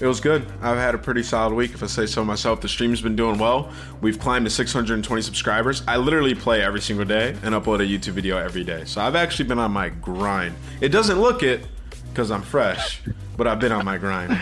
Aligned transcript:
It 0.00 0.06
was 0.06 0.18
good. 0.18 0.46
I've 0.62 0.78
had 0.78 0.94
a 0.94 0.98
pretty 0.98 1.22
solid 1.22 1.54
week, 1.54 1.74
if 1.74 1.82
I 1.82 1.86
say 1.86 2.06
so 2.06 2.24
myself. 2.24 2.62
The 2.62 2.68
stream's 2.68 3.02
been 3.02 3.16
doing 3.16 3.38
well. 3.38 3.70
We've 4.00 4.18
climbed 4.18 4.46
to 4.46 4.50
620 4.50 5.20
subscribers. 5.20 5.82
I 5.86 5.98
literally 5.98 6.34
play 6.34 6.62
every 6.62 6.80
single 6.80 7.04
day 7.04 7.36
and 7.42 7.54
upload 7.54 7.80
a 7.80 7.86
YouTube 7.86 8.14
video 8.14 8.38
every 8.38 8.64
day. 8.64 8.84
So 8.86 9.02
I've 9.02 9.14
actually 9.14 9.46
been 9.48 9.58
on 9.58 9.72
my 9.72 9.90
grind. 9.90 10.54
It 10.80 10.88
doesn't 10.88 11.20
look 11.20 11.42
it 11.42 11.66
because 12.08 12.30
I'm 12.30 12.40
fresh, 12.40 13.02
but 13.36 13.46
I've 13.46 13.60
been 13.60 13.72
on 13.72 13.84
my 13.84 13.98
grind. 13.98 14.40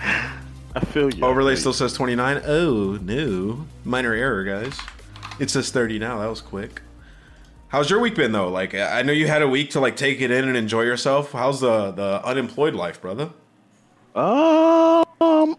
I 0.00 0.80
feel 0.86 1.14
you. 1.14 1.24
Overlay 1.24 1.54
still 1.54 1.72
says 1.72 1.92
29. 1.92 2.42
Oh, 2.44 2.98
no. 3.02 3.66
Minor 3.84 4.14
error, 4.14 4.42
guys. 4.42 4.76
It 5.38 5.48
says 5.50 5.70
30 5.70 6.00
now. 6.00 6.18
That 6.18 6.28
was 6.28 6.40
quick. 6.40 6.82
How's 7.68 7.88
your 7.88 8.00
week 8.00 8.16
been 8.16 8.32
though? 8.32 8.48
Like 8.48 8.74
I 8.74 9.02
know 9.02 9.12
you 9.12 9.28
had 9.28 9.42
a 9.42 9.48
week 9.48 9.70
to 9.70 9.80
like 9.80 9.94
take 9.94 10.20
it 10.20 10.32
in 10.32 10.48
and 10.48 10.56
enjoy 10.56 10.82
yourself. 10.82 11.30
How's 11.30 11.60
the 11.60 11.92
the 11.92 12.20
unemployed 12.24 12.74
life, 12.74 13.00
brother? 13.00 13.30
Um, 14.14 15.04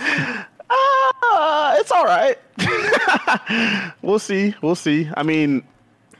uh, 0.00 1.76
it's 1.78 1.90
all 1.92 2.04
right. 2.04 2.36
we'll 4.02 4.18
see. 4.18 4.54
We'll 4.62 4.74
see. 4.74 5.08
I 5.16 5.22
mean, 5.22 5.58
it 5.58 6.16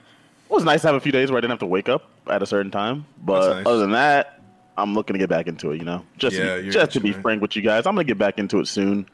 was 0.50 0.65
nice 0.65 0.82
to 0.82 0.88
have 0.88 0.97
a 0.97 1.00
few 1.00 1.12
days 1.12 1.31
where 1.31 1.38
I 1.38 1.41
didn't 1.41 1.50
have 1.50 1.59
to 1.60 1.66
wake 1.66 1.88
up 1.88 2.09
at 2.28 2.43
a 2.43 2.47
certain 2.47 2.70
time. 2.70 3.06
But 3.25 3.54
nice. 3.54 3.66
other 3.66 3.78
than 3.78 3.93
that, 3.93 4.41
I'm 4.76 4.94
looking 4.94 5.15
to 5.15 5.19
get 5.19 5.28
back 5.28 5.47
into 5.47 5.72
it. 5.72 5.78
You 5.78 5.84
know, 5.84 6.04
just 6.16 6.37
Yeah, 6.37 6.56
to, 6.56 6.62
you're 6.62 6.72
just 6.72 6.93
to 6.93 7.00
be 7.00 7.10
man. 7.12 7.22
frank 7.22 7.43
with 7.43 7.56
you 7.56 7.62
guys, 7.62 7.87
I'm 7.87 7.94
gonna 7.94 8.04
get 8.04 8.19
back 8.19 8.38
into 8.38 8.59
it 8.60 8.66
soon. 8.69 9.06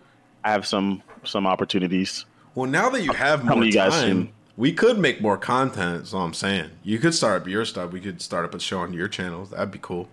I 0.45 0.53
have 0.53 0.67
some 0.67 1.03
some 1.25 1.47
opportunities. 1.47 2.25
Well, 2.55 2.71
now 2.71 2.89
that 2.91 3.03
you 3.03 3.13
have 3.13 3.45
more 3.45 3.57
many 3.57 3.67
you 3.67 3.73
guys 3.73 3.93
time, 3.93 4.09
seen? 4.09 4.33
we 4.57 4.73
could 4.73 4.99
make 4.99 5.21
more 5.21 5.37
content. 5.37 6.03
Is 6.03 6.15
all 6.15 6.23
I'm 6.23 6.35
saying. 6.35 6.71
You 6.85 6.99
could 6.99 7.15
start 7.15 7.43
up 7.43 7.49
your 7.49 7.65
stuff. 7.65 7.93
We 7.93 8.01
could 8.01 8.21
start 8.23 8.45
up 8.45 8.55
a 8.55 8.61
show 8.61 8.79
on 8.81 8.93
your 8.93 9.09
channel. 9.09 9.45
That'd 9.47 9.73
be 9.73 9.79
cool. 9.81 10.09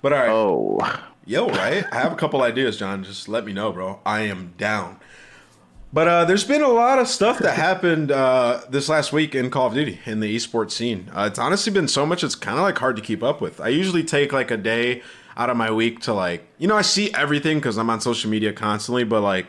But 0.00 0.12
all 0.12 0.18
right, 0.18 0.28
Oh, 0.30 0.78
yo, 1.26 1.48
right? 1.48 1.84
I 1.92 1.96
have 1.96 2.12
a 2.12 2.16
couple 2.16 2.42
ideas, 2.42 2.76
John. 2.76 3.04
Just 3.04 3.28
let 3.28 3.44
me 3.44 3.52
know, 3.52 3.72
bro. 3.72 4.00
I 4.04 4.22
am 4.22 4.54
down. 4.56 5.00
But 5.92 6.08
uh, 6.08 6.24
there's 6.24 6.44
been 6.44 6.62
a 6.62 6.68
lot 6.68 6.98
of 6.98 7.06
stuff 7.06 7.38
that 7.38 7.54
happened 7.56 8.10
uh, 8.10 8.62
this 8.68 8.88
last 8.88 9.12
week 9.12 9.34
in 9.34 9.48
Call 9.50 9.68
of 9.68 9.74
Duty 9.74 10.00
in 10.06 10.18
the 10.20 10.34
esports 10.34 10.72
scene. 10.72 11.08
Uh, 11.14 11.28
it's 11.30 11.38
honestly 11.38 11.72
been 11.72 11.86
so 11.86 12.04
much; 12.04 12.24
it's 12.24 12.34
kind 12.34 12.58
of 12.58 12.62
like 12.62 12.78
hard 12.78 12.96
to 12.96 13.02
keep 13.02 13.22
up 13.22 13.40
with. 13.40 13.60
I 13.60 13.68
usually 13.68 14.02
take 14.02 14.32
like 14.32 14.50
a 14.50 14.56
day 14.56 15.02
out 15.36 15.50
of 15.50 15.56
my 15.56 15.70
week 15.70 16.00
to 16.00 16.12
like, 16.12 16.46
you 16.58 16.66
know, 16.66 16.76
I 16.76 16.82
see 16.82 17.12
everything 17.14 17.58
because 17.58 17.76
I'm 17.76 17.90
on 17.90 18.00
social 18.00 18.30
media 18.30 18.52
constantly, 18.52 19.04
but 19.04 19.20
like. 19.20 19.46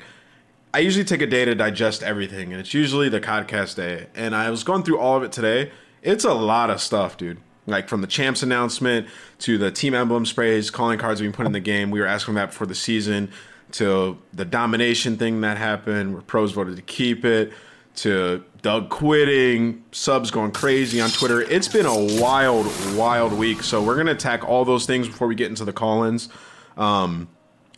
I 0.74 0.80
usually 0.80 1.06
take 1.06 1.22
a 1.22 1.26
day 1.26 1.46
to 1.46 1.56
digest 1.56 2.04
everything, 2.04 2.52
and 2.52 2.60
it's 2.60 2.74
usually 2.74 3.08
the 3.08 3.22
podcast 3.22 3.78
day. 3.78 4.08
And 4.14 4.36
I 4.36 4.50
was 4.50 4.66
going 4.66 4.84
through 4.84 5.00
all 5.00 5.16
of 5.16 5.24
it 5.24 5.32
today. 5.32 5.72
It's 6.04 6.26
a 6.26 6.34
lot 6.34 6.70
of 6.70 6.82
stuff, 6.82 7.16
dude. 7.16 7.38
Like 7.68 7.90
from 7.90 8.02
the 8.02 8.08
champs 8.08 8.44
announcement 8.44 9.08
to 9.40 9.58
the 9.58 9.72
team 9.72 9.94
emblem 9.94 10.26
sprays, 10.26 10.70
calling 10.70 11.00
cards 11.00 11.20
being 11.20 11.34
put 11.34 11.46
in 11.46 11.52
the 11.52 11.60
game. 11.60 11.90
We 11.92 12.00
were 12.00 12.06
asking 12.06 12.36
that 12.36 12.48
before 12.48 12.68
the 12.68 12.76
season. 12.76 13.32
To 13.74 14.18
the 14.32 14.46
domination 14.46 15.18
thing 15.18 15.42
that 15.42 15.58
happened, 15.58 16.14
where 16.14 16.22
pros 16.22 16.52
voted 16.52 16.76
to 16.76 16.82
keep 16.84 17.26
it. 17.26 17.52
To 17.98 18.44
Doug 18.62 18.90
quitting, 18.90 19.84
subs 19.92 20.30
going 20.30 20.52
crazy 20.52 21.00
on 21.00 21.10
Twitter. 21.10 21.42
It's 21.42 21.68
been 21.70 21.86
a 21.86 22.22
wild, 22.22 22.68
wild 22.96 23.34
week. 23.34 23.64
So 23.64 23.82
we're 23.82 23.96
gonna 23.96 24.12
attack 24.12 24.48
all 24.48 24.66
those 24.66 24.86
things 24.86 25.08
before 25.08 25.28
we 25.28 25.36
get 25.36 25.50
into 25.50 25.64
the 25.66 25.74
call-ins. 25.74 26.30
Um, 26.78 27.30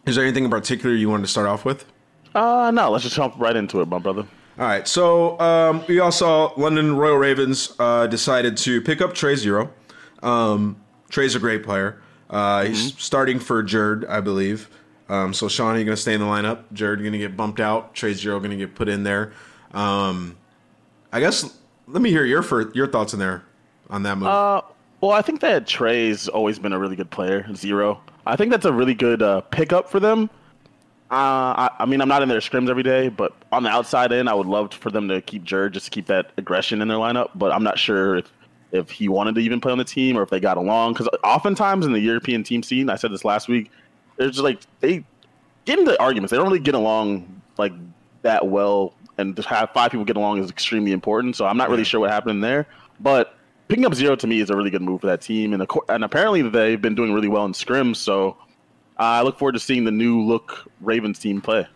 is 0.06 0.16
there 0.16 0.24
anything 0.24 0.44
in 0.44 0.50
particular 0.50 0.96
you 0.96 1.10
wanted 1.10 1.24
to 1.24 1.30
start 1.30 1.48
off 1.48 1.66
with? 1.66 1.86
uh, 2.36 2.72
no. 2.72 2.90
Let's 2.92 3.04
just 3.04 3.16
jump 3.16 3.36
right 3.38 3.56
into 3.56 3.82
it, 3.82 3.88
my 3.88 4.00
brother. 4.00 4.26
All 4.60 4.66
right, 4.66 4.88
so 4.88 5.40
um, 5.40 5.84
we 5.88 6.00
all 6.00 6.12
saw 6.12 6.52
London 6.58 6.96
Royal 6.96 7.18
Ravens 7.18 7.76
uh, 7.78 8.08
decided 8.08 8.58
to 8.58 8.82
pick 8.82 9.02
up 9.02 9.14
Trey 9.14 9.36
Zero. 9.36 9.72
Um, 10.24 10.78
Trey's 11.10 11.36
a 11.36 11.40
great 11.40 11.64
player. 11.64 12.02
Uh, 12.28 12.66
He's 12.66 12.98
starting 13.00 13.40
for 13.40 13.62
Jurd, 13.62 14.08
I 14.10 14.20
believe. 14.20 14.68
Um, 15.10 15.32
so 15.34 15.48
Sean, 15.48 15.76
are 15.76 15.78
you 15.80 15.86
going 15.86 15.96
to 15.96 16.02
stay 16.02 16.16
in 16.16 16.22
the 16.22 16.26
lineup? 16.26 16.64
Jurd 16.74 17.00
going 17.00 17.12
to 17.12 17.20
get 17.20 17.38
bumped 17.38 17.60
out. 17.60 17.94
Trey 17.94 18.14
Zero 18.14 18.40
going 18.40 18.50
to 18.50 18.58
get 18.58 18.74
put 18.74 18.90
in 18.90 19.04
there. 19.04 19.32
Um, 19.74 20.36
I 21.14 21.20
guess 21.20 21.56
let 21.88 22.02
me 22.02 22.10
hear 22.10 22.26
your 22.26 22.42
fir- 22.42 22.72
your 22.74 22.88
thoughts 22.88 23.14
in 23.14 23.20
there 23.20 23.44
on 23.92 24.04
that 24.04 24.18
move. 24.18 24.28
Uh, 24.28 24.62
well, 25.02 25.12
I 25.12 25.22
think 25.22 25.40
that 25.42 25.68
Trey's 25.68 26.28
always 26.28 26.58
been 26.58 26.74
a 26.74 26.80
really 26.80 26.96
good 26.96 27.12
player. 27.12 27.46
Zero. 27.56 28.02
I 28.26 28.36
think 28.36 28.52
that's 28.52 28.66
a 28.66 28.74
really 28.74 28.96
good 28.96 29.22
uh, 29.22 29.42
pickup 29.42 29.88
for 29.88 30.00
them. 30.00 30.32
Uh, 31.10 31.70
I, 31.70 31.70
I 31.80 31.86
mean, 31.86 32.02
I'm 32.02 32.10
not 32.10 32.22
in 32.22 32.28
their 32.28 32.40
scrims 32.40 32.70
every 32.70 32.84
day, 32.84 33.08
but 33.08 33.34
on 33.52 33.64
the 33.64 33.70
outside 33.70 34.12
in, 34.12 34.28
I 34.28 34.34
would 34.34 34.48
love 34.48 34.74
for 34.74 34.92
them 34.92 35.08
to 35.08 35.22
keep 35.22 35.44
Jurd 35.44 35.72
just 35.74 35.86
to 35.86 35.92
keep 35.92 36.08
that 36.08 36.32
aggression 36.38 36.82
in 36.82 36.90
their 36.90 36.98
lineup. 36.98 37.30
But 37.34 37.54
I'm 37.54 37.64
not 37.64 37.80
sure 37.80 38.18
if, 38.18 38.32
if 38.74 38.92
he 38.92 39.08
wanted 39.08 39.36
to 39.36 39.42
even 39.42 39.62
play 39.62 39.72
on 39.72 39.78
the 39.78 39.86
team 39.86 40.18
or 40.18 40.24
if 40.24 40.30
they 40.30 40.42
got 40.42 40.58
along. 40.58 40.94
Because 40.94 41.08
oftentimes 41.24 41.86
in 41.86 41.94
the 41.94 42.00
European 42.00 42.44
team 42.44 42.62
scene, 42.62 42.90
I 42.90 42.96
said 42.96 43.14
this 43.14 43.24
last 43.24 43.48
week, 43.48 43.72
there's 44.18 44.32
just 44.32 44.44
like 44.44 44.60
they 44.82 45.06
get 45.64 45.80
into 45.80 45.98
arguments. 46.02 46.32
They 46.32 46.38
don't 46.38 46.48
really 46.48 46.60
get 46.60 46.76
along 46.76 47.42
like 47.58 47.74
that 48.24 48.48
well, 48.48 48.94
and 49.18 49.34
to 49.38 49.42
have 49.44 49.70
five 49.72 49.92
people 49.92 50.04
get 50.04 50.18
along 50.18 50.40
is 50.40 50.50
extremely 50.50 50.92
important. 50.92 51.38
So 51.38 51.46
I'm 51.46 51.58
not 51.58 51.70
really 51.70 51.86
sure 51.86 52.02
what 52.02 52.10
happened 52.10 52.44
there, 52.44 52.68
but 53.00 53.38
picking 53.70 53.86
up 53.86 53.94
zero 53.94 54.16
to 54.18 54.28
me 54.28 54.42
is 54.42 54.50
a 54.50 54.58
really 54.58 54.70
good 54.70 54.82
move 54.82 55.02
for 55.02 55.08
that 55.08 55.22
team, 55.22 55.54
and 55.54 55.66
and 55.88 56.04
apparently 56.04 56.42
they've 56.42 56.82
been 56.82 56.96
doing 56.96 57.14
really 57.14 57.30
well 57.30 57.46
in 57.46 57.54
scrims. 57.54 57.96
So 57.96 58.36
I 58.98 59.22
look 59.22 59.38
forward 59.38 59.54
to 59.54 59.60
seeing 59.60 59.84
the 59.86 59.92
new 59.92 60.22
look 60.22 60.70
Ravens 60.82 61.20
team 61.20 61.42
play. 61.42 61.68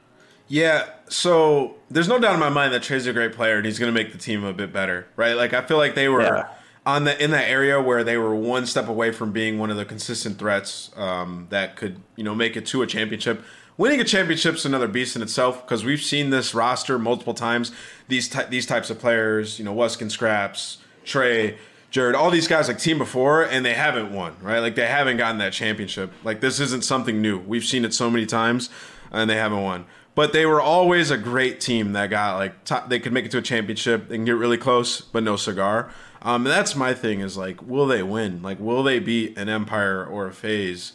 Yeah, 0.48 0.88
so 1.08 1.76
there's 1.90 2.08
no 2.10 2.20
doubt 2.20 2.34
in 2.34 2.40
my 2.40 2.50
mind 2.50 2.74
that 2.74 2.84
Trey's 2.84 3.08
a 3.08 3.14
great 3.14 3.34
player 3.34 3.56
and 3.58 3.66
he's 3.66 3.80
going 3.80 3.94
to 3.94 3.98
make 3.98 4.12
the 4.12 4.18
team 4.18 4.44
a 4.44 4.52
bit 4.52 4.74
better, 4.74 5.08
right? 5.16 5.34
Like 5.34 5.54
I 5.54 5.62
feel 5.62 5.78
like 5.78 5.96
they 5.96 6.10
were 6.10 6.22
Yeah. 6.24 6.48
on 6.86 7.06
the 7.06 7.24
in 7.24 7.32
that 7.32 7.48
area 7.48 7.82
where 7.82 8.04
they 8.04 8.18
were 8.18 8.36
one 8.36 8.66
step 8.66 8.88
away 8.90 9.12
from 9.12 9.32
being 9.32 9.60
one 9.60 9.70
of 9.72 9.78
the 9.78 9.86
consistent 9.86 10.38
threats 10.40 10.90
um, 10.98 11.48
that 11.52 11.76
could 11.78 12.02
you 12.18 12.24
know 12.24 12.36
make 12.36 12.58
it 12.58 12.66
to 12.68 12.82
a 12.82 12.88
championship. 12.88 13.42
Winning 13.78 14.02
a 14.02 14.04
championship's 14.04 14.66
another 14.66 14.88
beast 14.88 15.16
in 15.16 15.22
itself 15.22 15.66
because 15.66 15.86
we've 15.86 16.02
seen 16.04 16.30
this 16.32 16.54
roster 16.54 17.00
multiple 17.00 17.34
times. 17.34 17.72
These 18.10 18.28
ty- 18.28 18.46
these 18.46 18.66
types 18.66 18.90
of 18.90 19.00
players, 19.00 19.58
you 19.58 19.64
know, 19.64 19.74
Wuskin 19.74 20.08
Skrapz, 20.16 20.78
Trey, 21.06 21.58
Jared, 21.92 22.16
all 22.16 22.32
these 22.32 22.48
guys 22.48 22.70
like 22.70 22.80
team 22.80 22.98
before, 22.98 23.44
and 23.44 23.66
they 23.66 23.74
haven't 23.74 24.14
won, 24.14 24.36
right? 24.42 24.60
Like 24.60 24.76
they 24.76 24.88
haven't 24.88 25.18
gotten 25.18 25.38
that 25.40 25.52
championship. 25.52 26.12
Like 26.24 26.40
this 26.40 26.60
isn't 26.62 26.86
something 26.86 27.22
new. 27.22 27.38
We've 27.38 27.66
seen 27.66 27.84
it 27.84 27.94
so 27.94 28.10
many 28.10 28.26
times, 28.26 28.70
and 29.12 29.30
they 29.30 29.36
haven't 29.36 29.62
won. 29.62 29.86
But 30.16 30.32
they 30.32 30.46
were 30.46 30.62
always 30.62 31.12
a 31.12 31.18
great 31.18 31.60
team 31.60 31.92
that 31.94 32.10
got 32.10 32.38
like 32.38 32.64
top, 32.64 32.90
they 32.90 33.00
could 33.00 33.12
make 33.12 33.26
it 33.26 33.32
to 33.32 33.38
a 33.40 33.42
championship. 33.42 34.08
They 34.08 34.16
can 34.16 34.26
get 34.26 34.38
really 34.38 34.58
close, 34.58 35.02
but 35.02 35.24
no 35.24 35.36
cigar. 35.36 35.92
Um, 36.22 36.46
and 36.46 36.52
that's 36.52 36.76
my 36.76 36.94
thing 36.94 37.20
is 37.20 37.36
like, 37.36 37.62
will 37.62 37.88
they 37.88 38.04
win? 38.04 38.42
Like, 38.42 38.60
will 38.60 38.84
they 38.84 39.00
beat 39.00 39.38
an 39.38 39.50
Empire 39.50 40.06
or 40.06 40.28
a 40.28 40.34
FaZe? 40.34 40.94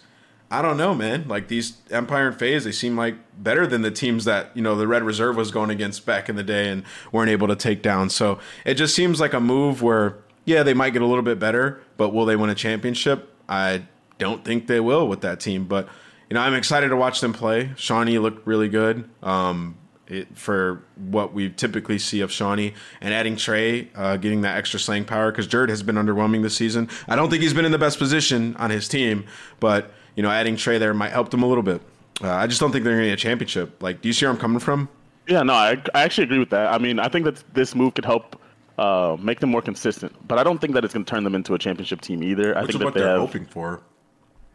I 0.51 0.63
don't 0.63 0.77
know, 0.77 0.95
man. 0.95 1.27
Like 1.27 1.49
these 1.49 1.79
Empire 1.91 2.29
and 2.29 2.39
FaZe, 2.39 2.65
they 2.65 2.73
seem 2.73 2.97
like 2.97 3.17
better 3.37 3.67
than 3.67 3.83
the 3.83 3.91
teams 3.91 4.25
that 4.27 4.51
you 4.55 4.63
know 4.63 4.77
the 4.77 4.87
Red 4.87 5.03
Reserve 5.03 5.37
was 5.37 5.51
going 5.51 5.71
against 5.71 6.07
back 6.07 6.29
in 6.29 6.37
the 6.37 6.45
day 6.45 6.69
and 6.69 6.85
weren't 7.11 7.31
able 7.31 7.49
to 7.49 7.57
take 7.57 7.83
down. 7.83 8.11
So 8.11 8.39
it 8.65 8.75
just 8.75 8.95
seems 8.95 9.21
like 9.21 9.33
a 9.33 9.41
move 9.41 9.83
where 9.83 10.19
yeah, 10.47 10.63
they 10.63 10.73
might 10.73 10.91
get 10.91 11.03
a 11.03 11.07
little 11.07 11.23
bit 11.23 11.39
better, 11.39 11.83
but 11.99 12.11
will 12.15 12.25
they 12.25 12.37
win 12.37 12.49
a 12.49 12.55
championship? 12.55 13.35
I 13.49 13.83
don't 14.19 14.45
think 14.45 14.67
they 14.67 14.81
will 14.81 15.07
with 15.07 15.21
that 15.21 15.41
team. 15.41 15.67
But 15.67 15.89
you 16.31 16.35
know, 16.35 16.41
I'm 16.41 16.55
excited 16.55 16.89
to 16.89 16.97
watch 16.97 17.21
them 17.21 17.33
play. 17.33 17.67
Seany 17.77 18.21
looked 18.21 18.47
really 18.47 18.69
good. 18.69 19.09
Um, 19.23 19.77
it, 20.07 20.39
for 20.39 20.85
what 20.95 21.33
we 21.33 21.51
typically 21.51 21.99
see 21.99 22.21
of 22.21 22.31
Seany 22.31 22.75
and 23.01 23.13
adding 23.13 23.35
Trey, 23.35 23.91
uh, 23.97 24.17
getting 24.17 24.43
that 24.43 24.57
extra 24.57 24.79
slang 24.79 25.05
power 25.05 25.33
because 25.33 25.49
Jared 25.49 25.69
has 25.69 25.83
been 25.83 25.97
underwhelming 25.97 26.43
this 26.43 26.57
season. 26.57 26.89
I 27.09 27.17
don't 27.17 27.29
think 27.29 27.43
he's 27.43 27.55
been 27.55 27.65
in 27.65 27.73
the 27.73 27.79
best 27.79 27.99
position 27.99 28.55
on 28.57 28.71
his 28.71 28.87
team, 28.87 29.27
but 29.59 29.93
you 30.15 30.23
know, 30.23 30.31
adding 30.31 30.57
Trey 30.57 30.79
there 30.79 30.95
might 30.95 31.11
help 31.11 31.31
them 31.31 31.43
a 31.43 31.47
little 31.47 31.65
bit. 31.65 31.83
Uh, 32.23 32.31
I 32.31 32.47
just 32.47 32.61
don't 32.61 32.71
think 32.71 32.85
they're 32.85 32.95
going 32.95 33.05
to 33.05 33.11
get 33.11 33.19
a 33.19 33.23
championship. 33.23 33.83
Like, 33.83 34.01
do 34.01 34.09
you 34.09 34.13
see 34.13 34.25
where 34.25 34.33
I'm 34.33 34.39
coming 34.39 34.61
from? 34.61 34.89
Yeah, 35.29 35.43
no, 35.43 35.55
I, 35.55 35.83
I 35.93 36.03
actually 36.03 36.25
agree 36.25 36.39
with 36.39 36.51
that. 36.51 36.73
I 36.73 36.79
mean, 36.79 37.01
I 37.01 37.09
think 37.09 37.25
that 37.25 37.43
this 37.53 37.75
move 37.75 37.95
could 37.95 38.05
help 38.05 38.41
uh, 38.79 39.17
make 39.21 39.41
them 39.41 39.51
more 39.51 39.63
consistent, 39.63 40.15
but 40.29 40.39
I 40.39 40.45
don't 40.45 40.61
think 40.61 40.75
that 40.75 40.85
it's 40.85 40.93
going 40.95 41.05
to 41.05 41.11
turn 41.11 41.25
them 41.25 41.35
into 41.35 41.55
a 41.55 41.59
championship 41.59 42.01
team 42.01 42.23
either. 42.23 42.57
I 42.57 42.61
think 42.61 42.71
is 42.71 42.79
that 42.79 42.85
what 42.85 42.95
they 42.95 43.01
they're 43.01 43.11
have. 43.11 43.21
hoping 43.21 43.47
for. 43.47 43.83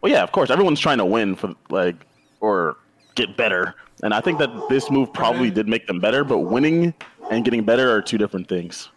Well, 0.02 0.12
yeah, 0.12 0.24
of 0.24 0.32
course, 0.32 0.50
everyone's 0.50 0.80
trying 0.80 0.98
to 1.00 1.06
win 1.06 1.36
for 1.36 1.56
like 1.70 1.96
or 2.40 2.78
get 3.16 3.36
better, 3.38 3.76
and 4.04 4.14
I 4.14 4.22
think 4.22 4.40
that 4.40 4.50
this 4.70 4.90
move 4.90 5.12
probably 5.14 5.52
did 5.52 5.68
make 5.68 5.88
them 5.88 6.00
better. 6.00 6.24
But 6.24 6.40
winning 6.40 6.94
and 7.30 7.44
getting 7.44 7.64
better 7.64 7.90
are 7.96 8.02
two 8.02 8.18
different 8.18 8.48
things. 8.48 8.90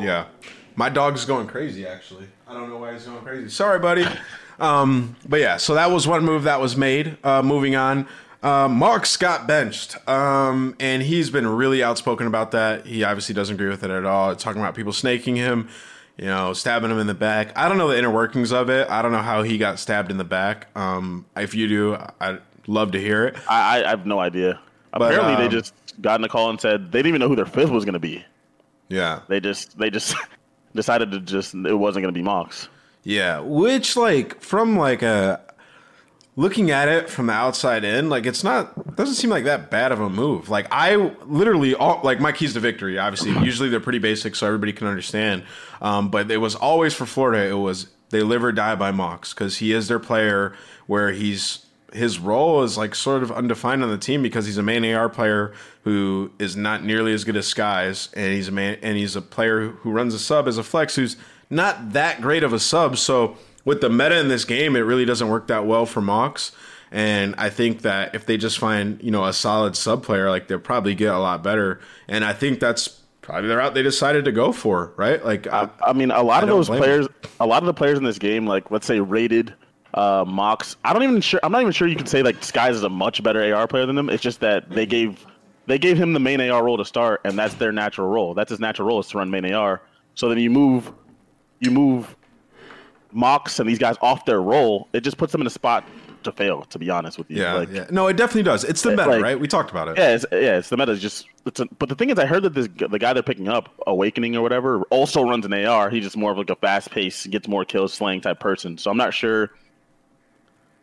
Yeah. 0.00 0.26
My 0.74 0.88
dog's 0.88 1.24
going 1.24 1.48
crazy, 1.48 1.86
actually. 1.86 2.26
I 2.48 2.54
don't 2.54 2.70
know 2.70 2.78
why 2.78 2.94
he's 2.94 3.04
going 3.04 3.22
crazy. 3.22 3.48
Sorry, 3.48 3.78
buddy. 3.78 4.06
Um, 4.60 5.16
but 5.28 5.40
yeah, 5.40 5.56
so 5.56 5.74
that 5.74 5.90
was 5.90 6.06
one 6.06 6.24
move 6.24 6.44
that 6.44 6.60
was 6.60 6.76
made. 6.76 7.16
Uh, 7.24 7.42
moving 7.42 7.74
on. 7.74 8.06
Uh, 8.42 8.68
Mox 8.68 9.16
got 9.16 9.46
benched, 9.46 9.96
um, 10.08 10.74
and 10.80 11.02
he's 11.02 11.30
been 11.30 11.46
really 11.46 11.82
outspoken 11.82 12.26
about 12.26 12.50
that. 12.50 12.86
He 12.86 13.04
obviously 13.04 13.36
doesn't 13.36 13.54
agree 13.54 13.68
with 13.68 13.84
it 13.84 13.90
at 13.90 14.04
all. 14.04 14.34
Talking 14.34 14.60
about 14.60 14.74
people 14.74 14.92
snaking 14.92 15.36
him, 15.36 15.68
you 16.16 16.24
know, 16.24 16.52
stabbing 16.52 16.90
him 16.90 16.98
in 16.98 17.06
the 17.06 17.14
back. 17.14 17.56
I 17.56 17.68
don't 17.68 17.78
know 17.78 17.88
the 17.88 17.96
inner 17.96 18.10
workings 18.10 18.52
of 18.52 18.68
it. 18.68 18.90
I 18.90 19.00
don't 19.00 19.12
know 19.12 19.22
how 19.22 19.44
he 19.44 19.58
got 19.58 19.78
stabbed 19.78 20.10
in 20.10 20.16
the 20.16 20.24
back. 20.24 20.66
Um, 20.76 21.24
if 21.36 21.54
you 21.54 21.68
do, 21.68 21.96
I'd 22.20 22.40
love 22.66 22.90
to 22.92 23.00
hear 23.00 23.26
it. 23.26 23.36
I, 23.48 23.84
I, 23.84 23.88
have 23.90 24.06
no 24.06 24.18
idea. 24.18 24.60
Apparently, 24.92 25.36
they 25.36 25.44
um, 25.44 25.50
just 25.50 25.74
got 26.00 26.18
in 26.20 26.24
a 26.24 26.28
call 26.28 26.50
and 26.50 26.60
said 26.60 26.90
they 26.90 26.98
didn't 26.98 27.08
even 27.08 27.20
know 27.20 27.28
who 27.28 27.36
their 27.36 27.46
fifth 27.46 27.70
was 27.70 27.84
going 27.84 27.94
to 27.94 28.00
be. 28.00 28.24
Yeah. 28.88 29.20
They 29.28 29.38
just 29.38 29.78
they 29.78 29.88
just 29.88 30.16
decided 30.74 31.12
to 31.12 31.20
just 31.20 31.54
it 31.54 31.74
wasn't 31.74 32.02
going 32.02 32.12
to 32.12 32.18
be 32.18 32.24
Mox. 32.24 32.68
Yeah, 33.04 33.40
which 33.40 33.96
like 33.96 34.40
from 34.40 34.76
like 34.76 35.02
a 35.02 35.40
looking 36.34 36.70
at 36.70 36.88
it 36.88 37.10
from 37.10 37.26
the 37.26 37.32
outside 37.32 37.84
in, 37.84 38.08
like 38.08 38.26
it's 38.26 38.42
not 38.42 38.96
doesn't 38.96 39.14
seem 39.14 39.30
like 39.30 39.44
that 39.44 39.70
bad 39.70 39.92
of 39.92 40.00
a 40.00 40.08
move. 40.08 40.48
Like 40.48 40.66
I 40.70 40.96
literally 41.24 41.74
all 41.74 42.00
like 42.02 42.20
my 42.20 42.32
keys 42.32 42.54
to 42.54 42.60
victory. 42.60 42.98
Obviously, 42.98 43.32
usually 43.44 43.68
they're 43.68 43.80
pretty 43.80 43.98
basic, 43.98 44.34
so 44.34 44.46
everybody 44.46 44.72
can 44.72 44.86
understand. 44.86 45.44
Um, 45.80 46.10
but 46.10 46.30
it 46.30 46.38
was 46.38 46.54
always 46.54 46.94
for 46.94 47.06
Florida. 47.06 47.48
It 47.48 47.58
was 47.58 47.88
they 48.10 48.22
live 48.22 48.44
or 48.44 48.52
die 48.52 48.74
by 48.74 48.90
Mox 48.90 49.32
because 49.32 49.58
he 49.58 49.72
is 49.72 49.88
their 49.88 50.00
player. 50.00 50.54
Where 50.86 51.12
he's 51.12 51.64
his 51.92 52.18
role 52.18 52.62
is 52.62 52.78
like 52.78 52.94
sort 52.94 53.22
of 53.22 53.30
undefined 53.30 53.82
on 53.82 53.90
the 53.90 53.98
team 53.98 54.22
because 54.22 54.46
he's 54.46 54.56
a 54.56 54.62
main 54.62 54.84
AR 54.84 55.08
player 55.08 55.52
who 55.84 56.30
is 56.38 56.56
not 56.56 56.82
nearly 56.82 57.12
as 57.12 57.24
good 57.24 57.36
as 57.36 57.52
Skyz, 57.52 58.08
and 58.14 58.32
he's 58.32 58.48
a 58.48 58.52
man 58.52 58.78
and 58.82 58.96
he's 58.96 59.16
a 59.16 59.22
player 59.22 59.68
who 59.68 59.90
runs 59.90 60.14
a 60.14 60.18
sub 60.18 60.48
as 60.48 60.58
a 60.58 60.62
flex 60.62 60.96
who's 60.96 61.16
not 61.50 61.92
that 61.92 62.22
great 62.22 62.42
of 62.42 62.52
a 62.52 62.58
sub. 62.58 62.96
So 62.96 63.36
with 63.64 63.80
the 63.80 63.90
meta 63.90 64.18
in 64.18 64.28
this 64.28 64.44
game, 64.44 64.76
it 64.76 64.80
really 64.80 65.04
doesn't 65.04 65.28
work 65.28 65.46
that 65.48 65.66
well 65.66 65.86
for 65.86 66.00
Mox. 66.00 66.52
And 66.90 67.34
I 67.38 67.48
think 67.48 67.82
that 67.82 68.14
if 68.14 68.26
they 68.26 68.36
just 68.36 68.58
find 68.58 69.02
you 69.02 69.10
know 69.10 69.24
a 69.24 69.32
solid 69.32 69.76
sub 69.76 70.02
player, 70.02 70.28
like 70.28 70.48
they'll 70.48 70.58
probably 70.58 70.94
get 70.94 71.14
a 71.14 71.18
lot 71.18 71.42
better. 71.42 71.80
And 72.06 72.24
I 72.24 72.32
think 72.34 72.60
that's 72.60 72.88
probably 73.22 73.48
the 73.48 73.56
route 73.56 73.72
they 73.72 73.82
decided 73.82 74.24
to 74.26 74.32
go 74.32 74.52
for, 74.52 74.92
right? 74.96 75.24
Like 75.24 75.46
I, 75.46 75.70
I 75.80 75.94
mean, 75.94 76.10
a 76.10 76.22
lot 76.22 76.40
I 76.40 76.42
of 76.42 76.48
those 76.48 76.68
them. 76.68 76.76
players, 76.76 77.06
a 77.40 77.46
lot 77.46 77.62
of 77.62 77.66
the 77.66 77.74
players 77.74 77.96
in 77.96 78.04
this 78.04 78.18
game, 78.18 78.46
like 78.46 78.70
let's 78.70 78.86
say 78.86 79.00
rated 79.00 79.54
uh, 79.94 80.24
Mox. 80.26 80.76
I 80.84 80.92
don't 80.92 81.02
even 81.02 81.20
sure. 81.20 81.40
I'm 81.42 81.52
not 81.52 81.62
even 81.62 81.72
sure 81.72 81.88
you 81.88 81.96
can 81.96 82.06
say 82.06 82.22
like 82.22 82.40
Skyz 82.40 82.72
is 82.72 82.82
a 82.82 82.90
much 82.90 83.22
better 83.22 83.54
AR 83.54 83.66
player 83.66 83.86
than 83.86 83.96
them. 83.96 84.10
It's 84.10 84.22
just 84.22 84.40
that 84.40 84.68
they 84.68 84.84
gave 84.84 85.24
they 85.66 85.78
gave 85.78 85.96
him 85.96 86.12
the 86.12 86.20
main 86.20 86.40
AR 86.40 86.64
role 86.64 86.76
to 86.76 86.84
start, 86.84 87.20
and 87.24 87.38
that's 87.38 87.54
their 87.54 87.72
natural 87.72 88.08
role. 88.08 88.34
That's 88.34 88.50
his 88.50 88.60
natural 88.60 88.88
role 88.88 89.00
is 89.00 89.08
to 89.08 89.18
run 89.18 89.30
main 89.30 89.50
AR. 89.52 89.80
So 90.14 90.28
then 90.28 90.38
you 90.38 90.50
move, 90.50 90.92
you 91.60 91.70
move 91.70 92.14
Mox 93.12 93.58
and 93.58 93.68
these 93.68 93.78
guys 93.78 93.96
off 94.02 94.24
their 94.24 94.40
role. 94.42 94.88
It 94.92 95.00
just 95.02 95.16
puts 95.16 95.32
them 95.32 95.40
in 95.40 95.46
a 95.46 95.50
spot 95.50 95.84
to 96.22 96.32
fail. 96.32 96.62
To 96.62 96.78
be 96.78 96.88
honest 96.90 97.18
with 97.18 97.30
you, 97.30 97.42
yeah, 97.42 97.54
like, 97.54 97.70
yeah. 97.70 97.86
No, 97.90 98.06
it 98.06 98.16
definitely 98.16 98.44
does. 98.44 98.64
It's 98.64 98.82
the 98.82 98.90
meta, 98.90 99.06
like- 99.06 99.22
right? 99.22 99.38
We 99.40 99.48
talked 99.48 99.70
about 99.70 99.88
it. 99.88 99.98
Yeah, 99.98 100.14
it's, 100.14 100.24
yeah, 100.32 100.58
it's 100.58 100.68
the 100.68 100.76
meta. 100.76 100.92
It's 100.92 101.00
just, 101.02 101.26
it's 101.46 101.58
a, 101.60 101.66
but 101.78 101.88
the 101.88 101.94
thing 101.94 102.10
is, 102.10 102.18
I 102.18 102.26
heard 102.26 102.42
that 102.44 102.54
this 102.54 102.68
the 102.90 102.98
guy 102.98 103.12
they're 103.12 103.22
picking 103.22 103.48
up, 103.48 103.70
Owakening 103.86 104.36
or 104.36 104.42
whatever, 104.42 104.82
also 104.90 105.22
runs 105.24 105.44
an 105.46 105.52
AR. 105.52 105.90
He's 105.90 106.04
just 106.04 106.16
more 106.16 106.30
of 106.32 106.38
like 106.38 106.50
a 106.50 106.56
fast 106.56 106.90
pace, 106.90 107.26
gets 107.26 107.48
more 107.48 107.64
kills, 107.64 107.92
slaying 107.92 108.20
type 108.20 108.38
person. 108.40 108.78
So 108.78 108.90
I'm 108.90 108.96
not 108.96 109.12
sure 109.14 109.50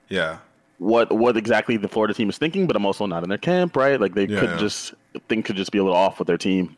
Yeah. 0.10 0.38
what 0.80 1.12
what 1.12 1.38
exactly 1.38 1.78
the 1.78 1.88
Florida 1.88 2.14
team 2.14 2.30
is 2.30 2.38
thinking, 2.38 2.68
but 2.68 2.76
I'm 2.76 2.86
also 2.86 3.06
not 3.06 3.24
in 3.24 3.30
their 3.30 3.38
camp, 3.38 3.76
right? 3.76 4.00
Like 4.00 4.16
they 4.16 4.26
Yeah, 4.28 4.40
could 4.42 4.50
yeah. 4.52 4.58
just 4.58 4.94
things 5.28 5.46
could 5.46 5.56
just 5.56 5.72
be 5.72 5.78
a 5.78 5.84
little 5.84 5.98
off 5.98 6.20
with 6.20 6.28
their 6.28 6.38
team. 6.38 6.76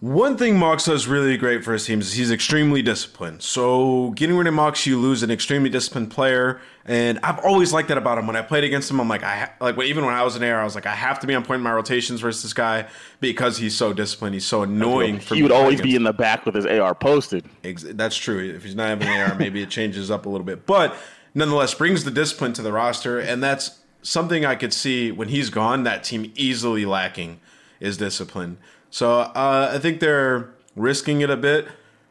One 0.00 0.38
thing 0.38 0.58
Mox 0.58 0.86
does 0.86 1.06
really 1.06 1.36
great 1.36 1.62
for 1.62 1.74
his 1.74 1.84
teams 1.84 2.06
is 2.06 2.12
he's 2.14 2.30
extremely 2.30 2.80
disciplined. 2.80 3.42
So 3.42 4.12
getting 4.12 4.34
rid 4.34 4.46
of 4.46 4.54
Mox, 4.54 4.86
you 4.86 4.98
lose 4.98 5.22
an 5.22 5.30
extremely 5.30 5.68
disciplined 5.68 6.10
player, 6.10 6.58
and 6.86 7.18
I've 7.22 7.38
always 7.40 7.74
liked 7.74 7.88
that 7.88 7.98
about 7.98 8.16
him. 8.16 8.26
When 8.26 8.34
I 8.34 8.40
played 8.40 8.64
against 8.64 8.90
him, 8.90 8.98
I'm 8.98 9.10
like, 9.10 9.22
I 9.22 9.36
ha- 9.36 9.52
like 9.60 9.78
even 9.78 10.06
when 10.06 10.14
I 10.14 10.22
was 10.22 10.36
in 10.36 10.42
air, 10.42 10.58
I 10.58 10.64
was 10.64 10.74
like, 10.74 10.86
I 10.86 10.94
have 10.94 11.20
to 11.20 11.26
be 11.26 11.34
on 11.34 11.44
point 11.44 11.58
in 11.58 11.64
my 11.64 11.72
rotations 11.72 12.22
versus 12.22 12.42
this 12.42 12.54
guy 12.54 12.88
because 13.20 13.58
he's 13.58 13.76
so 13.76 13.92
disciplined. 13.92 14.32
He's 14.32 14.46
so 14.46 14.62
annoying. 14.62 15.20
for 15.20 15.34
he 15.34 15.42
would 15.42 15.52
always 15.52 15.82
be 15.82 15.94
in 15.94 16.04
the 16.04 16.14
back 16.14 16.46
with 16.46 16.54
his 16.54 16.64
AR 16.64 16.94
posted. 16.94 17.44
That's 17.62 18.16
true. 18.16 18.38
If 18.38 18.64
he's 18.64 18.74
not 18.74 18.88
having 18.88 19.06
AR, 19.06 19.34
maybe 19.38 19.60
it 19.60 19.68
changes 19.68 20.10
up 20.10 20.24
a 20.24 20.30
little 20.30 20.46
bit. 20.46 20.64
But 20.64 20.96
nonetheless, 21.34 21.74
brings 21.74 22.04
the 22.04 22.10
discipline 22.10 22.54
to 22.54 22.62
the 22.62 22.72
roster, 22.72 23.18
and 23.18 23.42
that's 23.42 23.80
something 24.00 24.46
I 24.46 24.54
could 24.54 24.72
see 24.72 25.12
when 25.12 25.28
he's 25.28 25.50
gone. 25.50 25.82
That 25.82 26.04
team 26.04 26.32
easily 26.36 26.86
lacking 26.86 27.38
is 27.80 27.98
discipline. 27.98 28.56
So 28.90 29.20
uh, 29.20 29.70
I 29.72 29.78
think 29.78 30.00
they're 30.00 30.50
risking 30.76 31.20
it 31.20 31.30
a 31.30 31.36
bit, 31.36 31.68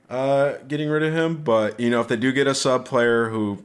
uh, 0.09 0.53
getting 0.67 0.89
rid 0.89 1.03
of 1.03 1.13
him. 1.13 1.43
But 1.43 1.79
you 1.79 1.89
know, 1.89 2.01
if 2.01 2.07
they 2.07 2.15
do 2.15 2.31
get 2.31 2.47
a 2.47 2.55
sub 2.55 2.85
player 2.85 3.29
who 3.29 3.63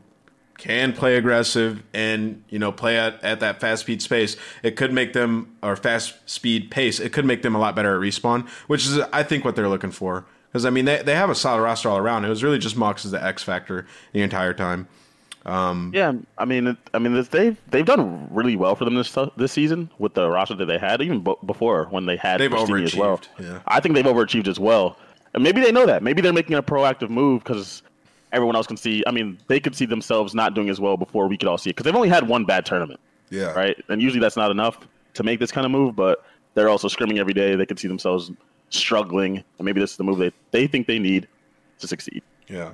can 0.59 0.93
play 0.93 1.17
aggressive 1.17 1.83
and 1.93 2.43
you 2.49 2.59
know 2.59 2.71
play 2.71 2.97
at, 2.97 3.23
at 3.25 3.41
that 3.41 3.61
fast 3.61 3.83
speed 3.83 4.01
space 4.01 4.37
it 4.63 4.77
could 4.77 4.93
make 4.93 5.13
them 5.13 5.57
or 5.63 5.75
fast 5.75 6.15
speed 6.27 6.71
pace 6.71 7.01
it 7.01 7.13
could 7.13 7.25
make 7.25 7.43
them 7.43 7.55
a 7.55 7.59
lot 7.59 7.75
better 7.75 7.97
at 7.97 8.01
respawn 8.01 8.47
which 8.69 8.87
is 8.87 9.01
i 9.13 9.23
think 9.23 9.45
what 9.45 9.57
they're 9.57 9.69
looking 9.69 9.91
for 9.91 10.25
because 10.47 10.65
i 10.65 10.71
mean 10.71 10.85
they, 10.85 11.03
they 11.03 11.15
have 11.15 11.29
a 11.29 11.35
solid 11.35 11.61
roster 11.61 11.89
all 11.89 11.99
around 11.99 12.25
it 12.25 12.29
was 12.29 12.45
really 12.45 12.59
just 12.59 12.77
mox 12.77 13.05
as 13.05 13.11
the 13.11 13.23
x 13.23 13.43
factor 13.43 13.85
the 14.13 14.23
entire 14.23 14.55
time 14.55 14.87
Um, 15.47 15.91
yeah, 15.95 16.13
I 16.39 16.45
mean, 16.47 16.77
I 16.95 16.99
mean, 16.99 17.23
they've 17.31 17.57
they've 17.71 17.85
done 17.85 18.29
really 18.31 18.57
well 18.57 18.75
for 18.75 18.85
them 18.85 18.95
this 18.95 19.17
this 19.37 19.53
season 19.53 19.91
with 19.99 20.15
the 20.15 20.29
roster 20.31 20.55
that 20.55 20.65
they 20.67 20.79
had, 20.79 21.03
even 21.03 21.21
b- 21.23 21.35
before 21.45 21.87
when 21.91 22.07
they 22.07 22.17
had 22.17 22.41
They've 22.41 22.51
Christine 22.51 22.83
as 22.85 22.95
well. 22.97 23.19
overachieved, 23.19 23.29
yeah. 23.41 23.59
I 23.67 23.81
think 23.81 23.95
they've 23.95 24.05
overachieved 24.05 24.49
as 24.49 24.59
well, 24.59 24.97
and 25.35 25.43
maybe 25.43 25.61
they 25.61 25.71
know 25.71 25.85
that. 25.85 26.03
Maybe 26.03 26.23
they're 26.23 26.33
making 26.33 26.57
a 26.57 26.63
proactive 26.63 27.11
move 27.11 27.45
because 27.45 27.83
everyone 28.33 28.57
else 28.57 28.67
can 28.67 28.79
see. 28.79 29.05
I 29.07 29.11
mean, 29.11 29.39
they 29.49 29.61
could 29.61 29.75
see 29.77 29.85
themselves 29.85 30.35
not 30.35 30.55
doing 30.55 30.71
as 30.71 30.81
well 30.81 30.97
before 30.97 31.29
we 31.29 31.37
could 31.37 31.49
all 31.49 31.59
see 31.59 31.71
it 31.71 31.77
because 31.77 31.85
they've 31.85 31.95
only 31.95 32.09
had 32.09 32.27
one 32.27 32.47
bad 32.47 32.65
tournament, 32.65 33.01
yeah 33.29 33.53
right? 33.53 33.77
And 33.91 34.01
usually 34.01 34.21
that's 34.21 34.37
not 34.37 34.51
enough 34.51 34.79
to 35.13 35.23
make 35.23 35.41
this 35.41 35.53
kind 35.53 35.67
of 35.67 35.71
move, 35.71 35.95
but 35.95 36.25
they're 36.55 36.71
also 36.71 36.89
scrimming 36.89 37.19
every 37.19 37.35
day. 37.35 37.55
They 37.55 37.67
could 37.67 37.79
see 37.79 37.89
themselves 37.89 38.33
struggling, 38.71 39.45
and 39.59 39.65
maybe 39.67 39.81
this 39.81 39.91
is 39.91 39.97
the 39.99 40.05
move 40.05 40.19
they 40.19 40.33
they 40.53 40.67
think 40.67 40.87
they 40.87 40.99
need 40.99 41.29
to 41.81 41.87
succeed. 41.87 42.23
Yeah. 42.49 42.71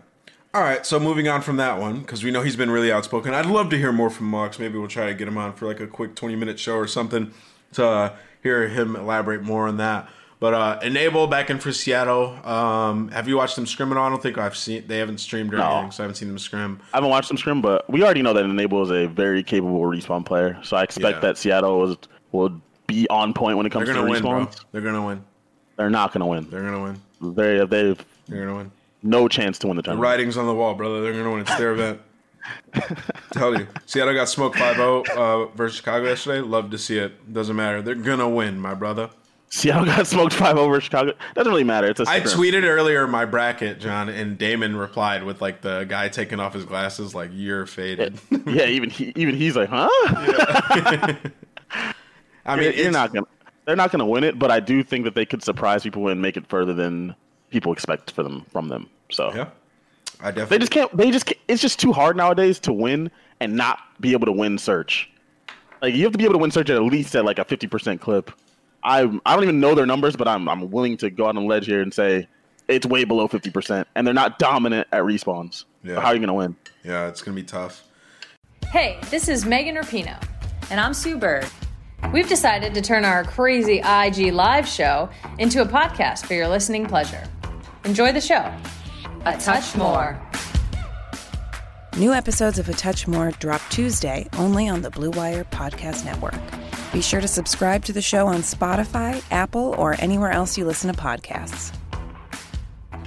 All 0.52 0.62
right, 0.62 0.84
so 0.84 0.98
moving 0.98 1.28
on 1.28 1.42
from 1.42 1.58
that 1.58 1.78
one, 1.78 2.00
because 2.00 2.24
we 2.24 2.32
know 2.32 2.42
he's 2.42 2.56
been 2.56 2.72
really 2.72 2.90
outspoken. 2.90 3.32
I'd 3.34 3.46
love 3.46 3.70
to 3.70 3.78
hear 3.78 3.92
more 3.92 4.10
from 4.10 4.26
Mox. 4.26 4.58
Maybe 4.58 4.78
we'll 4.78 4.88
try 4.88 5.06
to 5.06 5.14
get 5.14 5.28
him 5.28 5.38
on 5.38 5.52
for 5.52 5.66
like 5.66 5.78
a 5.78 5.86
quick 5.86 6.16
20 6.16 6.34
minute 6.34 6.58
show 6.58 6.74
or 6.74 6.88
something 6.88 7.32
to 7.74 7.86
uh, 7.86 8.16
hear 8.42 8.66
him 8.68 8.96
elaborate 8.96 9.42
more 9.42 9.68
on 9.68 9.76
that. 9.76 10.08
But 10.40 10.54
uh, 10.54 10.80
Enable 10.82 11.28
back 11.28 11.50
in 11.50 11.58
for 11.60 11.70
Seattle. 11.70 12.30
Um, 12.44 13.08
have 13.10 13.28
you 13.28 13.36
watched 13.36 13.54
them 13.56 13.66
scrim 13.66 13.92
at 13.92 13.98
all? 13.98 14.06
I 14.06 14.08
don't 14.10 14.22
think 14.22 14.38
I've 14.38 14.56
seen. 14.56 14.84
They 14.88 14.98
haven't 14.98 15.18
streamed 15.18 15.54
or 15.54 15.58
No. 15.58 15.70
anything, 15.70 15.90
so 15.92 16.02
I 16.02 16.04
haven't 16.04 16.16
seen 16.16 16.28
them 16.28 16.38
scrim. 16.38 16.80
I 16.92 16.96
haven't 16.96 17.10
watched 17.10 17.28
them 17.28 17.36
scrim, 17.36 17.60
but 17.62 17.88
we 17.88 18.02
already 18.02 18.22
know 18.22 18.32
that 18.32 18.44
Enable 18.44 18.82
is 18.82 18.90
a 18.90 19.06
very 19.06 19.44
capable 19.44 19.82
respawn 19.82 20.24
player. 20.26 20.58
So 20.64 20.76
I 20.76 20.82
expect 20.82 21.16
Yeah. 21.16 21.20
that 21.20 21.38
Seattle 21.38 21.78
was, 21.78 21.96
will 22.32 22.60
be 22.88 23.06
on 23.08 23.34
point 23.34 23.56
when 23.56 23.66
it 23.66 23.68
They're 23.72 23.84
comes 23.84 23.90
gonna 23.94 24.06
to 24.06 24.10
win, 24.10 24.22
bro. 24.22 24.48
They're 24.72 24.80
gonna 24.80 25.06
win. 25.06 25.22
They're 25.76 25.90
not 25.90 26.12
going 26.12 26.20
to 26.20 26.26
win. 26.26 26.50
They're 26.50 26.62
gonna 26.62 26.82
win. 26.82 27.00
They 27.34 27.64
they've 27.64 28.04
They're 28.26 28.44
gonna 28.46 28.56
win. 28.56 28.72
No 29.02 29.28
chance 29.28 29.58
to 29.60 29.66
win 29.66 29.76
the 29.76 29.82
The 29.82 29.86
tournament. 29.86 30.02
writing's 30.10 30.36
on 30.36 30.46
the 30.46 30.54
wall, 30.54 30.74
brother. 30.74 31.02
They're 31.02 31.12
gonna 31.12 31.30
win. 31.30 31.40
It's 31.42 31.56
their 31.56 31.72
event. 31.72 32.00
Tell 33.32 33.56
you, 33.58 33.66
Seattle 33.86 34.14
got 34.14 34.28
smoked 34.28 34.56
5-0 34.56 35.08
uh, 35.10 35.46
versus 35.54 35.76
Chicago 35.76 36.08
yesterday. 36.08 36.40
Love 36.40 36.70
to 36.70 36.78
see 36.78 36.98
it. 36.98 37.32
Doesn't 37.32 37.54
matter. 37.54 37.82
They're 37.82 37.94
gonna 37.94 38.28
win, 38.28 38.58
my 38.58 38.74
brother. 38.74 39.10
Seattle 39.52 39.84
got 39.84 40.06
smoked 40.06 40.32
five 40.32 40.56
over 40.56 40.80
Chicago. 40.80 41.12
Doesn't 41.34 41.50
really 41.50 41.64
matter. 41.64 41.88
It's 41.88 41.98
a 42.00 42.04
I 42.08 42.20
tweeted 42.20 42.62
earlier 42.62 43.06
my 43.08 43.24
bracket, 43.24 43.80
John, 43.80 44.08
and 44.08 44.38
Damon 44.38 44.76
replied 44.76 45.24
with 45.24 45.40
like 45.42 45.60
the 45.60 45.84
guy 45.84 46.08
taking 46.08 46.38
off 46.38 46.54
his 46.54 46.64
glasses, 46.64 47.14
like 47.16 47.30
you're 47.32 47.66
faded. 47.66 48.18
yeah, 48.46 48.66
even 48.66 48.90
he, 48.90 49.12
even 49.16 49.34
he's 49.34 49.56
like, 49.56 49.68
huh? 49.68 49.88
I 52.46 52.56
mean, 52.56 52.62
you're 52.64 52.72
it's- 52.72 52.92
not 52.92 53.12
gonna. 53.12 53.26
They're 53.66 53.76
not 53.76 53.92
gonna 53.92 54.06
win 54.06 54.24
it, 54.24 54.38
but 54.38 54.50
I 54.50 54.58
do 54.58 54.82
think 54.82 55.04
that 55.04 55.14
they 55.14 55.24
could 55.26 55.42
surprise 55.44 55.82
people 55.82 56.08
and 56.08 56.20
make 56.20 56.36
it 56.36 56.46
further 56.48 56.72
than 56.72 57.14
people 57.50 57.72
expect 57.72 58.10
for 58.12 58.22
them 58.22 58.44
from 58.50 58.68
them. 58.68 58.88
So 59.10 59.32
Yeah, 59.34 59.48
I 60.20 60.30
definitely 60.30 60.46
they 60.46 60.58
just 60.58 60.72
can't. 60.72 60.96
They 60.96 61.10
just. 61.10 61.26
Can't, 61.26 61.38
it's 61.48 61.62
just 61.62 61.78
too 61.78 61.92
hard 61.92 62.16
nowadays 62.16 62.58
to 62.60 62.72
win 62.72 63.10
and 63.40 63.54
not 63.56 63.78
be 64.00 64.12
able 64.12 64.26
to 64.26 64.32
win 64.32 64.58
search. 64.58 65.10
Like 65.82 65.94
you 65.94 66.04
have 66.04 66.12
to 66.12 66.18
be 66.18 66.24
able 66.24 66.34
to 66.34 66.38
win 66.38 66.50
search 66.50 66.70
at 66.70 66.82
least 66.82 67.14
at 67.14 67.24
like 67.24 67.38
a 67.38 67.44
fifty 67.44 67.66
percent 67.66 68.00
clip. 68.00 68.30
I 68.82 69.00
I 69.26 69.34
don't 69.34 69.44
even 69.44 69.60
know 69.60 69.74
their 69.74 69.86
numbers, 69.86 70.16
but 70.16 70.28
I'm 70.28 70.48
I'm 70.48 70.70
willing 70.70 70.96
to 70.98 71.10
go 71.10 71.24
out 71.24 71.30
on 71.30 71.38
a 71.38 71.46
ledge 71.46 71.66
here 71.66 71.82
and 71.82 71.92
say 71.92 72.28
it's 72.68 72.86
way 72.86 73.04
below 73.04 73.28
fifty 73.28 73.50
percent, 73.50 73.88
and 73.94 74.06
they're 74.06 74.14
not 74.14 74.38
dominant 74.38 74.88
at 74.92 75.02
respawns. 75.02 75.64
Yeah. 75.82 75.96
So 75.96 76.00
how 76.00 76.08
are 76.08 76.14
you 76.14 76.20
gonna 76.20 76.34
win? 76.34 76.56
yeah, 76.84 77.08
it's 77.08 77.22
gonna 77.22 77.34
be 77.34 77.42
tough. 77.42 77.84
Hey, 78.70 78.98
this 79.10 79.28
is 79.28 79.44
Megan 79.44 79.74
Rapinoe. 79.74 80.22
And 80.70 80.78
I'm 80.78 80.94
Sue 80.94 81.18
Bird. 81.18 81.46
We've 82.12 82.28
decided 82.28 82.72
to 82.74 82.80
turn 82.80 83.04
our 83.04 83.24
crazy 83.24 83.78
IG 83.78 84.32
live 84.32 84.66
show 84.68 85.10
into 85.38 85.62
a 85.62 85.66
podcast 85.66 86.26
for 86.26 86.34
your 86.34 86.48
listening 86.48 86.86
pleasure. 86.86 87.24
Enjoy 87.84 88.12
the 88.12 88.20
show. 88.20 88.52
A 89.24 89.36
touch 89.38 89.74
more. 89.74 90.20
New 91.96 92.12
episodes 92.12 92.58
of 92.58 92.68
A 92.68 92.72
Touch 92.72 93.08
More 93.08 93.30
drop 93.32 93.62
Tuesday 93.70 94.28
only 94.38 94.68
on 94.68 94.82
the 94.82 94.90
Blue 94.90 95.10
Wire 95.10 95.44
Podcast 95.44 96.04
Network. 96.04 96.38
Be 96.92 97.00
sure 97.00 97.20
to 97.20 97.28
subscribe 97.28 97.84
to 97.86 97.92
the 97.92 98.02
show 98.02 98.26
on 98.26 98.40
Spotify, 98.42 99.22
Apple, 99.30 99.74
or 99.78 99.96
anywhere 99.98 100.30
else 100.30 100.58
you 100.58 100.64
listen 100.64 100.92
to 100.92 101.00
podcasts. 101.00 101.74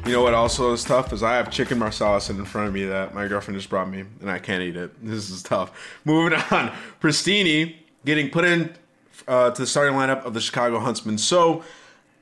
You 0.06 0.12
know 0.12 0.22
what 0.22 0.34
also 0.34 0.74
is 0.74 0.84
tough 0.84 1.14
is 1.14 1.24
I 1.24 1.36
have 1.36 1.50
chicken 1.50 1.80
marsala 1.80 2.20
sitting 2.20 2.40
in 2.40 2.46
front 2.46 2.68
of 2.68 2.74
me 2.74 2.84
that 2.86 3.14
my 3.14 3.28
girlfriend 3.28 3.58
just 3.58 3.70
brought 3.70 3.90
me, 3.90 4.04
and 4.22 4.30
I 4.30 4.40
can't 4.40 4.62
eat 4.64 4.76
it. 4.76 4.92
This 5.02 5.30
is 5.30 5.44
tough. 5.44 5.72
Moving 6.04 6.38
on, 6.52 6.74
Prestinni 7.00 7.76
getting 8.06 8.30
put 8.30 8.44
in 8.44 8.76
uh, 9.28 9.52
to 9.52 9.62
the 9.62 9.68
starting 9.68 9.94
lineup 9.96 10.26
of 10.26 10.34
the 10.34 10.42
Chicago 10.42 10.80
Huntsmen. 10.80 11.18
So 11.18 11.64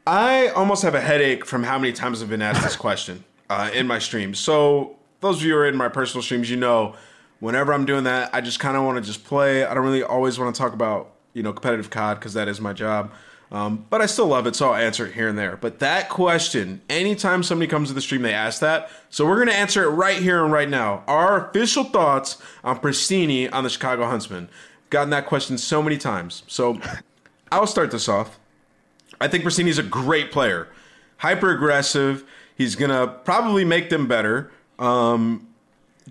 I 0.05 0.48
almost 0.50 0.81
have 0.84 0.96
a 0.96 1.01
headache 1.01 1.46
from 1.46 1.63
how 1.63 1.77
many 1.77 1.93
times 1.93 2.22
I've 2.22 2.29
been 2.29 2.41
asked 2.41 2.63
this 2.63 2.75
question 2.75 3.24
uh, 3.50 3.70
in 3.74 3.86
my 3.86 4.00
streams. 4.00 4.39
So 4.39 4.96
those 5.20 5.38
of 5.38 5.43
you 5.43 5.53
who 5.53 5.60
are 5.60 5.67
in 5.67 5.75
my 5.75 5.89
personal 5.89 6.24
streams, 6.24 6.50
you 6.50 6.58
know, 6.58 6.96
whenever 7.39 7.74
I'm 7.74 7.86
doing 7.86 8.05
that, 8.05 8.34
I 8.34 8.41
just 8.41 8.60
kind 8.60 8.75
of 8.75 8.84
want 8.84 8.98
to 8.98 9.01
just 9.01 9.24
play. 9.25 9.63
I 9.63 9.74
don't 9.74 9.84
really 9.84 10.03
always 10.03 10.39
want 10.39 10.55
to 10.55 10.60
talk 10.60 10.74
about 10.74 11.12
you 11.34 11.43
know 11.43 11.53
competitive 11.53 11.89
COD 11.89 12.20
because 12.20 12.34
that 12.34 12.48
is 12.48 12.60
my 12.60 12.74
job. 12.74 13.12
Um, 13.51 13.86
but 13.89 14.01
I 14.01 14.05
still 14.05 14.27
love 14.27 14.48
it, 14.48 14.55
so 14.55 14.72
I'll 14.72 14.81
answer 14.81 15.05
it 15.05 15.13
here 15.13 15.27
and 15.27 15.38
there. 15.38 15.58
But 15.58 15.79
that 15.79 16.08
question, 16.08 16.81
anytime 16.89 17.43
somebody 17.43 17.70
comes 17.70 17.89
to 17.89 17.93
the 17.93 18.00
stream, 18.00 18.22
they 18.22 18.34
ask 18.34 18.62
that. 18.62 18.89
So 19.10 19.27
we're 19.27 19.39
gonna 19.39 19.51
answer 19.51 19.84
it 19.84 19.89
right 19.89 20.22
here 20.22 20.43
and 20.43 20.53
right 20.53 20.70
now. 20.70 21.03
Our 21.05 21.50
official 21.50 21.84
thoughts 21.84 22.41
on 22.63 22.79
Prestinni 22.79 23.53
on 23.53 23.65
the 23.65 23.70
Chicago 23.70 24.05
Huntsmen. 24.05 24.48
Gotten 24.89 25.10
that 25.10 25.25
question 25.25 25.58
so 25.58 25.84
many 25.84 25.98
times. 25.98 26.43
So 26.48 26.79
I'll 27.51 27.67
start 27.67 27.91
this 27.91 28.08
off. 28.08 28.39
I 29.22 29.28
think 29.28 29.44
Prestinni's 29.44 29.78
a 29.78 29.84
great 29.84 30.32
player, 30.32 30.68
hyper 31.18 31.51
aggressive. 31.51 32.24
He's 32.56 32.75
gonna 32.75 33.08
probably 33.08 33.63
make 33.66 33.90
them 33.90 34.08
better. 34.08 34.51
Um, 34.80 35.48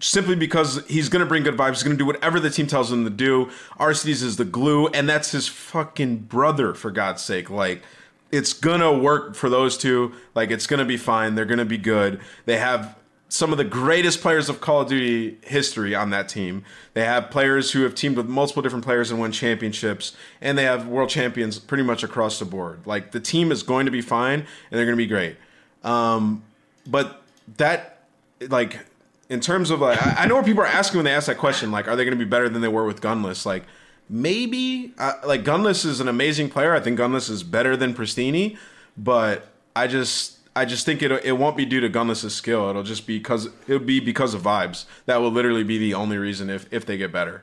simply 0.01 0.35
because 0.35 0.85
he's 0.87 1.09
going 1.09 1.21
to 1.21 1.27
bring 1.27 1.43
good 1.43 1.57
vibes. 1.57 1.71
He's 1.71 1.83
going 1.83 1.97
to 1.97 1.99
do 1.99 2.07
whatever 2.07 2.41
the 2.41 2.51
team 2.51 2.67
tells 2.67 2.91
him 2.91 3.05
to 3.05 3.11
do. 3.11 3.51
Arcitys 3.79 4.23
is 4.23 4.37
the 4.37 4.45
glue, 4.45 4.87
and 4.89 5.09
that's 5.09 5.33
his 5.33 5.49
fucking 5.49 6.19
brother, 6.19 6.75
for 6.75 6.91
God's 6.91 7.23
sake. 7.23 7.51
Like, 7.51 7.83
it's 8.31 8.53
going 8.53 8.81
to 8.81 8.93
work 8.93 9.35
for 9.35 9.51
those 9.51 9.77
two. 9.77 10.13
Like, 10.35 10.51
it's 10.51 10.67
going 10.67 10.79
to 10.79 10.87
be 10.87 10.97
fine. 10.97 11.35
They're 11.35 11.45
going 11.45 11.59
to 11.59 11.65
be 11.65 11.79
good. 11.79 12.21
They 12.47 12.59
have 12.59 12.97
some 13.31 13.53
of 13.53 13.59
the 13.59 13.65
greatest 13.65 14.21
players 14.21 14.49
of 14.49 14.61
Call 14.61 14.81
of 14.81 14.89
Duty 14.89 15.39
history 15.43 15.95
on 15.95 16.11
that 16.11 16.29
team. 16.29 16.65
They 16.95 17.05
have 17.05 17.31
players 17.31 17.71
who 17.71 17.85
have 17.85 17.95
teamed 17.95 18.17
with 18.17 18.27
multiple 18.27 18.61
different 18.61 18.85
players 18.85 19.13
and 19.13 19.21
won 19.21 19.31
championships, 19.31 20.17
and 20.41 20.59
they 20.59 20.65
have 20.65 20.89
world 20.89 21.11
champions 21.11 21.59
pretty 21.61 21.85
much 21.85 22.03
across 22.03 22.41
the 22.41 22.45
board. 22.45 22.81
Like, 22.87 23.13
the 23.13 23.21
team 23.21 23.53
is 23.53 23.63
going 23.63 23.87
to 23.87 23.93
be 23.93 24.01
fine, 24.01 24.41
and 24.41 24.47
they're 24.73 24.85
going 24.85 24.97
to 24.97 25.03
be 25.03 25.07
great. 25.07 25.37
Um, 25.85 26.43
but 26.89 27.23
that, 27.57 28.03
like, 28.49 28.81
in 29.29 29.39
terms 29.39 29.71
of 29.71 29.81
like, 29.81 30.05
I, 30.05 30.25
I 30.25 30.27
know 30.27 30.35
what 30.35 30.45
people 30.45 30.65
are 30.65 30.67
asking 30.67 30.99
when 30.99 31.05
they 31.05 31.15
ask 31.15 31.29
that 31.29 31.39
question, 31.39 31.71
like, 31.71 31.87
are 31.87 31.95
they 31.95 32.05
going 32.05 32.19
to 32.19 32.23
be 32.23 32.29
better 32.29 32.49
than 32.49 32.61
they 32.61 32.69
were 32.69 32.85
with 32.85 33.01
Gunless? 33.01 33.47
Like, 33.47 33.63
maybe, 34.09 34.93
uh, 34.99 35.13
like, 35.25 35.45
Gunless 35.45 35.87
is 35.87 36.01
an 36.01 36.09
amazing 36.09 36.51
player. 36.51 36.75
I 36.75 36.81
think 36.81 36.99
Gunless 36.99 37.31
is 37.31 37.45
better 37.45 37.77
than 37.77 37.95
Prestinni, 37.95 38.59
but 38.97 39.47
I 39.77 39.87
just, 39.87 40.40
I 40.61 40.67
just 40.67 40.85
think 40.85 41.03
it 41.03 41.11
it 41.25 41.33
won't 41.33 41.57
be 41.57 41.65
due 41.65 41.81
to 41.81 41.89
Gunless's 41.89 42.35
skill. 42.35 42.69
It'll 42.69 42.83
just 42.83 43.07
be 43.07 43.17
because 43.17 43.49
it'll 43.67 43.79
be 43.79 43.99
because 43.99 44.35
of 44.35 44.43
vibes. 44.43 44.85
That 45.07 45.23
will 45.23 45.31
literally 45.31 45.65
be 45.65 45.79
the 45.79 45.95
only 45.95 46.19
reason 46.19 46.51
if 46.51 46.71
if 46.71 46.85
they 46.85 46.99
get 46.99 47.11
better. 47.11 47.43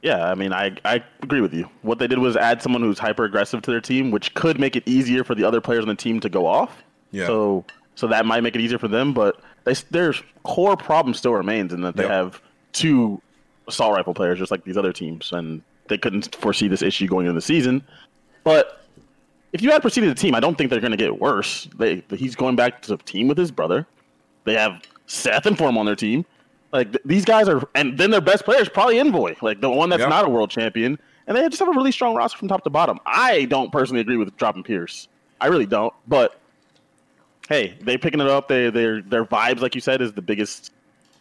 Yeah, 0.00 0.30
I 0.30 0.34
mean, 0.36 0.52
I, 0.52 0.76
I 0.84 1.02
agree 1.22 1.40
with 1.40 1.52
you. 1.52 1.68
What 1.82 1.98
they 1.98 2.06
did 2.06 2.18
was 2.18 2.36
add 2.36 2.62
someone 2.62 2.82
who's 2.82 2.98
hyper 3.00 3.24
aggressive 3.24 3.62
to 3.62 3.70
their 3.72 3.80
team, 3.80 4.10
which 4.12 4.32
could 4.34 4.58
make 4.60 4.74
it 4.76 4.82
easier 4.86 5.24
for 5.24 5.34
the 5.34 5.42
other 5.44 5.60
players 5.60 5.82
on 5.82 5.88
the 5.88 5.94
team 5.96 6.20
to 6.20 6.28
go 6.28 6.46
off. 6.46 6.84
Yeah. 7.10 7.26
So 7.26 7.64
so 7.96 8.06
that 8.06 8.26
might 8.26 8.42
make 8.44 8.54
it 8.54 8.60
easier 8.60 8.78
for 8.78 8.88
them, 8.88 9.12
but 9.12 9.40
they, 9.64 9.74
their 9.90 10.14
core 10.44 10.76
problem 10.76 11.14
still 11.14 11.32
remains 11.34 11.72
in 11.72 11.80
that 11.82 11.96
they 11.96 12.04
Yep. 12.04 12.10
have 12.12 12.42
two 12.72 13.20
assault 13.66 13.92
rifle 13.94 14.14
players, 14.14 14.38
just 14.38 14.52
like 14.52 14.62
these 14.64 14.76
other 14.76 14.92
teams, 14.92 15.32
and 15.32 15.62
they 15.88 15.98
couldn't 15.98 16.34
foresee 16.36 16.68
this 16.68 16.82
issue 16.82 17.08
going 17.08 17.26
into 17.26 17.34
the 17.34 17.42
season. 17.42 17.82
But 18.44 18.81
if 19.52 19.62
you 19.62 19.70
add 19.72 19.82
Proceed 19.82 20.02
to 20.02 20.08
the 20.08 20.14
team, 20.14 20.34
I 20.34 20.40
don't 20.40 20.56
think 20.56 20.70
they're 20.70 20.80
going 20.80 20.92
to 20.92 20.96
get 20.96 21.18
worse. 21.20 21.68
They 21.76 22.02
he's 22.10 22.34
going 22.36 22.56
back 22.56 22.82
to 22.82 22.96
the 22.96 22.96
team 23.02 23.28
with 23.28 23.38
his 23.38 23.50
brother. 23.50 23.86
They 24.44 24.54
have 24.54 24.82
Seth 25.06 25.46
and 25.46 25.56
Form 25.56 25.76
on 25.78 25.86
their 25.86 25.96
team. 25.96 26.24
Like 26.72 26.90
th- 26.92 27.02
these 27.04 27.24
guys 27.24 27.48
are, 27.48 27.62
and 27.74 27.98
then 27.98 28.10
their 28.10 28.20
best 28.22 28.44
player 28.44 28.60
is 28.60 28.68
probably 28.68 28.98
Envoy, 28.98 29.34
like 29.42 29.60
the 29.60 29.68
one 29.70 29.90
that's 29.90 30.00
Yep. 30.00 30.08
not 30.08 30.24
a 30.24 30.28
world 30.28 30.50
champion. 30.50 30.98
And 31.26 31.36
they 31.36 31.46
just 31.48 31.60
have 31.60 31.68
a 31.68 31.72
really 31.72 31.92
strong 31.92 32.14
roster 32.16 32.36
from 32.38 32.48
top 32.48 32.64
to 32.64 32.70
bottom. 32.70 32.98
I 33.06 33.44
don't 33.44 33.70
personally 33.70 34.00
agree 34.00 34.16
with 34.16 34.36
dropping 34.36 34.64
Pierce. 34.64 35.06
I 35.40 35.46
really 35.46 35.66
don't. 35.66 35.92
But 36.08 36.40
hey, 37.48 37.76
they 37.82 37.96
picking 37.98 38.20
it 38.20 38.26
up. 38.26 38.48
They 38.48 38.70
their 38.70 39.02
their 39.02 39.24
vibes, 39.24 39.60
like 39.60 39.74
you 39.74 39.80
said, 39.80 40.00
is 40.00 40.12
the 40.12 40.22
biggest 40.22 40.72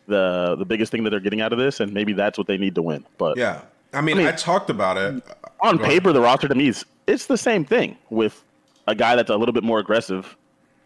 the 0.07 0.55
the 0.57 0.65
biggest 0.65 0.91
thing 0.91 1.03
that 1.03 1.09
they're 1.11 1.19
getting 1.19 1.41
out 1.41 1.53
of 1.53 1.59
this, 1.59 1.79
and 1.81 1.93
maybe 1.93 2.13
that's 2.13 2.37
what 2.37 2.47
they 2.47 2.57
need 2.57 2.75
to 2.75 2.81
win. 2.81 3.05
But 3.17 3.37
Yeah, 3.37 3.61
I 3.93 4.01
mean, 4.01 4.17
I, 4.19 4.23
mean- 4.25 4.35
talked 4.35 4.69
about 4.69 4.97
it 4.97 5.23
on 5.61 5.77
Go 5.77 5.83
ahead. 5.83 5.93
paper, 5.93 6.13
the 6.13 6.21
roster 6.21 6.47
to 6.47 6.55
me 6.55 6.67
is 6.69 6.85
it's 7.07 7.25
the 7.27 7.37
same 7.37 7.65
thing 7.65 7.97
with 8.09 8.43
a 8.87 8.95
guy 8.95 9.15
that's 9.15 9.29
a 9.29 9.35
little 9.35 9.53
bit 9.53 9.63
more 9.63 9.79
aggressive. 9.79 10.35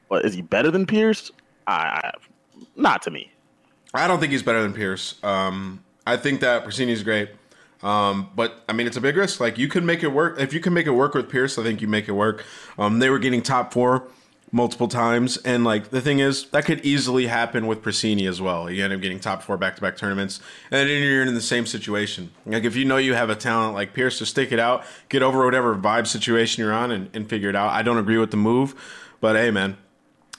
But 0.09 0.25
is 0.25 0.33
he 0.33 0.41
better 0.41 0.71
than 0.71 0.85
Pierce? 0.85 1.31
I, 1.67 1.73
I 1.73 2.11
not 2.75 3.01
to 3.03 3.11
me. 3.11 3.31
I 3.93 4.07
don't 4.07 4.19
think 4.19 4.31
he's 4.31 4.43
better 4.43 4.61
than 4.61 4.73
Pierce. 4.73 5.23
Um, 5.23 5.83
I 6.05 6.17
think 6.17 6.41
that 6.41 6.65
Prestinni's 6.65 7.03
great. 7.03 7.29
Um, 7.81 8.29
but 8.35 8.63
I 8.67 8.73
mean, 8.73 8.87
it's 8.87 8.97
a 8.97 9.01
big 9.01 9.15
risk. 9.15 9.39
Like 9.39 9.57
you 9.57 9.67
can 9.67 9.85
make 9.85 10.03
it 10.03 10.07
work. 10.09 10.39
If 10.39 10.53
you 10.53 10.59
can 10.59 10.73
make 10.73 10.87
it 10.87 10.91
work 10.91 11.13
with 11.13 11.29
Pierce, 11.29 11.57
I 11.57 11.63
think 11.63 11.81
you 11.81 11.87
make 11.87 12.07
it 12.07 12.13
work. 12.13 12.43
Um, 12.77 12.99
they 12.99 13.09
were 13.09 13.19
getting 13.19 13.41
top 13.41 13.73
four 13.73 14.07
multiple 14.55 14.87
times, 14.87 15.35
and 15.37 15.65
like 15.65 15.89
the 15.89 15.99
thing 15.99 16.19
is, 16.19 16.45
that 16.51 16.63
could 16.63 16.83
easily 16.85 17.27
happen 17.27 17.67
with 17.67 17.83
Prestinni 17.83 18.27
as 18.27 18.41
well. 18.41 18.71
You 18.71 18.85
end 18.85 18.93
up 18.93 19.01
getting 19.01 19.19
top 19.19 19.43
four 19.43 19.57
back 19.57 19.75
to 19.75 19.81
back 19.81 19.97
tournaments, 19.97 20.39
and 20.71 20.89
then 20.89 21.03
you're 21.03 21.23
in 21.23 21.35
the 21.35 21.41
same 21.41 21.65
situation. 21.65 22.31
Like 22.45 22.63
if 22.63 22.73
you 22.77 22.85
know 22.85 22.95
you 22.95 23.13
have 23.15 23.29
a 23.29 23.35
talent 23.35 23.73
like 23.75 23.93
Pierce, 23.93 24.17
just 24.17 24.31
stick 24.31 24.53
it 24.53 24.59
out, 24.59 24.85
get 25.09 25.21
over 25.21 25.43
whatever 25.43 25.75
vibe 25.75 26.07
situation 26.07 26.63
you're 26.63 26.73
on, 26.73 26.89
and, 26.89 27.09
and 27.13 27.29
figure 27.29 27.49
it 27.49 27.55
out. 27.55 27.71
I 27.71 27.81
don't 27.81 27.97
agree 27.97 28.17
with 28.17 28.31
the 28.31 28.37
move, 28.37 28.73
but 29.19 29.35
hey, 29.35 29.51
man, 29.51 29.75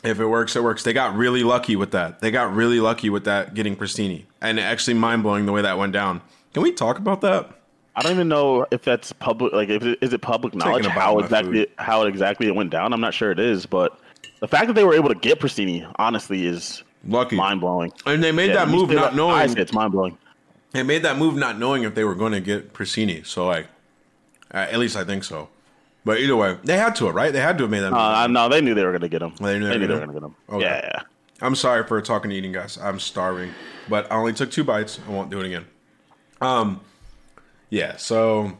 if 0.02 0.18
it 0.18 0.26
works, 0.26 0.56
it 0.56 0.64
works. 0.64 0.82
They 0.82 0.94
got 0.94 1.14
really 1.14 1.42
lucky 1.42 1.76
with 1.76 1.90
that. 1.90 2.20
They 2.20 2.30
got 2.30 2.54
really 2.54 2.80
lucky 2.80 3.10
with 3.10 3.24
that 3.24 3.52
getting 3.52 3.76
Prestinni, 3.76 4.24
and 4.40 4.58
actually 4.58 4.94
mind 4.94 5.24
blowing 5.24 5.44
the 5.44 5.52
way 5.52 5.60
that 5.60 5.76
went 5.76 5.92
down. 5.92 6.22
Can 6.54 6.62
we 6.62 6.72
talk 6.72 6.96
about 6.96 7.20
that? 7.20 7.52
I 7.94 8.02
don't 8.02 8.12
even 8.12 8.28
know 8.28 8.66
if 8.70 8.82
that's 8.82 9.12
public. 9.12 9.52
Like, 9.52 9.68
if 9.68 9.82
it, 9.82 9.98
is 10.00 10.14
it 10.14 10.22
public 10.22 10.54
knowledge 10.54 10.86
how 10.86 11.18
exactly 11.18 11.66
food. 11.66 11.72
how 11.76 12.02
exactly 12.04 12.46
it 12.46 12.54
went 12.54 12.70
down? 12.70 12.94
I'm 12.94 13.00
not 13.00 13.12
sure 13.12 13.30
it 13.30 13.38
is, 13.38 13.66
but 13.66 13.98
the 14.40 14.48
fact 14.48 14.66
that 14.66 14.74
they 14.74 14.84
were 14.84 14.94
able 14.94 15.08
to 15.08 15.14
get 15.14 15.40
Prestinni, 15.40 15.90
honestly, 15.96 16.46
is 16.46 16.82
Lucky, 17.06 17.36
mind 17.36 17.60
blowing. 17.60 17.92
and 18.04 18.22
they 18.22 18.32
made 18.32 18.54
that 18.54 18.68
move 18.68 18.90
not 18.90 19.12
I 19.12 19.16
knowing. 19.16 19.48
say 19.48 19.60
it's 19.60 19.72
mind 19.72 19.92
blowing. 19.92 20.18
They 20.72 20.82
made 20.82 21.02
that 21.02 21.16
move 21.16 21.36
not 21.36 21.58
knowing 21.58 21.84
if 21.84 21.94
they 21.94 22.04
were 22.04 22.14
going 22.14 22.32
to 22.32 22.40
get 22.40 22.72
Prestinni. 22.74 23.24
So 23.26 23.46
like, 23.46 23.68
at 24.50 24.78
least 24.78 24.96
I 24.96 25.04
think 25.04 25.24
so. 25.24 25.48
But 26.04 26.20
either 26.20 26.36
way, 26.36 26.56
they 26.62 26.76
had 26.76 26.94
to, 26.96 27.10
right? 27.10 27.32
They 27.32 27.40
had 27.40 27.58
to 27.58 27.64
have 27.64 27.70
made 27.70 27.80
that. 27.80 27.90
move. 27.90 27.98
Uh, 27.98 28.26
no, 28.28 28.48
they 28.48 28.60
knew 28.60 28.74
they 28.74 28.84
were 28.84 28.92
going 28.92 29.00
to 29.02 29.08
get 29.08 29.22
him. 29.22 29.32
They 29.40 29.58
knew 29.58 29.68
they 29.68 29.78
knew 29.78 29.86
they 29.88 29.94
were 29.94 30.00
going 30.06 30.08
to 30.08 30.14
get 30.14 30.22
him. 30.22 30.34
Okay. 30.50 30.64
Yeah, 30.64 30.90
yeah. 30.94 31.02
I'm 31.40 31.54
sorry 31.54 31.84
for 31.84 32.00
talking 32.00 32.30
to 32.30 32.36
eating, 32.36 32.52
guys. 32.52 32.78
I'm 32.78 33.00
starving, 33.00 33.52
but 33.88 34.10
I 34.10 34.16
only 34.16 34.32
took 34.32 34.50
two 34.50 34.64
bites. 34.64 35.00
I 35.06 35.10
won't 35.10 35.30
do 35.30 35.40
it 35.40 35.46
again. 35.46 35.66
Um, 36.40 36.80
yeah. 37.70 37.96
So 37.96 38.56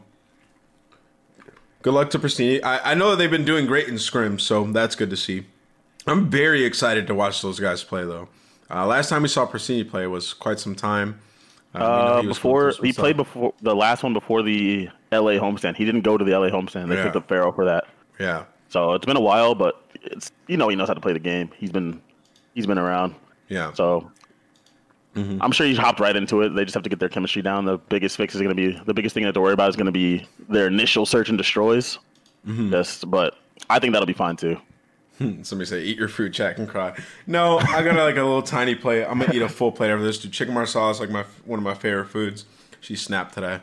good 1.81 1.93
luck 1.93 2.09
to 2.11 2.19
Prestinni. 2.19 2.63
I, 2.63 2.91
I 2.91 2.93
know 2.95 3.11
that 3.11 3.15
they've 3.17 3.31
been 3.31 3.45
doing 3.45 3.65
great 3.65 3.87
in 3.87 3.95
scrims, 3.95 4.41
so 4.41 4.63
that's 4.65 4.95
good 4.95 5.09
to 5.09 5.17
see. 5.17 5.45
I'm 6.07 6.29
very 6.29 6.63
excited 6.63 7.07
to 7.07 7.15
watch 7.15 7.41
those 7.41 7.59
guys 7.59 7.83
play, 7.83 8.05
though. 8.05 8.29
Uh, 8.69 8.85
last 8.85 9.09
time 9.09 9.21
we 9.21 9.27
saw 9.27 9.45
Prestinni 9.47 9.89
play 9.89 10.07
was 10.07 10.33
quite 10.33 10.59
some 10.59 10.75
time. 10.75 11.19
Uh, 11.75 11.77
uh 11.77 12.21
he 12.21 12.27
before 12.27 12.73
he 12.81 12.93
played 12.93 13.17
before 13.17 13.53
the 13.61 13.75
last 13.75 14.03
one 14.03 14.13
before 14.13 14.41
the 14.41 14.89
L.A. 15.11 15.37
homestand. 15.39 15.75
He 15.75 15.85
didn't 15.85 16.01
go 16.01 16.17
to 16.17 16.25
the 16.25 16.33
L.A. 16.33 16.49
homestand. 16.49 16.89
They 16.89 16.95
yeah. 16.95 17.03
picked 17.03 17.15
up 17.15 17.27
Farrell 17.27 17.51
for 17.51 17.65
that. 17.65 17.85
Yeah. 18.19 18.45
So 18.69 18.93
it's 18.93 19.05
been 19.05 19.17
a 19.17 19.21
while, 19.21 19.55
but 19.55 19.81
it's 20.03 20.31
you 20.47 20.57
know 20.57 20.69
he 20.69 20.75
knows 20.75 20.87
how 20.87 20.93
to 20.93 21.01
play 21.01 21.13
the 21.13 21.19
game. 21.19 21.51
He's 21.57 21.71
been 21.71 22.01
he's 22.53 22.65
been 22.65 22.77
around. 22.77 23.15
Yeah. 23.47 23.73
So 23.73 24.11
mm-hmm. 25.15 25.41
I'm 25.41 25.51
sure 25.51 25.67
he's 25.67 25.77
hopped 25.77 25.99
right 25.99 26.15
into 26.15 26.41
it. 26.41 26.49
They 26.49 26.65
just 26.65 26.73
have 26.73 26.83
to 26.83 26.89
get 26.89 26.99
their 26.99 27.09
chemistry 27.09 27.41
down. 27.41 27.65
The 27.65 27.77
biggest 27.77 28.17
fix 28.17 28.35
is 28.35 28.41
going 28.41 28.55
to 28.55 28.61
be 28.61 28.77
the 28.85 28.93
biggest 28.93 29.13
thing 29.13 29.23
they 29.23 29.27
have 29.27 29.35
to 29.35 29.41
worry 29.41 29.53
about 29.53 29.69
is 29.69 29.75
going 29.75 29.87
to 29.87 29.91
be 29.91 30.25
their 30.49 30.67
initial 30.67 31.05
search 31.05 31.29
and 31.29 31.37
destroys. 31.37 31.99
Mm-hmm. 32.45 32.71
Just, 32.71 33.09
but 33.09 33.37
I 33.69 33.79
think 33.79 33.93
that'll 33.93 34.07
be 34.07 34.13
fine 34.13 34.35
too. 34.35 34.59
Somebody 35.43 35.65
say, 35.65 35.81
"Eat 35.81 35.97
your 35.97 36.09
food, 36.09 36.33
Jack 36.33 36.57
and 36.59 36.67
cry." 36.67 36.97
No, 37.25 37.59
I 37.59 37.83
got 37.83 37.95
like 37.95 38.17
a 38.17 38.23
little 38.23 38.41
tiny 38.41 38.75
plate. 38.75 39.03
I'm 39.03 39.19
gonna 39.19 39.33
eat 39.33 39.41
a 39.41 39.49
full 39.49 39.71
plate 39.71 39.91
of 39.91 40.01
this. 40.01 40.19
Dude, 40.19 40.31
chicken 40.31 40.53
marsala 40.53 40.91
is 40.91 40.99
like 40.99 41.09
my 41.09 41.25
one 41.45 41.59
of 41.59 41.63
my 41.63 41.73
favorite 41.73 42.07
foods. 42.07 42.45
She 42.79 42.95
snapped 42.95 43.33
today. 43.33 43.59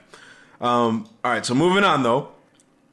Um, 0.61 1.09
all 1.23 1.33
right, 1.33 1.45
so 1.45 1.55
moving 1.55 1.85
on 1.85 2.03
though, 2.03 2.31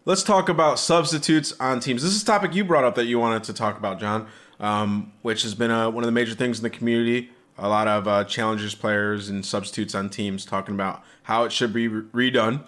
let's 0.06 0.24
talk 0.24 0.50
about 0.50 0.80
substitutes 0.80 1.54
on 1.60 1.80
teams. 1.80 2.04
This 2.04 2.12
is 2.12 2.24
a 2.24 2.26
topic 2.26 2.54
you 2.54 2.64
brought 2.64 2.84
up 2.84 2.96
that 2.96 3.06
you 3.06 3.20
wanted 3.20 3.44
to 3.46 3.54
talk 3.54 3.78
about, 3.78 4.00
John, 4.00 4.28
um, 4.60 5.14
which 5.22 5.44
has 5.44 5.56
been 5.56 5.72
a, 5.72 5.90
one 5.90 6.04
of 6.04 6.08
the 6.08 6.12
major 6.12 6.36
things 6.36 6.60
in 6.60 6.64
the 6.64 6.70
community. 6.70 7.30
A 7.58 7.70
lot 7.70 7.88
of 7.88 8.08
uh, 8.08 8.24
challengers 8.24 8.76
players 8.76 9.30
and 9.30 9.46
substitutes 9.46 9.94
on 9.94 10.10
teams 10.10 10.46
talking 10.46 10.74
about 10.74 11.04
how 11.24 11.44
it 11.44 11.52
should 11.52 11.74
be 11.74 11.88
re- 11.88 12.32
redone. 12.32 12.64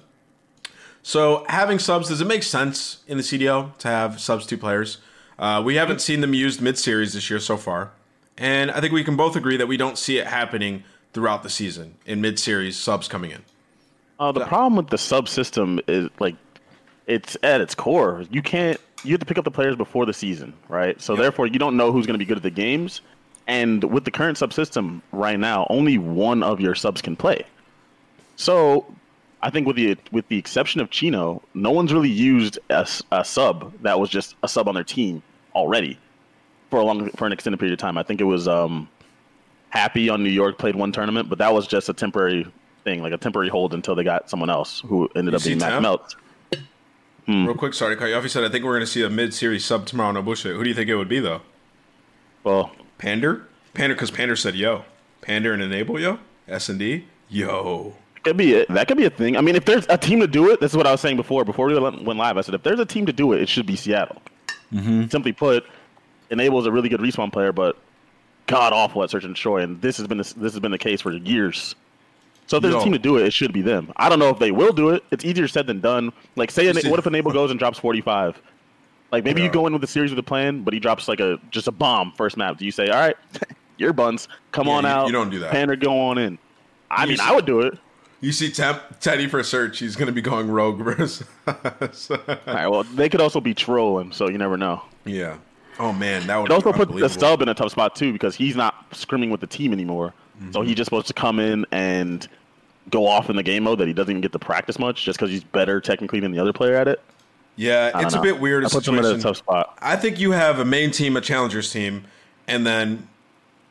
So 1.02 1.46
having 1.50 1.80
subs 1.80 2.10
does 2.10 2.22
it 2.22 2.26
make 2.26 2.44
sense 2.44 3.04
in 3.08 3.18
the 3.18 3.24
CDL 3.24 3.78
to 3.80 3.88
have 3.88 4.22
substitute 4.22 4.60
players? 4.60 5.00
Uh, 5.38 5.62
we 5.64 5.76
haven't 5.76 6.02
seen 6.02 6.22
them 6.22 6.34
used 6.34 6.62
mid 6.62 6.78
series 6.78 7.14
this 7.14 7.30
year 7.30 7.40
so 7.40 7.58
far. 7.58 7.92
And 8.38 8.72
I 8.72 8.82
think 8.82 8.94
we 8.94 9.04
can 9.04 9.16
both 9.16 9.36
agree 9.36 9.58
that 9.58 9.68
we 9.68 9.78
don't 9.78 9.98
see 9.98 10.18
it 10.18 10.28
happening 10.28 10.84
throughout 11.14 11.44
the 11.44 11.50
season 11.50 11.96
in 12.06 12.22
mid 12.22 12.40
series 12.40 12.78
subs 12.78 13.08
coming 13.08 13.32
in. 13.32 13.44
Uh, 14.20 14.32
the 14.32 14.46
problem 14.46 14.76
with 14.76 14.88
the 14.88 14.98
sub 14.98 15.28
system 15.28 15.80
is 15.88 16.10
like 16.20 16.36
it's 17.08 17.38
at 17.44 17.62
its 17.62 17.76
core. 17.76 18.24
You 18.32 18.42
can't 18.42 18.80
you 19.04 19.12
have 19.12 19.20
to 19.20 19.26
pick 19.26 19.38
up 19.38 19.44
the 19.44 19.52
players 19.52 19.76
before 19.76 20.06
the 20.06 20.14
season, 20.14 20.54
right? 20.70 21.00
So 21.02 21.16
therefore 21.16 21.48
you 21.48 21.60
don't 21.60 21.78
know 21.78 21.92
who's 21.92 22.06
going 22.06 22.16
to 22.16 22.20
be 22.20 22.26
good 22.26 22.38
at 22.38 22.44
the 22.44 22.50
games. 22.50 23.02
And 23.46 23.84
with 23.84 24.06
the 24.06 24.12
current 24.12 24.38
sub 24.38 24.54
system 24.54 25.02
right 25.12 25.38
now, 25.38 25.68
only 25.70 25.98
one 25.98 26.44
of 26.44 26.62
your 26.62 26.76
subs 26.76 27.02
can 27.02 27.16
play. 27.16 27.44
So 28.38 28.86
I 29.44 29.50
think 29.50 29.68
with 29.68 29.76
the 29.76 29.98
with 30.14 30.28
the 30.30 30.38
exception 30.38 30.80
of 30.80 30.90
Chino, 30.90 31.42
no 31.54 31.70
one's 31.70 31.92
really 31.92 32.10
used 32.10 32.58
a, 32.70 32.88
a 33.12 33.26
sub 33.26 33.74
that 33.82 34.00
was 34.00 34.10
just 34.10 34.36
a 34.42 34.48
sub 34.48 34.70
on 34.70 34.74
their 34.74 34.86
team 34.86 35.22
already 35.54 36.00
for 36.70 36.80
a 36.80 36.84
long 36.84 37.10
for 37.12 37.28
an 37.28 37.34
extended 37.34 37.60
period 37.60 37.74
of 37.74 37.80
time. 37.80 37.98
I 37.98 38.04
think 38.04 38.22
it 38.22 38.24
was 38.24 38.48
um, 38.48 38.88
Happy 39.70 40.08
on 40.08 40.24
New 40.24 40.30
York 40.30 40.58
played 40.58 40.76
one 40.76 40.94
tournament, 40.94 41.30
but 41.30 41.40
that 41.40 41.54
was 41.54 41.68
just 41.68 41.90
a 41.90 41.94
temporary 41.94 42.48
thing, 42.86 43.02
like 43.02 43.12
a 43.12 43.18
temporary 43.18 43.50
hold 43.50 43.74
until 43.74 43.96
they 43.96 44.04
got 44.04 44.30
someone 44.30 44.50
else 44.50 44.80
who 44.80 45.10
ended 45.16 45.34
you 45.34 45.38
up 45.38 45.44
being 45.44 45.58
Mac 45.58 45.82
Melts. 45.82 46.16
Hmm. 47.26 47.46
Real 47.46 47.56
quick, 47.56 47.74
sorry 47.74 47.98
you 48.00 48.28
said 48.30 48.46
I 48.46 48.50
think 48.50 48.64
we're 48.64 48.74
going 48.74 48.82
to 48.82 48.88
see 48.88 49.04
a 49.04 49.10
mid-series 49.10 49.66
sub 49.66 49.86
tomorrow. 49.86 50.14
No 50.14 50.22
bullshit. 50.22 50.56
Who 50.56 50.64
do 50.64 50.70
you 50.70 50.76
think 50.76 50.90
it 50.90 50.96
would 50.96 51.10
be 51.10 51.20
though? 51.20 51.42
Well, 52.46 52.72
Pander, 52.98 53.48
Pander, 53.74 53.96
because 53.96 54.12
Pander 54.12 54.38
said 54.38 54.56
yo, 54.56 54.86
Pander 55.22 55.54
and 55.54 55.62
Enable 55.62 56.00
yo, 56.00 56.20
S 56.48 56.70
and 56.70 56.80
D 56.80 57.08
yo 57.28 57.96
could 58.24 58.38
be 58.38 58.54
it. 58.54 58.68
That 58.70 58.88
could 58.88 58.98
be 58.98 59.06
a 59.06 59.10
thing. 59.10 59.38
I 59.38 59.42
mean, 59.42 59.56
if 59.56 59.66
there's 59.66 59.86
a 59.90 59.98
team 59.98 60.20
to 60.20 60.28
do 60.28 60.50
it, 60.52 60.60
this 60.60 60.72
is 60.72 60.78
what 60.78 60.88
I 60.88 60.92
was 60.92 61.02
saying 61.02 61.18
before. 61.18 61.44
Before 61.44 61.68
we 61.68 61.78
went 61.80 62.06
live, 62.06 62.38
I 62.38 62.42
said 62.42 62.56
if 62.56 62.64
there's 62.64 62.80
a 62.80 62.86
team 62.86 63.06
to 63.06 63.14
do 63.14 63.34
it, 63.34 63.42
it 63.42 63.50
should 63.50 63.66
be 63.66 63.76
Seattle. 63.76 64.22
Mm-hmm. 64.74 65.08
Simply 65.08 65.32
put, 65.32 65.66
Enable 66.30 66.60
is 66.60 66.66
a 66.66 66.72
really 66.72 66.90
good 66.90 67.00
respawn 67.00 67.32
player, 67.32 67.52
but 67.52 67.78
god 68.48 68.74
awful 68.74 69.04
at 69.04 69.10
search 69.10 69.24
and 69.24 69.36
destroy, 69.36 69.62
and 69.62 69.82
this 69.82 69.98
has 69.98 70.08
been 70.08 70.18
this, 70.18 70.34
this 70.34 70.54
has 70.54 70.60
been 70.60 70.72
the 70.72 70.78
case 70.78 71.02
for 71.02 71.12
years. 71.12 71.76
So 72.48 72.58
if 72.58 72.64
there's 72.64 72.74
Yo. 72.74 72.82
a 72.82 72.84
team 72.84 72.94
to 72.94 73.00
do 73.00 73.18
it, 73.18 73.26
it 73.26 73.34
should 73.34 73.54
be 73.54 73.62
them. 73.62 73.92
I 73.96 74.10
don't 74.10 74.20
know 74.20 74.30
if 74.30 74.40
they 74.40 74.52
will 74.52 74.74
do 74.74 74.90
it. 74.90 75.04
It's 75.12 75.24
easier 75.24 75.48
said 75.48 75.66
than 75.66 75.80
done. 75.80 76.12
Like, 76.36 76.52
say, 76.52 76.68
what 76.90 77.00
if 77.00 77.08
Enable 77.08 77.32
goes 77.32 77.52
and 77.52 77.60
drops 77.60 77.80
45? 77.80 78.42
Like, 79.12 79.24
maybe 79.24 79.42
you 79.42 79.50
go 79.50 79.66
in 79.68 79.74
with 79.74 79.84
a 79.84 79.88
series 79.88 80.12
with 80.12 80.20
a 80.20 80.24
plan, 80.24 80.64
but 80.64 80.74
he 80.74 80.80
drops 80.80 81.08
like 81.08 81.20
a 81.20 81.40
just 81.52 81.68
a 81.68 81.72
bomb 81.72 82.12
first 82.14 82.36
map. 82.36 82.58
Do 82.58 82.66
you 82.66 82.72
say, 82.72 82.90
all 82.90 83.00
right, 83.00 83.16
your 83.78 83.94
buns, 83.94 84.28
come 84.52 84.68
yeah, 84.68 84.74
on 84.74 84.84
you, 84.84 84.90
out? 84.90 85.06
You 85.08 85.14
don't 85.14 85.30
do 85.30 85.40
that. 85.40 85.52
Pander, 85.52 85.76
go 85.76 86.00
on 86.00 86.18
in. 86.18 86.38
I 86.90 87.06
mean, 87.06 87.20
I 87.22 87.34
would 87.34 87.46
do 87.46 87.62
it. 87.62 87.78
You 88.24 88.32
see 88.32 88.50
Temp, 88.50 88.82
Teddy 89.02 89.28
for 89.28 89.44
search, 89.44 89.80
he's 89.80 89.98
going 89.98 90.08
to 90.08 90.14
be 90.14 90.22
going 90.22 90.50
rogue 90.50 90.80
versus. 90.80 91.28
All 91.48 91.56
right, 92.48 92.68
well, 92.70 92.86
they 92.86 93.10
could 93.10 93.20
also 93.20 93.42
be 93.42 93.54
trolling, 93.54 94.14
so 94.14 94.30
you 94.30 94.38
never 94.38 94.56
know. 94.56 94.82
Yeah. 95.04 95.36
Oh 95.78 95.92
man, 95.92 96.26
that 96.28 96.38
would 96.38 96.50
also 96.50 96.72
put 96.72 96.90
the 96.96 97.10
sub 97.10 97.42
in 97.42 97.50
a 97.50 97.54
tough 97.54 97.72
spot 97.72 97.98
too 97.98 98.14
because 98.14 98.34
he's 98.34 98.56
not 98.56 98.86
screaming 98.94 99.30
with 99.30 99.42
the 99.42 99.48
team 99.48 99.74
anymore. 99.74 100.14
Mm-hmm. 100.40 100.54
So 100.54 100.62
he's 100.62 100.76
just 100.76 100.88
supposed 100.88 101.08
to 101.08 101.14
come 101.14 101.38
in 101.38 101.66
and 101.74 102.26
go 102.90 103.08
off 103.08 103.30
in 103.30 103.36
the 103.36 103.44
game 103.44 103.64
mode 103.64 103.80
that 103.80 103.90
he 103.90 103.94
doesn't 103.94 104.12
even 104.12 104.22
get 104.22 104.32
to 104.32 104.40
practice 104.40 104.80
much 104.80 105.04
just 105.04 105.20
because 105.20 105.30
he's 105.30 105.44
better 105.44 105.82
technically 105.82 106.22
than 106.22 106.32
the 106.32 106.40
other 106.40 106.54
player 106.54 106.76
at 106.76 106.88
it. 106.88 107.02
Yeah, 107.58 108.00
it's 108.00 108.16
know. 108.16 108.22
a 108.22 108.24
bit 108.24 108.40
weird. 108.40 108.64
I 108.64 108.70
put 108.70 108.88
him 108.88 109.00
in 109.00 109.06
a 109.06 109.20
tough 109.20 109.38
spot. 109.38 109.78
I 109.82 109.98
think 109.98 110.22
you 110.22 110.32
have 110.32 110.60
a 110.60 110.66
main 110.66 110.92
team, 110.92 111.18
a 111.18 111.22
challengers 111.22 111.74
team, 111.74 112.06
and 112.48 112.66
then 112.66 113.10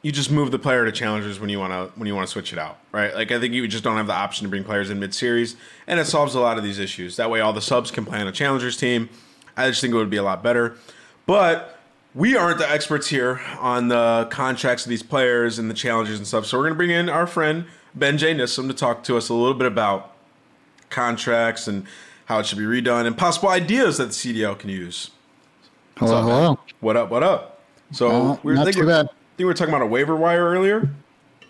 you 0.03 0.11
just 0.11 0.31
move 0.31 0.51
the 0.51 0.59
player 0.59 0.85
to 0.85 0.93
challengers 0.93 1.39
when 1.39 1.49
you 1.49 1.61
want 1.61 1.73
to 1.73 1.99
when 1.99 2.09
you 2.09 2.15
want 2.15 2.27
to 2.27 2.31
switch 2.31 2.53
it 2.53 2.59
out, 2.59 2.79
right? 2.91 3.15
Like 3.15 3.31
I 3.31 3.39
think 3.39 3.55
you 3.55 3.67
just 3.69 3.85
don't 3.85 3.97
have 3.97 4.09
the 4.09 4.15
option 4.15 4.45
to 4.45 4.51
bring 4.51 4.65
players 4.65 4.91
in 4.91 4.99
mid 4.99 5.15
series, 5.15 5.57
and 5.87 6.01
it 6.01 6.07
solves 6.07 6.35
a 6.35 6.41
lot 6.41 6.59
of 6.59 6.65
these 6.65 6.81
issues. 6.81 7.17
That 7.17 7.31
way, 7.31 7.41
all 7.41 7.53
the 7.53 7.61
subs 7.61 7.91
can 7.91 8.05
play 8.05 8.21
on 8.21 8.27
a 8.27 8.33
challengers 8.33 8.77
team. 8.77 9.09
I 9.57 9.69
just 9.69 9.81
think 9.81 9.95
it 9.95 9.97
would 9.97 10.11
be 10.11 10.17
a 10.17 10.23
lot 10.23 10.43
better. 10.43 10.77
But 11.25 11.79
we 12.15 12.37
aren't 12.37 12.59
the 12.59 12.69
experts 12.69 13.09
here 13.09 13.41
on 13.61 13.89
the 13.89 14.27
contracts 14.31 14.85
of 14.85 14.91
these 14.91 15.05
players 15.05 15.59
and 15.59 15.71
the 15.71 15.75
challenges 15.75 16.19
and 16.19 16.27
stuff. 16.27 16.47
So 16.47 16.59
we're 16.59 16.65
going 16.65 16.75
to 16.75 16.79
bring 16.79 16.91
in 16.91 17.09
our 17.09 17.27
friend 17.27 17.67
Ben 17.95 18.19
J 18.19 18.35
Nissim 18.35 18.67
to 18.67 18.75
talk 18.75 19.05
to 19.05 19.17
us 19.17 19.29
a 19.29 19.35
little 19.35 19.55
bit 19.55 19.67
about 19.67 20.15
contracts 20.91 21.69
and 21.69 21.87
how 22.25 22.41
it 22.41 22.47
should 22.47 22.59
be 22.59 22.65
redone 22.65 23.07
and 23.07 23.17
possible 23.17 23.51
ideas 23.51 23.99
that 23.99 24.07
the 24.07 24.11
CDL 24.11 24.59
can 24.59 24.69
use. 24.69 25.11
Hello, 25.97 26.17
up, 26.17 26.25
hello. 26.25 26.59
What 26.81 26.97
up? 26.97 27.11
What 27.11 27.23
up? 27.23 27.61
So 27.93 28.09
uh, 28.09 28.37
we're 28.43 28.55
not 28.55 28.65
thinking, 28.65 28.83
too 28.83 28.89
bad 28.89 29.09
we 29.37 29.45
were 29.45 29.55
talking 29.55 29.75
about 29.75 29.83
a 29.83 29.87
waiver 29.87 30.17
wire 30.17 30.45
earlier. 30.45 30.89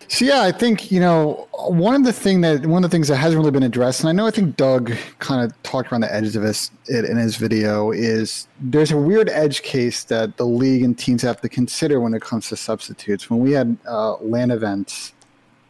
So 0.08 0.24
yeah, 0.24 0.42
I 0.42 0.52
think 0.52 0.90
you 0.90 1.00
know 1.00 1.48
one 1.52 1.94
of 1.94 2.04
the 2.04 2.12
thing 2.12 2.42
that 2.42 2.66
one 2.66 2.84
of 2.84 2.90
the 2.90 2.94
things 2.94 3.08
that 3.08 3.16
hasn't 3.16 3.38
really 3.38 3.50
been 3.50 3.62
addressed, 3.62 4.00
and 4.00 4.08
I 4.08 4.12
know 4.12 4.26
I 4.26 4.30
think 4.30 4.56
Doug 4.56 4.92
kind 5.20 5.42
of 5.42 5.62
talked 5.62 5.90
around 5.90 6.02
the 6.02 6.14
edges 6.14 6.36
of 6.36 6.42
this 6.42 6.70
in 6.88 7.16
his 7.16 7.36
video, 7.36 7.92
is 7.92 8.46
there's 8.60 8.90
a 8.90 8.96
weird 8.96 9.28
edge 9.30 9.62
case 9.62 10.04
that 10.04 10.36
the 10.36 10.44
league 10.44 10.82
and 10.82 10.98
teams 10.98 11.22
have 11.22 11.40
to 11.40 11.48
consider 11.48 12.00
when 12.00 12.14
it 12.14 12.20
comes 12.20 12.48
to 12.48 12.56
substitutes. 12.56 13.30
When 13.30 13.40
we 13.40 13.52
had 13.52 13.76
uh, 13.88 14.16
LAN 14.16 14.50
events, 14.50 15.14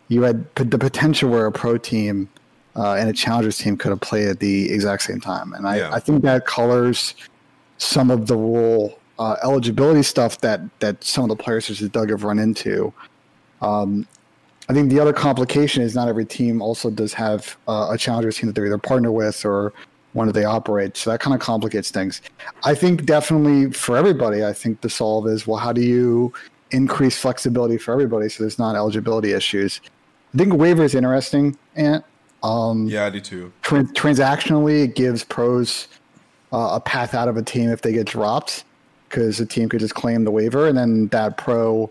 you 0.09 0.22
had 0.22 0.53
the 0.57 0.79
potential 0.79 1.31
where 1.31 1.46
a 1.46 1.53
pro 1.53 1.79
team 1.79 2.29
uh, 2.75 2.94
and 2.94 3.09
a 3.09 3.12
challengers 3.12 3.59
team 3.59 3.77
could 3.77 3.90
have 3.90 4.01
played 4.01 4.29
at 4.29 4.40
the 4.40 4.72
exact 4.72 5.03
same 5.03 5.20
time, 5.20 5.53
and 5.53 5.68
I, 5.68 5.77
yeah. 5.77 5.90
I 5.92 6.01
think 6.01 6.22
that 6.22 6.46
colors 6.46 7.14
some 7.79 8.11
of 8.11 8.27
the 8.27 8.37
rule 8.37 8.98
uh, 9.18 9.37
eligibility 9.42 10.03
stuff 10.03 10.40
that 10.40 10.61
that 10.81 11.03
some 11.05 11.25
of 11.25 11.37
the 11.37 11.42
players 11.42 11.66
such 11.66 11.81
as 11.83 11.88
Doug 11.88 12.11
have 12.11 12.25
run 12.25 12.38
into. 12.38 12.92
Um, 13.61 14.07
I 14.68 14.75
think 14.75 14.90
the 14.90 15.01
other 15.01 15.12
complication 15.12 15.83
is 15.83 15.94
not 15.94 16.09
every 16.09 16.25
team 16.25 16.62
also 16.62 16.90
does 16.90 17.12
have 17.14 17.57
uh, 17.68 17.88
a 17.90 17.98
challengers 17.98 18.37
team 18.37 18.46
that 18.46 18.55
they're 18.55 18.66
either 18.66 18.79
partner 18.79 19.12
with 19.12 19.44
or 19.44 19.72
one 20.12 20.27
that 20.27 20.35
they 20.35 20.44
operate. 20.44 20.96
So 20.96 21.11
that 21.11 21.20
kind 21.20 21.35
of 21.35 21.40
complicates 21.40 21.90
things. 21.90 22.22
I 22.64 22.75
think 22.75 23.05
definitely 23.05 23.72
for 23.72 23.96
everybody, 23.96 24.44
I 24.44 24.53
think 24.53 24.81
the 24.81 24.90
solve 24.90 25.27
is 25.27 25.46
well, 25.46 25.59
how 25.59 25.72
do 25.72 25.83
you 25.83 26.33
increase 26.70 27.18
flexibility 27.18 27.77
for 27.77 27.92
everybody 27.92 28.29
so 28.29 28.44
there's 28.44 28.59
not 28.59 28.77
eligibility 28.77 29.33
issues? 29.33 29.81
I 30.35 30.38
think 30.38 30.55
waiver 30.55 30.85
is 30.85 30.94
interesting, 30.94 31.59
and 31.75 32.03
um, 32.42 32.87
yeah, 32.87 33.05
I 33.05 33.11
do 33.11 33.20
too. 33.20 33.53
Tra- 33.61 33.85
transactionally, 33.85 34.85
it 34.85 34.94
gives 34.94 35.25
pros 35.25 35.88
uh, 36.53 36.70
a 36.72 36.81
path 36.81 37.14
out 37.14 37.29
of 37.29 37.37
a 37.37 37.42
team 37.42 37.68
if 37.70 37.83
they 37.83 37.92
get 37.92 38.07
dropped 38.07 38.64
because 39.12 39.37
the 39.37 39.44
team 39.44 39.68
could 39.68 39.81
just 39.81 39.94
claim 39.94 40.25
the 40.25 40.31
waiver, 40.31 40.66
and 40.66 40.77
then 40.77 41.09
that 41.09 41.37
pro, 41.37 41.90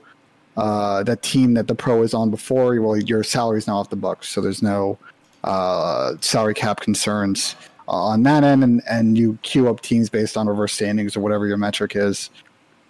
uh, 0.57 1.03
that 1.03 1.21
team 1.21 1.53
that 1.53 1.67
the 1.67 1.75
pro 1.75 2.01
is 2.01 2.15
on 2.15 2.31
before, 2.31 2.81
well, 2.81 2.97
your 2.97 3.23
salary 3.23 3.60
is 3.60 3.67
now 3.67 3.77
off 3.77 3.91
the 3.91 3.95
books, 3.95 4.27
so 4.27 4.41
there's 4.41 4.63
no 4.63 4.97
uh, 5.43 6.15
salary 6.19 6.55
cap 6.55 6.81
concerns 6.81 7.55
on 7.88 8.23
that 8.23 8.43
end, 8.43 8.63
and 8.63 8.81
and 8.89 9.17
you 9.17 9.38
queue 9.43 9.69
up 9.69 9.81
teams 9.81 10.10
based 10.10 10.36
on 10.36 10.47
reverse 10.47 10.73
standings 10.73 11.15
or 11.15 11.19
whatever 11.19 11.45
your 11.45 11.57
metric 11.57 11.95
is. 11.95 12.31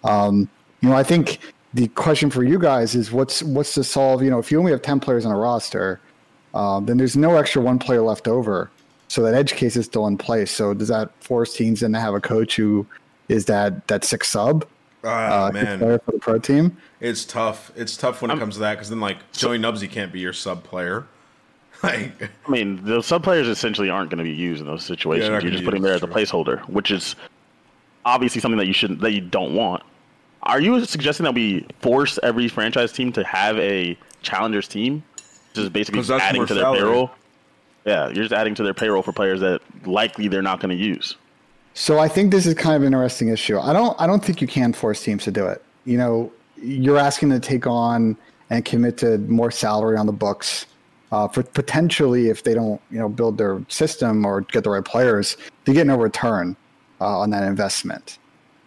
Um, 0.02 0.48
you 0.80 0.88
know, 0.88 0.96
I 0.96 1.02
think 1.02 1.38
the 1.74 1.88
question 1.88 2.30
for 2.30 2.42
you 2.42 2.58
guys 2.58 2.94
is 2.94 3.12
what's 3.12 3.42
what's 3.42 3.74
to 3.74 3.84
solve. 3.84 4.22
You 4.22 4.30
know, 4.30 4.38
if 4.38 4.50
you 4.50 4.58
only 4.58 4.72
have 4.72 4.82
ten 4.82 4.98
players 4.98 5.26
on 5.26 5.32
a 5.32 5.38
roster, 5.38 6.00
um, 6.54 6.86
then 6.86 6.96
there's 6.96 7.16
no 7.16 7.36
extra 7.36 7.60
one 7.60 7.78
player 7.78 8.00
left 8.00 8.28
over. 8.28 8.70
So 9.08 9.22
that 9.24 9.34
edge 9.34 9.52
case 9.52 9.76
is 9.76 9.84
still 9.84 10.06
in 10.06 10.16
place. 10.16 10.50
So 10.50 10.72
does 10.72 10.88
that 10.88 11.10
force 11.22 11.54
teams 11.54 11.80
then 11.80 11.92
to 11.92 12.00
have 12.00 12.14
a 12.14 12.20
coach 12.20 12.56
who 12.56 12.86
is 13.32 13.46
that 13.46 13.86
that 13.88 14.04
six 14.04 14.28
sub. 14.28 14.66
Oh, 15.04 15.08
uh, 15.08 15.50
man, 15.52 15.78
for 15.80 15.98
the 16.06 16.18
pro 16.20 16.38
team. 16.38 16.76
It's 17.00 17.24
tough. 17.24 17.72
It's 17.74 17.96
tough 17.96 18.22
when 18.22 18.30
it 18.30 18.38
comes 18.38 18.54
to 18.54 18.60
that 18.60 18.74
because 18.74 18.88
then 18.88 19.00
like 19.00 19.32
Joey 19.32 19.58
Nubsy 19.58 19.90
can't 19.90 20.12
be 20.12 20.20
your 20.20 20.32
sub 20.32 20.62
player. 20.62 21.06
like, 21.82 22.30
I 22.46 22.50
mean, 22.50 22.84
the 22.84 23.02
sub 23.02 23.24
players 23.24 23.48
essentially 23.48 23.90
aren't 23.90 24.10
going 24.10 24.18
to 24.18 24.24
be 24.24 24.30
used 24.30 24.60
in 24.60 24.66
those 24.68 24.84
situations. 24.84 25.28
Yeah, 25.28 25.40
You're 25.40 25.50
just 25.50 25.64
putting 25.64 25.82
there 25.82 25.94
as 25.94 26.02
a 26.04 26.06
placeholder, 26.06 26.60
which 26.68 26.92
is 26.92 27.16
obviously 28.04 28.40
something 28.40 28.58
that 28.58 28.66
you 28.66 28.72
shouldn't, 28.72 29.00
that 29.00 29.10
you 29.10 29.20
don't 29.20 29.54
want. 29.54 29.82
Are 30.44 30.60
you 30.60 30.84
suggesting 30.84 31.24
that 31.24 31.34
we 31.34 31.66
force 31.80 32.20
every 32.22 32.46
franchise 32.46 32.92
team 32.92 33.12
to 33.12 33.24
have 33.24 33.58
a 33.58 33.96
challengers 34.22 34.68
team? 34.68 35.02
Just 35.54 35.72
basically 35.72 35.98
'Cause 36.00 36.08
that's 36.08 36.22
adding 36.22 36.46
to 36.46 36.54
their 36.54 36.62
salary. 36.62 36.78
payroll. 36.78 37.10
Yeah, 37.84 38.06
you're 38.06 38.22
just 38.24 38.32
adding 38.32 38.54
to 38.56 38.62
their 38.62 38.74
payroll 38.74 39.02
for 39.02 39.12
players 39.12 39.40
that 39.40 39.60
likely 39.84 40.28
they're 40.28 40.42
not 40.42 40.60
going 40.60 40.76
to 40.76 40.82
use. 40.82 41.16
So 41.74 41.98
I 41.98 42.08
think 42.08 42.30
this 42.30 42.46
is 42.46 42.54
kind 42.54 42.76
of 42.76 42.82
an 42.82 42.88
interesting 42.88 43.28
issue. 43.28 43.58
I 43.58 43.72
don't 43.72 43.98
I 44.00 44.06
don't 44.06 44.24
think 44.24 44.40
you 44.40 44.46
can 44.46 44.72
force 44.72 45.02
teams 45.02 45.24
to 45.24 45.30
do 45.30 45.46
it. 45.46 45.62
You 45.84 45.98
know, 45.98 46.32
you're 46.56 46.98
asking 46.98 47.30
them 47.30 47.40
to 47.40 47.48
take 47.48 47.66
on 47.66 48.16
and 48.50 48.64
commit 48.64 48.98
to 48.98 49.18
more 49.18 49.50
salary 49.50 49.96
on 49.96 50.06
the 50.06 50.12
books. 50.12 50.66
Uh, 51.10 51.28
for 51.28 51.42
potentially, 51.42 52.28
if 52.30 52.42
they 52.42 52.54
don't, 52.54 52.80
you 52.90 52.98
know, 52.98 53.08
build 53.08 53.36
their 53.36 53.62
system 53.68 54.24
or 54.24 54.40
get 54.42 54.64
the 54.64 54.70
right 54.70 54.84
players, 54.84 55.36
they 55.66 55.74
get 55.74 55.86
no 55.86 55.96
return 55.96 56.56
uh, 57.02 57.18
on 57.18 57.28
that 57.30 57.42
investment. 57.42 58.18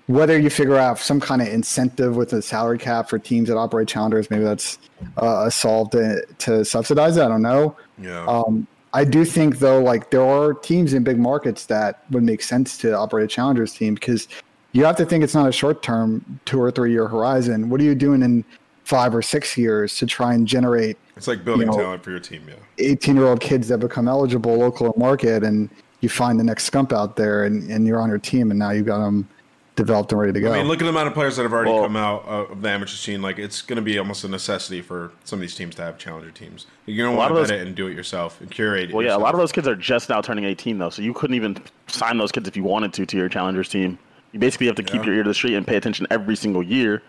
Whether 0.06 0.38
you 0.38 0.52
figure 0.52 0.76
out 0.76 1.00
some 1.00 1.20
kind 1.20 1.41
of 1.41 1.48
incentive 1.48 2.15
with 2.15 2.34
a 2.34 2.41
salary 2.44 2.78
cap 2.78 3.10
for 3.10 3.18
teams 3.18 3.50
that 3.50 3.58
operate 3.58 3.88
challengers, 3.88 4.30
maybe 4.30 4.44
that's 4.44 4.78
uh, 5.20 5.46
a 5.48 5.52
solve 5.52 5.89
to, 5.91 6.24
to 6.38 6.63
subsidize 6.63 7.18
it. 7.18 7.24
I 7.24 7.28
don't 7.28 7.41
know. 7.41 7.76
Yeah. 7.98 8.24
Um, 8.28 8.68
I 8.95 9.03
do 9.03 9.25
think 9.25 9.60
though, 9.60 9.81
like 9.84 10.10
there 10.10 10.23
are 10.23 10.53
teams 10.53 10.93
in 10.93 11.03
big 11.03 11.19
markets 11.19 11.65
that 11.65 12.05
would 12.12 12.23
make 12.23 12.41
sense 12.41 12.77
to 12.77 12.93
operate 12.93 13.25
a 13.25 13.27
challengers 13.27 13.73
team 13.73 13.93
because 13.93 14.29
you 14.71 14.86
have 14.86 14.95
to 14.95 15.05
think 15.05 15.21
it's 15.21 15.36
not 15.36 15.49
a 15.49 15.51
short 15.51 15.84
term 15.84 16.39
two 16.45 16.62
or 16.62 16.71
three 16.71 16.93
year 16.93 17.05
horizon. 17.05 17.69
What 17.69 17.81
are 17.81 17.84
you 17.84 17.93
doing 17.93 18.23
in 18.23 18.45
five 18.86 19.13
or 19.13 19.21
six 19.21 19.58
years 19.58 19.97
to 19.97 20.05
try 20.05 20.34
and 20.34 20.47
generate 20.47 20.97
it's 21.17 21.27
like 21.27 21.43
building 21.43 21.67
you 21.67 21.73
know- 21.73 21.84
talent 21.84 22.03
for 22.05 22.12
your 22.12 22.21
team. 22.21 22.43
Yeah. 22.47 22.55
18 22.77 23.17
year 23.17 23.25
old 23.25 23.41
kids 23.41 23.67
that 23.67 23.79
become 23.79 24.08
eligible 24.08 24.55
local 24.55 24.93
market 24.95 25.43
and 25.43 25.69
you 25.99 26.08
find 26.08 26.39
the 26.39 26.43
next 26.45 26.71
scump 26.71 26.93
out 26.93 27.17
there 27.17 27.43
and, 27.43 27.69
and 27.69 27.86
you're 27.86 27.99
on 27.99 28.08
your 28.08 28.19
team 28.19 28.49
and 28.49 28.58
now 28.58 28.69
you've 28.69 28.86
got 28.86 28.99
them 28.99 29.27
developed 29.75 30.11
and 30.11 30.21
ready 30.21 30.33
to 30.33 30.39
go. 30.39 30.53
I 30.53 30.57
mean, 30.57 30.67
look 30.67 30.79
at 30.81 30.83
the 30.85 30.89
amount 30.89 31.07
of 31.07 31.13
players 31.13 31.35
that 31.35 31.43
have 31.43 31.53
already 31.53 31.71
Well- 31.71 31.83
come 31.83 31.95
out 31.95 32.25
uh, 32.27 32.51
of 32.51 32.61
the 32.61 32.69
amateur 32.69 32.95
scene. 32.95 33.21
Like, 33.21 33.38
it's 33.39 33.61
going 33.61 33.75
to 33.77 33.81
be 33.81 33.97
almost 33.99 34.23
a 34.23 34.27
necessity 34.27 34.81
for 34.81 35.11
some 35.23 35.38
of 35.38 35.41
these 35.41 35.55
teams 35.55 35.75
to 35.75 35.81
have 35.83 35.97
challenger 35.97 36.31
teams. 36.31 36.65
You're 36.85 36.97
going 37.05 37.15
to 37.15 37.19
lot 37.19 37.31
want 37.31 37.35
to 37.35 37.41
those- 37.41 37.49
bet 37.51 37.59
it 37.59 37.67
and 37.67 37.75
do 37.75 37.88
it 37.88 37.93
yourself 37.95 38.39
and 38.41 38.49
curate 38.49 38.89
it. 38.89 38.93
Well, 38.95 39.05
yeah, 39.05 39.15
a 39.15 39.17
lot 39.19 39.33
of 39.33 39.39
those 39.39 39.51
kids 39.51 39.67
are 39.67 39.75
just 39.75 40.09
now 40.09 40.21
turning 40.21 40.45
18 40.45 40.77
though, 40.77 40.89
so 40.89 41.01
you 41.01 41.13
couldn't 41.13 41.35
even 41.35 41.57
sign 41.88 42.17
those 42.17 42.31
kids 42.31 42.47
if 42.47 42.55
you 42.55 42.63
wanted 42.63 42.93
to 42.93 43.05
to 43.05 43.17
your 43.17 43.29
challengers 43.29 43.69
team. 43.69 43.97
You 44.31 44.39
basically 44.39 44.67
have 44.67 44.75
to 44.75 44.83
keep 44.83 45.01
Yeah. 45.01 45.05
your 45.07 45.15
ear 45.15 45.23
to 45.23 45.29
the 45.29 45.33
street 45.33 45.55
and 45.55 45.65
pay 45.65 45.75
attention 45.77 46.07
every 46.09 46.35
single 46.35 46.61
year, 46.63 47.01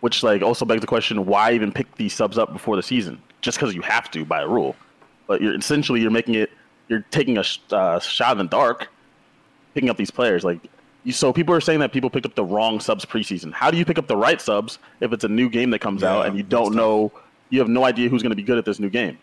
which 0.00 0.22
like 0.22 0.42
also 0.42 0.64
begs 0.64 0.80
the 0.80 0.86
question: 0.88 1.24
Why 1.26 1.52
even 1.52 1.70
pick 1.72 1.94
these 1.96 2.12
subs 2.12 2.36
up 2.38 2.52
before 2.52 2.74
the 2.76 2.82
season? 2.82 3.20
Just 3.42 3.58
because 3.58 3.74
you 3.74 3.82
have 3.82 4.10
to 4.12 4.24
by 4.24 4.40
a 4.42 4.48
rule, 4.48 4.74
but 5.28 5.40
you're 5.40 5.54
essentially 5.54 6.00
you're 6.00 6.10
making 6.10 6.34
it 6.34 6.50
you're 6.88 7.04
taking 7.10 7.38
a 7.38 7.44
uh, 7.70 7.98
shot 8.00 8.32
in 8.32 8.38
the 8.38 8.44
dark, 8.44 8.88
picking 9.74 9.88
up 9.90 9.96
these 9.96 10.10
players 10.10 10.44
like. 10.44 10.60
You, 11.04 11.12
so 11.12 11.32
people 11.32 11.54
are 11.54 11.60
saying 11.60 11.80
that 11.80 11.92
people 11.92 12.10
picked 12.10 12.26
up 12.26 12.34
the 12.34 12.44
wrong 12.44 12.80
subs 12.80 13.04
preseason. 13.04 13.52
How 13.52 13.70
do 13.70 13.76
you 13.76 13.84
pick 13.84 13.98
up 13.98 14.06
the 14.06 14.16
right 14.16 14.40
subs 14.40 14.78
if 15.00 15.12
it's 15.12 15.24
a 15.24 15.28
new 15.28 15.48
game 15.48 15.70
that 15.70 15.80
comes 15.80 16.02
Yeah, 16.02 16.16
out 16.16 16.26
and 16.26 16.36
you 16.36 16.42
don't 16.42 16.74
know, 16.74 17.12
you 17.50 17.58
have 17.60 17.68
no 17.68 17.84
idea 17.84 18.08
who's 18.08 18.22
going 18.22 18.30
to 18.30 18.36
be 18.36 18.42
good 18.42 18.58
at 18.58 18.64
this 18.64 18.80
new 18.80 18.90
game? 18.90 19.18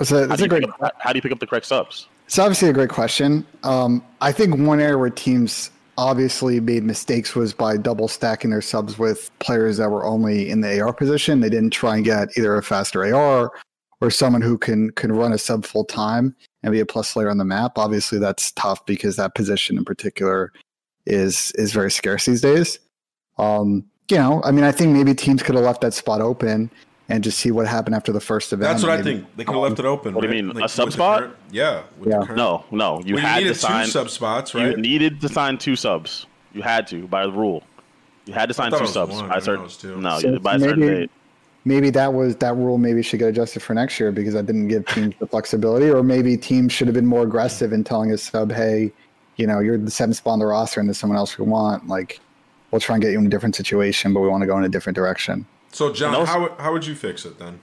it's 0.00 0.12
a, 0.12 0.28
How 0.28 0.36
do, 0.36 0.42
a 0.42 0.44
you 0.44 0.48
great 0.48 0.62
pick 0.62 0.70
up, 0.80 0.94
how 0.98 1.12
do 1.12 1.18
you 1.18 1.22
pick 1.22 1.32
up 1.32 1.40
the 1.40 1.46
correct 1.46 1.66
subs? 1.66 2.08
It's 2.26 2.38
obviously 2.38 2.68
a 2.68 2.72
great 2.72 2.88
question. 2.88 3.46
Um, 3.62 4.04
I 4.20 4.32
think 4.32 4.56
one 4.56 4.80
area 4.80 4.96
where 4.96 5.10
teams 5.10 5.70
obviously 5.98 6.60
made 6.60 6.82
mistakes 6.82 7.34
was 7.34 7.52
by 7.52 7.76
double 7.76 8.08
stacking 8.08 8.50
their 8.50 8.62
subs 8.62 8.98
with 8.98 9.30
players 9.40 9.76
that 9.76 9.90
were 9.90 10.04
only 10.04 10.48
in 10.48 10.60
the 10.60 10.80
AR 10.80 10.92
position. 10.92 11.40
They 11.40 11.50
didn't 11.50 11.70
try 11.70 11.96
and 11.96 12.04
get 12.04 12.28
either 12.36 12.56
a 12.56 12.62
faster 12.62 13.04
AR 13.14 13.52
or 14.00 14.10
someone 14.10 14.42
who 14.42 14.56
can 14.56 14.90
can 14.92 15.12
run 15.12 15.32
a 15.32 15.38
sub 15.38 15.64
full 15.64 15.84
time 15.84 16.34
and 16.62 16.72
be 16.72 16.80
a 16.80 16.86
plus 16.86 17.12
player 17.12 17.28
on 17.30 17.38
the 17.38 17.44
map. 17.44 17.72
Obviously, 17.76 18.18
that's 18.18 18.52
tough 18.52 18.84
because 18.86 19.16
that 19.16 19.34
position 19.34 19.76
in 19.76 19.84
particular 19.84 20.52
is 21.06 21.52
is 21.56 21.72
very 21.72 21.90
scarce 21.90 22.26
these 22.26 22.40
days. 22.40 22.78
Um, 23.38 23.84
you 24.10 24.16
know, 24.18 24.42
I 24.44 24.50
mean, 24.50 24.64
I 24.64 24.72
think 24.72 24.92
maybe 24.94 25.14
teams 25.14 25.42
could 25.42 25.54
have 25.54 25.64
left 25.64 25.80
that 25.80 25.94
spot 25.94 26.20
open 26.20 26.70
and 27.08 27.24
just 27.24 27.38
see 27.38 27.50
what 27.50 27.66
happened 27.66 27.94
after 27.94 28.12
the 28.12 28.20
first 28.20 28.52
event. 28.52 28.68
That's 28.70 28.82
what 28.82 28.92
I 28.92 29.02
think. 29.02 29.26
They 29.36 29.44
could 29.44 29.54
have 29.54 29.62
left 29.62 29.78
it 29.78 29.84
open. 29.84 30.14
What 30.14 30.22
do 30.22 30.28
you 30.28 30.34
right? 30.34 30.44
mean, 30.44 30.56
a 30.56 30.62
with 30.62 30.70
sub 30.70 30.86
the 30.86 30.92
spot? 30.92 31.18
current- 31.20 31.34
yeah. 31.50 31.82
Yeah. 32.04 32.18
The 32.20 32.26
current, 32.26 32.36
No, 32.36 32.64
no. 32.70 33.00
You 33.04 33.14
Well, 33.16 33.24
had 33.24 33.38
needed 33.38 33.54
to 33.54 33.58
sign 33.60 33.84
two 33.86 33.90
sub 33.90 34.10
spots, 34.10 34.54
You 34.54 34.76
needed 34.76 35.20
to 35.20 35.28
sign 35.28 35.58
two 35.58 35.76
subs. 35.76 36.26
You 36.52 36.62
had 36.62 36.86
to 36.88 37.06
by 37.08 37.26
the 37.26 37.32
rule. 37.32 37.62
You 38.26 38.34
had 38.34 38.48
to 38.48 38.54
sign 38.54 38.70
thought 38.70 38.78
two 38.78 38.84
it 38.84 38.86
was 38.86 38.92
subs 38.92 39.14
one. 39.14 39.28
by 39.28 39.34
I 39.34 39.38
a 39.38 39.40
thought 39.40 39.44
certain. 39.44 39.60
it 39.60 39.64
was 39.64 39.76
two. 39.76 40.00
No, 40.00 40.18
So 40.18 40.28
you- 40.32 40.40
by 40.40 40.54
a 40.56 40.60
certain 40.60 40.80
date. 40.80 41.10
maybe 41.64 41.90
that 41.90 42.12
was 42.12 42.36
that 42.36 42.54
rule 42.56 42.78
maybe 42.78 43.02
should 43.02 43.18
get 43.18 43.28
adjusted 43.28 43.62
for 43.62 43.74
next 43.74 43.98
year 43.98 44.12
because 44.12 44.34
I 44.36 44.42
didn't 44.42 44.68
give 44.68 44.86
teams 44.86 45.14
the 45.18 45.26
flexibility 45.26 45.90
or 45.90 46.02
maybe 46.02 46.36
teams 46.36 46.72
should 46.72 46.86
have 46.86 46.94
been 46.94 47.06
more 47.06 47.22
aggressive 47.22 47.72
in 47.72 47.82
telling 47.84 48.12
a 48.12 48.18
sub 48.18 48.52
hey 48.52 48.92
you 49.42 49.46
know 49.48 49.58
you're 49.58 49.76
the 49.76 49.90
seventh 49.90 50.16
spot 50.16 50.34
on 50.34 50.38
the 50.38 50.46
roster 50.46 50.78
and 50.80 50.88
there's 50.88 50.96
someone 50.98 51.18
else 51.18 51.36
we 51.36 51.44
want 51.44 51.88
like 51.88 52.20
we'll 52.70 52.80
try 52.80 52.94
and 52.94 53.02
get 53.02 53.10
you 53.12 53.18
in 53.18 53.26
a 53.26 53.28
different 53.28 53.56
situation 53.56 54.14
but 54.14 54.20
we 54.20 54.28
want 54.28 54.40
to 54.40 54.46
go 54.46 54.56
in 54.56 54.64
a 54.64 54.68
different 54.68 54.94
direction 54.94 55.44
So, 55.72 55.92
John, 55.92 56.14
And 56.14 56.22
those- 56.22 56.28
how, 56.28 56.40
would- 56.42 56.52
how 56.58 56.72
would 56.72 56.86
you 56.86 56.94
fix 56.94 57.24
it 57.26 57.34
then? 57.38 57.58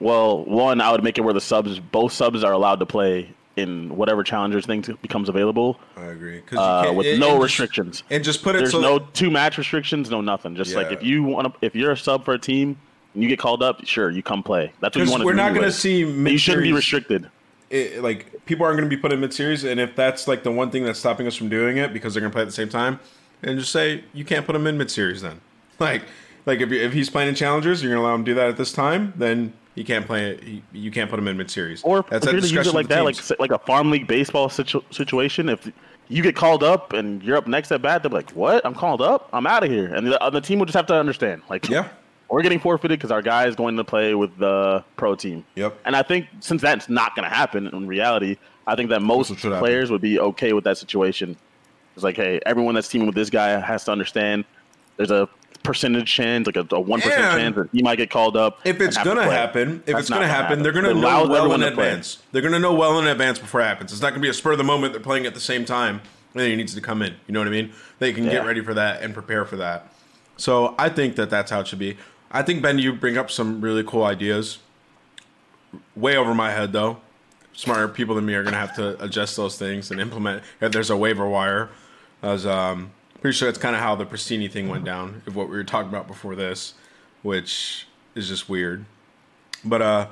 Well, 0.00 0.44
one, 0.44 0.80
I 0.80 0.90
would 0.90 1.04
make 1.04 1.16
it 1.18 1.20
where 1.20 1.34
the 1.34 1.40
subs, 1.40 1.78
both 1.78 2.12
subs, 2.12 2.42
are 2.42 2.52
allowed 2.52 2.80
to 2.80 2.86
play 2.86 3.30
in 3.56 3.94
whatever 3.96 4.22
challengers 4.24 4.64
thing 4.66 4.82
to, 4.82 4.94
becomes 4.96 5.28
available 5.28 5.78
I 5.96 6.06
agree. 6.06 6.42
uh, 6.56 6.92
with 6.96 7.06
and- 7.06 7.20
no 7.20 7.32
and 7.32 7.34
just- 7.36 7.42
restrictions. 7.58 8.02
And 8.10 8.24
just 8.24 8.42
put 8.42 8.54
it 8.56 8.58
There's 8.60 8.72
so 8.72 8.80
no 8.80 8.98
that- 9.00 9.14
two 9.14 9.30
match 9.30 9.58
restrictions, 9.58 10.10
no 10.10 10.20
nothing. 10.20 10.56
Just 10.56 10.74
like 10.74 10.90
if 10.92 11.02
you 11.02 11.22
want 11.22 11.46
to, 11.52 11.66
if 11.66 11.74
you're 11.76 11.92
a 11.92 11.96
sub 11.96 12.24
for 12.24 12.34
a 12.34 12.38
team 12.38 12.76
and 13.14 13.22
you 13.22 13.28
get 13.28 13.38
called 13.38 13.62
up, 13.62 13.84
sure, 13.84 14.10
you 14.10 14.22
come 14.22 14.42
play. 14.42 14.72
That's 14.80 14.96
what 14.96 15.04
you 15.04 15.10
want 15.10 15.20
to 15.20 15.24
do. 15.24 15.26
we're 15.26 15.32
do. 15.32 15.36
not 15.36 15.50
going 15.54 15.66
to 15.66 15.72
see. 15.72 16.04
But 16.04 16.32
you 16.32 16.38
shouldn't 16.38 16.62
be 16.64 16.72
restricted. 16.72 17.28
It, 17.70 18.02
like 18.02 18.44
people 18.46 18.64
aren't 18.64 18.78
going 18.78 18.88
to 18.88 18.94
be 18.96 19.00
put 19.00 19.12
in 19.12 19.20
mid 19.20 19.32
series, 19.34 19.64
and 19.64 19.78
if 19.80 19.94
that's 19.96 20.26
like 20.28 20.42
the 20.42 20.50
one 20.52 20.70
thing 20.70 20.84
that's 20.84 20.98
stopping 20.98 21.26
us 21.26 21.34
from 21.36 21.48
doing 21.48 21.76
it 21.76 21.92
because 21.92 22.14
they're 22.14 22.20
going 22.20 22.30
to 22.30 22.34
play 22.34 22.42
at 22.42 22.46
the 22.48 22.52
same 22.52 22.68
time, 22.68 22.98
and 23.42 23.58
just 23.58 23.72
say 23.72 24.04
you 24.14 24.24
can't 24.24 24.46
put 24.46 24.54
him 24.56 24.66
in 24.66 24.78
mid 24.78 24.90
series 24.90 25.22
then. 25.22 25.40
Like, 25.80 26.02
like 26.44 26.60
if, 26.60 26.70
you- 26.72 26.80
if 26.80 26.92
he's 26.92 27.08
playing 27.08 27.28
in 27.28 27.34
challengers, 27.36 27.82
you're 27.82 27.92
going 27.92 28.02
to 28.02 28.06
allow 28.06 28.14
him 28.16 28.24
to 28.24 28.30
do 28.30 28.34
that 28.34 28.48
at 28.48 28.56
this 28.56 28.72
time, 28.72 29.12
then 29.16 29.52
he 29.76 29.84
can't 29.84 30.04
play. 30.06 30.30
it. 30.32 30.42
He, 30.42 30.62
you 30.72 30.90
can't 30.90 31.08
put 31.08 31.18
him 31.20 31.28
in 31.28 31.36
mid 31.36 31.50
series. 31.50 31.84
Or 31.84 32.04
that's 32.10 32.26
if 32.26 32.32
you're 32.32 32.40
to 32.40 32.48
use 32.48 32.66
it 32.66 32.74
like 32.74 32.88
that, 32.88 33.04
like 33.04 33.14
teams. 33.14 33.32
like 33.38 33.52
a 33.52 33.58
farm 33.60 33.90
league 33.92 34.08
baseball 34.08 34.48
situ- 34.48 34.82
situation, 34.90 35.48
if 35.48 35.70
you 36.08 36.20
get 36.22 36.34
called 36.34 36.64
up 36.64 36.94
and 36.94 37.22
you're 37.22 37.36
up 37.36 37.46
next 37.46 37.70
at 37.70 37.80
bat, 37.82 38.02
they're 38.02 38.10
like, 38.10 38.30
"What? 38.30 38.64
I'm 38.66 38.74
called 38.74 39.00
up. 39.02 39.28
I'm 39.32 39.46
out 39.46 39.62
of 39.62 39.70
here." 39.70 39.94
And 39.94 40.06
the, 40.08 40.30
the 40.32 40.40
team 40.40 40.58
will 40.58 40.66
just 40.66 40.74
have 40.76 40.86
to 40.86 40.94
understand, 40.96 41.42
like, 41.48 41.68
Yeah. 41.68 41.88
We're 42.30 42.42
getting 42.42 42.60
forfeited 42.60 42.98
because 42.98 43.10
our 43.10 43.22
guy 43.22 43.46
is 43.46 43.56
going 43.56 43.76
to 43.76 43.84
play 43.84 44.14
with 44.14 44.36
the 44.38 44.84
pro 44.96 45.14
team. 45.14 45.44
Yep. 45.54 45.78
And 45.84 45.96
I 45.96 46.02
think 46.02 46.26
since 46.40 46.60
that's 46.62 46.88
not 46.88 47.14
going 47.14 47.28
to 47.28 47.34
happen 47.34 47.66
in 47.66 47.86
reality, 47.86 48.36
I 48.66 48.76
think 48.76 48.90
that 48.90 49.00
most 49.00 49.28
should 49.28 49.38
happen. 49.38 49.58
players 49.58 49.90
would 49.90 50.02
be 50.02 50.20
okay 50.20 50.52
with 50.52 50.64
that 50.64 50.78
situation. 50.78 51.36
It's 51.94 52.04
like, 52.04 52.16
hey, 52.16 52.40
everyone 52.44 52.74
that's 52.74 52.88
teaming 52.88 53.06
with 53.06 53.16
this 53.16 53.30
guy 53.30 53.58
has 53.58 53.84
to 53.84 53.92
understand 53.92 54.44
there's 54.96 55.10
a 55.10 55.28
percentage 55.62 56.12
chance, 56.12 56.46
like 56.46 56.56
a, 56.56 56.80
one 56.80 57.00
percent 57.00 57.40
chance 57.40 57.56
that 57.56 57.68
he 57.72 57.82
might 57.82 57.96
get 57.96 58.10
called 58.10 58.36
up. 58.36 58.60
If 58.64 58.80
it's 58.80 58.96
and 58.96 59.06
have 59.08 59.16
to 59.16 59.22
gonna 59.22 59.34
happen, 59.34 59.82
if 59.86 59.86
That's 59.86 60.00
it's 60.00 60.10
gonna 60.10 60.28
happen, 60.28 60.62
they're 60.62 60.72
gonna 60.72 60.90
It 60.90 60.94
know 60.94 61.26
well 61.28 61.52
in 61.52 61.60
to 61.60 61.70
play. 61.72 61.88
advance. 61.88 62.22
They're 62.32 62.42
gonna 62.42 62.58
know 62.58 62.74
well 62.74 62.98
in 62.98 63.06
advance 63.06 63.38
before 63.38 63.60
it 63.60 63.64
happens. 63.64 63.92
It's 63.92 64.02
not 64.02 64.10
gonna 64.10 64.22
be 64.22 64.28
a 64.28 64.34
spur 64.34 64.52
of 64.52 64.58
the 64.58 64.64
moment. 64.64 64.92
They're 64.92 65.02
playing 65.02 65.26
at 65.26 65.34
the 65.34 65.40
same 65.40 65.64
time, 65.64 66.00
and 66.34 66.40
then 66.40 66.50
he 66.50 66.56
needs 66.56 66.74
to 66.74 66.80
come 66.80 67.02
in. 67.02 67.14
You 67.26 67.34
know 67.34 67.40
what 67.40 67.48
I 67.48 67.52
mean? 67.52 67.72
They 67.98 68.12
can 68.12 68.24
get 68.24 68.44
ready 68.44 68.62
for 68.62 68.74
that 68.74 69.02
and 69.02 69.14
prepare 69.14 69.44
for 69.44 69.56
that. 69.56 69.92
So 70.36 70.74
I 70.78 70.88
think 70.88 71.16
that 71.16 71.30
that's 71.30 71.50
how 71.50 71.60
it 71.60 71.66
should 71.66 71.78
be. 71.80 71.96
I 72.30 72.42
think 72.42 72.62
Ben, 72.62 72.78
you 72.78 72.92
bring 72.92 73.16
up 73.16 73.30
some 73.30 73.60
really 73.60 73.82
cool 73.82 74.04
ideas. 74.04 74.58
Way 75.96 76.16
over 76.16 76.34
my 76.34 76.50
head 76.50 76.72
though. 76.72 76.98
Smarter 77.52 77.88
people 77.88 78.14
than 78.14 78.24
me 78.26 78.34
are 78.34 78.44
gonna 78.44 78.56
have 78.56 78.76
to 78.76 79.02
adjust 79.02 79.36
those 79.36 79.58
things 79.58 79.90
and 79.90 80.00
implement. 80.00 80.42
If 80.60 80.72
there's 80.72 80.90
a 80.90 80.96
waiver 80.96 81.28
wire, 81.28 81.70
as 82.22 82.46
um, 82.46 82.92
pretty 83.20 83.36
sure 83.36 83.48
that's 83.48 83.58
kind 83.58 83.74
of 83.74 83.82
how 83.82 83.94
the 83.94 84.06
Prestinni 84.06 84.50
thing 84.50 84.68
went 84.68 84.84
down. 84.84 85.22
Of 85.26 85.36
what 85.36 85.48
we 85.48 85.56
were 85.56 85.64
talking 85.64 85.88
about 85.88 86.06
before 86.06 86.36
this, 86.36 86.74
which 87.22 87.86
is 88.14 88.28
just 88.28 88.48
weird. 88.48 88.84
But 89.64 89.82
uh, 89.82 90.06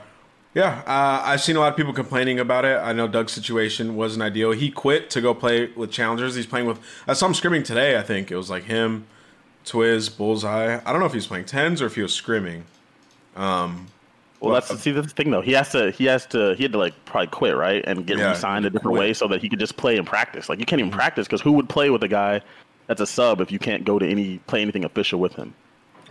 yeah, 0.55 0.83
uh, 0.87 1.23
I've 1.25 1.43
seen 1.43 1.57
a 1.57 1.61
lot 1.61 1.71
of 1.71 1.77
people 1.77 1.93
complaining 1.93 2.41
about 2.41 2.65
it. 2.65 2.79
I 2.79 2.93
know 2.93 3.07
Doug's 3.07 3.33
situation 3.33 3.95
wasn't 3.95 4.23
ideal. 4.23 4.53
He 4.53 4.71
quit 4.71 5.11
to 5.11 5.21
go 5.21 5.35
play 5.35 5.67
with 5.77 5.91
challengers. 5.91 6.35
He's 6.35 6.47
playing 6.47 6.67
with. 6.67 6.81
I 7.07 7.13
saw 7.13 7.27
him 7.27 7.35
scrimming 7.35 7.65
today. 7.65 7.99
I 7.99 8.03
think 8.03 8.31
it 8.31 8.37
was 8.37 8.49
like 8.49 8.65
him, 8.65 9.07
Twiz, 9.67 10.17
Bullseye. 10.17 10.81
I 10.85 10.93
don't 10.93 11.01
know 11.01 11.07
if 11.07 11.13
he 11.13 11.19
was 11.19 11.27
playing 11.27 11.45
tens 11.45 11.83
or 11.83 11.87
if 11.87 11.97
he 11.97 12.03
was 12.03 12.13
scrimming. 12.13 12.63
Um, 13.35 13.89
well, 14.41 14.55
that's 14.55 14.69
see 14.81 14.93
that's 14.93 15.09
the 15.09 15.15
thing 15.15 15.31
though. 15.31 15.41
He 15.41 15.53
has 15.53 15.71
to 15.73 15.91
he 15.91 16.05
has 16.07 16.25
to 16.27 16.55
he 16.55 16.63
had 16.63 16.73
to 16.73 16.79
like 16.79 16.95
probably 17.05 17.29
quit 17.29 17.57
right 17.57 17.85
and 17.87 18.07
get 18.07 18.19
Yeah, 18.19 18.31
re-signed 18.31 18.65
a 18.65 18.71
different 18.71 18.95
quit. 18.95 19.01
way 19.01 19.13
so 19.13 19.29
that 19.29 19.43
he 19.43 19.49
could 19.49 19.59
just 19.59 19.77
play 19.77 19.97
and 19.97 20.07
practice. 20.07 20.49
Like 20.49 20.61
you 20.61 20.67
can't 20.67 20.81
even 20.81 20.91
mm-hmm. 20.91 20.99
practice 20.99 21.27
because 21.27 21.41
who 21.41 21.53
would 21.53 21.69
play 21.69 21.91
with 21.91 22.03
a 22.03 22.09
guy 22.09 22.41
that's 22.87 23.01
a 23.01 23.07
sub 23.07 23.41
if 23.41 23.51
you 23.51 23.59
can't 23.59 23.85
go 23.85 23.99
to 23.99 24.07
any 24.07 24.39
play 24.47 24.63
anything 24.63 24.85
official 24.85 25.21
with 25.21 25.35
him? 25.35 25.55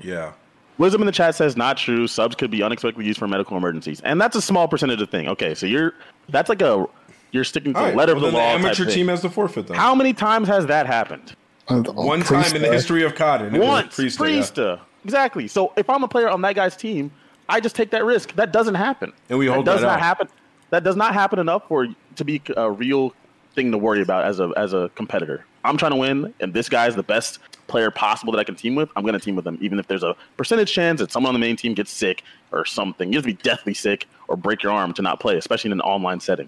Yeah, 0.01 0.33
Wisdom 0.77 1.01
in 1.01 1.05
the 1.05 1.11
chat 1.11 1.35
says 1.35 1.55
not 1.55 1.77
true. 1.77 2.07
Subs 2.07 2.35
could 2.35 2.51
be 2.51 2.61
unexpectedly 2.61 3.05
used 3.05 3.17
for 3.19 3.27
medical 3.27 3.55
emergencies, 3.55 4.01
and 4.01 4.19
that's 4.19 4.35
a 4.35 4.41
small 4.41 4.67
percentage 4.67 5.01
of 5.01 5.09
the 5.09 5.17
thing. 5.17 5.27
Okay, 5.29 5.55
so 5.55 5.65
you're 5.65 5.93
that's 6.29 6.49
like 6.49 6.61
a 6.61 6.85
you're 7.31 7.45
sticking 7.45 7.73
to 7.73 7.79
All 7.79 7.89
the 7.91 7.95
letter 7.95 8.15
well, 8.15 8.25
of 8.25 8.31
the 8.31 8.37
law. 8.37 8.57
The 8.57 8.59
amateur 8.59 8.85
thing. 8.85 8.93
team 8.93 9.07
has 9.07 9.21
the 9.21 9.29
forfeit 9.29 9.67
then. 9.67 9.77
How 9.77 9.95
many 9.95 10.13
times 10.13 10.47
has 10.47 10.65
that 10.65 10.85
happened? 10.87 11.35
One 11.67 12.21
time 12.21 12.55
in 12.55 12.61
the 12.61 12.71
history 12.71 13.03
of 13.03 13.15
COD. 13.15 13.41
and 13.43 13.55
it 13.55 13.59
was 13.59 13.67
Once, 13.67 13.95
Priesta, 13.95 14.17
Priesta. 14.23 14.79
yeah. 14.79 14.85
Exactly. 15.03 15.47
So 15.47 15.73
if 15.77 15.89
I'm 15.89 16.03
a 16.03 16.07
player 16.07 16.29
on 16.29 16.41
that 16.41 16.55
guy's 16.55 16.75
team, 16.75 17.11
I 17.49 17.59
just 17.59 17.75
take 17.75 17.91
that 17.91 18.03
risk. 18.05 18.33
That 18.35 18.51
doesn't 18.51 18.75
happen. 18.75 19.13
And 19.29 19.37
we 19.39 19.47
hold 19.47 19.65
that 19.65 19.71
does 19.73 19.81
that 19.81 19.87
not 19.87 19.93
out. 19.97 19.99
happen. 20.01 20.27
That 20.71 20.83
does 20.83 20.95
not 20.95 21.13
happen 21.13 21.39
enough 21.39 21.67
for 21.67 21.87
to 22.15 22.23
be 22.25 22.41
a 22.57 22.71
real 22.71 23.13
thing 23.53 23.71
to 23.71 23.77
worry 23.77 24.01
about 24.01 24.25
as 24.25 24.39
a 24.39 24.51
as 24.57 24.73
a 24.73 24.89
competitor. 24.95 25.45
I'm 25.63 25.77
trying 25.77 25.91
to 25.91 25.97
win, 25.97 26.33
and 26.39 26.53
this 26.53 26.69
guy's 26.69 26.95
the 26.95 27.03
best 27.03 27.39
player 27.67 27.89
possible 27.89 28.31
that 28.33 28.37
I 28.39 28.43
can 28.43 28.53
team 28.55 28.75
with, 28.75 28.89
I'm 28.95 29.01
going 29.01 29.13
to 29.13 29.19
team 29.19 29.35
with 29.35 29.45
them, 29.45 29.57
even 29.59 29.79
if 29.79 29.87
there's 29.87 30.03
a 30.03 30.15
percentage 30.37 30.71
chance 30.71 30.99
that 30.99 31.11
someone 31.11 31.29
on 31.29 31.33
the 31.33 31.43
main 31.43 31.55
team 31.55 31.73
gets 31.73 31.89
sick 31.89 32.23
or 32.51 32.65
something. 32.65 33.11
You 33.11 33.17
have 33.17 33.23
to 33.25 33.31
be 33.33 33.41
deathly 33.41 33.73
sick 33.73 34.07
or 34.27 34.37
break 34.37 34.61
your 34.61 34.71
arm 34.71 34.93
to 34.93 35.01
not 35.01 35.19
play, 35.19 35.37
especially 35.37 35.69
in 35.69 35.73
an 35.73 35.81
online 35.81 36.19
setting. 36.19 36.47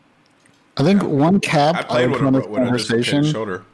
I 0.77 0.83
think 0.83 1.01
one 1.01 1.39
cap 1.39 1.75
I 1.75 1.81
played 1.83 2.03
I 2.03 2.07
with 2.07 2.21
would 2.21 2.35
a, 2.35 2.47
with 2.47 2.61
a 2.61 2.65
conversation. 2.65 3.23
dislocated 3.23 3.31
shoulder. 3.31 3.65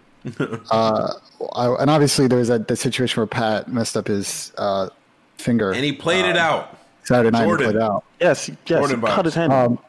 Uh, 0.71 1.13
I, 1.55 1.67
and 1.81 1.89
obviously 1.89 2.27
there 2.27 2.39
was 2.39 2.47
that 2.47 2.67
the 2.67 2.75
situation 2.75 3.19
where 3.19 3.27
Pat 3.27 3.67
messed 3.67 3.97
up 3.97 4.07
his 4.07 4.53
uh, 4.57 4.89
finger 5.37 5.71
And 5.71 5.83
he 5.83 5.91
played 5.91 6.25
it 6.25 6.37
out. 6.37 6.77
Saturday 7.03 7.31
night 7.31 7.41
and 7.41 7.49
Jordan. 7.49 7.71
played 7.71 7.81
out. 7.83 8.05
Yes, 8.21 8.47
yes, 8.47 8.57
Jordan 8.65 9.01
he 9.01 9.05
cut 9.05 9.19
vibes. 9.19 9.25
his 9.25 9.35
hand. 9.35 9.51
Um, 9.53 9.79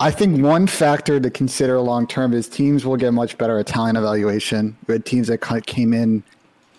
I 0.00 0.10
think 0.10 0.44
one 0.44 0.66
factor 0.66 1.18
to 1.18 1.30
consider 1.30 1.80
long 1.80 2.06
term 2.06 2.32
is 2.32 2.48
teams 2.48 2.84
will 2.84 2.96
get 2.96 3.12
much 3.12 3.36
better 3.38 3.58
at 3.58 3.66
talent 3.66 3.96
evaluation. 3.96 4.76
We 4.86 4.92
had 4.94 5.04
teams 5.04 5.26
that 5.28 5.38
kind 5.38 5.58
of 5.58 5.66
came 5.66 5.92
in 5.92 6.22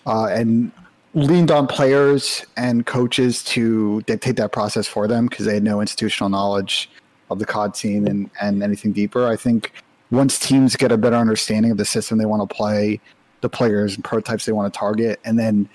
uh, 0.06 0.26
and 0.26 0.70
leaned 1.14 1.50
on 1.50 1.66
players 1.66 2.46
and 2.56 2.86
coaches 2.86 3.42
to 3.42 4.00
dictate 4.02 4.36
that 4.36 4.52
process 4.52 4.86
for 4.86 5.08
them 5.08 5.26
because 5.26 5.44
they 5.44 5.54
had 5.54 5.64
no 5.64 5.80
institutional 5.80 6.30
knowledge 6.30 6.88
of 7.30 7.38
the 7.40 7.46
COD 7.46 7.76
scene 7.76 8.06
and, 8.08 8.30
and 8.40 8.62
anything 8.62 8.92
deeper. 8.92 9.26
I 9.26 9.36
think 9.36 9.72
once 10.10 10.38
teams 10.38 10.76
get 10.76 10.92
a 10.92 10.96
better 10.96 11.16
understanding 11.16 11.70
of 11.70 11.78
the 11.78 11.84
system 11.84 12.18
they 12.18 12.26
want 12.26 12.48
to 12.48 12.54
play, 12.54 13.00
the 13.40 13.48
players 13.48 13.94
and 13.94 14.04
prototypes 14.04 14.44
they 14.44 14.52
want 14.52 14.72
to 14.72 14.78
target, 14.78 15.20
and 15.24 15.38
then 15.38 15.68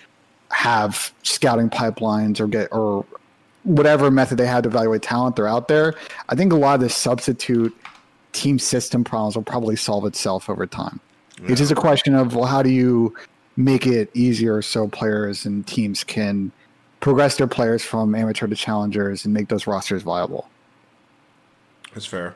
have 0.52 1.14
scouting 1.24 1.70
pipelines 1.70 2.40
or 2.40 2.48
get 2.48 2.72
or 2.72 3.06
whatever 3.64 4.12
method 4.12 4.38
they 4.38 4.46
have 4.46 4.64
to 4.64 4.70
evaluate 4.70 5.02
talent 5.02 5.36
they're 5.36 5.48
out 5.48 5.68
there. 5.68 5.96
I 6.30 6.36
think 6.36 6.54
a 6.54 6.56
lot 6.56 6.76
of 6.76 6.82
the 6.82 6.90
substitute 6.90 7.76
team 8.32 8.60
system 8.60 9.04
problems 9.04 9.36
will 9.36 9.44
probably 9.44 9.76
solve 9.76 10.06
itself 10.06 10.50
over 10.50 10.68
time. 10.68 11.00
It's 11.48 11.60
just 11.60 11.72
a 11.72 11.76
question 11.76 12.16
of 12.16 12.36
well, 12.36 12.46
how 12.46 12.62
do 12.62 12.70
you 12.70 13.14
make 13.58 13.88
it 13.88 14.10
easier 14.14 14.62
so 14.62 14.88
players 14.88 15.46
and 15.46 15.66
teams 15.66 16.04
can 16.04 16.52
progress 17.00 17.38
their 17.38 17.48
players 17.48 17.84
from 17.84 18.16
amateur 18.16 18.48
to 18.48 18.56
challengers 18.56 19.26
and 19.26 19.34
make 19.34 19.48
those 19.48 19.68
rosters 19.68 20.02
viable. 20.02 20.50
That's 21.94 22.06
fair. 22.06 22.36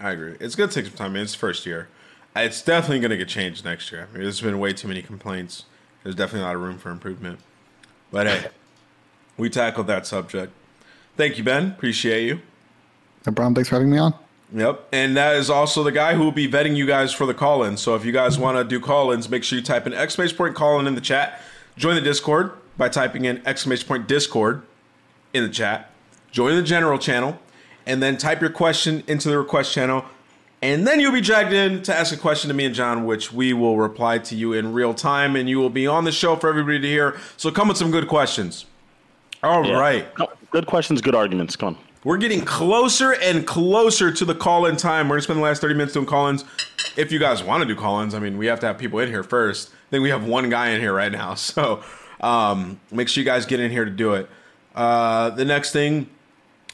I 0.00 0.10
agree. 0.10 0.36
It's 0.40 0.54
gonna 0.54 0.70
take 0.70 0.86
some 0.86 0.94
time. 0.94 1.10
I 1.10 1.14
mean, 1.14 1.22
it's 1.24 1.34
first 1.34 1.66
year. 1.66 1.88
It's 2.36 2.62
definitely 2.62 3.00
gonna 3.00 3.16
get 3.16 3.28
changed 3.28 3.64
next 3.64 3.90
year. 3.90 4.08
I 4.10 4.14
mean, 4.14 4.22
there's 4.22 4.40
been 4.40 4.58
way 4.58 4.72
too 4.72 4.88
many 4.88 5.02
complaints. 5.02 5.64
There's 6.02 6.14
definitely 6.14 6.42
a 6.42 6.46
lot 6.46 6.56
of 6.56 6.62
room 6.62 6.78
for 6.78 6.90
improvement. 6.90 7.40
But 8.10 8.26
hey, 8.26 8.48
we 9.36 9.50
tackled 9.50 9.86
that 9.88 10.06
subject. 10.06 10.52
Thank 11.16 11.36
you, 11.36 11.44
Ben. 11.44 11.68
Appreciate 11.68 12.24
you. 12.24 12.40
No 13.26 13.32
problem. 13.32 13.54
Thanks 13.54 13.68
for 13.68 13.74
having 13.74 13.90
me 13.90 13.98
on. 13.98 14.14
Yep. 14.54 14.88
And 14.92 15.16
that 15.16 15.36
is 15.36 15.50
also 15.50 15.82
the 15.82 15.92
guy 15.92 16.14
who 16.14 16.22
will 16.22 16.32
be 16.32 16.48
vetting 16.48 16.76
you 16.76 16.86
guys 16.86 17.12
for 17.12 17.26
the 17.26 17.34
call 17.34 17.64
in. 17.64 17.76
So 17.76 17.94
if 17.94 18.04
you 18.04 18.12
guys 18.12 18.38
want 18.38 18.56
to 18.56 18.64
do 18.64 18.80
call 18.80 19.10
ins, 19.10 19.28
make 19.28 19.44
sure 19.44 19.58
you 19.58 19.64
type 19.64 19.86
in 19.86 19.92
exclamation 19.92 20.36
point 20.36 20.54
call 20.54 20.80
in 20.80 20.86
in 20.86 20.94
the 20.94 21.00
chat. 21.00 21.42
Join 21.76 21.96
the 21.96 22.00
Discord 22.00 22.52
by 22.78 22.88
typing 22.88 23.24
in 23.24 23.42
exclamation 23.46 23.86
point 23.86 24.08
Discord 24.08 24.62
in 25.34 25.42
the 25.42 25.50
chat. 25.50 25.90
Join 26.30 26.56
the 26.56 26.62
general 26.62 26.98
channel 26.98 27.38
and 27.88 28.02
then 28.02 28.18
type 28.18 28.40
your 28.40 28.50
question 28.50 29.02
into 29.08 29.28
the 29.28 29.38
request 29.38 29.72
channel. 29.72 30.04
And 30.60 30.86
then 30.86 31.00
you'll 31.00 31.12
be 31.12 31.20
dragged 31.20 31.52
in 31.52 31.82
to 31.84 31.94
ask 31.94 32.12
a 32.12 32.16
question 32.16 32.48
to 32.48 32.54
me 32.54 32.66
and 32.66 32.74
John, 32.74 33.06
which 33.06 33.32
we 33.32 33.52
will 33.52 33.76
reply 33.76 34.18
to 34.18 34.36
you 34.36 34.52
in 34.52 34.72
real 34.72 34.92
time. 34.92 35.36
And 35.36 35.48
you 35.48 35.58
will 35.58 35.70
be 35.70 35.86
on 35.86 36.04
the 36.04 36.12
show 36.12 36.36
for 36.36 36.48
everybody 36.48 36.80
to 36.80 36.86
hear. 36.86 37.16
So 37.36 37.50
come 37.50 37.68
with 37.68 37.76
some 37.76 37.90
good 37.90 38.08
questions. 38.08 38.66
All 39.42 39.62
right. 39.72 40.04
Yeah. 40.04 40.26
No, 40.26 40.32
good 40.50 40.66
questions, 40.66 41.00
good 41.00 41.14
arguments. 41.14 41.56
Come 41.56 41.74
on. 41.74 41.78
We're 42.04 42.18
getting 42.18 42.44
closer 42.44 43.14
and 43.14 43.46
closer 43.46 44.12
to 44.12 44.24
the 44.24 44.34
call 44.34 44.66
in 44.66 44.76
time. 44.76 45.08
We're 45.08 45.14
going 45.14 45.20
to 45.20 45.24
spend 45.24 45.38
the 45.38 45.42
last 45.42 45.60
30 45.60 45.74
minutes 45.74 45.94
doing 45.94 46.06
call 46.06 46.28
ins. 46.28 46.44
If 46.96 47.10
you 47.10 47.18
guys 47.18 47.42
want 47.42 47.62
to 47.62 47.66
do 47.66 47.74
call 47.74 48.00
ins, 48.00 48.14
I 48.14 48.18
mean, 48.18 48.36
we 48.36 48.46
have 48.46 48.60
to 48.60 48.66
have 48.66 48.78
people 48.78 48.98
in 48.98 49.08
here 49.08 49.22
first. 49.22 49.70
I 49.70 49.90
think 49.90 50.02
we 50.02 50.10
have 50.10 50.24
one 50.24 50.50
guy 50.50 50.70
in 50.70 50.80
here 50.80 50.92
right 50.92 51.12
now. 51.12 51.34
So 51.38 51.82
um, 52.20 52.80
make 52.90 53.08
sure 53.08 53.22
you 53.22 53.24
guys 53.24 53.46
get 53.46 53.60
in 53.60 53.70
here 53.70 53.84
to 53.84 53.90
do 53.90 54.14
it. 54.14 54.28
Uh, 54.74 55.30
the 55.30 55.44
next 55.44 55.72
thing 55.72 56.08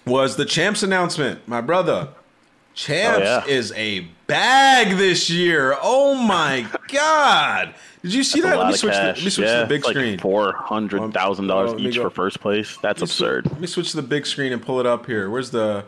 was 0.07 0.37
the 0.37 0.45
Champs 0.45 0.83
announcement. 0.83 1.47
My 1.49 1.61
brother, 1.61 2.09
Champs 2.75 3.21
Oh, 3.21 3.23
yeah. 3.23 3.45
is 3.47 3.73
a 3.73 4.01
bag 4.27 4.97
this 4.97 5.31
year. 5.31 5.77
Oh 5.83 6.15
my 6.15 6.67
God. 6.93 7.75
Did 8.03 8.13
you 8.13 8.23
see 8.25 8.41
That's 8.41 8.53
that? 8.55 8.59
Let 8.59 8.71
me 8.71 8.77
switch, 8.77 8.93
the, 8.95 9.01
let 9.03 9.17
me 9.25 9.31
switch 9.31 9.47
yeah, 9.47 9.55
to 9.55 9.61
the 9.61 9.67
big 9.67 9.85
like 9.85 9.95
screen. 9.97 10.19
Four 10.19 10.53
hundred 10.53 11.15
thousand 11.15 11.47
dollars 11.47 11.71
um, 11.73 11.79
let 11.79 11.87
each 11.87 11.97
for 11.97 12.11
first 12.11 12.41
place. 12.41 12.77
That's 12.83 13.01
Let 13.01 13.09
absurd. 13.11 13.47
Let 13.51 13.61
me 13.61 13.67
switch 13.67 13.91
to 13.93 13.97
the 13.97 14.03
big 14.03 14.27
screen 14.27 14.53
and 14.53 14.61
pull 14.61 14.81
it 14.81 14.87
up 14.87 15.07
here. 15.07 15.31
Where's 15.31 15.51
the 15.51 15.85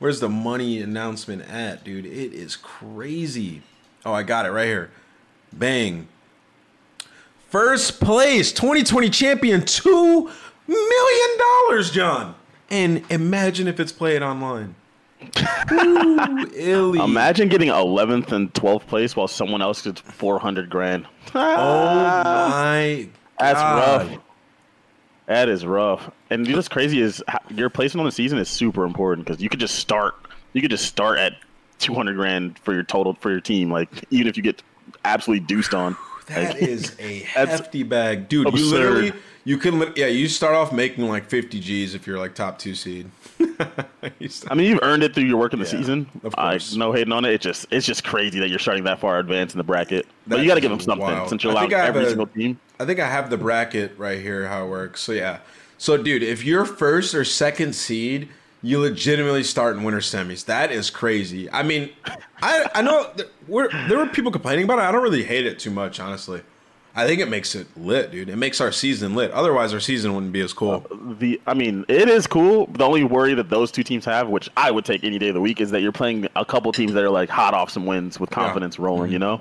Where's 0.00 0.18
the 0.18 0.30
money 0.30 0.80
announcement 0.80 1.42
at, 1.42 1.84
dude? 1.84 2.06
It 2.06 2.32
is 2.32 2.56
crazy. 2.56 3.60
Oh, 4.06 4.14
I 4.14 4.22
got 4.22 4.46
it 4.46 4.50
right 4.50 4.66
here. 4.66 4.90
Bang. 5.52 6.08
First 7.50 8.00
place, 8.00 8.50
2020 8.52 9.10
champion, 9.10 9.64
two 9.66 10.30
million 10.66 11.38
dollars, 11.38 11.90
John. 11.90 12.34
And 12.70 13.04
imagine 13.10 13.66
if 13.68 13.80
it's 13.80 13.92
played 13.92 14.22
online. 14.22 14.74
Ooh, 15.72 16.50
illy. 16.54 16.98
Imagine 16.98 17.48
getting 17.48 17.68
11th 17.68 18.32
and 18.32 18.52
12th 18.54 18.86
place 18.86 19.14
while 19.14 19.28
someone 19.28 19.60
else 19.60 19.82
gets 19.82 20.00
400 20.00 20.70
grand. 20.70 21.06
Oh 21.34 22.24
my 22.24 23.08
That's 23.38 23.60
God. 23.60 24.08
rough. 24.08 24.18
That 25.26 25.48
is 25.48 25.66
rough. 25.66 26.10
And 26.30 26.46
you 26.46 26.56
what's 26.56 26.68
crazy 26.68 27.00
is 27.00 27.22
your 27.54 27.70
placement 27.70 28.00
on 28.00 28.06
the 28.06 28.12
season 28.12 28.38
is 28.38 28.48
super 28.48 28.84
important 28.84 29.26
because 29.26 29.42
you 29.42 29.48
could 29.48 29.60
just 29.60 29.76
start. 29.76 30.14
You 30.54 30.62
could 30.62 30.70
just 30.70 30.86
start 30.86 31.18
at 31.18 31.34
200 31.80 32.16
grand 32.16 32.58
for 32.58 32.72
your 32.72 32.82
total 32.82 33.14
for 33.14 33.30
your 33.30 33.40
team. 33.40 33.70
Like 33.70 33.88
even 34.10 34.26
if 34.26 34.36
you 34.36 34.42
get 34.42 34.62
absolutely 35.04 35.46
deuced 35.46 35.76
on. 35.76 35.96
That 36.26 36.54
like, 36.54 36.62
is 36.62 36.96
a 36.98 37.18
hefty 37.34 37.82
bag, 37.82 38.28
dude. 38.28 38.46
You 38.46 38.52
absurd. 38.52 38.70
literally, 38.70 39.12
you 39.44 39.56
can, 39.58 39.92
yeah. 39.96 40.06
You 40.06 40.28
start 40.28 40.54
off 40.54 40.72
making 40.72 41.08
like 41.08 41.28
fifty 41.28 41.60
G's 41.60 41.94
if 41.94 42.06
you're 42.06 42.18
like 42.18 42.34
top 42.34 42.58
two 42.58 42.74
seed. 42.74 43.10
I 43.60 44.54
mean, 44.54 44.66
you've 44.66 44.80
earned 44.82 45.02
it 45.02 45.14
through 45.14 45.24
your 45.24 45.36
work 45.38 45.52
in 45.52 45.58
the 45.58 45.64
Yeah, 45.64 45.70
season. 45.70 46.06
of 46.24 46.34
I 46.38 46.52
course. 46.52 46.74
no 46.76 46.92
hating 46.92 47.12
on 47.12 47.24
it. 47.24 47.32
It 47.34 47.40
just 47.40 47.66
it's 47.70 47.86
just 47.86 48.04
crazy 48.04 48.38
that 48.40 48.48
you're 48.50 48.58
starting 48.58 48.84
that 48.84 49.00
far 49.00 49.18
advanced 49.18 49.54
in 49.54 49.58
the 49.58 49.64
bracket. 49.64 50.06
but 50.26 50.40
you 50.40 50.46
got 50.46 50.54
to 50.54 50.60
give 50.60 50.70
them 50.70 50.80
something 50.80 51.06
wild. 51.06 51.28
since 51.28 51.42
you're 51.42 51.52
allowed 51.52 51.62
think 51.62 51.74
I 51.74 51.78
have 51.84 51.88
every 51.96 52.04
a- 52.04 52.08
single 52.08 52.26
team. 52.26 52.58
I 52.78 52.84
think 52.86 53.00
I 53.00 53.08
have 53.08 53.28
the 53.30 53.36
bracket 53.36 53.96
right 53.98 54.20
here. 54.20 54.46
How 54.48 54.64
it 54.64 54.68
works. 54.68 55.00
So 55.00 55.12
yeah. 55.12 55.38
So 55.78 55.96
dude, 55.96 56.22
if 56.22 56.44
you're 56.44 56.64
first 56.64 57.14
or 57.14 57.24
second 57.24 57.74
seed, 57.74 58.28
you 58.62 58.78
legitimately 58.80 59.42
start 59.42 59.76
in 59.76 59.82
winter 59.84 60.00
semis. 60.00 60.44
That 60.44 60.70
is 60.70 60.90
crazy. 60.90 61.50
I 61.50 61.62
mean, 61.62 61.90
I 62.42 62.66
I 62.74 62.82
know 62.82 63.10
th- 63.16 63.28
there 63.88 63.98
were 63.98 64.06
people 64.06 64.30
complaining 64.30 64.64
about 64.64 64.78
it. 64.78 64.82
I 64.82 64.92
don't 64.92 65.02
really 65.02 65.24
hate 65.24 65.46
it 65.46 65.58
too 65.58 65.70
much, 65.70 65.98
honestly. 66.00 66.42
I 66.94 67.06
think 67.06 67.20
it 67.20 67.28
makes 67.28 67.54
it 67.54 67.66
lit, 67.76 68.10
dude. 68.10 68.28
It 68.28 68.36
makes 68.36 68.60
our 68.60 68.72
season 68.72 69.14
lit. 69.14 69.30
Otherwise, 69.30 69.72
our 69.72 69.78
season 69.80 70.12
wouldn't 70.14 70.32
be 70.32 70.40
as 70.40 70.52
cool. 70.52 70.84
Uh, 70.90 70.96
the 71.18 71.40
I 71.46 71.54
mean, 71.54 71.84
it 71.88 72.08
is 72.08 72.26
cool. 72.26 72.66
The 72.66 72.84
only 72.84 73.04
worry 73.04 73.32
that 73.34 73.48
those 73.48 73.70
two 73.70 73.82
teams 73.84 74.04
have, 74.06 74.28
which 74.28 74.48
I 74.56 74.70
would 74.72 74.84
take 74.84 75.04
any 75.04 75.18
day 75.18 75.28
of 75.28 75.34
the 75.34 75.40
week, 75.40 75.60
is 75.60 75.70
that 75.70 75.82
you're 75.82 75.92
playing 75.92 76.26
a 76.34 76.44
couple 76.44 76.72
teams 76.72 76.92
that 76.94 77.04
are 77.04 77.10
like 77.10 77.28
hot 77.28 77.54
off 77.54 77.70
some 77.70 77.86
wins 77.86 78.18
with 78.18 78.30
confidence 78.30 78.78
rolling. 78.78 79.04
Mm-hmm. 79.04 79.12
You 79.12 79.18
know, 79.20 79.38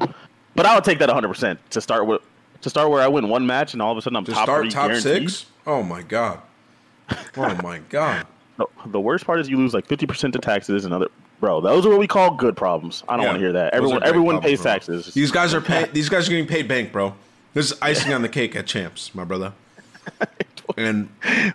but 0.56 0.66
I 0.68 0.76
would 0.76 0.84
take 0.84 1.00
that 1.00 1.08
100 1.10 1.28
percent 1.28 1.60
to 1.72 1.82
start 1.82 2.06
with. 2.06 2.22
To 2.62 2.70
start 2.70 2.90
where 2.92 3.02
I 3.02 3.08
win 3.08 3.30
one 3.30 3.48
match 3.48 3.72
and 3.74 3.82
all 3.82 3.92
of 3.94 3.98
a 3.98 4.02
sudden 4.02 4.18
I'm 4.18 4.26
To 4.26 4.34
top 4.34 4.44
start 4.44 4.64
three 4.64 4.70
top 4.72 4.88
guaranteed. 4.90 5.30
six. 5.32 5.46
Oh 5.66 5.82
my 5.82 6.02
god. 6.02 6.42
Oh 7.38 7.56
my 7.64 7.80
god. 7.90 8.28
The, 8.60 8.66
the 8.88 9.00
worst 9.00 9.26
part 9.26 9.40
is 9.40 9.48
you 9.50 9.56
lose 9.56 9.74
like 9.74 9.86
50 9.86 10.06
percent 10.06 10.34
to 10.34 10.40
taxes 10.40 10.84
and 10.84 10.94
other. 10.94 11.08
Bro, 11.40 11.62
those 11.62 11.86
are 11.86 11.90
what 11.90 11.98
we 12.00 12.08
call 12.08 12.36
good 12.36 12.58
problems. 12.58 13.06
I 13.08 13.14
don't 13.16 13.22
Yeah, 13.24 13.30
want 13.30 13.36
to 13.38 13.40
hear 13.46 13.54
that. 13.54 13.74
Everyone, 13.74 14.04
everyone 14.04 14.42
pays 14.42 14.62
bro. 14.62 14.74
taxes. 14.74 15.14
These 15.14 15.32
guys 15.32 15.54
are 15.54 15.62
pay- 15.62 15.86
These 15.94 16.10
guys 16.10 16.28
are 16.28 16.32
getting 16.32 16.46
paid 16.46 16.68
bank, 16.68 16.92
bro. 16.92 17.16
This 17.60 17.74
is 17.74 17.82
icing 17.82 18.14
on 18.14 18.22
the 18.22 18.30
cake 18.30 18.56
at 18.56 18.68
champs, 18.68 19.14
my 19.14 19.26
brother. 19.26 19.52
And 20.78 21.10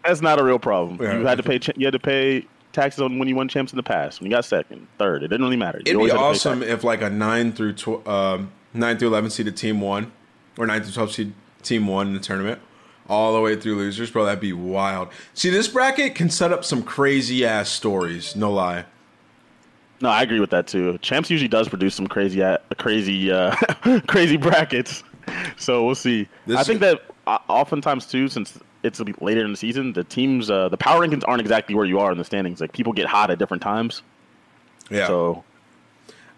That's 0.05 0.21
not 0.21 0.38
a 0.38 0.45
real 0.45 0.59
problem. 0.59 0.99
Yeah. 1.01 1.19
you 1.19 1.25
had 1.25 1.38
to 1.38 1.43
pay. 1.43 1.59
You 1.77 1.87
had 1.87 1.93
to 1.93 1.99
pay 1.99 2.45
taxes 2.73 3.01
on 3.01 3.19
when 3.19 3.27
you 3.27 3.35
won 3.37 3.49
champs 3.49 3.73
in 3.73 3.77
the 3.77 3.83
past. 3.83 4.21
When 4.21 4.29
you 4.29 4.37
got 4.37 4.45
second, 4.45 4.87
third, 4.99 5.23
it 5.23 5.29
didn't 5.29 5.45
really 5.45 5.57
matter. 5.57 5.79
You 5.79 5.93
it'd 5.93 6.07
be 6.07 6.11
always 6.11 6.43
had 6.43 6.51
to 6.51 6.57
pay 6.57 6.67
awesome 6.67 6.77
if 6.77 6.85
like 6.85 7.01
a 7.01 7.09
nine 7.09 7.53
through 7.53 7.75
tw- 7.75 8.07
um, 8.07 8.51
nine 8.75 8.99
through 8.99 9.09
eleven 9.09 9.31
seeded 9.31 9.57
team 9.57 9.81
won, 9.81 10.12
or 10.59 10.67
nine 10.67 10.83
through 10.83 10.93
twelve 10.93 11.12
seed 11.12 11.33
team 11.62 11.87
won 11.87 12.09
in 12.09 12.12
the 12.12 12.21
tournament, 12.21 12.61
all 13.09 13.33
the 13.33 13.40
way 13.40 13.57
through 13.57 13.77
losers, 13.77 14.11
bro. 14.11 14.27
That'd 14.27 14.40
be 14.40 14.53
wild. 14.53 15.09
See, 15.33 15.49
this 15.49 15.69
bracket 15.69 16.17
can 16.17 16.29
set 16.29 16.53
up 16.53 16.64
some 16.64 16.83
crazy 16.83 17.47
ass 17.47 17.71
stories. 17.71 18.37
No 18.37 18.53
lie. 18.53 18.85
No, 20.03 20.11
I 20.11 20.23
agree 20.23 20.40
with 20.40 20.51
that 20.51 20.67
too. 20.67 20.99
Champs 20.99 21.31
usually 21.31 21.49
does 21.49 21.69
produce 21.69 21.95
some 21.95 22.09
crazy, 22.09 22.43
crazy, 22.77 23.33
uh, 23.33 23.55
crazy 24.07 24.37
brackets. 24.37 25.03
So 25.57 25.85
we'll 25.85 25.95
see. 25.95 26.29
This 26.47 26.59
I 26.59 26.65
think 26.65 26.81
that 26.81 27.03
uh, 27.27 27.39
oftentimes 27.49 28.07
too, 28.07 28.29
since 28.29 28.59
it's 28.83 29.01
later 29.21 29.45
in 29.45 29.51
the 29.51 29.57
season, 29.57 29.93
the 29.93 30.05
teams, 30.05 30.51
uh, 30.51 30.69
the 30.69 30.77
power 30.77 31.07
rankings 31.07 31.23
aren't 31.27 31.41
exactly 31.41 31.75
where 31.75 31.87
you 31.87 31.99
are 32.01 32.13
in 32.13 32.19
the 32.19 32.25
standings. 32.25 32.61
Like 32.61 32.73
people 32.73 32.93
get 32.93 33.07
hot 33.07 33.31
at 33.31 33.39
different 33.39 33.63
times. 33.63 34.03
Yeah. 34.91 35.07
So 35.07 35.45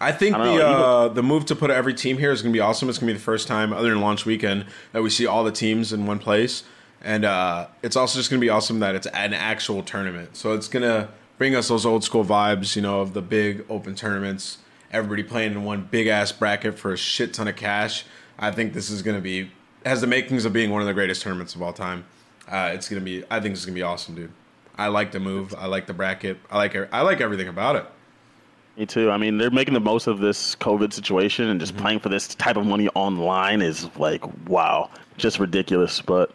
I 0.00 0.12
think 0.12 0.36
I 0.36 0.44
the 0.44 0.56
know, 0.56 0.84
uh, 0.84 1.08
the 1.08 1.22
move 1.22 1.46
to 1.46 1.56
put 1.56 1.70
every 1.70 1.94
team 1.94 2.18
here 2.18 2.30
is 2.30 2.42
going 2.42 2.52
to 2.52 2.56
be 2.56 2.60
awesome. 2.60 2.88
It's 2.88 2.98
going 2.98 3.08
to 3.08 3.14
be 3.14 3.18
the 3.18 3.24
first 3.24 3.48
time, 3.48 3.72
other 3.72 3.90
than 3.90 4.00
launch 4.00 4.26
weekend, 4.26 4.66
that 4.92 5.02
we 5.02 5.10
see 5.10 5.26
all 5.26 5.42
the 5.42 5.52
teams 5.52 5.92
in 5.92 6.06
one 6.06 6.18
place, 6.18 6.64
and 7.02 7.24
uh, 7.24 7.68
it's 7.82 7.96
also 7.96 8.18
just 8.18 8.30
going 8.30 8.40
to 8.40 8.44
be 8.44 8.50
awesome 8.50 8.80
that 8.80 8.94
it's 8.94 9.06
an 9.08 9.32
actual 9.32 9.82
tournament. 9.82 10.36
So 10.36 10.52
it's 10.52 10.68
going 10.68 10.82
to 10.82 11.08
bring 11.38 11.54
us 11.54 11.68
those 11.68 11.86
old 11.86 12.04
school 12.04 12.24
vibes, 12.24 12.76
you 12.76 12.82
know, 12.82 13.00
of 13.00 13.14
the 13.14 13.22
big 13.22 13.64
open 13.68 13.94
tournaments. 13.94 14.58
Everybody 14.92 15.22
playing 15.22 15.52
in 15.52 15.64
one 15.64 15.88
big 15.90 16.06
ass 16.06 16.30
bracket 16.30 16.78
for 16.78 16.92
a 16.92 16.96
shit 16.96 17.34
ton 17.34 17.48
of 17.48 17.56
cash. 17.56 18.04
I 18.38 18.50
think 18.50 18.72
this 18.72 18.90
is 18.90 19.02
going 19.02 19.16
to 19.16 19.22
be 19.22 19.50
has 19.84 20.00
the 20.00 20.06
makings 20.06 20.44
of 20.44 20.52
being 20.52 20.70
one 20.70 20.80
of 20.82 20.86
the 20.86 20.94
greatest 20.94 21.22
tournaments 21.22 21.54
of 21.54 21.62
all 21.62 21.72
time. 21.72 22.04
Uh, 22.48 22.70
it's 22.74 22.88
gonna 22.88 23.00
be. 23.00 23.24
I 23.30 23.40
think 23.40 23.54
it's 23.54 23.64
gonna 23.64 23.74
be 23.74 23.82
awesome, 23.82 24.14
dude. 24.14 24.32
I 24.78 24.86
like 24.88 25.10
the 25.10 25.18
move. 25.20 25.54
I 25.58 25.66
like 25.66 25.86
the 25.86 25.94
bracket. 25.94 26.38
I 26.50 26.56
like. 26.58 26.76
I 26.92 27.00
like 27.02 27.20
everything 27.20 27.48
about 27.48 27.76
it. 27.76 27.86
Me 28.76 28.86
too. 28.86 29.10
I 29.10 29.16
mean, 29.16 29.38
they're 29.38 29.50
making 29.50 29.74
the 29.74 29.80
most 29.80 30.06
of 30.06 30.18
this 30.20 30.54
COVID 30.56 30.92
situation, 30.92 31.48
and 31.48 31.58
just 31.58 31.72
Mm-hmm. 31.74 31.82
playing 31.82 31.98
for 32.00 32.08
this 32.08 32.34
type 32.34 32.56
of 32.56 32.66
money 32.66 32.88
online 32.94 33.62
is 33.62 33.88
like, 33.96 34.22
wow, 34.48 34.90
just 35.16 35.40
ridiculous. 35.40 36.00
But 36.02 36.30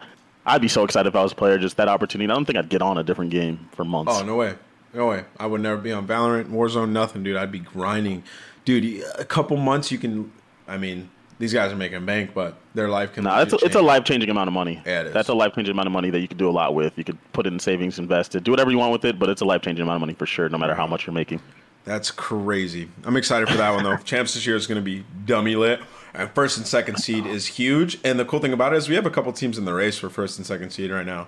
I'd 0.46 0.60
be 0.62 0.68
so 0.68 0.84
excited 0.84 1.08
if 1.08 1.16
I 1.16 1.24
was 1.24 1.32
a 1.34 1.36
player. 1.36 1.58
Just 1.58 1.78
that 1.78 1.88
opportunity. 1.88 2.30
I 2.30 2.34
don't 2.36 2.46
think 2.46 2.58
I'd 2.58 2.68
get 2.70 2.82
on 2.82 2.98
a 2.98 3.04
different 3.04 3.32
game 3.32 3.70
for 3.74 3.86
months. 3.86 4.12
Oh 4.16 4.26
no 4.26 4.36
way, 4.36 4.56
no 4.94 5.08
way. 5.08 5.24
I 5.40 5.46
would 5.46 5.62
never 5.62 5.80
be 5.80 5.92
on 5.94 6.08
Valorant, 6.08 6.50
Warzone, 6.50 6.90
nothing, 6.90 7.24
dude. 7.24 7.38
I'd 7.38 7.52
be 7.52 7.60
grinding, 7.60 8.24
dude. 8.66 9.04
A 9.18 9.24
couple 9.24 9.56
months, 9.56 9.92
you 9.92 9.98
can. 9.98 10.32
I 10.68 10.78
mean, 10.78 11.10
these 11.41 11.54
guys 11.54 11.71
are 11.71 11.75
making 11.75 12.06
bank, 12.06 12.36
but 12.36 12.56
their 12.75 12.88
life 12.88 13.13
can. 13.13 13.23
No, 13.23 13.41
it's 13.41 13.51
a, 13.51 13.58
it's 13.65 13.73
a 13.73 13.82
life 13.82 14.04
changing 14.04 14.30
amount 14.30 14.47
of 14.47 14.54
money. 14.54 14.80
Yeah, 14.86 15.01
it 15.01 15.08
is. 15.08 15.13
That's 15.13 15.27
a 15.27 15.34
life 15.34 15.56
changing 15.56 15.71
amount 15.71 15.88
of 15.88 15.91
money 15.91 16.12
that 16.12 16.19
you 16.19 16.27
could 16.27 16.38
do 16.38 16.47
a 16.47 16.51
lot 16.51 16.75
with. 16.75 16.95
You 16.99 17.04
could 17.04 17.17
put 17.34 17.47
it 17.47 17.51
in 17.51 17.58
savings, 17.58 17.97
invest 17.97 18.36
it, 18.36 18.43
do 18.43 18.51
whatever 18.51 18.69
you 18.69 18.77
want 18.77 18.91
with 18.91 19.04
it, 19.06 19.17
but 19.17 19.27
it's 19.27 19.41
a 19.41 19.45
life 19.45 19.63
changing 19.63 19.82
amount 19.82 19.95
of 19.95 20.01
money 20.01 20.13
for 20.13 20.27
sure, 20.27 20.47
no 20.49 20.60
matter 20.60 20.75
how 20.75 20.86
much 20.86 21.08
you're 21.08 21.15
making. 21.15 21.41
That's 21.84 22.12
crazy. 22.12 22.89
I'm 23.06 23.17
excited 23.17 23.49
for 23.49 23.58
that 23.58 23.71
one 23.71 23.84
though. 23.84 23.97
Champs 24.04 24.36
this 24.36 24.45
year 24.45 24.56
is 24.56 24.67
going 24.67 24.80
to 24.80 24.86
be 24.86 25.04
dummy 25.25 25.56
lit. 25.56 25.82
And 26.13 26.30
first 26.30 26.58
and 26.58 26.67
second 26.67 26.97
seed 26.97 27.25
is 27.25 27.47
huge. 27.47 27.97
And 28.04 28.19
the 28.19 28.25
cool 28.25 28.39
thing 28.39 28.54
about 28.54 28.73
it 28.73 28.77
is 28.77 28.88
we 28.88 28.93
have 28.93 29.08
a 29.08 29.10
couple 29.10 29.34
teams 29.34 29.58
in 29.58 29.65
the 29.65 29.73
race 29.73 29.97
for 29.97 30.12
first 30.12 30.38
and 30.38 30.45
second 30.45 30.69
seed 30.69 30.91
right 30.91 31.08
now. 31.08 31.27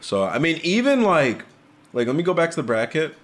So 0.00 0.24
I 0.24 0.40
mean, 0.40 0.58
even 0.64 1.02
like, 1.02 1.44
like 1.92 2.08
let 2.08 2.16
me 2.16 2.24
go 2.24 2.34
back 2.34 2.50
to 2.50 2.56
the 2.56 2.64
bracket. 2.64 3.14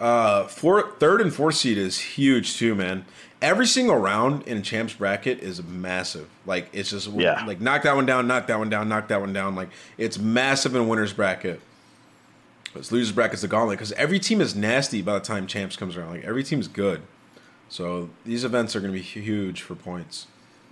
Uh, 0.00 0.46
four, 0.46 0.92
third 0.98 1.20
and 1.20 1.32
fourth 1.32 1.56
seed 1.56 1.76
is 1.76 1.98
huge 1.98 2.56
too, 2.56 2.74
man. 2.74 3.04
Every 3.42 3.66
single 3.66 3.96
round 3.96 4.42
in 4.46 4.58
a 4.58 4.60
champs 4.62 4.94
bracket 4.94 5.40
is 5.40 5.62
massive. 5.62 6.28
Like 6.46 6.68
it's 6.72 6.90
just 6.90 7.08
Yeah. 7.08 7.44
like 7.46 7.60
knock 7.60 7.82
that 7.82 7.94
one 7.94 8.06
down, 8.06 8.26
knock 8.26 8.46
that 8.46 8.58
one 8.58 8.70
down, 8.70 8.88
knock 8.88 9.08
that 9.08 9.20
one 9.20 9.32
down. 9.32 9.54
Like 9.54 9.68
it's 9.98 10.18
massive 10.18 10.74
in 10.74 10.88
winners 10.88 11.12
bracket. 11.12 11.60
It's 12.74 12.92
losers 12.92 13.12
bracket's 13.12 13.42
the 13.42 13.48
gauntlet 13.48 13.78
because 13.78 13.92
every 13.92 14.18
team 14.18 14.40
is 14.40 14.54
nasty 14.54 15.02
by 15.02 15.14
the 15.14 15.20
time 15.20 15.46
champs 15.46 15.76
comes 15.76 15.96
around. 15.96 16.10
Like 16.10 16.24
every 16.24 16.44
team's 16.44 16.68
good. 16.68 17.02
So 17.68 18.10
these 18.24 18.44
events 18.44 18.74
are 18.76 18.80
going 18.80 18.92
to 18.92 18.98
be 18.98 19.02
huge 19.04 19.62
for 19.62 19.74
points. 19.74 20.26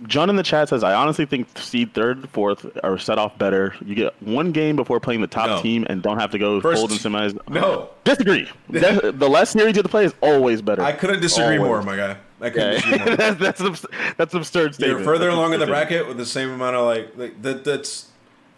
John 0.07 0.29
in 0.29 0.35
the 0.37 0.43
chat 0.43 0.69
says, 0.69 0.83
I 0.83 0.93
honestly 0.93 1.25
think 1.25 1.57
seed 1.57 1.93
third, 1.93 2.29
fourth 2.29 2.65
are 2.83 2.97
set 2.97 3.17
off 3.17 3.37
better. 3.37 3.75
You 3.85 3.95
get 3.95 4.13
one 4.21 4.51
game 4.51 4.75
before 4.75 4.99
playing 4.99 5.21
the 5.21 5.27
top 5.27 5.47
No. 5.47 5.61
team 5.61 5.85
and 5.89 6.01
don't 6.01 6.19
have 6.19 6.31
to 6.31 6.37
go 6.39 6.61
First- 6.61 6.77
cold 6.79 6.91
and 6.91 6.99
semis. 6.99 7.37
No, 7.49 7.89
Disagree. 8.05 8.49
The 8.69 9.13
the 9.15 9.29
less 9.29 9.51
series 9.51 9.75
you 9.75 9.79
have 9.79 9.85
to 9.85 9.89
play 9.89 10.05
is 10.05 10.13
always 10.21 10.61
better. 10.61 10.81
I 10.81 10.93
couldn't 10.93 11.19
disagree 11.21 11.57
Always. 11.57 11.67
more, 11.67 11.81
my 11.83 11.95
guy. 11.97 12.17
I 12.41 12.49
couldn't 12.49 12.67
Yeah. 12.73 12.79
disagree 12.79 12.97
more. 13.05 13.15
that's, 13.17 13.39
that's, 13.39 13.61
abs- 13.61 13.85
that's 14.17 14.33
absurd 14.33 14.79
You're 14.79 14.99
further 14.99 15.25
That's 15.25 15.35
along 15.37 15.53
in 15.53 15.59
the 15.59 15.67
bracket 15.67 16.07
with 16.07 16.17
the 16.17 16.25
same 16.25 16.49
amount 16.49 16.75
of 16.77 16.85
like, 16.85 17.11
like 17.17 17.41
that. 17.41 17.63
That's 17.65 18.07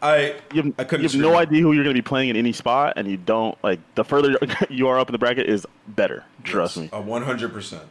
I. 0.04 0.36
You 0.54 0.64
have, 0.64 0.74
I 0.80 0.84
couldn't 0.84 1.04
you 1.04 1.10
have 1.10 1.20
no 1.20 1.38
idea 1.38 1.62
who 1.62 1.74
you're 1.74 1.84
going 1.84 1.96
to 1.96 2.02
be 2.02 2.08
playing 2.08 2.30
in 2.30 2.36
any 2.36 2.52
spot, 2.54 2.94
and 2.98 3.08
you 3.08 3.18
don't 3.18 3.58
like 3.64 3.80
the 3.96 4.04
further 4.04 4.36
you 4.70 4.88
are 4.88 5.00
up 5.00 5.10
in 5.10 5.12
the 5.14 5.20
bracket 5.20 5.48
is 5.50 5.66
better. 5.88 6.24
Trust 6.44 6.78
me. 6.78 6.90
A 6.94 7.02
one 7.02 7.24
hundred 7.24 7.52
percent. 7.54 7.84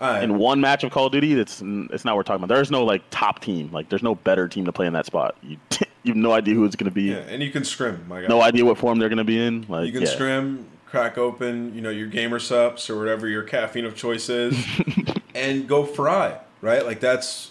Right. 0.00 0.22
In 0.22 0.38
one 0.38 0.60
match 0.60 0.82
of 0.82 0.90
Call 0.92 1.06
of 1.06 1.12
Duty, 1.12 1.38
it's 1.38 1.60
it's 1.62 2.04
not 2.04 2.12
what 2.12 2.16
we're 2.16 2.22
talking 2.22 2.42
about. 2.42 2.54
There's 2.54 2.70
no 2.70 2.84
like 2.84 3.02
top 3.10 3.40
team. 3.40 3.70
Like 3.70 3.90
there's 3.90 4.02
no 4.02 4.14
better 4.14 4.48
team 4.48 4.64
to 4.64 4.72
play 4.72 4.86
in 4.86 4.94
that 4.94 5.04
spot. 5.06 5.36
You 5.42 5.58
you 6.02 6.12
have 6.12 6.16
no 6.16 6.32
idea 6.32 6.54
who 6.54 6.64
it's 6.64 6.76
going 6.76 6.90
to 6.90 6.94
be. 6.94 7.04
Yeah, 7.04 7.16
and 7.16 7.42
you 7.42 7.50
can 7.50 7.64
scrim, 7.64 8.06
my 8.08 8.22
guy. 8.22 8.28
No 8.28 8.40
idea 8.40 8.64
what 8.64 8.78
form 8.78 8.98
they're 8.98 9.10
going 9.10 9.18
to 9.18 9.24
be 9.24 9.42
in. 9.42 9.66
Like 9.68 9.86
You 9.86 9.92
can 9.92 10.02
yeah. 10.02 10.08
scrim, 10.08 10.66
crack 10.86 11.18
open, 11.18 11.74
you 11.74 11.82
know, 11.82 11.90
your 11.90 12.08
gamer 12.08 12.38
sups 12.38 12.88
or 12.88 12.98
whatever 12.98 13.28
your 13.28 13.42
caffeine 13.42 13.84
of 13.84 13.94
choice 13.94 14.28
is, 14.28 14.56
and 15.34 15.68
go 15.68 15.84
fry, 15.84 16.38
right? 16.62 16.84
Like 16.84 17.00
that's 17.00 17.50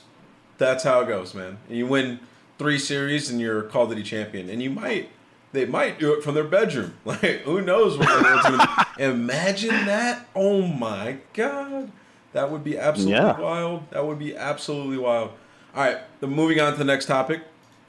that's 0.58 0.84
how 0.84 1.02
it 1.02 1.08
goes, 1.08 1.36
man. 1.36 1.58
And 1.68 1.78
you 1.78 1.86
win 1.86 2.20
three 2.58 2.80
series 2.80 3.30
and 3.30 3.40
you're 3.40 3.62
Call 3.64 3.84
of 3.84 3.90
Duty 3.90 4.04
champion, 4.04 4.50
and 4.50 4.62
you 4.62 4.72
might 4.72 5.10
they 5.52 5.66
might 5.66 6.00
do 6.00 6.14
it 6.14 6.24
from 6.24 6.36
their 6.36 6.44
bedroom. 6.44 6.96
Like 7.06 7.42
who 7.42 7.62
knows 7.62 7.98
what 7.98 8.08
the 8.08 8.24
world's 8.24 8.44
gonna 8.44 8.88
Imagine 9.00 9.86
that! 9.86 10.28
Oh 10.36 10.62
my 10.62 11.18
god, 11.34 11.92
that 12.34 12.52
would 12.52 12.64
be 12.64 12.78
absolutely 12.78 13.16
Yeah. 13.16 13.40
wild. 13.40 13.90
That 13.92 14.06
would 14.06 14.20
be 14.20 14.36
absolutely 14.36 14.98
wild. 14.98 15.32
All 15.76 15.84
right, 15.84 15.98
moving 16.22 16.60
on 16.60 16.72
to 16.74 16.78
the 16.78 16.84
next 16.86 17.06
topic. 17.06 17.42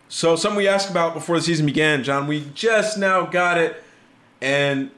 So 0.08 0.36
something 0.36 0.56
we 0.56 0.68
asked 0.68 0.90
about 0.90 1.14
before 1.14 1.36
the 1.36 1.42
season 1.42 1.66
began, 1.66 2.02
John. 2.02 2.26
We 2.26 2.44
just 2.54 2.98
now 2.98 3.26
got 3.26 3.58
it, 3.58 3.82
and 4.42 4.90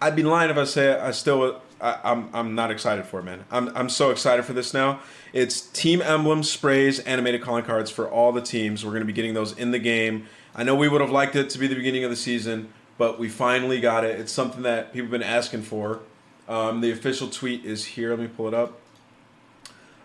I'd 0.00 0.16
be 0.16 0.22
lying 0.22 0.50
if 0.50 0.56
I 0.56 0.64
say 0.64 0.98
I 0.98 1.10
still 1.10 1.60
I, 1.80 1.98
I'm 2.04 2.28
I'm 2.32 2.54
not 2.54 2.70
excited 2.70 3.04
for 3.04 3.20
it, 3.20 3.24
man. 3.24 3.44
I'm 3.50 3.70
I'm 3.76 3.88
so 3.88 4.10
excited 4.10 4.44
for 4.44 4.52
this 4.52 4.72
now. 4.72 5.00
It's 5.32 5.60
team 5.60 6.00
emblems, 6.00 6.50
sprays, 6.50 7.00
animated 7.00 7.42
calling 7.42 7.64
cards 7.64 7.90
for 7.90 8.08
all 8.08 8.32
the 8.32 8.40
teams. 8.40 8.84
We're 8.84 8.92
going 8.92 9.02
to 9.02 9.06
be 9.06 9.12
getting 9.12 9.34
those 9.34 9.52
in 9.58 9.72
the 9.72 9.80
game. 9.80 10.26
I 10.54 10.62
know 10.62 10.76
we 10.76 10.88
would 10.88 11.00
have 11.00 11.10
liked 11.10 11.34
it 11.34 11.50
to 11.50 11.58
be 11.58 11.66
the 11.66 11.74
beginning 11.74 12.04
of 12.04 12.10
the 12.10 12.16
season, 12.16 12.68
but 12.96 13.18
we 13.18 13.28
finally 13.28 13.80
got 13.80 14.04
it. 14.04 14.20
It's 14.20 14.30
something 14.32 14.62
that 14.62 14.92
people 14.92 15.06
have 15.06 15.10
been 15.10 15.22
asking 15.24 15.62
for. 15.62 15.98
Um, 16.48 16.80
the 16.80 16.90
official 16.90 17.28
tweet 17.28 17.64
is 17.64 17.84
here. 17.84 18.10
Let 18.10 18.18
me 18.18 18.28
pull 18.28 18.48
it 18.48 18.54
up. 18.54 18.80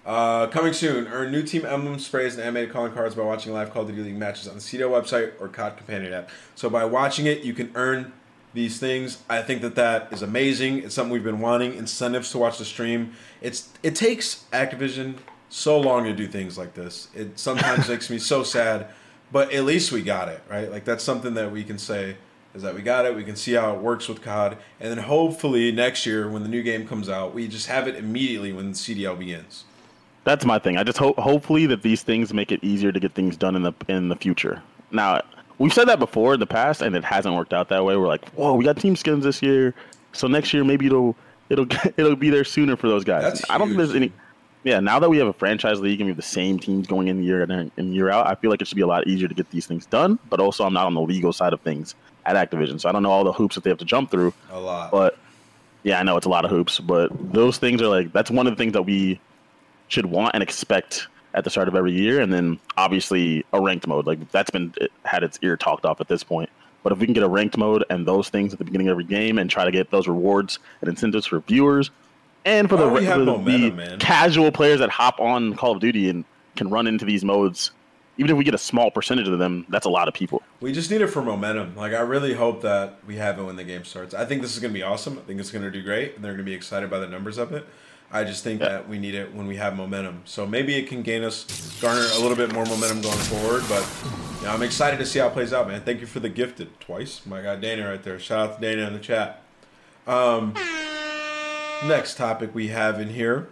Uh, 0.05 0.47
coming 0.47 0.73
soon. 0.73 1.07
Earn 1.07 1.31
new 1.31 1.43
team 1.43 1.65
emblem 1.65 1.99
sprays 1.99 2.33
and 2.35 2.43
animated 2.43 2.71
calling 2.71 2.93
cards 2.93 3.15
by 3.15 3.23
watching 3.23 3.53
live 3.53 3.71
Call 3.71 3.83
of 3.83 3.89
Duty 3.89 4.01
League 4.01 4.15
matches 4.15 4.47
on 4.47 4.55
the 4.55 4.61
CDL 4.61 4.89
website 4.89 5.33
or 5.39 5.47
COD 5.47 5.77
Companion 5.77 6.13
app. 6.13 6.29
So 6.55 6.69
by 6.69 6.85
watching 6.85 7.25
it, 7.25 7.43
you 7.43 7.53
can 7.53 7.71
earn 7.75 8.13
these 8.53 8.79
things. 8.79 9.19
I 9.29 9.41
think 9.41 9.61
that 9.61 9.75
that 9.75 10.11
is 10.11 10.21
amazing. 10.21 10.83
It's 10.83 10.95
something 10.95 11.11
we've 11.11 11.23
been 11.23 11.39
wanting. 11.39 11.75
Incentives 11.75 12.31
to 12.31 12.37
watch 12.37 12.57
the 12.57 12.65
stream. 12.65 13.13
It's 13.41 13.69
it 13.83 13.95
takes 13.95 14.45
Activision 14.51 15.17
so 15.49 15.79
long 15.79 16.05
to 16.05 16.13
do 16.13 16.27
things 16.27 16.57
like 16.57 16.73
this. 16.73 17.09
It 17.13 17.37
sometimes 17.37 17.87
makes 17.89 18.09
me 18.09 18.17
so 18.17 18.43
sad, 18.43 18.87
but 19.31 19.53
at 19.53 19.65
least 19.65 19.91
we 19.91 20.01
got 20.01 20.29
it 20.29 20.41
right. 20.49 20.71
Like 20.71 20.85
that's 20.85 21.03
something 21.03 21.35
that 21.35 21.51
we 21.51 21.63
can 21.63 21.77
say 21.77 22.15
is 22.59 22.63
that 22.63 22.75
we 22.75 22.81
got 22.81 23.05
it. 23.05 23.15
We 23.15 23.23
can 23.23 23.37
see 23.37 23.53
how 23.53 23.73
it 23.73 23.79
works 23.79 24.09
with 24.09 24.21
COD, 24.21 24.57
and 24.81 24.91
then 24.91 24.97
hopefully 25.05 25.71
next 25.71 26.05
year 26.05 26.29
when 26.29 26.43
the 26.43 26.49
new 26.49 26.61
game 26.61 26.85
comes 26.85 27.07
out, 27.07 27.33
we 27.33 27.47
just 27.47 27.67
have 27.67 27.87
it 27.87 27.95
immediately 27.95 28.51
when 28.51 28.71
the 28.71 28.77
CDL 28.77 29.17
begins. 29.17 29.63
That's 30.25 30.43
my 30.43 30.59
thing. 30.59 30.75
I 30.77 30.83
just 30.83 30.97
hope, 30.97 31.17
hopefully, 31.17 31.65
that 31.67 31.83
these 31.83 32.03
things 32.03 32.33
make 32.33 32.51
it 32.51 32.61
easier 32.61 32.91
to 32.91 32.99
get 32.99 33.13
things 33.13 33.37
done 33.37 33.55
in 33.55 33.63
the 33.63 33.71
in 33.87 34.09
the 34.09 34.17
future. 34.17 34.61
Now, 34.91 35.21
we've 35.57 35.73
said 35.73 35.87
that 35.87 35.99
before 35.99 36.33
in 36.33 36.41
the 36.41 36.45
past, 36.45 36.81
and 36.81 36.97
it 36.97 37.03
hasn't 37.05 37.33
worked 37.33 37.53
out 37.53 37.69
that 37.69 37.85
way. 37.85 37.95
We're 37.95 38.07
like, 38.07 38.27
whoa, 38.31 38.53
we 38.55 38.65
got 38.65 38.75
team 38.75 38.97
skins 38.97 39.23
this 39.23 39.41
year, 39.41 39.73
so 40.11 40.27
next 40.27 40.53
year 40.53 40.65
maybe 40.65 40.87
it'll 40.87 41.15
it'll 41.47 41.67
it'll 41.97 42.17
be 42.17 42.29
there 42.29 42.43
sooner 42.43 42.75
for 42.75 42.89
those 42.89 43.05
guys. 43.05 43.23
That's 43.23 43.49
I 43.49 43.57
don't 43.57 43.69
think 43.69 43.77
there's 43.77 43.95
any. 43.95 44.11
Yeah, 44.65 44.81
now 44.81 44.99
that 44.99 45.09
we 45.09 45.17
have 45.19 45.27
a 45.27 45.33
franchise 45.33 45.79
league 45.79 46.01
and 46.01 46.07
we 46.07 46.11
have 46.11 46.17
the 46.17 46.21
same 46.21 46.59
teams 46.59 46.85
going 46.85 47.07
in 47.07 47.23
year 47.23 47.41
in 47.41 47.71
and 47.77 47.95
year 47.95 48.09
out, 48.09 48.27
I 48.27 48.35
feel 48.35 48.51
like 48.51 48.61
it 48.61 48.67
should 48.67 48.75
be 48.75 48.81
a 48.81 48.87
lot 48.87 49.07
easier 49.07 49.29
to 49.29 49.33
get 49.33 49.49
these 49.51 49.65
things 49.65 49.85
done. 49.85 50.19
But 50.29 50.41
also, 50.41 50.65
I'm 50.65 50.73
not 50.73 50.85
on 50.85 50.93
the 50.93 51.01
legal 51.01 51.31
side 51.31 51.53
of 51.53 51.61
things 51.61 51.95
at 52.25 52.35
Activision, 52.35 52.79
so 52.79 52.89
I 52.89 52.91
don't 52.91 53.03
know 53.03 53.11
all 53.11 53.23
the 53.23 53.33
hoops 53.33 53.55
that 53.55 53.63
they 53.63 53.69
have 53.69 53.79
to 53.79 53.85
jump 53.85 54.11
through. 54.11 54.33
A 54.51 54.59
lot. 54.59 54.91
But 54.91 55.17
yeah, 55.83 55.99
I 55.99 56.03
know 56.03 56.17
it's 56.17 56.25
a 56.25 56.29
lot 56.29 56.45
of 56.45 56.51
hoops, 56.51 56.79
but 56.79 57.09
those 57.33 57.57
things 57.57 57.81
are 57.81 57.87
like 57.87 58.11
that's 58.11 58.31
one 58.31 58.47
of 58.47 58.53
the 58.53 58.57
things 58.57 58.73
that 58.73 58.83
we 58.83 59.19
should 59.87 60.05
want 60.05 60.31
and 60.33 60.43
expect 60.43 61.07
at 61.33 61.43
the 61.43 61.49
start 61.49 61.67
of 61.67 61.75
every 61.75 61.91
year, 61.91 62.21
and 62.21 62.33
then 62.33 62.59
obviously 62.77 63.45
a 63.53 63.61
ranked 63.61 63.87
mode 63.87 64.07
like 64.07 64.31
that's 64.31 64.49
been 64.49 64.73
it 64.77 64.91
had 65.03 65.23
its 65.23 65.39
ear 65.41 65.57
talked 65.57 65.85
off 65.85 66.01
at 66.01 66.07
this 66.07 66.23
point. 66.23 66.49
But 66.81 66.93
if 66.93 66.99
we 66.99 67.05
can 67.05 67.13
get 67.13 67.23
a 67.23 67.29
ranked 67.29 67.57
mode 67.57 67.83
and 67.89 68.07
those 68.07 68.29
things 68.29 68.53
at 68.53 68.59
the 68.59 68.65
beginning 68.65 68.87
of 68.87 68.91
every 68.91 69.03
game, 69.03 69.37
and 69.37 69.49
try 69.49 69.65
to 69.65 69.71
get 69.71 69.91
those 69.91 70.07
rewards 70.07 70.59
and 70.81 70.89
incentives 70.89 71.25
for 71.25 71.39
viewers, 71.41 71.91
and 72.45 72.69
for 72.69 72.77
the, 72.77 72.85
don't 72.85 72.93
we 72.93 73.05
have 73.05 73.15
for 73.15 73.25
the 73.25 73.31
momentum, 73.31 73.75
man? 73.75 73.99
casual 73.99 74.51
players 74.51 74.79
that 74.79 74.89
hop 74.89 75.19
on 75.19 75.55
Call 75.55 75.73
of 75.73 75.81
Duty 75.81 76.09
and 76.09 76.25
can 76.55 76.69
run 76.69 76.87
into 76.87 77.05
these 77.05 77.23
modes, 77.23 77.71
even 78.19 78.31
if 78.31 78.37
we 78.37 78.43
get 78.43 78.53
a 78.53 78.57
small 78.59 78.91
percentage 78.91 79.29
of 79.29 79.39
them, 79.39 79.65
that's 79.69 79.85
a 79.85 79.89
lot 79.89 80.09
of 80.09 80.13
people. 80.13 80.43
We 80.59 80.73
just 80.73 80.91
need 80.91 80.99
it 81.01 81.07
for 81.07 81.21
momentum. 81.21 81.75
Like 81.77 81.93
I 81.93 82.01
really 82.01 82.33
hope 82.33 82.61
that 82.63 82.95
we 83.07 83.15
have 83.15 83.39
it 83.39 83.43
when 83.43 83.55
the 83.55 83.63
game 83.63 83.85
starts. 83.85 84.13
I 84.13 84.25
think 84.25 84.41
this 84.41 84.53
is 84.53 84.59
going 84.59 84.73
to 84.73 84.77
be 84.77 84.83
awesome. 84.83 85.17
I 85.17 85.21
think 85.21 85.39
it's 85.39 85.51
going 85.51 85.63
to 85.63 85.71
do 85.71 85.81
great, 85.81 86.15
and 86.15 86.23
they're 86.23 86.33
going 86.33 86.45
to 86.45 86.51
be 86.51 86.53
excited 86.53 86.89
by 86.89 86.99
the 86.99 87.07
numbers 87.07 87.37
of 87.37 87.53
it. 87.53 87.65
I 88.11 88.25
just 88.25 88.43
think 88.43 88.59
Yeah. 88.59 88.69
that 88.69 88.89
we 88.89 88.99
need 88.99 89.15
it 89.15 89.33
when 89.33 89.47
we 89.47 89.55
have 89.55 89.75
momentum. 89.77 90.23
So 90.25 90.45
maybe 90.45 90.75
it 90.75 90.87
can 90.87 91.01
gain 91.01 91.23
us, 91.23 91.77
garner 91.81 92.01
a 92.13 92.19
little 92.19 92.35
bit 92.35 92.51
more 92.51 92.65
momentum 92.65 93.01
going 93.01 93.17
forward. 93.19 93.63
But 93.69 93.87
yeah, 94.43 94.53
I'm 94.53 94.63
excited 94.63 94.97
to 94.97 95.05
see 95.05 95.19
how 95.19 95.27
it 95.27 95.33
plays 95.33 95.53
out, 95.53 95.67
man. 95.69 95.81
Thank 95.81 96.01
you 96.01 96.07
for 96.07 96.19
the 96.19 96.27
gifted 96.29 96.77
twice. 96.81 97.21
My 97.25 97.41
guy 97.41 97.55
Dana 97.55 97.87
right 97.87 98.03
there. 98.03 98.19
Shout 98.19 98.49
out 98.49 98.55
to 98.55 98.61
Dana 98.61 98.87
in 98.87 98.93
the 98.93 98.99
chat. 98.99 99.43
Um, 100.07 100.53
next 101.87 102.17
topic 102.17 102.53
we 102.53 102.67
have 102.69 102.99
in 102.99 103.09
here. 103.09 103.47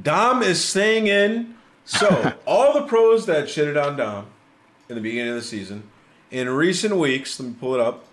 Dom 0.00 0.42
is 0.42 0.64
staying 0.64 1.06
in. 1.06 1.54
So 1.88 2.34
all 2.46 2.74
the 2.74 2.82
pros 2.82 3.24
that 3.26 3.44
shitted 3.44 3.82
on 3.82 3.96
Dom 3.96 4.26
in 4.90 4.94
the 4.94 5.00
beginning 5.00 5.30
of 5.30 5.36
the 5.36 5.42
season. 5.42 5.84
In 6.30 6.48
recent 6.50 6.94
weeks, 6.96 7.40
let 7.40 7.48
me 7.48 7.54
pull 7.58 7.74
it 7.74 7.80
up. 7.80 8.04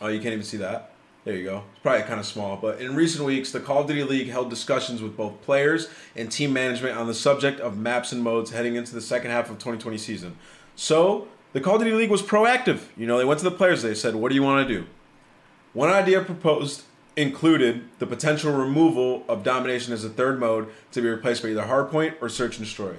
Oh, 0.00 0.06
you 0.06 0.20
can't 0.20 0.32
even 0.32 0.44
see 0.44 0.58
that. 0.58 0.92
There 1.24 1.34
you 1.34 1.42
go. 1.42 1.64
It's 1.72 1.82
probably 1.82 2.02
kind 2.04 2.20
of 2.20 2.26
small, 2.26 2.56
but 2.56 2.80
in 2.80 2.94
recent 2.94 3.24
weeks, 3.24 3.50
the 3.50 3.58
Call 3.58 3.80
of 3.80 3.88
Duty 3.88 4.04
League 4.04 4.28
held 4.28 4.48
discussions 4.48 5.02
with 5.02 5.16
both 5.16 5.42
players 5.42 5.88
and 6.14 6.30
team 6.30 6.52
management 6.52 6.96
on 6.96 7.08
the 7.08 7.14
subject 7.14 7.58
of 7.58 7.76
maps 7.76 8.12
and 8.12 8.22
modes 8.22 8.52
heading 8.52 8.76
into 8.76 8.94
the 8.94 9.00
second 9.00 9.32
half 9.32 9.50
of 9.50 9.56
2020 9.56 9.98
season. 9.98 10.36
So, 10.76 11.26
the 11.52 11.60
Call 11.60 11.76
of 11.76 11.82
Duty 11.82 11.96
League 11.96 12.10
was 12.10 12.22
proactive. 12.22 12.82
You 12.96 13.08
know, 13.08 13.18
they 13.18 13.24
went 13.24 13.40
to 13.40 13.44
the 13.44 13.56
players, 13.56 13.82
they 13.82 13.94
said, 13.94 14.14
What 14.14 14.28
do 14.28 14.36
you 14.36 14.44
want 14.44 14.68
to 14.68 14.72
do? 14.72 14.86
One 15.72 15.90
idea 15.90 16.22
proposed 16.22 16.84
included 17.16 17.88
the 17.98 18.06
potential 18.06 18.52
removal 18.52 19.24
of 19.28 19.42
domination 19.42 19.92
as 19.92 20.04
a 20.04 20.10
third 20.10 20.38
mode 20.38 20.68
to 20.92 21.00
be 21.00 21.08
replaced 21.08 21.42
by 21.42 21.48
either 21.48 21.62
hardpoint 21.62 22.14
or 22.20 22.28
search 22.28 22.58
and 22.58 22.66
destroy. 22.66 22.94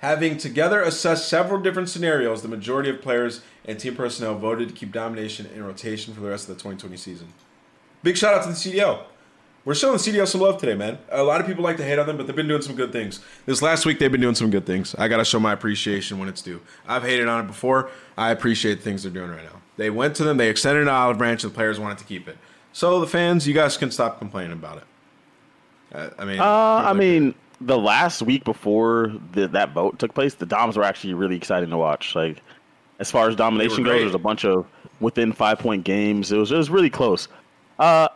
Having 0.00 0.38
together 0.38 0.82
assessed 0.82 1.28
several 1.28 1.60
different 1.60 1.88
scenarios, 1.88 2.42
the 2.42 2.48
majority 2.48 2.90
of 2.90 3.02
players 3.02 3.40
and 3.64 3.78
team 3.78 3.96
personnel 3.96 4.38
voted 4.38 4.68
to 4.68 4.74
keep 4.74 4.92
domination 4.92 5.46
in 5.54 5.64
rotation 5.64 6.14
for 6.14 6.20
the 6.20 6.28
rest 6.28 6.48
of 6.48 6.54
the 6.54 6.62
2020 6.62 6.96
season. 6.96 7.32
Big 8.02 8.16
shout 8.16 8.34
out 8.34 8.42
to 8.42 8.48
the 8.50 8.54
CDL. 8.54 9.04
We're 9.64 9.74
showing 9.74 9.94
the 9.94 9.98
CDL 9.98 10.28
some 10.28 10.42
love 10.42 10.60
today, 10.60 10.76
man. 10.76 10.98
A 11.10 11.24
lot 11.24 11.40
of 11.40 11.46
people 11.48 11.64
like 11.64 11.76
to 11.78 11.84
hate 11.84 11.98
on 11.98 12.06
them, 12.06 12.16
but 12.16 12.28
they've 12.28 12.36
been 12.36 12.46
doing 12.46 12.62
some 12.62 12.76
good 12.76 12.92
things. 12.92 13.18
This 13.46 13.62
last 13.62 13.84
week, 13.84 13.98
they've 13.98 14.12
been 14.12 14.20
doing 14.20 14.36
some 14.36 14.48
good 14.48 14.64
things. 14.64 14.94
I 14.96 15.08
got 15.08 15.16
to 15.16 15.24
show 15.24 15.40
my 15.40 15.52
appreciation 15.52 16.20
when 16.20 16.28
it's 16.28 16.40
due. 16.40 16.60
I've 16.86 17.02
hated 17.02 17.26
on 17.26 17.44
it 17.44 17.48
before. 17.48 17.90
I 18.16 18.30
appreciate 18.30 18.76
the 18.76 18.82
things 18.82 19.02
they're 19.02 19.10
doing 19.10 19.30
right 19.30 19.42
now. 19.42 19.60
They 19.76 19.90
went 19.90 20.14
to 20.16 20.24
them, 20.24 20.36
they 20.36 20.50
extended 20.50 20.82
an 20.82 20.88
olive 20.88 21.18
branch, 21.18 21.42
and 21.42 21.52
the 21.52 21.56
players 21.56 21.80
wanted 21.80 21.98
to 21.98 22.04
keep 22.04 22.28
it. 22.28 22.38
So, 22.76 23.00
the 23.00 23.06
fans, 23.06 23.48
you 23.48 23.54
guys 23.54 23.78
can 23.78 23.90
stop 23.90 24.18
complaining 24.18 24.52
about 24.52 24.76
it. 24.76 24.84
Uh, 25.94 26.10
I 26.18 26.24
mean, 26.26 26.38
Uh, 26.38 26.44
I 26.84 26.92
mean, 26.92 27.34
the 27.58 27.78
last 27.78 28.20
week 28.20 28.44
before 28.44 29.14
the, 29.32 29.48
that 29.48 29.72
vote 29.72 29.98
took 29.98 30.12
place, 30.12 30.34
the 30.34 30.44
Doms 30.44 30.76
were 30.76 30.82
actually 30.82 31.14
really 31.14 31.36
exciting 31.36 31.70
to 31.70 31.78
watch. 31.78 32.14
Like, 32.14 32.42
as 32.98 33.10
far 33.10 33.30
as 33.30 33.34
domination 33.34 33.82
goes, 33.82 34.02
there's 34.02 34.14
a 34.14 34.18
bunch 34.18 34.44
of 34.44 34.66
within 35.00 35.32
five 35.32 35.58
point 35.58 35.84
games. 35.84 36.30
It 36.30 36.36
was 36.36 36.52
it 36.52 36.58
was 36.58 36.68
really 36.68 36.90
close. 36.90 37.28
Uh, 37.78 38.08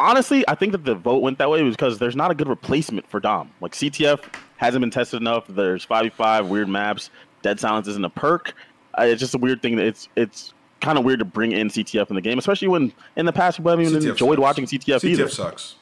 honestly, 0.00 0.42
I 0.48 0.54
think 0.54 0.72
that 0.72 0.86
the 0.86 0.94
vote 0.94 1.20
went 1.20 1.36
that 1.36 1.50
way 1.50 1.62
because 1.68 1.98
there's 1.98 2.16
not 2.16 2.30
a 2.30 2.34
good 2.34 2.48
replacement 2.48 3.06
for 3.10 3.20
Dom. 3.20 3.50
Like 3.60 3.72
CTF 3.72 4.20
hasn't 4.56 4.80
been 4.80 4.90
tested 4.90 5.20
enough. 5.20 5.44
There's 5.48 5.84
5v5 5.84 6.48
weird 6.48 6.70
maps. 6.70 7.10
Dead 7.42 7.60
silence 7.60 7.86
isn't 7.88 8.06
a 8.06 8.08
perk. 8.08 8.54
Uh, 8.98 9.02
it's 9.02 9.20
just 9.20 9.34
a 9.34 9.38
weird 9.38 9.60
thing. 9.60 9.76
That 9.76 9.84
it's 9.86 10.08
it's 10.16 10.54
kind 10.80 10.98
of 10.98 11.04
weird 11.04 11.18
to 11.18 11.24
bring 11.24 11.52
in 11.52 11.68
CTF 11.68 12.08
in 12.10 12.14
the 12.16 12.22
game, 12.22 12.38
especially 12.38 12.68
when 12.68 12.92
in 13.16 13.26
the 13.26 13.32
past 13.32 13.56
people 13.58 13.70
haven't 13.70 13.86
even 13.86 14.00
CTF 14.00 14.10
enjoyed 14.10 14.36
sucks. 14.36 14.40
watching 14.42 14.64
CTF, 14.66 15.00
CTF 15.00 15.04
either. 15.04 15.28
sucks. 15.28 15.74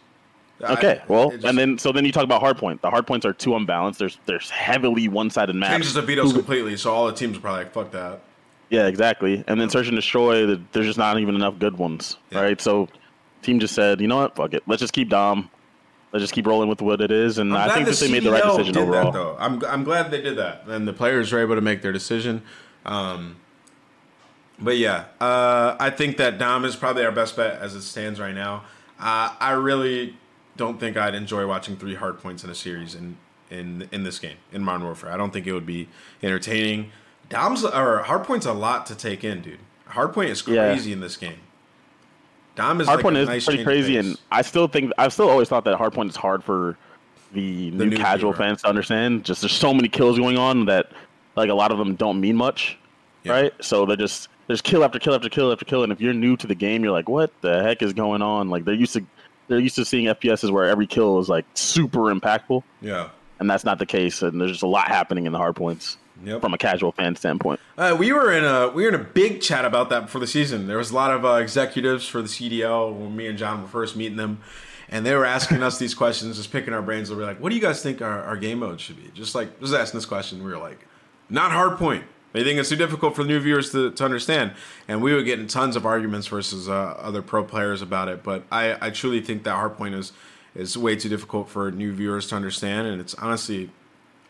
Okay, 0.63 1.01
I- 1.03 1.13
well, 1.13 1.31
just 1.31 1.45
and 1.45 1.59
then 1.59 1.77
so 1.79 1.93
then 1.93 2.05
you 2.07 2.13
talk 2.13 2.25
about 2.25 2.43
hardpoint. 2.43 2.81
The 2.81 2.91
hardpoints 2.91 3.25
are 3.27 3.33
too 3.35 3.55
unbalanced. 3.57 3.99
There's 3.99 4.19
there's 4.27 4.49
heavily 4.49 5.07
one-sided 5.09 5.55
maps. 5.55 5.73
changes 5.73 5.95
the 5.95 6.03
vetoes 6.03 6.33
completely, 6.33 6.77
so 6.79 6.93
all 6.95 7.07
the 7.07 7.13
teams 7.13 7.37
are 7.37 7.41
probably 7.41 7.65
like, 7.65 7.73
fuck 7.75 7.91
that. 7.93 8.21
Yeah, 8.71 8.87
exactly. 8.87 9.45
And 9.47 9.61
then 9.61 9.69
search 9.71 9.87
and 9.89 9.95
destroy. 9.97 10.47
the- 10.47 10.61
There's 10.73 10.87
just 10.87 10.99
not 10.99 11.19
even 11.21 11.35
enough 11.35 11.59
good 11.59 11.77
ones, 11.79 12.17
Yeah. 12.31 12.41
right? 12.41 12.61
So, 12.61 12.89
team 13.43 13.61
just 13.61 13.75
said, 13.75 14.01
you 14.01 14.09
know 14.09 14.17
what, 14.17 14.35
fuck 14.35 14.55
it, 14.55 14.63
let's 14.67 14.81
just 14.81 14.93
keep 14.95 15.09
Dom. 15.11 15.51
Let's 16.13 16.23
just 16.23 16.33
keep 16.33 16.47
rolling 16.47 16.69
with 16.71 16.81
what 16.81 17.01
it 17.03 17.11
is, 17.11 17.37
and 17.39 17.53
I'm 17.55 17.71
I 17.71 17.75
think 17.75 17.85
the 17.87 17.93
that 17.93 18.01
they 18.01 18.11
made 18.11 18.23
the 18.25 18.31
right 18.33 18.43
decision 18.43 18.79
overall. 18.79 19.13
That, 19.13 19.13
though. 19.13 19.37
I'm 19.39 19.63
I'm 19.67 19.85
glad 19.85 20.11
they 20.11 20.23
did 20.23 20.39
that, 20.39 20.65
and 20.67 20.89
the 20.89 20.93
players 20.95 21.31
were 21.33 21.41
able 21.41 21.55
to 21.57 21.61
make 21.61 21.83
their 21.83 21.93
decision. 21.93 22.41
Um, 22.87 23.37
but 24.59 24.77
yeah, 24.79 25.05
uh, 25.21 25.77
I 25.79 25.91
think 25.91 26.17
that 26.19 26.39
Dom 26.39 26.65
is 26.65 26.77
probably 26.77 27.05
our 27.05 27.13
best 27.13 27.37
bet 27.37 27.61
as 27.61 27.75
it 27.75 27.83
stands 27.83 28.19
right 28.21 28.35
now. 28.35 28.65
Uh, 28.99 29.35
I 29.39 29.53
really 29.53 30.17
don't 30.57 30.81
think 30.81 30.97
I'd 30.97 31.15
enjoy 31.15 31.47
watching 31.47 31.77
three 31.77 31.95
hard 31.95 32.19
points 32.19 32.43
in 32.45 32.51
a 32.51 32.55
series 32.55 32.95
in 32.95 33.17
in 33.51 33.89
in 33.93 34.03
this 34.05 34.19
game 34.19 34.37
in 34.53 34.63
Modern 34.63 34.85
Warfare. 34.85 35.13
I 35.13 35.17
don't 35.17 35.33
think 35.33 35.47
it 35.47 35.53
would 35.53 35.67
be 35.67 35.89
entertaining. 36.23 36.91
Dom's 37.29 37.65
or 37.65 38.03
hardpoint's 38.05 38.47
a 38.47 38.53
lot 38.53 38.87
to 38.87 38.95
take 38.95 39.25
in, 39.25 39.43
dude. 39.43 39.59
Hardpoint 39.91 40.29
is 40.31 40.47
Yeah. 40.47 40.73
crazy 40.73 40.93
in 40.93 41.01
this 41.01 41.17
game. 41.17 41.39
Dom 42.55 42.81
is 42.81 42.89
Hardpoint 42.89 43.05
like 43.13 43.17
is 43.17 43.29
nice 43.29 43.45
pretty 43.45 43.65
crazy, 43.65 43.99
and 43.99 44.17
I 44.33 44.41
still 44.43 44.67
think 44.67 44.93
I've 44.97 45.13
still 45.13 45.29
always 45.29 45.49
thought 45.49 45.65
that 45.65 45.77
hard 45.77 45.93
hardpoint 45.93 46.09
is 46.09 46.17
hard 46.17 46.43
for 46.43 46.79
the, 47.33 47.71
new, 47.73 47.87
new 47.87 47.97
casual 47.99 48.33
viewer. 48.33 48.45
fans 48.47 48.63
to 48.63 48.69
understand. 48.69 49.25
Just 49.25 49.43
there's 49.43 49.53
so 49.53 49.75
many 49.75 49.89
kills 49.89 50.19
going 50.19 50.39
on 50.39 50.65
that 50.67 50.91
like 51.37 51.51
a 51.51 51.55
lot 51.55 51.71
of 51.71 51.77
them 51.79 51.95
don't 51.97 52.19
mean 52.19 52.35
much, 52.37 52.79
Yeah. 53.25 53.33
right? 53.33 53.53
So 53.61 53.85
they're 53.85 53.97
just 53.97 54.29
there's 54.47 54.61
kill 54.63 54.85
after 54.85 54.99
kill 54.99 55.15
after 55.15 55.29
kill 55.29 55.53
after 55.53 55.65
kill, 55.65 55.83
and 55.83 55.93
if 55.93 56.01
you're 56.01 56.15
new 56.15 56.37
to 56.37 56.47
the 56.47 56.55
game, 56.55 56.83
you're 56.85 56.93
like, 56.93 57.09
what 57.09 57.33
the 57.41 57.63
heck 57.63 57.83
is 57.83 57.93
going 57.93 58.23
on? 58.23 58.49
Like 58.51 58.65
they're 58.65 58.75
used 58.75 58.93
to 58.95 59.05
they're 59.49 59.59
used 59.61 59.77
to 59.77 59.85
seeing 59.85 60.07
FPSs 60.07 60.51
where 60.51 60.65
every 60.65 60.87
kill 60.87 61.19
is 61.21 61.29
like 61.29 61.45
super 61.55 62.13
impactful, 62.15 62.63
yeah. 62.81 63.09
and 63.39 63.49
that's 63.49 63.65
not 63.65 63.79
the 63.79 63.87
case. 63.87 64.23
And 64.23 64.41
there's 64.41 64.51
just 64.53 64.63
a 64.63 64.67
lot 64.69 64.89
happening 64.89 65.27
in 65.27 65.33
the 65.33 65.39
hardpoints 65.39 65.97
Yep. 66.25 66.41
from 66.41 66.55
a 66.55 66.59
casual 66.59 66.93
fan 66.93 67.15
standpoint. 67.15 67.61
Uh, 67.77 67.95
we 67.99 68.11
were 68.11 68.33
in 68.33 68.43
a 68.43 68.69
we 68.69 68.85
were 68.85 68.89
in 68.89 68.95
a 68.95 69.05
big 69.05 69.43
chat 69.43 69.67
about 69.67 69.91
that 69.91 70.07
before 70.07 70.21
the 70.21 70.27
season. 70.27 70.67
There 70.67 70.79
was 70.79 70.91
a 70.91 70.95
lot 70.95 71.11
of 71.11 71.27
uh, 71.27 71.35
executives 71.35 72.09
for 72.09 72.23
the 72.23 72.29
CDL 72.29 72.91
when 72.95 73.15
me 73.15 73.27
and 73.27 73.37
John 73.37 73.61
were 73.61 73.69
first 73.69 73.97
meeting 73.97 74.17
them, 74.17 74.41
and 74.89 75.05
they 75.05 75.15
were 75.15 75.27
asking 75.27 75.63
us 75.63 75.79
these 75.79 75.95
questions, 75.95 76.39
just 76.39 76.51
picking 76.51 76.73
our 76.73 76.81
brains. 76.81 77.11
They 77.11 77.15
were 77.15 77.25
like, 77.25 77.39
"What 77.39 77.51
do 77.51 77.55
you 77.55 77.61
guys 77.61 77.83
think 77.83 78.01
our, 78.01 78.23
our 78.23 78.37
game 78.39 78.61
mode 78.61 78.81
should 78.81 78.97
be?" 78.97 79.11
Just 79.13 79.35
like 79.35 79.61
just 79.61 79.75
asking 79.75 79.99
this 79.99 80.07
question. 80.07 80.43
We 80.43 80.51
were 80.51 80.57
like, 80.59 80.87
"Not 81.29 81.53
hard 81.53 81.77
point." 81.77 82.05
They 82.37 82.45
think 82.45 82.61
it's 82.61 82.69
too 82.69 82.77
difficult 82.77 83.17
for 83.17 83.25
new 83.25 83.41
viewers 83.41 83.73
to, 83.73 83.91
to 83.93 84.05
understand, 84.05 84.53
and 84.89 85.01
we 85.01 85.15
were 85.15 85.23
getting 85.23 85.47
tons 85.47 85.75
of 85.75 85.87
arguments 85.87 86.27
versus 86.27 86.69
uh, 86.69 86.73
other 86.73 87.23
pro 87.23 87.43
players 87.43 87.81
about 87.81 88.09
it. 88.09 88.23
But 88.23 88.43
I, 88.53 88.77
I 88.79 88.91
truly 88.91 89.23
think 89.23 89.45
that 89.45 89.55
hard 89.55 89.79
point 89.79 89.95
is 89.95 90.13
is 90.55 90.77
way 90.77 90.97
too 90.97 91.09
difficult 91.09 91.49
for 91.49 91.71
new 91.71 91.95
viewers 91.95 92.27
to 92.29 92.37
understand, 92.37 92.89
and 92.89 93.01
it's 93.01 93.15
honestly 93.15 93.71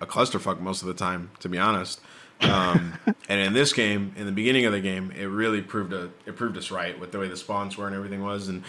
a 0.01 0.07
clusterfuck 0.07 0.61
most 0.61 0.83
of 0.83 0.87
the 0.87 0.95
time, 0.95 1.33
to 1.41 1.49
be 1.49 1.59
honest. 1.59 2.01
Um, 2.43 2.95
and 3.29 3.41
in 3.41 3.55
this 3.55 3.73
game, 3.73 4.15
in 4.17 4.27
the 4.27 4.33
beginning 4.33 4.67
of 4.67 4.73
the 4.73 4.81
game, 4.81 5.11
it 5.11 5.25
really 5.25 5.61
proved 5.61 5.93
a, 5.93 6.11
it 6.27 6.37
proved 6.37 6.57
us 6.57 6.71
right 6.71 6.97
with 7.01 7.11
the 7.11 7.19
way 7.19 7.27
the 7.27 7.37
spawns 7.37 7.77
were 7.77 7.89
and 7.89 7.97
everything 7.97 8.23
was, 8.23 8.47
and 8.47 8.63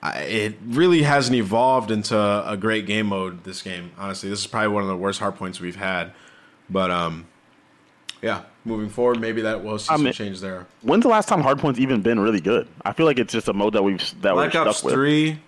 I, 0.00 0.20
it 0.20 0.54
really 0.64 1.02
hasn't 1.02 1.34
evolved 1.34 1.90
into 1.90 2.16
a 2.16 2.56
great 2.56 2.86
game 2.86 3.06
mode. 3.06 3.42
This 3.42 3.62
game, 3.62 3.90
honestly, 3.98 4.30
this 4.30 4.38
is 4.38 4.46
probably 4.46 4.68
one 4.68 4.84
of 4.84 4.88
the 4.88 4.96
worst 4.96 5.18
hard 5.18 5.34
points 5.34 5.58
we've 5.58 5.74
had. 5.74 6.12
But 6.70 6.92
um, 6.92 7.26
yeah, 8.26 8.42
moving 8.64 8.88
forward, 8.88 9.20
maybe 9.20 9.40
that 9.42 9.62
will 9.62 9.78
see 9.78 9.90
I 9.90 9.94
some 9.96 10.04
mean- 10.04 10.12
change 10.12 10.40
there. 10.40 10.66
When's 10.82 11.02
the 11.04 11.08
last 11.08 11.28
time 11.28 11.42
hardpoint's 11.42 11.78
even 11.78 12.02
been 12.02 12.18
really 12.20 12.40
good? 12.40 12.66
I 12.84 12.92
feel 12.92 13.06
like 13.06 13.18
it's 13.18 13.32
just 13.32 13.48
a 13.48 13.52
mode 13.52 13.72
that 13.74 13.82
we've 13.82 13.98
that 14.22 14.34
Black 14.34 14.52
we're 14.52 14.60
Ops 14.60 14.78
stuck 14.78 14.84
with. 14.86 14.94
Three, 14.94 15.38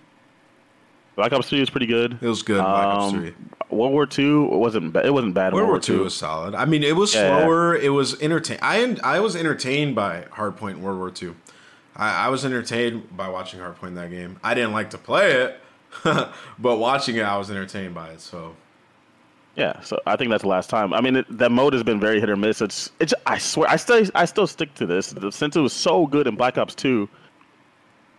Black 1.15 1.33
Ops 1.33 1.49
Three 1.49 1.61
is 1.61 1.69
pretty 1.69 1.85
good. 1.85 2.17
it 2.21 2.27
was 2.27 2.41
good. 2.41 2.61
Black 2.61 2.85
Ops 2.85 3.13
Um, 3.13 3.19
Three. 3.19 3.33
World 3.69 3.91
War 3.91 4.05
Two 4.05 4.45
wasn't 4.45 4.93
ba- 4.93 5.05
it 5.05 5.13
wasn't 5.13 5.33
bad. 5.33 5.49
in 5.49 5.55
World 5.55 5.67
War 5.67 5.73
War 5.73 5.79
Two 5.81 6.03
was 6.03 6.15
solid. 6.15 6.55
I 6.55 6.65
mean, 6.65 6.81
it 6.83 6.95
was 6.95 7.13
Yeah. 7.13 7.41
slower. 7.41 7.75
It 7.75 7.89
was 7.89 8.19
entertain. 8.21 8.57
I 8.61 8.97
I 9.03 9.19
was 9.19 9.35
entertained 9.35 9.95
by 9.95 10.25
Hardpoint 10.33 10.71
in 10.71 10.81
World 10.81 10.97
War 10.99 11.11
Two. 11.11 11.35
I, 11.95 12.25
I 12.25 12.29
was 12.29 12.45
entertained 12.45 13.15
by 13.17 13.27
watching 13.27 13.59
Hardpoint 13.59 13.89
in 13.89 13.95
that 13.95 14.09
game. 14.09 14.37
I 14.43 14.53
didn't 14.53 14.71
like 14.71 14.91
to 14.91 14.97
play 14.97 15.33
it, 15.33 15.59
but 16.03 16.77
watching 16.79 17.17
it, 17.17 17.23
I 17.23 17.37
was 17.37 17.51
entertained 17.51 17.93
by 17.93 18.07
it. 18.09 18.21
So 18.21 18.55
Yeah, 19.55 19.81
so 19.81 19.99
I 20.05 20.15
think 20.15 20.29
that's 20.29 20.43
the 20.43 20.49
last 20.49 20.69
time. 20.69 20.93
I 20.93 21.01
mean, 21.01 21.17
it, 21.17 21.37
that 21.37 21.51
mode 21.51 21.73
has 21.73 21.83
been 21.83 21.99
very 21.99 22.19
hit 22.19 22.29
or 22.29 22.37
miss. 22.37 22.61
It's, 22.61 22.91
it's. 22.99 23.13
I 23.25 23.37
swear, 23.37 23.69
I 23.69 23.75
still, 23.75 24.05
I 24.15 24.25
still 24.25 24.47
stick 24.47 24.73
to 24.75 24.85
this. 24.85 25.13
Since 25.31 25.55
it 25.55 25.59
was 25.59 25.73
so 25.73 26.07
good 26.07 26.27
in 26.27 26.35
Black 26.35 26.57
Ops 26.57 26.75
Two, 26.75 27.09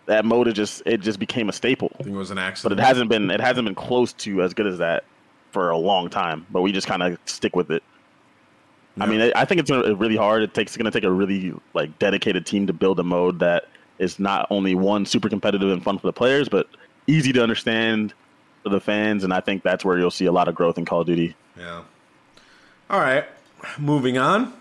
that 0.05 0.23
mode 0.23 0.47
it 0.47 0.53
just, 0.53 0.83
it 0.85 1.01
just 1.01 1.19
became 1.19 1.49
a 1.49 1.53
staple. 1.53 1.89
I 1.99 2.03
think 2.03 2.15
it 2.15 2.19
was 2.19 2.31
an 2.31 2.37
accident, 2.37 2.77
But 2.77 2.83
it 2.83 2.85
hasn't 2.85 3.09
been, 3.09 3.31
it 3.31 3.39
hasn't 3.39 3.65
been 3.65 3.75
close 3.75 4.13
to 4.13 4.43
as 4.43 4.53
good 4.53 4.67
as 4.67 4.77
that 4.79 5.03
for 5.51 5.71
a 5.71 5.77
long 5.77 6.09
time. 6.09 6.45
But 6.51 6.61
we 6.61 6.71
just 6.71 6.85
kind 6.85 7.01
of 7.01 7.17
stick 7.25 7.55
with 7.55 7.71
it. 7.71 7.81
I 8.99 9.05
mean, 9.05 9.31
I 9.35 9.45
think 9.45 9.61
it's 9.61 9.71
really 9.71 10.17
hard. 10.17 10.43
It 10.43 10.53
takes, 10.53 10.71
it's 10.73 10.77
going 10.77 10.91
to 10.91 10.91
take 10.91 11.07
a 11.07 11.11
really 11.11 11.53
like 11.73 11.97
dedicated 11.97 12.45
team 12.45 12.67
to 12.67 12.73
build 12.73 12.99
a 12.99 13.03
mode 13.03 13.39
that 13.39 13.65
is 13.99 14.19
not 14.19 14.47
only 14.49 14.75
one 14.75 15.05
super 15.05 15.29
competitive 15.29 15.69
and 15.69 15.81
fun 15.83 15.97
for 15.97 16.07
the 16.07 16.13
players, 16.13 16.49
but 16.49 16.67
easy 17.07 17.31
to 17.33 17.41
understand 17.41 18.13
for 18.63 18.69
the 18.69 18.79
fans. 18.79 19.23
And 19.23 19.33
I 19.33 19.41
think 19.41 19.63
that's 19.63 19.83
where 19.83 19.97
you'll 19.97 20.11
see 20.11 20.25
a 20.25 20.31
lot 20.31 20.47
of 20.47 20.55
growth 20.55 20.77
in 20.77 20.85
Call 20.85 21.01
of 21.01 21.07
Duty. 21.07 21.35
Yeah. 21.57 21.83
All 22.89 22.99
right. 22.99 23.25
Moving 23.77 24.17
on. 24.17 24.53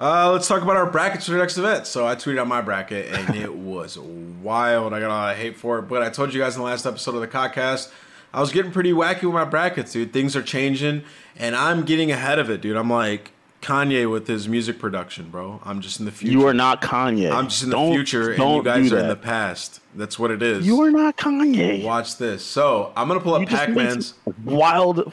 Uh, 0.00 0.30
let's 0.30 0.46
talk 0.46 0.62
about 0.62 0.76
our 0.76 0.88
brackets 0.88 1.26
for 1.26 1.32
the 1.32 1.38
next 1.38 1.58
event. 1.58 1.86
So 1.86 2.06
I 2.06 2.14
tweeted 2.14 2.38
out 2.38 2.46
my 2.46 2.60
bracket 2.60 3.12
and 3.12 3.34
it 3.36 3.52
was 3.56 3.98
wild. 3.98 4.92
I 4.94 5.00
got 5.00 5.08
a 5.08 5.08
lot 5.08 5.32
of 5.32 5.38
hate 5.38 5.56
for 5.56 5.80
it, 5.80 5.82
but 5.82 6.02
I 6.02 6.10
told 6.10 6.32
you 6.32 6.40
guys 6.40 6.54
in 6.54 6.60
the 6.60 6.66
last 6.66 6.86
episode 6.86 7.16
of 7.16 7.20
the 7.20 7.26
podcast, 7.26 7.90
I 8.32 8.40
was 8.40 8.52
getting 8.52 8.70
pretty 8.70 8.92
wacky 8.92 9.24
with 9.24 9.32
my 9.32 9.44
brackets, 9.44 9.92
dude. 9.92 10.12
Things 10.12 10.36
are 10.36 10.42
changing, 10.42 11.02
and 11.36 11.56
I'm 11.56 11.82
getting 11.84 12.12
ahead 12.12 12.38
of 12.38 12.48
it, 12.50 12.60
dude. 12.60 12.76
I'm 12.76 12.90
like 12.90 13.32
Kanye 13.62 14.10
with 14.10 14.26
his 14.28 14.48
music 14.48 14.78
production, 14.78 15.30
bro. 15.30 15.60
I'm 15.64 15.80
just 15.80 15.98
in 15.98 16.06
the 16.06 16.12
future. 16.12 16.32
You 16.32 16.46
are 16.46 16.54
not 16.54 16.80
Kanye. 16.80 17.30
I'm 17.32 17.48
just 17.48 17.64
in 17.64 17.70
the 17.70 17.76
Don't- 17.76 17.92
future, 17.94 18.30
and 18.32 18.38
you 18.56 18.62
guys 18.62 18.92
are 18.92 18.98
in 18.98 19.08
the 19.08 19.16
past. 19.16 19.80
That's 19.94 20.18
what 20.18 20.30
it 20.30 20.42
is. 20.42 20.66
You 20.66 20.80
are 20.82 20.90
not 20.90 21.16
Kanye. 21.16 21.82
Watch 21.82 22.16
this. 22.18 22.44
So 22.44 22.92
I'm 22.96 23.08
gonna 23.08 23.20
pull 23.20 23.34
up 23.34 23.46
Pac-Man's. 23.48 24.14
wild 24.44 25.12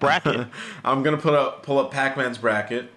bracket. 0.00 0.46
I'm 0.84 1.02
gonna 1.02 1.16
put 1.18 1.34
up 1.34 1.62
pull 1.62 1.78
up 1.78 1.90
Pac-Man's 1.90 2.38
bracket. 2.38 2.90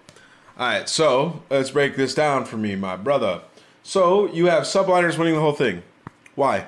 All 0.58 0.66
right, 0.66 0.88
so 0.88 1.42
let's 1.50 1.70
break 1.70 1.96
this 1.96 2.14
down 2.14 2.44
for 2.44 2.56
me, 2.56 2.74
my 2.76 2.96
brother. 2.96 3.40
So 3.82 4.30
you 4.32 4.46
have 4.46 4.64
subliners 4.64 5.16
winning 5.16 5.34
the 5.34 5.40
whole 5.40 5.52
thing. 5.54 5.82
Why? 6.34 6.66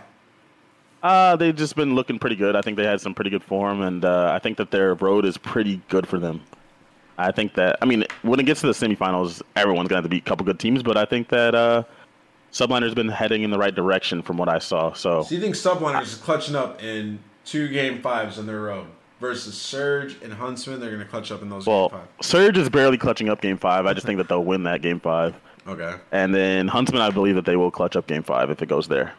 uh, 1.02 1.34
they've 1.36 1.56
just 1.56 1.74
been 1.76 1.94
looking 1.94 2.18
pretty 2.18 2.36
good. 2.36 2.54
I 2.56 2.60
think 2.62 2.76
they 2.76 2.84
had 2.86 3.00
some 3.00 3.12
pretty 3.14 3.30
good 3.30 3.42
form, 3.42 3.80
and 3.82 4.04
uh, 4.04 4.30
I 4.32 4.38
think 4.38 4.56
that 4.58 4.70
their 4.70 4.94
road 4.94 5.24
is 5.24 5.36
pretty 5.36 5.80
good 5.88 6.06
for 6.06 6.18
them. 6.18 6.42
I 7.18 7.30
think 7.32 7.54
that 7.54 7.76
I 7.82 7.84
mean 7.84 8.04
when 8.22 8.40
it 8.40 8.46
gets 8.46 8.60
to 8.62 8.66
the 8.66 8.72
semifinals, 8.72 9.42
everyone's 9.56 9.88
gonna 9.88 9.98
have 9.98 10.04
to 10.04 10.08
beat 10.08 10.22
a 10.26 10.28
couple 10.28 10.44
good 10.46 10.58
teams, 10.58 10.82
but 10.82 10.96
I 10.96 11.04
think 11.04 11.28
that 11.28 11.54
uh, 11.54 11.82
Subliner's 12.52 12.94
been 12.94 13.08
heading 13.08 13.42
in 13.42 13.50
the 13.50 13.58
right 13.58 13.74
direction 13.74 14.22
from 14.22 14.36
what 14.36 14.48
I 14.48 14.58
saw. 14.58 14.92
So 14.92 15.22
So 15.22 15.34
you 15.34 15.40
think 15.40 15.54
subliners 15.54 16.02
is 16.02 16.14
clutching 16.16 16.54
up 16.56 16.82
in 16.82 17.18
two 17.44 17.68
game 17.68 18.00
fives 18.02 18.38
on 18.38 18.46
their 18.46 18.60
road 18.60 18.86
versus 19.20 19.54
Surge 19.56 20.16
and 20.22 20.32
Huntsmen? 20.32 20.80
They're 20.80 20.90
gonna 20.90 21.04
clutch 21.04 21.30
up 21.30 21.42
in 21.42 21.48
those 21.48 21.66
well, 21.66 21.88
game 21.88 21.98
five. 21.98 22.08
Surge 22.26 22.58
is 22.58 22.68
barely 22.68 22.98
clutching 22.98 23.28
up 23.28 23.40
Game 23.40 23.56
Five. 23.58 23.86
I 23.86 23.92
just 23.94 24.06
think 24.06 24.18
that 24.18 24.28
they'll 24.28 24.44
win 24.44 24.64
that 24.64 24.82
Game 24.82 25.00
Five, 25.00 25.34
Okay. 25.66 25.94
and 26.12 26.34
then 26.34 26.68
Huntsmen, 26.68 27.00
I 27.02 27.10
believe 27.10 27.34
that 27.36 27.44
they 27.44 27.56
will 27.56 27.70
clutch 27.70 27.96
up 27.96 28.06
Game 28.06 28.22
Five 28.22 28.50
if 28.50 28.60
it 28.62 28.68
goes 28.68 28.88
there. 28.88 29.12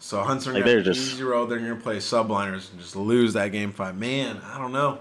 So 0.00 0.22
Huntsmen 0.22 0.54
Like, 0.56 0.64
they're 0.64 0.82
just- 0.82 1.14
easy 1.14 1.24
road. 1.24 1.46
They're 1.50 1.58
gonna 1.58 1.74
play 1.76 1.96
subliners 1.96 2.70
and 2.70 2.80
just 2.80 2.94
lose 2.96 3.32
that 3.32 3.50
game 3.52 3.72
five. 3.72 3.96
Man, 3.96 4.40
I 4.54 4.58
don't 4.58 4.72
know. 4.72 4.98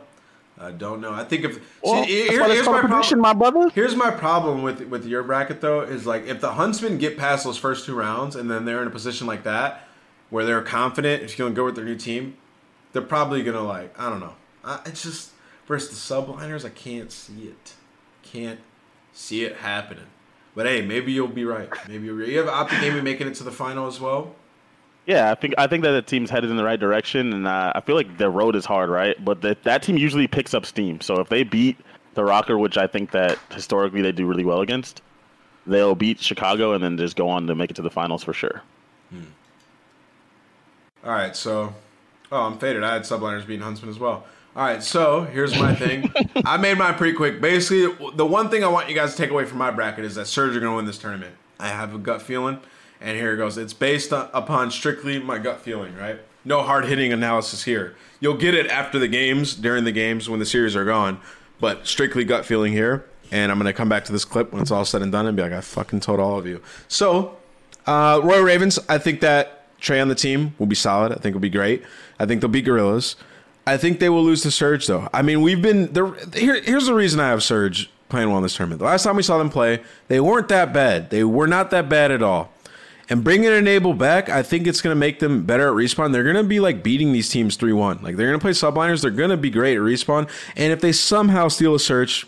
I 0.60 0.72
don't 0.72 1.02
know. 1.02 1.14
I 1.14 1.24
think 1.24 1.46
if 1.46 1.60
Well, 1.84 2.04
see, 2.04 2.28
here- 2.28 2.48
here's 2.48 2.66
my 2.66 2.82
prediction, 2.82 3.20
my 3.20 3.34
brother. 3.34 3.70
Here's 3.70 3.96
my 3.96 4.10
problem 4.12 4.64
with 4.64 4.82
with 4.88 5.06
your 5.06 5.24
bracket 5.24 5.62
though 5.62 5.82
is 5.82 6.06
like 6.08 6.26
if 6.28 6.42
the 6.42 6.54
Huntsmen 6.54 6.98
get 6.98 7.18
past 7.18 7.44
those 7.44 7.58
first 7.58 7.86
two 7.86 7.96
rounds 7.96 8.36
and 8.36 8.50
then 8.50 8.66
they're 8.66 8.82
in 8.82 8.88
a 8.88 8.92
position 8.92 9.28
like 9.28 9.44
that 9.44 9.88
where 10.30 10.46
they're 10.46 10.62
confident 10.62 11.22
and 11.22 11.32
feeling 11.32 11.54
good 11.54 11.66
with 11.66 11.76
their 11.76 11.86
new 11.86 11.96
team, 11.96 12.38
they're 12.94 13.02
probably 13.02 13.44
gonna 13.44 13.62
like 13.62 13.98
I 14.00 14.10
don't 14.10 14.20
know. 14.20 14.34
I, 14.66 14.80
it's 14.86 15.04
just 15.04 15.32
versus 15.68 15.90
the 15.90 16.16
subliners, 16.16 16.66
I 16.66 16.70
can't 16.70 17.12
see 17.12 17.44
it. 17.44 17.74
Can't 18.24 18.60
see 19.14 19.44
it 19.44 19.58
happening. 19.58 20.06
But 20.56 20.66
hey, 20.66 20.82
maybe 20.82 21.12
you'll 21.12 21.28
be 21.28 21.46
right. 21.46 21.70
Maybe 21.88 22.06
you'll, 22.08 22.22
you 22.28 22.40
have 22.40 22.48
Optic 22.48 22.82
Gaming 22.82 23.04
making 23.04 23.28
it 23.28 23.36
to 23.36 23.44
the 23.44 23.52
final 23.52 23.86
as 23.86 24.00
well. 24.00 24.34
Yeah, 25.08 25.32
I 25.32 25.36
think 25.36 25.54
I 25.58 25.68
think 25.68 25.84
that 25.84 25.92
the 25.92 26.02
team's 26.02 26.30
headed 26.30 26.52
in 26.52 26.58
the 26.58 26.66
right 26.66 26.80
direction, 26.80 27.32
and 27.32 27.48
uh, 27.48 27.72
I 27.74 27.80
feel 27.80 27.96
like 27.96 28.18
their 28.18 28.30
road 28.30 28.58
is 28.58 28.66
hard, 28.66 28.90
right? 28.90 29.16
But 29.24 29.42
that 29.42 29.64
that 29.64 29.82
team 29.82 29.98
usually 29.98 30.28
picks 30.28 30.54
up 30.54 30.66
steam. 30.66 31.00
So 31.00 31.22
if 31.22 31.30
they 31.30 31.44
beat 31.44 31.78
the 32.14 32.24
Rokkr, 32.24 32.60
which 32.60 32.78
I 32.78 32.88
think 32.88 33.12
that 33.12 33.40
historically 33.50 34.02
they 34.02 34.12
do 34.12 34.26
really 34.26 34.44
well 34.44 34.60
against, 34.60 35.02
they'll 35.66 35.96
beat 35.96 36.20
Chicago 36.20 36.74
and 36.74 36.84
then 36.84 36.98
just 36.98 37.16
go 37.16 37.30
on 37.30 37.48
to 37.48 37.56
make 37.56 37.72
it 37.72 37.76
to 37.76 37.82
the 37.82 37.90
finals 37.90 38.22
for 38.22 38.34
sure. 38.34 38.62
All 41.06 41.14
right, 41.14 41.34
so 41.36 41.74
oh, 42.34 42.42
I'm 42.42 42.58
faded. 42.58 42.84
I 42.84 42.94
had 42.94 43.04
subliners 43.04 43.48
beating 43.48 43.62
Huntsmen 43.64 43.90
as 43.90 44.00
well. 44.00 44.26
All 44.58 44.66
right, 44.66 44.84
so 44.84 45.24
here's 45.24 45.58
my 45.58 45.74
thing. 45.74 46.12
I 46.46 46.58
made 46.58 46.78
mine 46.78 46.96
pretty 46.96 47.16
quick. 47.16 47.40
Basically, 47.40 47.96
the 48.16 48.26
one 48.26 48.50
thing 48.50 48.64
I 48.64 48.68
want 48.68 48.90
you 48.90 48.96
guys 48.96 49.12
to 49.12 49.18
take 49.18 49.30
away 49.30 49.46
from 49.46 49.58
my 49.60 49.72
bracket 49.72 50.04
is 50.04 50.16
that 50.16 50.26
Surge 50.26 50.56
are 50.58 50.60
going 50.60 50.72
to 50.72 50.76
win 50.76 50.86
this 50.86 50.98
tournament. 50.98 51.36
I 51.60 51.70
have 51.70 51.96
a 51.96 51.98
gut 51.98 52.22
feeling, 52.22 52.60
and 53.02 53.18
here 53.18 53.34
it 53.34 53.38
goes. 53.38 53.58
It's 53.58 53.74
based 53.74 54.12
upon 54.12 54.72
strictly 54.72 55.20
my 55.20 55.38
gut 55.38 55.62
feeling, 55.62 55.96
right? 55.96 56.20
No 56.46 56.64
hard 56.64 56.86
hitting 56.86 57.12
analysis 57.12 57.64
here. 57.64 57.96
You'll 58.20 58.38
get 58.38 58.54
it 58.54 58.68
after 58.68 59.00
the 59.00 59.08
games, 59.08 59.54
during 59.54 59.84
the 59.84 59.92
games 59.92 60.30
when 60.30 60.40
the 60.40 60.46
series 60.46 60.76
are 60.76 60.86
gone, 60.86 61.20
but 61.60 61.86
strictly 61.88 62.24
gut 62.24 62.46
feeling 62.46 62.74
here. 62.74 63.06
And 63.32 63.52
I'm 63.52 63.58
going 63.58 63.66
to 63.66 63.74
come 63.74 63.90
back 63.90 64.06
to 64.06 64.12
this 64.12 64.24
clip 64.24 64.54
when 64.54 64.62
it's 64.62 64.72
all 64.72 64.86
said 64.86 65.02
and 65.02 65.12
done 65.12 65.28
and 65.28 65.36
be 65.36 65.44
like, 65.44 65.52
I 65.52 65.62
fucking 65.62 66.00
told 66.00 66.20
all 66.20 66.40
of 66.40 66.48
you. 66.48 66.62
So, 66.88 67.38
uh, 67.86 68.22
Royal 68.24 68.44
Ravens, 68.44 68.80
I 68.88 68.98
think 68.98 69.20
that 69.22 69.58
Trey 69.80 70.00
on 70.00 70.08
the 70.08 70.16
team 70.16 70.56
will 70.58 70.66
be 70.66 70.76
solid. 70.76 71.12
I 71.12 71.16
think 71.16 71.28
it'll 71.28 71.40
be 71.40 71.50
great. 71.50 71.84
I 72.20 72.26
think 72.26 72.42
they'll 72.42 72.50
beat 72.50 72.66
Guerrillas. 72.66 73.16
I 73.66 73.76
think 73.76 74.00
they 74.00 74.10
will 74.10 74.24
lose 74.24 74.42
to 74.44 74.52
Surge, 74.52 74.88
though. 74.88 75.10
I 75.14 75.22
mean, 75.22 75.42
we've 75.42 75.62
been 75.62 75.92
there. 75.92 76.14
Here, 76.34 76.62
here's 76.62 76.86
the 76.86 76.94
reason 76.94 77.20
I 77.20 77.28
have 77.28 77.44
Surge 77.44 77.92
playing 78.08 78.30
well 78.30 78.38
in 78.38 78.44
this 78.44 78.56
tournament. 78.56 78.80
The 78.80 78.86
last 78.86 79.04
time 79.04 79.18
we 79.18 79.24
saw 79.24 79.38
them 79.38 79.50
play, 79.50 79.84
they 80.08 80.22
weren't 80.22 80.48
that 80.48 80.72
bad. 80.72 81.10
They 81.10 81.26
were 81.26 81.48
not 81.48 81.70
that 81.72 81.90
bad 81.90 82.12
at 82.12 82.24
all. 82.24 82.50
And 83.10 83.24
bringing 83.24 83.52
Enable 83.52 83.94
back, 83.94 84.28
I 84.28 84.44
think 84.44 84.68
it's 84.68 84.82
going 84.82 84.94
to 84.94 85.00
make 85.00 85.20
them 85.20 85.46
better 85.46 85.70
at 85.70 85.74
respawn. 85.74 86.12
They're 86.12 86.24
going 86.24 86.36
to 86.36 86.44
be 86.44 86.60
like 86.60 86.84
beating 86.84 87.14
these 87.14 87.30
teams 87.30 87.56
3 87.56 87.72
1. 87.72 88.04
Like, 88.04 88.18
they're 88.18 88.28
going 88.28 88.40
to 88.40 88.44
play 88.44 88.52
subliners. 88.52 89.02
They're 89.02 89.12
going 89.12 89.30
to 89.30 89.38
be 89.38 89.50
great 89.50 89.78
at 89.78 89.82
respawn. 89.82 90.30
And 90.58 90.74
if 90.74 90.82
they 90.82 90.92
somehow 90.92 91.48
steal 91.48 91.74
a 91.74 91.80
search, 91.80 92.28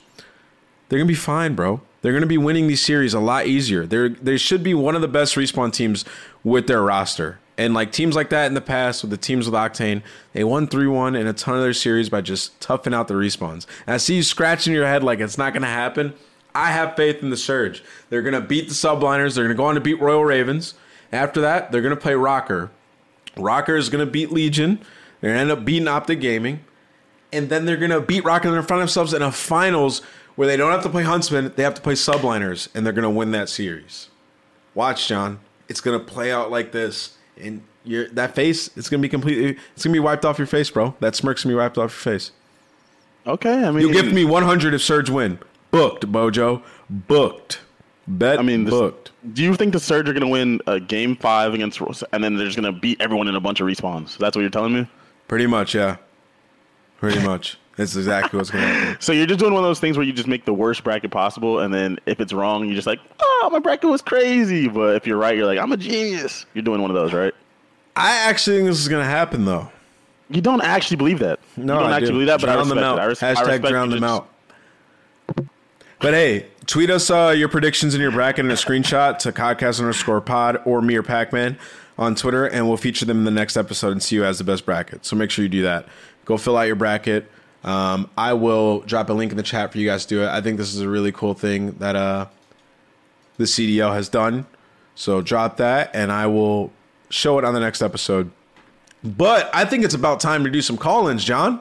they're 0.89 0.97
gonna 0.99 1.07
be 1.07 1.13
fine, 1.13 1.55
bro. 1.55 1.81
They're 2.01 2.13
gonna 2.13 2.25
be 2.25 2.37
winning 2.37 2.67
these 2.67 2.81
series 2.81 3.13
a 3.13 3.19
lot 3.19 3.45
easier. 3.45 3.85
They're 3.85 4.09
they 4.09 4.37
should 4.37 4.63
be 4.63 4.73
one 4.73 4.95
of 4.95 5.01
the 5.01 5.07
best 5.07 5.35
respawn 5.35 5.71
teams 5.71 6.03
with 6.43 6.67
their 6.67 6.81
roster. 6.81 7.39
And 7.57 7.73
like 7.73 7.91
teams 7.91 8.15
like 8.15 8.29
that 8.29 8.47
in 8.47 8.53
the 8.53 8.61
past 8.61 9.03
with 9.03 9.11
the 9.11 9.17
teams 9.17 9.45
with 9.45 9.53
Octane, 9.53 10.01
they 10.31 10.45
won 10.45 10.65
3-1 10.65 11.19
in 11.19 11.27
a 11.27 11.33
ton 11.33 11.55
of 11.55 11.61
their 11.61 11.73
series 11.73 12.09
by 12.09 12.21
just 12.21 12.59
toughing 12.61 12.93
out 12.93 13.09
the 13.09 13.15
respawns. 13.15 13.65
And 13.85 13.95
I 13.95 13.97
see 13.97 14.15
you 14.15 14.23
scratching 14.23 14.73
your 14.73 14.87
head 14.87 15.03
like 15.03 15.19
it's 15.19 15.37
not 15.37 15.53
gonna 15.53 15.67
happen. 15.67 16.13
I 16.55 16.71
have 16.71 16.95
faith 16.95 17.21
in 17.21 17.29
the 17.29 17.37
Surge. 17.37 17.83
They're 18.09 18.21
gonna 18.21 18.41
beat 18.41 18.67
the 18.67 18.73
subliners. 18.73 19.35
They're 19.35 19.43
gonna 19.43 19.55
go 19.55 19.65
on 19.65 19.75
to 19.75 19.81
beat 19.81 19.99
Royal 20.01 20.25
Ravens. 20.25 20.73
After 21.11 21.41
that, 21.41 21.71
they're 21.71 21.81
gonna 21.81 21.95
play 21.95 22.13
Rokkr. 22.13 22.69
Rokkr 23.35 23.77
is 23.77 23.89
gonna 23.89 24.05
beat 24.05 24.31
Legion. 24.31 24.79
They're 25.21 25.31
gonna 25.31 25.41
end 25.41 25.51
up 25.51 25.65
beating 25.65 25.87
Optic 25.87 26.21
Gaming 26.21 26.61
and 27.31 27.49
then 27.49 27.65
they're 27.65 27.77
gonna 27.77 28.01
beat 28.01 28.23
Rocket 28.23 28.49
in 28.49 28.53
front 28.63 28.81
of 28.81 28.87
themselves 28.87 29.13
in 29.13 29.21
a 29.21 29.31
finals 29.31 30.01
where 30.35 30.47
they 30.47 30.57
don't 30.57 30.71
have 30.71 30.83
to 30.83 30.89
play 30.89 31.03
Huntsmen, 31.03 31.51
they 31.55 31.63
have 31.63 31.73
to 31.75 31.81
play 31.81 31.93
subliners, 31.93 32.69
and 32.73 32.85
they're 32.85 32.93
gonna 32.93 33.09
win 33.09 33.31
that 33.31 33.49
series. 33.49 34.09
Watch, 34.73 35.07
John. 35.07 35.39
It's 35.67 35.81
gonna 35.81 35.99
play 35.99 36.31
out 36.31 36.49
like 36.51 36.71
this, 36.71 37.17
and 37.39 37.61
your 37.83 38.07
that 38.09 38.35
face, 38.35 38.69
it's 38.75 38.89
gonna 38.89 39.01
be 39.01 39.09
completely, 39.09 39.57
it's 39.75 39.83
gonna 39.83 39.93
be 39.93 39.99
wiped 39.99 40.25
off 40.25 40.37
your 40.37 40.47
face, 40.47 40.69
bro. 40.69 40.95
That 40.99 41.15
smirk's 41.15 41.43
gonna 41.43 41.55
be 41.55 41.59
wiped 41.59 41.77
off 41.77 41.91
your 42.05 42.13
face. 42.13 42.31
Okay, 43.27 43.65
I 43.65 43.71
mean, 43.71 43.81
You'll 43.81 43.93
give 43.93 44.11
me 44.11 44.25
100 44.25 44.73
if 44.73 44.81
Surge 44.81 45.09
win. 45.09 45.39
Booked, 45.71 46.11
Bojo. 46.11 46.63
Booked. 46.89 47.59
Bet. 48.07 48.39
I 48.39 48.41
mean, 48.41 48.63
this- 48.65 48.73
booked. 48.73 49.11
Do 49.33 49.43
you 49.43 49.53
think 49.55 49.73
the 49.73 49.79
Surge 49.79 50.09
are 50.09 50.13
gonna 50.13 50.27
win 50.27 50.61
a 50.65 50.79
game 50.79 51.15
five 51.15 51.53
against, 51.53 51.79
and 52.13 52.23
then 52.23 52.35
they're 52.37 52.45
just 52.47 52.55
gonna 52.57 52.71
beat 52.71 52.99
everyone 53.01 53.27
in 53.27 53.35
a 53.35 53.39
bunch 53.39 53.59
of 53.59 53.67
respawns? 53.67 54.17
That's 54.17 54.35
what 54.35 54.41
you're 54.41 54.49
telling 54.49 54.73
me. 54.73 54.87
Pretty 55.27 55.45
much, 55.45 55.75
yeah. 55.75 55.97
Pretty 56.99 57.19
much. 57.23 57.57
That's 57.75 57.95
exactly 57.95 58.37
what's 58.37 58.49
gonna 58.49 58.65
happen. 58.65 58.97
So 59.01 59.11
you're 59.13 59.25
just 59.27 59.39
doing 59.39 59.53
one 59.53 59.63
of 59.63 59.69
those 59.69 59.79
things 59.79 59.95
where 59.97 60.05
you 60.05 60.11
just 60.13 60.27
make 60.27 60.45
the 60.45 60.53
worst 60.53 60.83
bracket 60.83 61.11
possible, 61.11 61.59
and 61.59 61.73
then 61.73 61.97
if 62.05 62.19
it's 62.19 62.33
wrong, 62.33 62.65
you're 62.65 62.75
just 62.75 62.87
like, 62.87 62.99
oh, 63.19 63.49
my 63.51 63.59
bracket 63.59 63.89
was 63.89 64.01
crazy. 64.01 64.67
But 64.67 64.95
if 64.95 65.05
you're 65.05 65.17
right, 65.17 65.35
you're 65.37 65.45
like, 65.45 65.59
I'm 65.59 65.71
a 65.71 65.77
genius. 65.77 66.45
You're 66.53 66.63
doing 66.63 66.81
one 66.81 66.89
of 66.91 66.95
those, 66.95 67.13
right? 67.13 67.33
I 67.95 68.15
actually 68.29 68.57
think 68.57 68.69
this 68.69 68.79
is 68.79 68.87
gonna 68.87 69.05
happen 69.05 69.45
though. 69.45 69.69
You 70.29 70.41
don't 70.41 70.61
actually 70.61 70.97
believe 70.97 71.19
that. 71.19 71.39
No, 71.57 71.75
you 71.75 71.79
don't 71.81 71.89
I 71.91 71.95
actually 71.95 72.07
do. 72.07 72.13
believe 72.13 72.27
that, 72.27 72.39
but 72.41 72.49
I 72.49 72.55
respect 72.55 72.75
them 72.75 72.83
out. 72.83 72.97
it. 72.97 73.01
I, 73.01 73.05
res- 73.05 73.23
I 73.23 73.33
Hashtag 73.33 73.39
respect 73.39 73.67
drown 73.67 73.89
them 73.89 73.99
just- 73.99 74.09
out. 74.11 74.29
But 75.99 76.13
hey, 76.13 76.45
tweet 76.65 76.89
us 76.89 77.09
uh, 77.09 77.33
your 77.35 77.49
predictions 77.49 77.93
in 77.93 77.99
your 77.99 78.11
bracket 78.11 78.45
and 78.45 78.51
a 78.53 78.55
screenshot 78.55 79.17
to 79.19 79.33
podcast 79.33 79.81
underscore 79.81 80.21
pod 80.21 80.61
or 80.63 80.81
me 80.81 80.95
or 80.95 81.03
Pac-Man 81.03 81.59
on 81.97 82.15
Twitter, 82.15 82.45
and 82.45 82.69
we'll 82.69 82.77
feature 82.77 83.03
them 83.03 83.17
in 83.17 83.25
the 83.25 83.31
next 83.31 83.57
episode 83.57 83.91
and 83.91 84.01
see 84.01 84.15
who 84.15 84.21
has 84.21 84.37
the 84.37 84.45
best 84.45 84.65
bracket. 84.65 85.05
So 85.05 85.17
make 85.17 85.29
sure 85.29 85.43
you 85.43 85.49
do 85.49 85.63
that. 85.63 85.87
Go 86.23 86.37
fill 86.37 86.55
out 86.55 86.67
your 86.67 86.77
bracket. 86.77 87.29
Um, 87.65 88.09
I 88.17 88.31
will 88.31 88.79
drop 88.81 89.09
a 89.09 89.13
link 89.13 89.31
in 89.31 89.37
the 89.37 89.43
chat 89.43 89.73
for 89.73 89.77
you 89.77 89.85
guys 89.85 90.05
to 90.05 90.15
do 90.15 90.23
it. 90.23 90.29
I 90.29 90.39
think 90.39 90.57
this 90.57 90.73
is 90.73 90.79
a 90.79 90.87
really 90.87 91.11
cool 91.11 91.33
thing 91.33 91.71
that 91.79 91.97
uh, 91.97 92.27
the 93.35 93.43
CDL 93.43 93.93
has 93.93 94.07
done. 94.07 94.45
So 94.95 95.19
drop 95.19 95.57
that, 95.57 95.91
and 95.93 96.13
I 96.13 96.27
will 96.27 96.71
show 97.09 97.37
it 97.39 97.43
on 97.43 97.53
the 97.53 97.59
next 97.59 97.81
episode. 97.81 98.31
But 99.03 99.49
I 99.53 99.65
think 99.65 99.83
it's 99.83 99.95
about 99.95 100.21
time 100.21 100.45
to 100.45 100.49
do 100.49 100.61
some 100.61 100.77
call-ins, 100.77 101.25
John. 101.25 101.59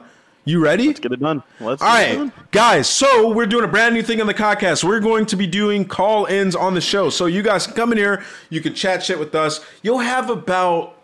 You 0.49 0.59
ready? 0.59 0.87
Let's 0.87 0.99
get 0.99 1.11
it 1.11 1.19
done. 1.19 1.43
Let's 1.59 1.79
All 1.79 1.87
right, 1.87 2.15
done. 2.15 2.33
guys. 2.49 2.89
So 2.89 3.31
we're 3.31 3.45
doing 3.45 3.65
a 3.65 3.67
brand 3.67 3.93
new 3.93 4.01
thing 4.01 4.19
on 4.19 4.25
the 4.25 4.33
podcast. 4.33 4.83
We're 4.83 4.99
going 4.99 5.27
to 5.27 5.35
be 5.35 5.45
doing 5.45 5.85
call-ins 5.85 6.55
on 6.55 6.73
the 6.73 6.81
show. 6.81 7.11
So 7.11 7.27
you 7.27 7.43
guys 7.43 7.67
can 7.67 7.75
come 7.75 7.91
in 7.91 7.99
here. 7.99 8.23
You 8.49 8.59
can 8.59 8.73
chat 8.73 9.03
shit 9.03 9.19
with 9.19 9.35
us. 9.35 9.63
You'll 9.83 9.99
have 9.99 10.31
about 10.31 10.95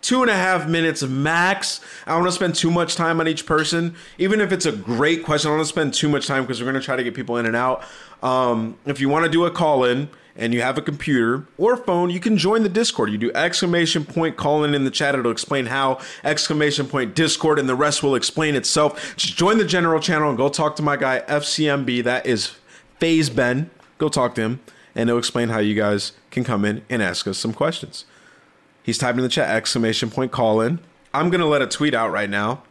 two 0.00 0.22
and 0.22 0.30
a 0.30 0.34
half 0.34 0.66
minutes 0.66 1.02
max. 1.02 1.82
I 2.06 2.12
don't 2.12 2.20
want 2.20 2.30
to 2.30 2.34
spend 2.34 2.54
too 2.54 2.70
much 2.70 2.94
time 2.94 3.20
on 3.20 3.28
each 3.28 3.44
person. 3.44 3.94
Even 4.16 4.40
if 4.40 4.52
it's 4.52 4.64
a 4.64 4.72
great 4.72 5.22
question, 5.22 5.48
I 5.48 5.50
don't 5.50 5.58
want 5.58 5.66
to 5.66 5.72
spend 5.74 5.92
too 5.92 6.08
much 6.08 6.26
time 6.26 6.44
because 6.44 6.62
we're 6.62 6.70
going 6.70 6.80
to 6.80 6.84
try 6.84 6.96
to 6.96 7.04
get 7.04 7.12
people 7.12 7.36
in 7.36 7.44
and 7.44 7.54
out. 7.54 7.84
Um, 8.22 8.78
if 8.86 9.02
you 9.02 9.10
want 9.10 9.26
to 9.26 9.30
do 9.30 9.44
a 9.44 9.50
call-in 9.50 10.08
and 10.36 10.52
you 10.52 10.62
have 10.62 10.76
a 10.76 10.82
computer 10.82 11.46
or 11.58 11.76
phone, 11.76 12.10
you 12.10 12.20
can 12.20 12.36
join 12.36 12.62
the 12.62 12.68
Discord. 12.68 13.10
You 13.10 13.18
do 13.18 13.32
exclamation 13.34 14.04
point 14.04 14.36
call 14.36 14.64
in 14.64 14.74
in 14.74 14.84
the 14.84 14.90
chat. 14.90 15.14
It'll 15.14 15.30
explain 15.30 15.66
how 15.66 16.00
exclamation 16.24 16.86
point 16.86 17.14
Discord 17.14 17.58
and 17.58 17.68
the 17.68 17.74
rest 17.74 18.02
will 18.02 18.14
explain 18.14 18.54
itself. 18.54 19.16
Just 19.16 19.36
join 19.36 19.58
the 19.58 19.64
general 19.64 20.00
channel 20.00 20.28
and 20.28 20.36
go 20.36 20.48
talk 20.48 20.76
to 20.76 20.82
my 20.82 20.96
guy 20.96 21.22
FCMB. 21.28 22.02
That 22.04 22.26
is 22.26 22.56
FaZe 22.98 23.30
Ben. 23.30 23.70
Go 23.98 24.08
talk 24.08 24.34
to 24.34 24.42
him 24.42 24.60
and 24.94 25.08
he'll 25.08 25.18
explain 25.18 25.48
how 25.48 25.58
you 25.58 25.74
guys 25.74 26.12
can 26.30 26.44
come 26.44 26.64
in 26.64 26.82
and 26.90 27.02
ask 27.02 27.26
us 27.26 27.38
some 27.38 27.52
questions. 27.52 28.04
He's 28.82 28.98
typing 28.98 29.18
in 29.18 29.22
the 29.24 29.28
chat 29.28 29.48
exclamation 29.48 30.10
point 30.10 30.32
call 30.32 30.60
in. 30.60 30.80
I'm 31.12 31.30
gonna 31.30 31.46
let 31.46 31.62
a 31.62 31.66
tweet 31.66 31.94
out 31.94 32.10
right 32.10 32.28
now. 32.28 32.62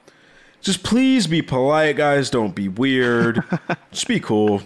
Just 0.61 0.83
please 0.83 1.27
be 1.27 1.41
polite, 1.41 1.97
guys. 1.97 2.29
Don't 2.29 2.55
be 2.55 2.67
weird. 2.67 3.43
Just 3.91 4.07
be 4.07 4.19
cool. 4.19 4.61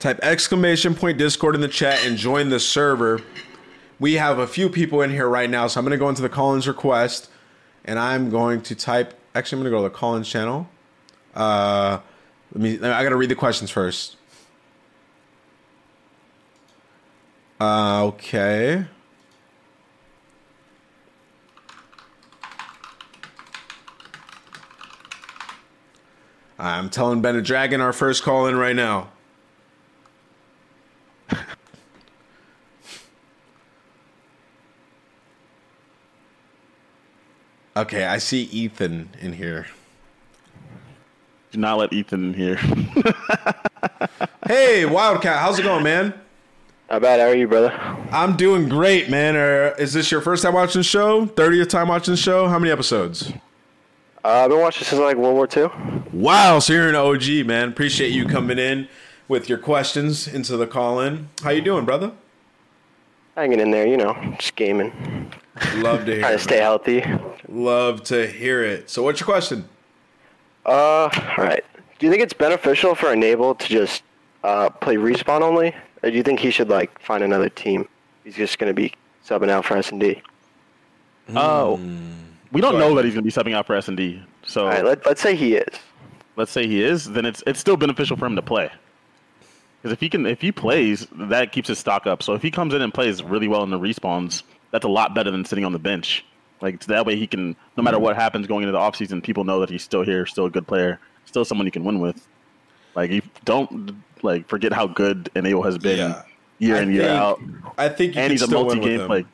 Type 0.00 0.18
exclamation 0.22 0.94
point 0.94 1.18
Discord 1.18 1.54
in 1.54 1.60
the 1.60 1.68
chat 1.68 2.06
and 2.06 2.16
join 2.16 2.48
the 2.48 2.58
server. 2.58 3.20
We 3.98 4.14
have 4.14 4.38
a 4.38 4.46
few 4.46 4.70
people 4.70 5.02
in 5.02 5.10
here 5.10 5.28
right 5.28 5.48
now, 5.48 5.66
so 5.66 5.78
I'm 5.78 5.84
going 5.84 5.90
to 5.90 6.02
go 6.02 6.08
into 6.08 6.22
the 6.22 6.30
Collins 6.30 6.66
request 6.66 7.30
and 7.84 7.98
I'm 7.98 8.30
going 8.30 8.62
to 8.62 8.74
type. 8.74 9.12
Actually, 9.34 9.58
I'm 9.58 9.64
going 9.64 9.72
to 9.72 9.78
go 9.78 9.82
to 9.84 9.92
the 9.92 9.98
Collins 9.98 10.26
channel. 10.26 10.70
Uh, 11.34 11.98
let 12.54 12.62
me. 12.62 12.76
I 12.76 13.02
got 13.02 13.10
to 13.10 13.16
read 13.16 13.28
the 13.28 13.34
questions 13.34 13.70
first. 13.70 14.16
Uh, 17.60 18.06
okay. 18.06 18.86
I'm 26.58 26.88
telling 26.88 27.20
Ben 27.20 27.42
Dragon 27.42 27.82
our 27.82 27.92
first 27.92 28.22
call 28.22 28.46
in 28.46 28.56
right 28.56 28.74
now. 28.74 29.10
Okay, 37.76 38.04
I 38.04 38.18
see 38.18 38.42
Ethan 38.42 39.10
in 39.20 39.32
here. 39.32 39.68
Do 41.52 41.58
not 41.58 41.78
let 41.78 41.92
Ethan 41.92 42.34
in 42.34 42.34
here. 42.34 42.58
Hey, 44.46 44.84
Wildcat, 44.84 45.38
how's 45.38 45.60
it 45.60 45.62
going, 45.62 45.84
man? 45.84 46.12
How 46.88 46.98
bad. 46.98 47.20
How 47.20 47.26
are 47.26 47.34
you, 47.36 47.46
brother? 47.46 47.70
I'm 48.10 48.36
doing 48.36 48.68
great, 48.68 49.08
man. 49.08 49.36
Uh, 49.36 49.76
is 49.78 49.92
this 49.92 50.10
your 50.10 50.20
first 50.20 50.42
time 50.42 50.54
watching 50.54 50.80
the 50.80 50.84
show? 50.84 51.26
30th 51.26 51.68
time 51.68 51.86
watching 51.86 52.14
the 52.14 52.18
show? 52.18 52.48
How 52.48 52.58
many 52.58 52.72
episodes? 52.72 53.30
Uh, 54.24 54.28
I've 54.28 54.50
been 54.50 54.58
watching 54.58 54.84
since 54.84 55.00
like 55.00 55.16
World 55.16 55.36
War 55.36 55.48
II. 55.56 55.70
Wow, 56.12 56.58
so 56.58 56.72
you're 56.72 56.88
an 56.88 56.96
OG, 56.96 57.46
man. 57.46 57.68
Appreciate 57.68 58.08
you 58.08 58.26
coming 58.26 58.58
in 58.58 58.88
with 59.30 59.48
your 59.48 59.58
questions 59.58 60.26
into 60.26 60.56
the 60.56 60.66
call 60.66 60.98
in. 60.98 61.28
How 61.44 61.50
you 61.50 61.60
doing, 61.62 61.84
brother? 61.84 62.10
Hanging 63.36 63.60
in 63.60 63.70
there, 63.70 63.86
you 63.86 63.96
know, 63.96 64.12
just 64.40 64.56
gaming, 64.56 65.30
Love 65.76 66.04
to 66.06 66.12
hear 66.14 66.20
trying 66.20 66.32
to 66.32 66.34
it. 66.34 66.40
stay 66.40 66.58
healthy. 66.58 67.04
Love 67.48 68.02
to 68.04 68.26
hear 68.26 68.64
it. 68.64 68.90
So 68.90 69.04
what's 69.04 69.20
your 69.20 69.26
question? 69.26 69.68
Uh, 70.66 71.04
all 71.04 71.10
right. 71.44 71.64
Do 72.00 72.06
you 72.06 72.10
think 72.10 72.24
it's 72.24 72.32
beneficial 72.32 72.96
for 72.96 73.12
Enable 73.12 73.54
to 73.54 73.68
just 73.68 74.02
uh, 74.42 74.68
play 74.68 74.96
respawn 74.96 75.42
only, 75.42 75.74
or 76.02 76.10
do 76.10 76.16
you 76.16 76.24
think 76.24 76.40
he 76.40 76.50
should 76.50 76.68
like 76.68 76.98
find 77.00 77.22
another 77.22 77.48
team? 77.48 77.88
He's 78.24 78.34
just 78.34 78.58
gonna 78.58 78.74
be 78.74 78.92
subbing 79.24 79.48
out 79.48 79.64
for 79.64 79.76
S 79.76 79.92
and 79.92 80.00
D. 80.00 80.20
Oh, 81.36 81.76
we 82.50 82.60
don't 82.60 82.72
Go 82.72 82.78
know 82.80 82.86
ahead. 82.86 82.98
that 82.98 83.04
he's 83.04 83.14
going 83.14 83.22
to 83.24 83.30
be 83.30 83.30
subbing 83.30 83.54
out 83.54 83.64
for 83.64 83.76
S 83.76 83.86
and 83.86 83.96
D. 83.96 84.20
So 84.42 84.62
All 84.64 84.68
right. 84.70 84.84
Let, 84.84 85.06
let's 85.06 85.20
say 85.22 85.36
he 85.36 85.54
is. 85.54 85.78
let's 86.34 86.50
say 86.50 86.66
he 86.66 86.82
is, 86.82 87.04
then 87.04 87.24
it's 87.24 87.40
it's 87.46 87.60
still 87.60 87.76
beneficial 87.76 88.16
for 88.16 88.26
him 88.26 88.34
to 88.34 88.42
play. 88.42 88.68
Because 89.80 89.92
if 89.92 90.00
he 90.00 90.08
can, 90.10 90.26
if 90.26 90.40
he 90.40 90.52
plays, 90.52 91.06
that 91.12 91.52
keeps 91.52 91.68
his 91.68 91.78
stock 91.78 92.06
up. 92.06 92.22
So 92.22 92.34
if 92.34 92.42
he 92.42 92.50
comes 92.50 92.74
in 92.74 92.82
and 92.82 92.92
plays 92.92 93.22
really 93.22 93.48
well 93.48 93.62
in 93.62 93.70
the 93.70 93.78
respawns, 93.78 94.42
that's 94.72 94.84
a 94.84 94.88
lot 94.88 95.14
better 95.14 95.30
than 95.30 95.44
sitting 95.44 95.64
on 95.64 95.72
the 95.72 95.78
bench. 95.78 96.24
Like 96.60 96.80
that 96.86 97.06
way, 97.06 97.16
he 97.16 97.26
can, 97.26 97.56
no 97.78 97.82
matter 97.82 97.98
what 97.98 98.14
happens 98.16 98.46
going 98.46 98.62
into 98.64 98.72
the 98.72 98.78
offseason, 98.78 99.22
people 99.22 99.44
know 99.44 99.60
that 99.60 99.70
he's 99.70 99.82
still 99.82 100.02
here, 100.02 100.26
still 100.26 100.44
a 100.44 100.50
good 100.50 100.66
player, 100.66 101.00
still 101.24 101.44
someone 101.46 101.66
you 101.66 101.70
can 101.72 101.84
win 101.84 101.98
with. 102.00 102.26
Like 102.94 103.10
you 103.10 103.22
don't 103.46 103.96
like 104.22 104.46
forget 104.48 104.72
how 104.72 104.86
good 104.86 105.30
Enable 105.34 105.62
has 105.62 105.78
been 105.78 105.98
Yeah. 105.98 106.22
year 106.58 106.76
I 106.76 106.80
in 106.82 106.92
year 106.92 107.02
think- 107.04 107.18
out, 107.18 107.40
I 107.78 107.88
think 107.88 108.14
you 108.14 108.20
and 108.20 108.24
can 108.26 108.30
he's 108.32 108.42
a 108.42 108.46
still 108.46 108.66
win 108.66 108.66
with 108.66 108.76
multi-game 108.78 109.00
him. 109.00 109.06
play. 109.06 109.24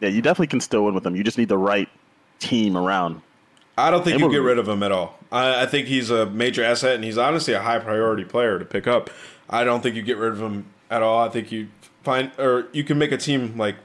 Yeah, 0.00 0.08
you 0.08 0.20
definitely 0.22 0.48
can 0.48 0.60
still 0.60 0.84
win 0.84 0.94
with 0.94 1.06
him. 1.06 1.14
You 1.14 1.22
just 1.22 1.38
need 1.38 1.48
the 1.48 1.56
right 1.58 1.88
team 2.40 2.76
around. 2.76 3.20
I 3.78 3.90
don't 3.92 4.04
think 4.04 4.18
you 4.20 4.28
get 4.30 4.38
rid 4.42 4.58
of 4.58 4.68
him 4.68 4.82
at 4.82 4.90
all. 4.92 5.18
I, 5.30 5.62
I 5.62 5.66
think 5.66 5.86
he's 5.86 6.10
a 6.10 6.26
major 6.26 6.62
asset, 6.64 6.96
and 6.96 7.04
he's 7.04 7.16
honestly 7.16 7.54
a 7.54 7.60
high 7.60 7.78
priority 7.78 8.24
player 8.24 8.58
to 8.58 8.64
pick 8.64 8.86
up. 8.88 9.08
I 9.52 9.64
don't 9.64 9.82
think 9.82 9.94
you 9.94 10.02
get 10.02 10.16
rid 10.16 10.32
of 10.32 10.40
him 10.40 10.66
at 10.90 11.02
all. 11.02 11.22
I 11.22 11.28
think 11.28 11.52
you 11.52 11.68
find 12.02 12.32
or 12.38 12.66
you 12.72 12.82
can 12.82 12.98
make 12.98 13.12
a 13.12 13.16
team 13.18 13.56
like 13.56 13.76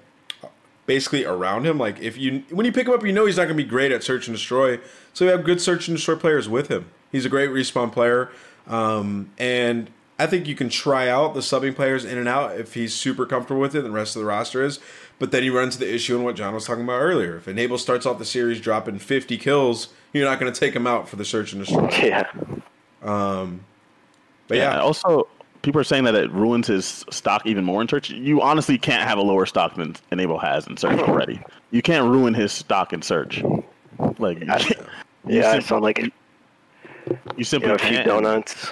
basically 0.85 1.25
around 1.25 1.65
him. 1.65 1.77
Like 1.77 1.99
if 1.99 2.17
you 2.17 2.43
when 2.49 2.65
you 2.65 2.71
pick 2.71 2.87
him 2.87 2.93
up, 2.93 3.05
you 3.05 3.11
know 3.11 3.25
he's 3.25 3.37
not 3.37 3.43
going 3.43 3.57
to 3.57 3.63
be 3.63 3.69
great 3.69 3.91
at 3.91 4.03
search 4.03 4.27
and 4.27 4.35
destroy. 4.35 4.79
So 5.13 5.25
you 5.25 5.31
have 5.31 5.43
good 5.43 5.61
search 5.61 5.87
and 5.87 5.97
destroy 5.97 6.15
players 6.15 6.49
with 6.49 6.69
him. 6.69 6.89
He's 7.11 7.25
a 7.25 7.29
great 7.29 7.49
respawn 7.49 7.91
player, 7.91 8.29
um, 8.67 9.31
and 9.37 9.89
I 10.19 10.25
think 10.25 10.47
you 10.47 10.55
can 10.55 10.69
try 10.69 11.09
out 11.09 11.33
the 11.35 11.39
subbing 11.41 11.75
players 11.75 12.03
in 12.03 12.17
and 12.17 12.27
out 12.27 12.59
if 12.59 12.73
he's 12.73 12.93
super 12.93 13.25
comfortable 13.25 13.61
with 13.61 13.75
it. 13.75 13.79
And 13.79 13.87
the 13.87 13.91
rest 13.91 14.15
of 14.15 14.21
the 14.21 14.25
roster 14.25 14.63
is. 14.63 14.79
But 15.19 15.31
then 15.31 15.41
he 15.41 15.49
runs 15.49 15.77
the 15.79 15.91
issue 15.91 16.15
in 16.15 16.23
what 16.23 16.35
John 16.35 16.53
was 16.53 16.65
talking 16.65 16.83
about 16.83 16.99
earlier. 17.01 17.37
If 17.37 17.47
Enable 17.47 17.77
starts 17.79 18.05
off 18.05 18.19
the 18.19 18.25
series 18.25 18.61
dropping 18.61 18.99
50 18.99 19.37
kills, 19.37 19.89
you're 20.13 20.25
not 20.25 20.39
going 20.39 20.51
to 20.51 20.59
take 20.59 20.75
him 20.75 20.85
out 20.85 21.09
for 21.09 21.15
the 21.15 21.25
search 21.25 21.53
and 21.53 21.65
destroy. 21.65 21.87
Yeah. 22.03 22.29
But 24.47 24.57
yeah, 24.57 24.79
Also, 24.79 25.27
people 25.67 25.81
are 25.81 25.83
saying 25.83 26.05
that 26.05 26.15
it 26.15 26.31
ruins 26.31 26.65
his 26.65 27.03
stock 27.09 27.45
even 27.45 27.65
more 27.65 27.81
in 27.81 27.89
search. 27.89 28.09
You 28.09 28.41
honestly 28.41 28.77
can't 28.77 29.05
have 29.05 29.17
a 29.17 29.21
lower 29.21 29.45
stock 29.45 29.75
than 29.75 29.97
Enable 30.13 30.39
has 30.39 30.65
in 30.65 30.77
search 30.77 30.97
already. 31.01 31.41
You 31.71 31.81
can't 31.81 32.09
ruin 32.09 32.33
his 32.33 32.53
stock 32.53 32.93
in 32.93 33.01
search. 33.01 33.43
Like, 34.17 34.39
you, 34.39 34.45
can't- 34.47 34.69
you 35.27 35.39
Yeah. 35.41 35.49
I 35.49 35.51
simply- 35.59 35.61
sound 35.67 35.83
like 35.83 35.97
you 35.99 36.11
you 37.35 37.43
simply 37.43 37.67
know, 37.67 37.75
a 37.75 37.79
few 37.79 37.89
can't. 37.97 38.07
donuts. 38.07 38.71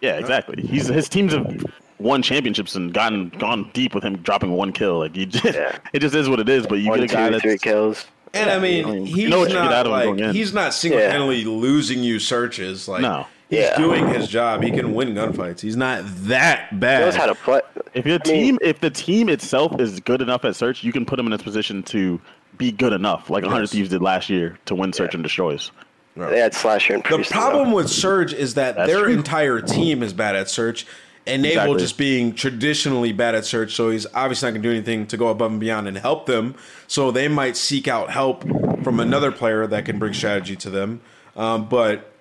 Yeah, 0.00 0.16
exactly. 0.18 0.60
He's 0.60 0.88
his 0.88 1.08
teams 1.08 1.32
have 1.34 1.64
won 2.00 2.20
championships 2.20 2.74
and 2.74 2.92
gotten 2.92 3.28
gone 3.28 3.70
deep 3.72 3.94
with 3.94 4.02
him 4.02 4.16
dropping 4.18 4.50
one 4.50 4.72
kill. 4.72 4.98
Like, 4.98 5.14
you 5.16 5.26
just, 5.26 5.44
Yeah. 5.44 5.78
it 5.92 6.00
just 6.00 6.16
is 6.16 6.28
what 6.28 6.40
it 6.40 6.48
is. 6.48 6.66
But 6.66 6.80
you 6.80 6.88
One, 6.90 6.98
get 6.98 7.12
a 7.12 7.14
guy 7.14 7.26
two, 7.26 7.30
that's 7.32 7.42
three 7.42 7.58
kills. 7.58 8.06
and 8.34 8.50
I 8.50 8.58
mean, 8.58 8.84
I 8.86 8.90
mean, 8.90 9.06
he's 9.06 9.16
you 9.18 9.28
know 9.28 9.38
what 9.38 9.50
you 9.50 9.54
get 9.54 9.62
not 9.62 9.72
out 9.72 9.86
of 9.86 10.02
him 10.02 10.16
like 10.26 10.34
he's 10.34 10.52
not 10.52 10.74
single 10.74 10.98
handedly 10.98 11.44
losing 11.44 12.02
you 12.02 12.18
searches. 12.18 12.88
Like 12.88 13.02
No. 13.02 13.26
He's 13.50 13.60
Yeah. 13.60 13.76
doing 13.78 14.08
his 14.08 14.28
job. 14.28 14.62
He 14.62 14.70
can 14.70 14.94
win 14.94 15.14
gunfights. 15.14 15.60
He's 15.60 15.76
not 15.76 16.02
that 16.26 16.78
bad. 16.80 17.00
He 17.00 17.04
knows 17.06 17.16
how 17.16 17.26
to 17.26 17.34
play. 17.34 17.60
If 17.94 18.04
the 18.04 18.10
I 18.10 18.12
mean- 18.14 18.20
team, 18.20 18.58
if 18.60 18.80
the 18.80 18.90
team 18.90 19.28
itself 19.28 19.80
is 19.80 20.00
good 20.00 20.20
enough 20.22 20.44
at 20.44 20.56
search, 20.56 20.82
you 20.84 20.92
can 20.92 21.04
put 21.06 21.18
him 21.18 21.26
in 21.26 21.32
a 21.32 21.38
position 21.38 21.82
to 21.84 22.20
be 22.58 22.72
good 22.72 22.92
enough, 22.92 23.28
like 23.30 23.44
100 23.44 23.62
Yes. 23.64 23.70
Thieves 23.72 23.88
did 23.90 24.02
last 24.02 24.30
year, 24.30 24.58
to 24.66 24.74
win 24.74 24.92
search 24.92 25.14
and 25.14 25.22
destroys. 25.22 25.70
They 26.16 26.38
had 26.40 26.54
slasher 26.54 26.94
and 26.94 27.02
The 27.02 27.08
priest. 27.16 27.30
problem 27.30 27.72
with 27.72 27.90
Surge 27.90 28.32
is 28.32 28.54
that 28.54 28.76
That's 28.76 28.90
their 28.90 29.04
true. 29.04 29.12
entire 29.12 29.60
team 29.60 30.02
is 30.02 30.14
bad 30.14 30.34
at 30.34 30.48
Search. 30.48 30.86
Enable 31.26 31.48
Exactly. 31.48 31.78
just 31.78 31.98
being 31.98 32.32
traditionally 32.34 33.12
bad 33.12 33.34
at 33.34 33.44
Search, 33.44 33.74
so 33.74 33.90
he's 33.90 34.06
obviously 34.14 34.46
not 34.46 34.52
going 34.52 34.62
to 34.62 34.68
do 34.68 34.74
anything 34.74 35.06
to 35.08 35.16
go 35.18 35.28
above 35.28 35.50
and 35.50 35.60
beyond 35.60 35.88
and 35.88 35.98
help 35.98 36.24
them. 36.26 36.54
So 36.86 37.10
they 37.10 37.28
might 37.28 37.56
seek 37.56 37.86
out 37.88 38.10
help 38.10 38.44
from 38.82 39.00
another 39.00 39.30
player 39.32 39.66
that 39.66 39.84
can 39.84 39.98
bring 39.98 40.14
strategy 40.14 40.56
to 40.56 40.70
them. 40.70 41.00
Um, 41.36 41.66
but 41.68 42.12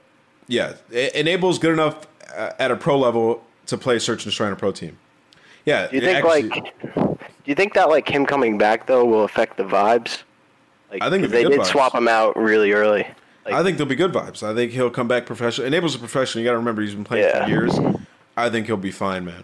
yeah, 0.47 0.73
Enable's 0.91 1.59
good 1.59 1.73
enough 1.73 2.07
uh, 2.35 2.51
at 2.59 2.71
a 2.71 2.75
pro 2.75 2.97
level 2.97 3.43
to 3.67 3.77
play 3.77 3.99
Search 3.99 4.19
and 4.23 4.25
Destroy 4.31 4.47
on 4.47 4.53
a 4.53 4.55
pro 4.55 4.71
team. 4.71 4.97
Yeah, 5.65 5.87
Do 5.87 5.95
you 5.95 6.01
think 6.01 6.17
actually- 6.25 6.49
like? 6.49 6.73
Do 7.45 7.51
you 7.51 7.55
think 7.55 7.73
that 7.75 7.89
like 7.89 8.07
him 8.09 8.25
coming 8.25 8.57
back 8.57 8.87
though 8.87 9.05
will 9.05 9.23
affect 9.23 9.57
the 9.57 9.63
vibes? 9.63 10.23
Like, 10.91 11.01
I 11.03 11.09
think 11.09 11.19
it'd 11.23 11.31
be 11.31 11.37
they 11.37 11.43
good 11.43 11.51
did 11.51 11.59
vibes. 11.61 11.65
swap 11.71 11.93
him 11.93 12.07
out 12.07 12.35
really 12.37 12.71
early. 12.71 13.05
Like, 13.45 13.53
I 13.53 13.61
think 13.63 13.77
there'll 13.77 13.89
be 13.89 13.95
good 13.95 14.11
vibes. 14.13 14.41
I 14.41 14.55
think 14.55 14.71
he'll 14.71 14.89
come 14.89 15.07
back 15.07 15.25
professional. 15.27 15.67
Enable's 15.67 15.93
a 15.93 15.99
professional. 15.99 16.41
You 16.41 16.47
got 16.47 16.53
to 16.53 16.57
remember 16.57 16.81
he's 16.81 16.95
been 16.95 17.03
playing 17.03 17.25
Yeah. 17.25 17.43
for 17.43 17.49
years. 17.49 17.77
I 18.35 18.49
think 18.49 18.65
he'll 18.65 18.77
be 18.77 18.91
fine, 18.91 19.25
man. 19.25 19.43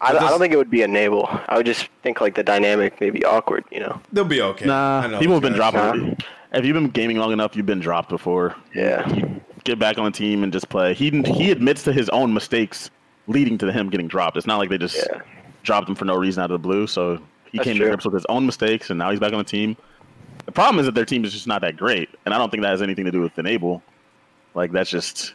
I, 0.00 0.12
But 0.12 0.22
I 0.24 0.28
don't 0.30 0.40
think 0.40 0.52
it 0.52 0.56
would 0.56 0.70
be 0.70 0.82
enable. 0.82 1.26
I 1.48 1.56
would 1.56 1.66
just 1.66 1.88
think 2.02 2.20
like 2.20 2.34
the 2.34 2.42
dynamic 2.42 3.00
may 3.00 3.10
be 3.10 3.24
awkward. 3.24 3.64
You 3.70 3.80
know? 3.80 4.00
They'll 4.12 4.24
be 4.24 4.42
okay. 4.42 4.64
I 4.64 4.68
Nah, 4.68 5.06
know 5.06 5.18
people 5.20 5.34
have 5.34 5.42
been 5.42 5.56
guys. 5.56 5.72
dropping. 5.72 6.16
If 6.52 6.64
you've 6.64 6.74
been 6.74 6.90
gaming 6.90 7.18
long 7.18 7.32
enough, 7.32 7.54
you've 7.54 7.66
been 7.66 7.80
dropped 7.80 8.08
before. 8.08 8.56
Yeah. 8.74 9.08
You 9.14 9.40
get 9.66 9.78
back 9.78 9.98
on 9.98 10.04
the 10.04 10.10
team 10.10 10.42
and 10.42 10.52
just 10.52 10.68
play. 10.68 10.94
He 10.94 11.10
he 11.22 11.50
admits 11.50 11.82
to 11.84 11.92
his 11.92 12.08
own 12.10 12.32
mistakes 12.32 12.90
leading 13.26 13.58
to 13.58 13.72
him 13.72 13.90
getting 13.90 14.08
dropped. 14.08 14.36
It's 14.36 14.46
not 14.46 14.58
like 14.58 14.70
they 14.70 14.78
just 14.78 14.96
Yeah. 14.96 15.20
dropped 15.64 15.88
him 15.88 15.94
for 15.94 16.04
no 16.04 16.14
reason 16.16 16.42
out 16.42 16.50
of 16.50 16.62
the 16.62 16.66
blue. 16.66 16.86
So 16.86 17.18
he 17.50 17.58
That's 17.58 17.64
came 17.66 17.76
true. 17.76 17.86
to 17.86 17.90
grips 17.90 18.04
with 18.04 18.14
his 18.14 18.26
own 18.28 18.46
mistakes, 18.46 18.88
and 18.90 18.98
now 18.98 19.10
he's 19.10 19.20
back 19.20 19.32
on 19.32 19.38
the 19.38 19.44
team. 19.44 19.76
The 20.46 20.52
problem 20.52 20.78
is 20.78 20.86
that 20.86 20.94
their 20.94 21.04
team 21.04 21.24
is 21.24 21.32
just 21.32 21.46
not 21.46 21.60
that 21.62 21.76
great, 21.76 22.08
and 22.24 22.32
I 22.32 22.38
don't 22.38 22.50
think 22.50 22.62
that 22.62 22.70
has 22.70 22.82
anything 22.82 23.04
to 23.04 23.10
do 23.10 23.20
with 23.20 23.36
Enable. 23.38 23.82
Like 24.54 24.70
that's 24.72 24.88
just 24.90 25.34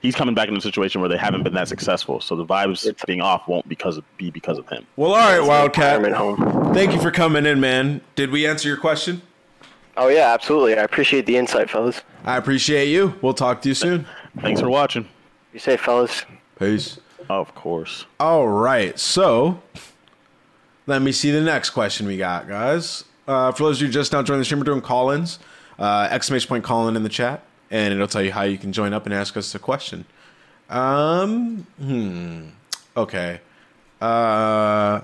he's 0.00 0.14
coming 0.14 0.34
back 0.34 0.48
in 0.48 0.56
a 0.56 0.60
situation 0.60 1.00
where 1.00 1.10
they 1.10 1.16
haven't 1.16 1.42
been 1.42 1.54
that 1.54 1.66
successful. 1.68 2.20
So 2.20 2.36
the 2.36 2.46
vibes 2.46 2.86
It's- 2.86 3.04
being 3.06 3.20
off 3.20 3.48
won't 3.48 3.68
because 3.68 3.96
of, 3.98 4.04
be 4.16 4.30
because 4.30 4.56
of 4.56 4.68
him. 4.68 4.86
Well, 4.96 5.12
all 5.12 5.16
right, 5.18 5.40
Wildcat. 5.40 6.12
Home. 6.12 6.72
Thank 6.72 6.92
you 6.92 7.00
for 7.00 7.10
coming 7.10 7.44
in, 7.44 7.58
man. 7.60 8.00
Did 8.14 8.30
we 8.30 8.46
answer 8.46 8.68
your 8.68 8.76
question? 8.78 9.22
Oh 9.98 10.06
yeah, 10.06 10.32
absolutely. 10.32 10.78
I 10.78 10.84
appreciate 10.84 11.26
the 11.26 11.36
insight, 11.36 11.68
fellas. 11.68 12.02
I 12.24 12.36
appreciate 12.36 12.86
you. 12.86 13.14
We'll 13.20 13.34
talk 13.34 13.60
to 13.62 13.68
you 13.68 13.74
soon. 13.74 14.06
Thanks 14.40 14.60
for 14.60 14.70
watching. 14.70 15.08
You 15.52 15.58
say, 15.58 15.76
fellas. 15.76 16.24
Peace. 16.56 17.00
Of 17.28 17.52
course. 17.56 18.06
All 18.20 18.46
right, 18.46 18.96
so 18.96 19.60
let 20.86 21.02
me 21.02 21.10
see 21.10 21.32
the 21.32 21.40
next 21.40 21.70
question 21.70 22.06
we 22.06 22.16
got, 22.16 22.48
guys. 22.48 23.04
Uh, 23.26 23.50
for 23.50 23.64
those 23.64 23.82
of 23.82 23.88
you 23.88 23.92
just 23.92 24.12
now 24.12 24.22
joining 24.22 24.40
the 24.40 24.44
stream, 24.44 24.60
we're 24.60 24.64
doing 24.64 24.80
call-ins. 24.80 25.40
Uh, 25.80 26.06
exclamation 26.10 26.48
point 26.48 26.62
call-in 26.62 26.94
in 26.94 27.02
the 27.02 27.08
chat, 27.08 27.42
and 27.70 27.92
it'll 27.92 28.06
tell 28.06 28.22
you 28.22 28.32
how 28.32 28.42
you 28.42 28.56
can 28.56 28.72
join 28.72 28.92
up 28.92 29.04
and 29.04 29.12
ask 29.12 29.36
us 29.36 29.52
a 29.54 29.58
question. 29.58 30.04
Um, 30.70 31.66
hmm. 31.80 32.48
Okay. 32.96 33.40
Uh, 34.00 35.00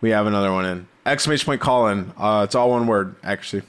we 0.00 0.10
have 0.10 0.26
another 0.26 0.52
one 0.52 0.64
in 0.64 0.88
exclamation 1.06 1.46
point 1.46 1.60
call-in. 1.60 2.12
Uh, 2.18 2.42
it's 2.44 2.54
all 2.54 2.70
one 2.70 2.86
word, 2.86 3.14
actually. 3.22 3.62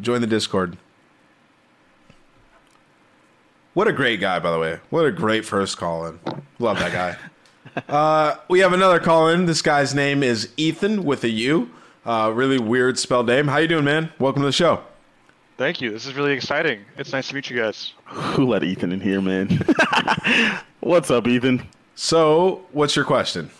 Join 0.00 0.20
the 0.20 0.26
Discord. 0.26 0.76
What 3.74 3.88
a 3.88 3.92
great 3.92 4.20
guy, 4.20 4.38
by 4.38 4.52
the 4.52 4.58
way. 4.58 4.78
What 4.90 5.04
a 5.04 5.12
great 5.12 5.44
first 5.44 5.76
call 5.76 6.06
in. 6.06 6.20
Love 6.58 6.78
that 6.78 6.92
guy. 6.92 7.16
uh, 7.88 8.36
we 8.48 8.60
have 8.60 8.72
another 8.72 9.00
call 9.00 9.28
in. 9.28 9.46
This 9.46 9.62
guy's 9.62 9.94
name 9.94 10.22
is 10.22 10.48
Ethan 10.56 11.04
with 11.04 11.24
a 11.24 11.28
U. 11.28 11.70
Uh, 12.06 12.30
really 12.32 12.58
weird 12.58 12.98
spelled 12.98 13.26
name. 13.26 13.48
How 13.48 13.58
you 13.58 13.68
doing, 13.68 13.84
man? 13.84 14.12
Welcome 14.18 14.42
to 14.42 14.46
the 14.46 14.52
show. 14.52 14.84
Thank 15.56 15.80
you. 15.80 15.90
This 15.90 16.06
is 16.06 16.14
really 16.14 16.32
exciting. 16.32 16.84
It's 16.96 17.12
nice 17.12 17.28
to 17.28 17.34
meet 17.34 17.50
you 17.50 17.56
guys. 17.56 17.94
Who 18.06 18.46
let 18.46 18.62
Ethan 18.62 18.92
in 18.92 19.00
here, 19.00 19.20
man? 19.20 19.48
What's 20.80 21.10
up, 21.10 21.26
Ethan? 21.26 21.66
So, 21.94 22.66
what's 22.72 22.96
your 22.96 23.04
question? 23.04 23.50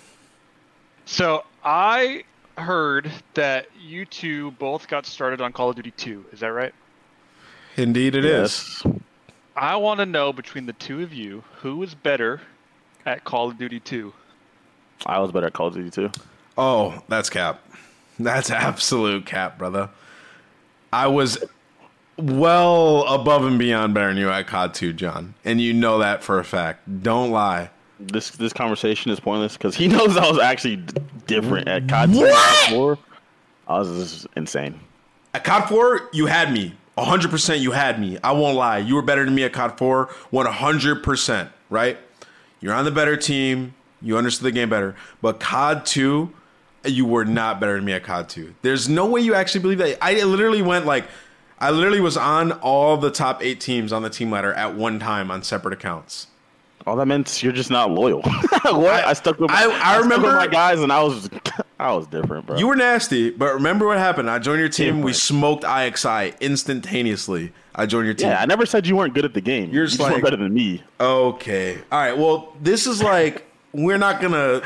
So 1.06 1.44
I 1.64 2.24
heard 2.58 3.10
that 3.34 3.66
you 3.80 4.04
two 4.04 4.52
both 4.52 4.86
got 4.86 5.06
started 5.06 5.40
on 5.40 5.52
Call 5.52 5.70
of 5.70 5.76
Duty 5.76 5.92
2. 5.92 6.26
Is 6.32 6.40
that 6.40 6.48
right? 6.48 6.74
Indeed, 7.76 8.14
it 8.14 8.24
is. 8.24 8.82
Yes. 8.84 8.94
I 9.56 9.76
want 9.76 10.00
to 10.00 10.06
know 10.06 10.32
between 10.32 10.66
the 10.66 10.72
two 10.74 11.02
of 11.02 11.12
you 11.12 11.42
who 11.60 11.82
is 11.82 11.94
better 11.94 12.40
at 13.06 13.24
Call 13.24 13.48
of 13.48 13.58
Duty 13.58 13.80
2. 13.80 14.12
I 15.06 15.18
was 15.20 15.32
better 15.32 15.46
at 15.46 15.52
Call 15.52 15.68
of 15.68 15.74
Duty 15.74 15.90
2. 15.90 16.10
Oh, 16.58 17.02
that's 17.08 17.30
cap. 17.30 17.60
That's 18.18 18.50
absolute 18.50 19.26
cap, 19.26 19.58
brother. 19.58 19.90
I 20.92 21.08
was 21.08 21.42
well 22.16 23.04
above 23.12 23.44
and 23.44 23.58
beyond 23.58 23.94
better 23.94 24.08
than 24.08 24.16
you 24.16 24.30
at 24.30 24.46
COD 24.46 24.74
2, 24.74 24.92
John. 24.92 25.34
And 25.44 25.60
you 25.60 25.72
know 25.72 25.98
that 25.98 26.22
for 26.22 26.38
a 26.38 26.44
fact. 26.44 27.02
Don't 27.02 27.30
lie. 27.30 27.70
This 28.12 28.30
this 28.30 28.52
conversation 28.52 29.10
is 29.10 29.20
pointless 29.20 29.54
because 29.56 29.74
he 29.76 29.88
knows 29.94 30.16
I 30.16 30.28
was 30.28 30.38
actually 30.38 30.76
d- 30.76 31.00
different 31.26 31.68
at 31.68 31.88
COD 31.88 32.12
2 32.12 32.18
and 32.18 32.20
What? 32.20 32.68
COD 32.68 32.74
4. 32.74 32.98
I 33.66 33.78
was 33.78 33.88
is 33.88 34.26
insane. 34.36 34.78
At 35.32 35.44
COD 35.44 35.68
4, 35.68 36.10
you 36.12 36.26
had 36.26 36.52
me. 36.52 36.74
100% 36.96 37.58
you 37.60 37.72
had 37.72 38.00
me. 38.00 38.18
I 38.22 38.30
won't 38.32 38.56
lie. 38.56 38.78
You 38.78 38.94
were 38.94 39.02
better 39.02 39.24
than 39.24 39.34
me 39.34 39.42
at 39.42 39.52
COD 39.52 39.76
4. 39.76 40.06
100%, 40.32 41.48
right? 41.70 41.98
You're 42.60 42.74
on 42.74 42.84
the 42.84 42.90
better 42.92 43.16
team. 43.16 43.74
You 44.00 44.16
understood 44.16 44.44
the 44.46 44.52
game 44.52 44.68
better. 44.70 44.94
But 45.20 45.40
COD 45.40 45.84
2, 45.86 46.32
you 46.84 47.04
were 47.06 47.24
not 47.24 47.58
better 47.58 47.74
than 47.76 47.84
me 47.84 47.94
at 47.94 48.04
COD 48.04 48.28
2. 48.28 48.54
There's 48.62 48.88
no 48.88 49.06
way 49.06 49.22
you 49.22 49.34
actually 49.34 49.62
believe 49.62 49.78
that. 49.78 49.98
I 50.00 50.22
literally 50.22 50.62
went 50.62 50.86
like, 50.86 51.06
I 51.58 51.70
literally 51.70 52.00
was 52.00 52.16
on 52.16 52.52
all 52.52 52.96
the 52.96 53.10
top 53.10 53.42
eight 53.42 53.60
teams 53.60 53.92
on 53.92 54.02
the 54.02 54.10
team 54.10 54.30
ladder 54.30 54.52
at 54.52 54.74
one 54.76 55.00
time 55.00 55.30
on 55.30 55.42
separate 55.42 55.74
accounts. 55.74 56.28
All 56.86 56.96
that 56.96 57.06
meant 57.06 57.42
you're 57.42 57.52
just 57.52 57.70
not 57.70 57.90
loyal. 57.90 58.20
what? 58.62 59.04
I, 59.04 59.12
stuck 59.14 59.38
with 59.40 59.50
my, 59.50 59.56
I- 59.56 59.94
I 59.94 59.98
remember- 59.98 60.32
my 60.32 60.46
guys, 60.46 60.80
and 60.80 60.92
I 60.92 61.02
was 61.02 61.30
I 61.78 61.92
was 61.92 62.06
different, 62.06 62.46
bro. 62.46 62.56
You 62.58 62.68
were 62.68 62.76
nasty, 62.76 63.30
but 63.30 63.54
remember 63.54 63.86
what 63.86 63.98
happened? 63.98 64.30
I 64.30 64.38
joined 64.38 64.60
your 64.60 64.68
team. 64.68 65.00
We 65.02 65.12
smoked 65.12 65.64
IXI 65.64 66.38
instantaneously. 66.40 67.52
I 67.74 67.86
joined 67.86 68.06
your 68.06 68.14
team. 68.14 68.28
yeah, 68.28 68.40
I 68.40 68.46
never 68.46 68.64
said 68.66 68.86
you 68.86 68.96
weren't 68.96 69.14
good 69.14 69.24
at 69.24 69.34
the 69.34 69.40
game. 69.40 69.70
You're 69.70 69.84
you 69.84 69.88
just 69.88 69.98
just 69.98 70.12
like- 70.12 70.22
better 70.22 70.36
than 70.36 70.52
me. 70.54 70.82
Okay. 71.00 71.78
All 71.90 71.98
right. 71.98 72.16
Well, 72.16 72.54
this 72.60 72.86
is 72.86 73.02
like 73.02 73.44
we're 73.72 73.98
not 73.98 74.20
gonna. 74.20 74.62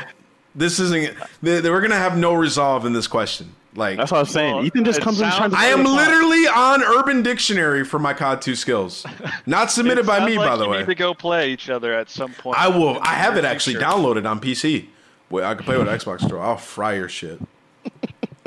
This 0.55 0.79
isn't. 0.79 1.15
We're 1.41 1.81
gonna 1.81 1.95
have 1.95 2.17
no 2.17 2.33
resolve 2.33 2.85
in 2.85 2.93
this 2.93 3.07
question. 3.07 3.55
Like 3.75 3.97
That's 3.97 4.11
what 4.11 4.17
I 4.17 4.21
was 4.21 4.31
saying. 4.31 4.55
Well, 4.55 4.65
Ethan 4.65 4.83
just 4.83 4.99
it 4.99 5.03
comes 5.03 5.21
in 5.21 5.27
trying 5.29 5.51
sounds- 5.51 5.53
to. 5.53 5.59
I 5.59 5.65
am 5.67 5.83
play 5.83 5.91
the 5.91 5.95
literally 5.97 6.47
on 6.47 6.81
Urban 6.83 7.21
Dictionary 7.21 7.85
for 7.85 7.99
my 7.99 8.13
COD 8.13 8.41
2 8.41 8.55
skills. 8.55 9.05
Not 9.45 9.69
submitted 9.71 10.05
by 10.07 10.25
me, 10.25 10.37
like 10.39 10.49
by 10.49 10.57
the 10.57 10.63
you 10.65 10.69
way. 10.71 10.79
Need 10.79 10.85
to 10.87 10.95
go 10.95 11.13
play 11.13 11.51
each 11.51 11.69
other 11.69 11.93
at 11.93 12.09
some 12.09 12.33
point. 12.33 12.57
I 12.57 12.67
will. 12.67 12.97
I 13.01 13.13
have 13.13 13.37
it 13.37 13.45
actually 13.45 13.73
future. 13.75 13.85
downloaded 13.87 14.27
on 14.29 14.39
PC. 14.39 14.87
Wait, 15.29 15.43
I 15.43 15.53
can 15.53 15.63
play 15.65 15.77
with 15.77 15.87
Xbox 15.87 16.19
Control. 16.19 16.41
I'll 16.41 16.57
fry 16.57 16.93
your 16.95 17.09
shit. 17.09 17.39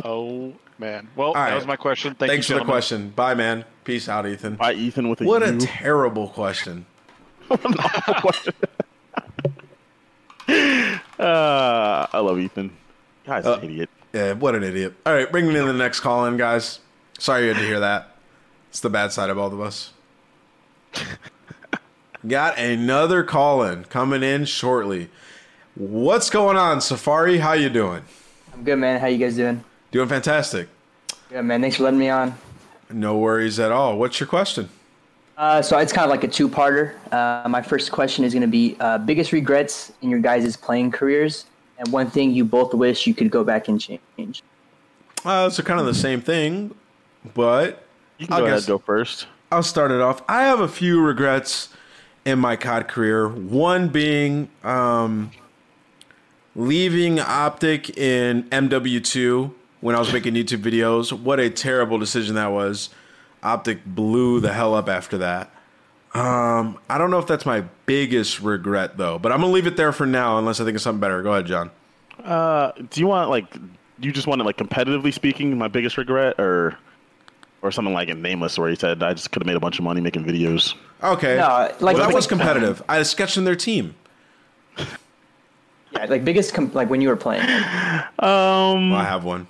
Oh 0.05 0.53
man. 0.81 1.07
Well, 1.15 1.33
right. 1.35 1.51
that 1.51 1.55
was 1.55 1.65
my 1.65 1.77
question. 1.77 2.17
Thank 2.17 2.29
Thanks 2.33 2.49
you, 2.49 2.57
for 2.57 2.59
the 2.59 2.65
question. 2.65 3.11
Bye, 3.11 3.35
man. 3.35 3.65
Peace 3.85 4.09
out, 4.09 4.27
Ethan. 4.27 4.57
Bye, 4.57 4.73
Ethan 4.73 5.09
with 5.09 5.21
a 5.21 5.25
What 5.25 5.45
a 5.45 5.53
U. 5.53 5.59
terrible 5.61 6.27
question. 6.29 6.87
Uh, 11.19 12.07
I 12.13 12.19
love 12.19 12.39
Ethan. 12.39 12.73
Guy's 13.25 13.47
Uh, 13.47 13.59
an 13.59 13.65
idiot. 13.65 13.91
Yeah, 14.13 14.33
what 14.35 14.55
an 14.55 14.63
idiot. 14.63 14.95
All 15.07 15.15
right, 15.15 15.31
bring 15.31 15.49
me 15.49 15.59
in 15.59 15.67
the 15.67 15.73
next 15.73 16.01
call 16.01 16.27
in, 16.27 16.37
guys. 16.37 16.81
Sorry 17.19 17.45
you 17.45 17.49
had 17.49 17.61
to 17.61 17.67
hear 17.67 17.81
that. 17.81 18.09
It's 18.69 18.81
the 18.81 18.91
bad 18.91 19.13
side 19.13 19.31
of 19.31 19.37
both 19.37 19.53
of 19.53 19.61
us. 19.61 19.93
Got 22.27 22.59
another 22.59 23.25
call 23.25 23.63
in 23.63 23.85
coming 23.85 24.23
in 24.23 24.45
shortly. 24.45 25.09
What's 25.75 26.31
going 26.31 26.57
on, 26.57 26.81
Safari? 26.81 27.39
How 27.39 27.55
you 27.55 27.71
doing? 27.71 28.03
I'm 28.53 28.63
good, 28.65 28.77
man. 28.77 29.01
How 29.01 29.07
you 29.07 29.19
guys 29.19 29.37
doing? 29.37 29.65
Doing 29.91 30.09
fantastic. 30.09 30.69
Yeah, 31.31 31.41
man. 31.41 31.63
Thanks 31.63 31.77
for 31.77 31.85
letting 31.85 31.99
me 31.99 32.11
on. 32.11 32.35
No 32.91 33.17
worries 33.17 33.59
at 33.59 33.73
all. 33.73 33.99
What's 33.99 34.21
your 34.21 34.27
question? 34.27 34.69
Uh, 35.37 35.63
so 35.63 35.79
it's 35.79 35.93
kind 35.93 36.05
of 36.05 36.11
like 36.11 36.23
a 36.25 36.29
two-parter. 36.29 36.95
Uh, 37.11 37.49
my 37.49 37.63
first 37.63 37.91
question 37.91 38.25
is 38.25 38.35
going 38.35 38.43
to 38.43 38.47
be 38.47 38.77
uh, 38.81 38.99
biggest 38.99 39.33
regrets 39.33 39.91
in 40.03 40.11
your 40.11 40.21
guys' 40.21 40.57
playing 40.57 40.91
careers, 40.91 41.47
and 41.79 41.89
one 41.89 42.11
thing 42.11 42.33
you 42.33 42.45
both 42.45 42.75
wish 42.75 43.07
you 43.07 43.15
could 43.15 43.31
go 43.31 43.45
back 43.45 43.69
and 43.69 43.81
change. 43.81 44.43
Uh, 45.25 45.49
so 45.51 45.63
kind 45.63 45.81
of 45.81 45.87
the 45.87 45.95
same 45.95 46.21
thing, 46.21 46.75
but 47.35 47.85
You 48.19 48.27
can 48.27 48.35
I'll 48.35 48.41
go 48.41 48.47
ahead 48.47 48.67
go 48.67 48.79
first. 48.79 49.27
I'll 49.51 49.63
start 49.63 49.91
it 49.91 50.01
off. 50.01 50.23
I 50.29 50.45
have 50.45 50.61
a 50.61 50.69
few 50.69 51.01
regrets 51.01 51.69
in 52.25 52.39
my 52.39 52.57
COD 52.57 52.89
career. 52.89 53.29
One 53.29 53.89
being 53.89 54.49
um, 54.65 55.31
leaving 56.57 57.19
Optic 57.21 57.97
in 57.97 58.45
MW2 58.45 59.53
when 59.81 59.95
I 59.95 59.99
was 59.99 60.13
making 60.13 60.35
YouTube 60.35 60.63
videos. 60.63 61.13
What 61.13 61.39
a 61.39 61.51
terrible 61.51 61.99
decision 61.99 62.35
that 62.37 62.51
was. 62.51 62.91
Optic 63.43 63.85
blew 63.85 64.41
the 64.41 64.53
hell 64.53 64.75
up 64.75 64.89
after 64.89 65.19
that. 65.19 65.51
Um, 66.15 66.79
I 66.91 66.99
don't 66.99 67.11
know 67.11 67.19
if 67.19 67.27
that's 67.27 67.47
my 67.47 67.63
biggest 67.87 68.41
regret 68.41 68.97
though, 68.99 69.19
but 69.19 69.33
I'm 69.33 69.41
gonna 69.41 69.53
leave 69.53 69.67
it 69.67 69.77
there 69.77 69.93
for 69.93 70.05
now 70.07 70.39
unless 70.39 70.61
I 70.61 70.65
think 70.65 70.77
of 70.77 70.83
something 70.83 71.01
better. 71.01 71.23
Go 71.23 71.33
ahead, 71.33 71.47
John. 71.47 71.71
Uh, 72.23 72.73
do 72.91 73.01
you 73.01 73.07
want 73.07 73.31
like 73.31 73.47
you 73.99 74.13
just 74.13 74.27
want 74.27 74.41
it 74.41 74.45
like 74.45 74.59
competitively 74.59 75.13
speaking? 75.15 75.57
My 75.57 75.69
biggest 75.69 75.97
regret, 75.97 76.39
or 76.39 76.77
or 77.63 77.73
something 77.73 77.95
like 77.95 78.09
in 78.09 78.21
Nameless, 78.21 78.59
where 78.59 78.69
he 78.69 78.77
said 78.77 79.03
I 79.03 79.15
just 79.15 79.31
could 79.33 79.41
have 79.43 79.47
made 79.47 79.57
a 79.57 79.61
bunch 79.61 79.79
of 79.79 79.85
money 79.85 80.01
making 80.03 80.25
videos. 80.25 80.75
Okay. 81.03 81.37
No, 81.37 81.71
like- 81.81 81.97
well, 81.97 82.07
that 82.07 82.15
was 82.15 82.27
competitive. 82.27 82.83
I 82.89 83.03
sketched 83.05 83.37
in 83.39 83.45
their 83.45 83.57
team. 83.57 83.95
Yeah, 85.93 86.07
like 86.07 86.25
biggest 86.25 86.55
com- 86.55 86.73
like 86.73 86.89
when 86.91 87.01
you 87.01 87.09
were 87.09 87.17
playing. 87.17 87.43
Um, 88.19 88.91
Well, 88.91 88.95
I 89.01 89.05
have 89.05 89.25
one. 89.25 89.47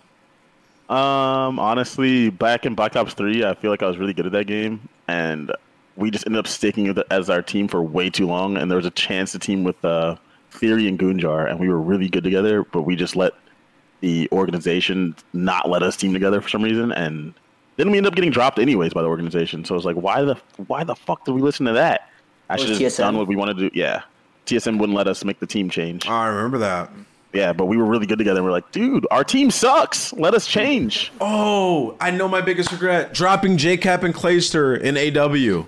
Um, 0.88 1.58
honestly, 1.58 2.30
back 2.30 2.66
in 2.66 2.74
Black 2.74 2.96
Ops 2.96 3.14
Three, 3.14 3.44
I 3.44 3.54
feel 3.54 3.70
like 3.70 3.82
I 3.82 3.86
was 3.86 3.96
really 3.96 4.12
good 4.12 4.26
at 4.26 4.32
that 4.32 4.46
game, 4.46 4.88
and 5.08 5.50
we 5.96 6.10
just 6.10 6.26
ended 6.26 6.38
up 6.38 6.46
sticking 6.46 6.88
with 6.88 6.98
it 6.98 7.06
as 7.10 7.28
our 7.30 7.42
team 7.42 7.68
for 7.68 7.82
way 7.82 8.10
too 8.10 8.26
long. 8.26 8.56
And 8.56 8.70
there 8.70 8.76
was 8.76 8.86
a 8.86 8.90
chance 8.90 9.32
to 9.32 9.38
team 9.38 9.64
with 9.64 9.82
uh, 9.84 10.16
Theory 10.50 10.88
and 10.88 10.98
Goonjar, 10.98 11.50
and 11.50 11.58
we 11.58 11.68
were 11.68 11.80
really 11.80 12.08
good 12.08 12.24
together, 12.24 12.64
but 12.64 12.82
we 12.82 12.96
just 12.96 13.16
let 13.16 13.32
the 14.00 14.28
organization 14.32 15.14
not 15.32 15.68
let 15.68 15.82
us 15.82 15.96
team 15.96 16.12
together 16.12 16.40
for 16.40 16.48
some 16.48 16.62
reason, 16.62 16.92
and 16.92 17.32
then 17.76 17.90
we 17.90 17.96
ended 17.96 18.12
up 18.12 18.16
getting 18.16 18.30
dropped 18.30 18.58
anyways 18.58 18.92
by 18.92 19.00
the 19.00 19.08
organization. 19.08 19.64
So 19.64 19.74
I 19.74 19.76
was 19.76 19.84
like, 19.84 19.96
why 19.96 20.22
the 20.22 20.34
why 20.66 20.84
the 20.84 20.94
fuck 20.94 21.24
did 21.24 21.32
we 21.32 21.40
listen 21.40 21.66
to 21.66 21.72
that? 21.72 22.10
I 22.50 22.56
should 22.56 22.80
have 22.80 22.96
done 22.96 23.16
what 23.16 23.28
we 23.28 23.36
wanted 23.36 23.56
to 23.58 23.70
do. 23.70 23.78
Yeah, 23.78 24.02
TSM 24.46 24.78
wouldn't 24.78 24.96
let 24.96 25.08
us 25.08 25.24
make 25.24 25.40
the 25.40 25.46
team 25.46 25.70
change. 25.70 26.06
Oh, 26.06 26.12
I 26.12 26.26
remember 26.26 26.58
that. 26.58 26.90
Yeah, 27.32 27.54
but 27.54 27.64
we 27.64 27.78
were 27.78 27.86
really 27.86 28.04
good 28.04 28.18
together. 28.18 28.40
And 28.40 28.44
we're 28.44 28.52
like, 28.52 28.70
dude, 28.72 29.06
our 29.10 29.24
team 29.24 29.50
sucks. 29.50 30.12
Let 30.12 30.34
us 30.34 30.46
change. 30.46 31.10
Oh, 31.18 31.96
I 31.98 32.10
know 32.10 32.28
my 32.28 32.42
biggest 32.42 32.70
regret: 32.72 33.14
dropping 33.14 33.56
JKap 33.56 34.02
and 34.02 34.14
Clayster 34.14 34.78
in 34.78 34.98
AW. 34.98 35.66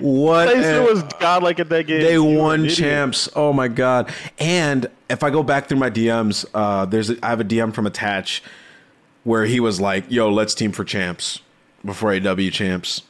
What? 0.00 0.48
Clayster 0.48 0.80
a- 0.82 0.84
was 0.92 1.02
godlike 1.20 1.60
at 1.60 1.68
that 1.70 1.86
game. 1.86 2.02
they 2.02 2.14
You 2.14 2.24
won 2.24 2.68
champs. 2.68 3.28
Oh 3.34 3.52
my 3.52 3.68
god! 3.68 4.12
And 4.38 4.86
if 5.08 5.22
I 5.22 5.30
go 5.30 5.42
back 5.42 5.68
through 5.68 5.78
my 5.78 5.90
DMs, 5.90 6.44
uh, 6.54 6.84
there's 6.86 7.10
a, 7.10 7.16
I 7.24 7.30
have 7.30 7.40
a 7.40 7.44
DM 7.44 7.72
from 7.74 7.86
Attach 7.86 8.42
where 9.24 9.44
he 9.44 9.60
was 9.60 9.80
like, 9.80 10.04
"Yo, 10.08 10.30
let's 10.30 10.54
team 10.54 10.72
for 10.72 10.84
champs 10.84 11.40
before 11.84 12.12
AW 12.14 12.50
champs," 12.50 13.02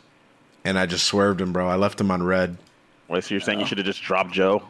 and 0.65 0.79
I 0.79 0.87
just 0.87 1.05
swerved 1.07 1.41
him, 1.41 1.53
bro. 1.53 1.69
I 1.69 1.77
left 1.77 2.01
him 2.01 2.11
on 2.11 2.23
red. 2.23 2.57
Wait, 3.09 3.25
so 3.25 3.35
you're 3.35 3.41
saying 3.41 3.61
you 3.61 3.67
should 3.67 3.79
have 3.79 3.87
just 3.87 4.03
dropped 4.03 4.33
Joe? 4.33 4.63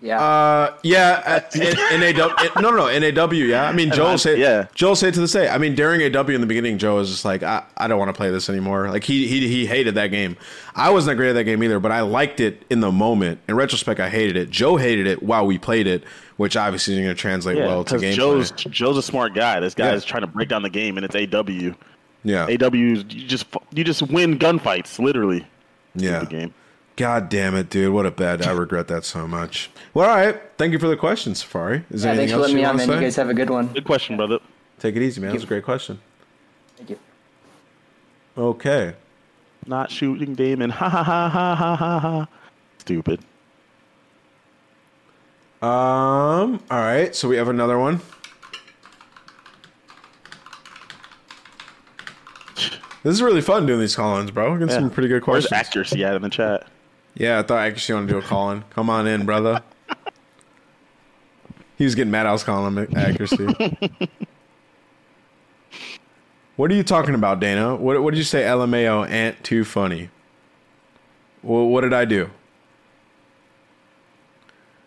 Yeah. 0.00 0.20
Uh, 0.20 0.74
yeah, 0.82 1.22
at- 1.24 1.56
in, 1.56 2.02
in 2.02 2.16
no, 2.16 2.34
no, 2.60 2.70
no, 2.72 2.88
in 2.88 3.02
yeah. 3.02 3.64
I 3.66 3.72
mean, 3.72 3.90
Joel 3.90 4.18
said, 4.18 4.38
yeah. 4.38 4.66
Joel 4.74 4.96
said 4.96 5.14
to 5.14 5.20
this 5.20 5.32
day. 5.32 5.48
I 5.48 5.56
mean, 5.56 5.74
during 5.74 6.02
AW 6.14 6.20
in 6.28 6.40
the 6.42 6.46
beginning, 6.46 6.76
Joe 6.76 6.96
was 6.96 7.10
just 7.10 7.24
like, 7.24 7.42
I, 7.42 7.62
I 7.78 7.88
don't 7.88 7.98
want 7.98 8.10
to 8.10 8.12
play 8.12 8.30
this 8.30 8.50
anymore. 8.50 8.90
Like 8.90 9.04
he, 9.04 9.26
he, 9.26 9.48
he 9.48 9.64
hated 9.66 9.94
that 9.94 10.08
game. 10.08 10.36
I 10.74 10.90
wasn't 10.90 11.12
that 11.12 11.16
great 11.16 11.30
at 11.30 11.32
that 11.34 11.44
game 11.44 11.62
either, 11.62 11.80
but 11.80 11.90
I 11.90 12.02
liked 12.02 12.40
it 12.40 12.64
in 12.68 12.80
the 12.80 12.92
moment. 12.92 13.40
In 13.48 13.54
retrospect, 13.54 13.98
I 13.98 14.10
hated 14.10 14.36
it. 14.36 14.50
Joe 14.50 14.76
hated 14.76 15.06
it 15.06 15.22
while 15.22 15.46
we 15.46 15.56
played 15.58 15.86
it, 15.86 16.04
which 16.36 16.54
obviously 16.56 16.94
isn't 16.94 17.04
going 17.04 17.16
to 17.16 17.20
translate 17.20 17.56
Yeah, 17.56 17.66
well 17.66 17.84
to 17.84 17.94
because 17.94 18.02
gameplay. 18.02 18.16
Joe's 18.16 18.50
Joe's 18.50 18.96
a 18.98 19.02
smart 19.02 19.32
guy. 19.34 19.58
This 19.60 19.74
guy 19.74 19.86
Yeah. 19.86 19.94
is 19.94 20.04
trying 20.04 20.22
to 20.22 20.26
break 20.26 20.48
down 20.50 20.62
the 20.62 20.70
game, 20.70 20.98
and 20.98 21.06
it's 21.06 21.14
AW. 21.16 21.74
yeah, 22.24 22.44
AW, 22.46 22.74
you 22.74 23.02
just 23.04 23.46
you 23.72 23.84
just 23.84 24.02
win 24.02 24.38
gunfights, 24.38 24.98
literally. 24.98 25.46
yeah. 25.94 26.18
The 26.20 26.26
game. 26.26 26.54
God 26.96 27.28
damn 27.28 27.56
it, 27.56 27.70
dude! 27.70 27.92
What 27.92 28.06
a 28.06 28.12
bad. 28.12 28.42
I 28.42 28.52
regret 28.52 28.86
that 28.88 29.04
so 29.04 29.26
much. 29.26 29.68
Well, 29.94 30.08
all 30.08 30.14
right. 30.14 30.40
Thank 30.56 30.72
you 30.72 30.78
for 30.78 30.86
the 30.86 30.96
question, 30.96 31.34
Safari. 31.34 31.84
Is 31.90 32.02
there 32.02 32.14
yeah, 32.14 32.20
anything 32.20 32.28
thanks 32.28 32.30
for 32.30 32.34
else 32.34 32.40
letting 32.42 32.56
you 32.56 32.62
me 32.62 32.68
on, 32.68 32.76
man. 32.76 32.88
You 32.88 33.00
guys 33.00 33.16
have 33.16 33.28
a 33.28 33.34
good 33.34 33.50
one. 33.50 33.66
Good 33.68 33.84
question, 33.84 34.16
brother. 34.16 34.38
Take 34.78 34.94
it 34.94 35.02
easy, 35.02 35.20
man. 35.20 35.32
That's 35.32 35.42
a 35.42 35.46
great 35.46 35.64
question. 35.64 36.00
Thank 36.76 36.90
you. 36.90 36.98
Okay. 38.38 38.94
Not 39.66 39.90
shooting 39.90 40.34
Damon. 40.34 40.70
Ha 40.74 40.88
ha 40.88 41.02
ha 41.02 41.28
ha 41.28 41.54
ha 41.56 41.76
ha 41.76 41.98
ha. 41.98 42.28
Stupid. 42.78 43.20
Um. 45.62 46.60
All 46.70 46.78
right. 46.78 47.14
So 47.14 47.28
we 47.28 47.36
have 47.36 47.48
another 47.48 47.78
one. 47.78 48.00
This 53.02 53.12
is 53.12 53.20
really 53.20 53.42
fun 53.42 53.66
doing 53.66 53.80
these 53.80 53.94
call-ins, 53.94 54.30
bro. 54.30 54.50
We're 54.50 54.60
getting 54.60 54.74
some 54.74 54.88
pretty 54.88 55.08
good 55.08 55.26
Where's 55.26 55.46
questions. 55.46 55.68
accuracy 55.68 56.04
at 56.04 56.14
in 56.14 56.22
the 56.22 56.30
chat? 56.30 56.66
Yeah, 57.14 57.38
I 57.38 57.42
thought 57.42 57.58
I 57.58 57.66
actually 57.66 57.94
want 57.94 58.08
to 58.08 58.14
do 58.14 58.18
a 58.18 58.22
call-in. 58.22 58.64
Come 58.70 58.90
on 58.90 59.06
in, 59.06 59.24
brother. 59.24 59.62
he 61.78 61.84
was 61.84 61.94
getting 61.94 62.10
mad. 62.10 62.26
I 62.26 62.32
was 62.32 62.42
calling 62.42 62.76
him 62.76 62.96
accuracy. 62.96 63.46
what 66.56 66.70
are 66.70 66.74
you 66.74 66.82
talking 66.82 67.14
about, 67.14 67.38
Dana? 67.40 67.76
What 67.76 68.02
What 68.02 68.12
did 68.12 68.18
you 68.18 68.24
say? 68.24 68.42
LMAO, 68.42 69.08
ain't 69.08 69.42
too 69.44 69.64
funny. 69.64 70.10
Well, 71.42 71.66
what 71.66 71.82
did 71.82 71.92
I 71.92 72.04
do? 72.04 72.30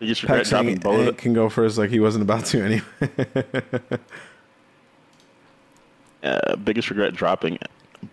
You 0.00 0.06
just 0.08 0.22
regret 0.22 0.46
dropping 0.46 0.68
saying 0.68 0.78
both. 0.80 1.08
Ant 1.08 1.18
can 1.18 1.32
go 1.32 1.48
first, 1.48 1.78
like 1.78 1.90
he 1.90 1.98
wasn't 1.98 2.22
about 2.22 2.44
to 2.46 2.64
anyway. 2.64 3.98
Uh, 6.20 6.56
biggest 6.56 6.90
regret 6.90 7.14
dropping 7.14 7.56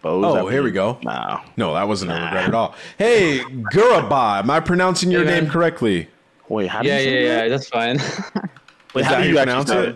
bows. 0.01 0.25
Oh, 0.25 0.37
after 0.37 0.51
here 0.51 0.63
we 0.63 0.71
go. 0.71 0.97
No. 1.03 1.41
No, 1.57 1.73
that 1.73 1.87
wasn't 1.87 2.11
a 2.11 2.15
regret 2.15 2.45
at 2.45 2.53
all. 2.53 2.75
Hey, 2.97 3.39
Guraba, 3.73 4.39
am 4.39 4.49
I 4.49 4.59
pronouncing 4.59 5.11
your 5.11 5.23
Hey, 5.25 5.39
name 5.41 5.49
correctly? 5.49 6.09
Wait, 6.49 6.67
how 6.67 6.81
do 6.81 6.87
Yeah, 6.87 6.99
you 6.99 7.03
yeah, 7.03 7.09
say 7.09 7.23
yeah. 7.23 7.35
that? 7.35 7.49
That's 7.49 7.69
fine. 7.69 7.97
Wait, 8.93 9.01
Is 9.01 9.07
how 9.07 9.11
that 9.13 9.21
do 9.21 9.27
you 9.29 9.33
you 9.33 9.37
pronounce 9.37 9.69
it? 9.71 9.89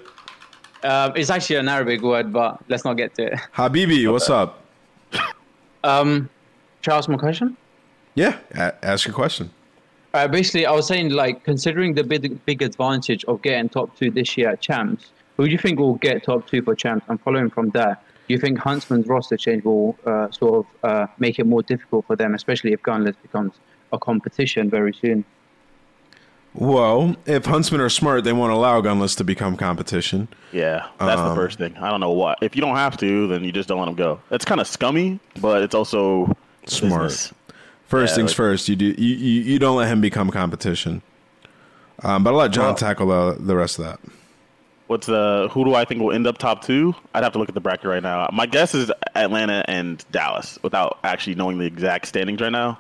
it? 0.84 0.86
Um, 0.86 1.14
it's 1.16 1.30
actually 1.30 1.58
an 1.58 1.68
Arabic 1.70 2.02
word, 2.02 2.32
but 2.34 2.60
let's 2.70 2.86
not 2.86 2.94
get 2.96 3.14
to 3.16 3.28
it. 3.34 3.40
Habibi, 3.56 4.10
what's 4.12 4.30
up? 4.30 4.64
Um, 5.84 6.30
shall 6.82 6.96
I 6.96 6.98
ask 6.98 7.10
my 7.10 7.18
question? 7.18 7.56
Yeah, 8.16 8.38
a- 8.56 8.86
ask 8.86 9.06
your 9.08 9.14
question. 9.16 9.52
Uh, 10.14 10.28
basically, 10.28 10.66
I 10.66 10.72
was 10.72 10.88
saying, 10.88 11.10
like, 11.12 11.44
considering 11.44 11.94
the 11.94 12.04
big, 12.04 12.44
big 12.46 12.62
advantage 12.62 13.24
of 13.26 13.42
getting 13.42 13.70
top 13.70 13.96
two 13.96 14.10
this 14.10 14.36
year 14.38 14.50
at 14.50 14.62
champs, 14.62 15.12
who 15.38 15.46
do 15.46 15.52
you 15.52 15.58
think 15.58 15.80
will 15.80 15.96
get 15.96 16.24
top 16.24 16.48
two 16.48 16.62
for 16.62 16.76
champs? 16.76 17.06
I'm 17.10 17.18
following 17.20 17.50
from 17.50 17.70
that, 17.72 18.04
do 18.30 18.34
you 18.36 18.40
think 18.40 18.60
Huntsmen's 18.60 19.08
roster 19.08 19.36
change 19.38 19.64
will 19.64 19.98
uh, 20.06 20.30
sort 20.30 20.64
of 20.84 20.90
uh, 20.90 21.08
make 21.18 21.40
it 21.40 21.48
more 21.48 21.64
difficult 21.64 22.06
for 22.06 22.16
them, 22.16 22.36
especially 22.36 22.74
if 22.74 22.82
Gunless 22.84 23.16
becomes 23.24 23.54
a 23.92 23.98
competition 23.98 24.70
very 24.70 24.94
soon? 24.94 25.26
Well, 26.54 27.16
if 27.26 27.46
Huntsmen 27.46 27.82
are 27.82 27.90
smart, 27.90 28.24
they 28.26 28.34
won't 28.34 28.52
allow 28.54 28.82
Gunless 28.82 29.18
to 29.18 29.24
become 29.24 29.58
competition. 29.58 30.28
Yeah, 30.52 30.86
that's 31.00 31.20
the 31.20 31.30
Um, 31.30 31.36
first 31.36 31.58
thing. 31.58 31.76
I 31.78 31.90
don't 31.90 32.00
know 32.02 32.12
why. 32.12 32.36
If 32.40 32.56
you 32.56 32.62
don't 32.62 32.76
have 32.76 32.98
to, 32.98 33.28
then 33.28 33.44
you 33.44 33.52
just 33.52 33.68
don't 33.68 33.80
let 33.80 33.86
them 33.88 33.96
go. 33.96 34.20
It's 34.30 34.46
kind 34.46 34.62
of 34.62 34.68
scummy, 34.68 35.20
but 35.42 35.64
it's 35.64 35.74
also 35.74 36.32
Smart. 36.68 37.02
business. 37.10 37.34
First 37.88 38.12
Yeah, 38.12 38.16
things 38.18 38.30
like- 38.32 38.38
first, 38.38 38.70
you 38.70 38.76
do 38.76 38.86
you, 38.86 39.16
you, 39.16 39.42
you 39.42 39.60
don't 39.60 39.76
let 39.78 39.88
him 39.88 40.02
become 40.02 40.30
competition. 40.30 41.02
Um, 42.04 42.24
but 42.24 42.30
I'll 42.30 42.36
let 42.38 42.52
John 42.52 42.66
Well- 42.66 42.76
tackle 42.76 43.08
the, 43.08 43.38
the 43.44 43.56
rest 43.56 43.80
of 43.80 43.86
that. 43.86 44.00
What's 44.90 45.06
the 45.06 45.50
who 45.52 45.66
do 45.66 45.76
I 45.76 45.86
think 45.86 46.02
will 46.02 46.12
end 46.12 46.26
up 46.26 46.40
top 46.40 46.64
two? 46.64 46.96
I'd 47.14 47.24
have 47.24 47.34
to 47.34 47.38
look 47.38 47.48
at 47.48 47.54
the 47.54 47.62
bracket 47.62 47.86
right 47.86 48.02
now. 48.02 48.28
My 48.34 48.48
guess 48.48 48.74
is 48.74 48.92
Atlanta 49.14 49.64
and 49.68 50.04
Dallas, 50.10 50.58
without 50.64 50.98
actually 51.04 51.36
knowing 51.36 51.60
the 51.60 51.66
exact 51.68 52.08
standings 52.08 52.42
right 52.42 52.52
now. 52.52 52.80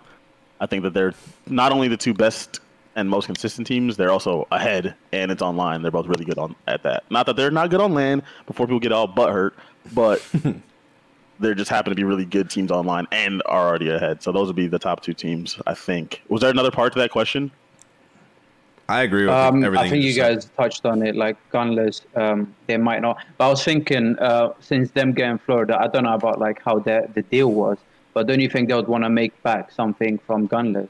I 0.60 0.66
think 0.66 0.82
that 0.82 0.95
they're 0.95 1.14
not 1.45 1.72
only 1.72 1.88
the 1.88 1.97
two 1.97 2.16
best 2.16 2.62
and 2.95 3.07
most 3.12 3.28
consistent 3.28 3.68
teams, 3.68 3.95
they're 3.95 4.10
also 4.12 4.47
ahead, 4.51 4.95
and 5.12 5.32
it's 5.32 5.43
online. 5.43 5.84
They're 5.84 5.91
both 5.91 6.07
really 6.07 6.26
good 6.26 6.39
on 6.39 6.55
at 6.66 6.82
that. 6.82 7.03
Not 7.12 7.28
that 7.28 7.36
they're 7.36 7.51
not 7.51 7.70
good 7.70 7.80
on 7.80 7.93
land 7.93 8.24
before 8.47 8.66
people 8.66 8.80
get 8.80 8.91
all 8.91 9.05
butt 9.05 9.32
hurt, 9.32 9.53
but 9.93 10.28
they 11.39 11.53
just 11.53 11.70
happen 11.70 11.91
to 11.91 11.95
be 11.95 12.05
really 12.05 12.26
good 12.26 12.49
teams 12.49 12.72
online 12.72 13.05
and 13.12 13.43
are 13.45 13.68
already 13.68 13.89
ahead. 13.89 14.24
So 14.24 14.32
those 14.32 14.47
would 14.47 14.55
be 14.55 14.66
the 14.66 14.80
top 14.80 15.01
two 15.01 15.14
teams, 15.14 15.60
I 15.68 15.76
think. 15.76 16.24
Was 16.28 16.41
there 16.41 16.49
another 16.49 16.72
part 16.72 16.91
to 16.93 16.99
that 16.99 17.12
question? 17.12 17.51
I 18.90 19.04
agree 19.04 19.26
with 19.26 19.34
Um, 19.36 19.64
everything. 19.64 19.86
I 19.86 19.90
think 19.90 20.04
you 20.04 20.10
just 20.14 20.20
said. 20.20 20.36
guys 20.36 20.52
touched 20.58 20.86
on 20.86 21.06
it, 21.06 21.16
like 21.16 21.38
Gunless, 21.54 22.02
um, 22.18 22.54
they 22.68 22.78
might 22.78 23.02
not. 23.02 23.18
But 23.38 23.46
I 23.46 23.50
was 23.50 23.64
thinking, 23.64 24.18
uh, 24.20 24.50
since 24.60 24.90
them 24.92 25.14
getting 25.14 25.38
Florida, 25.38 25.78
I 25.80 25.88
don't 25.88 26.04
know 26.06 26.14
about 26.16 26.40
like 26.40 26.60
how 26.66 26.80
the 26.80 27.08
the 27.14 27.22
deal 27.22 27.52
was, 27.52 27.78
but 28.14 28.28
don't 28.28 28.40
you 28.40 28.50
think 28.50 28.68
they 28.68 28.74
would 28.76 28.88
want 28.88 29.04
to 29.04 29.10
make 29.10 29.34
back 29.44 29.72
something 29.72 30.18
from 30.26 30.48
Gunless? 30.48 30.90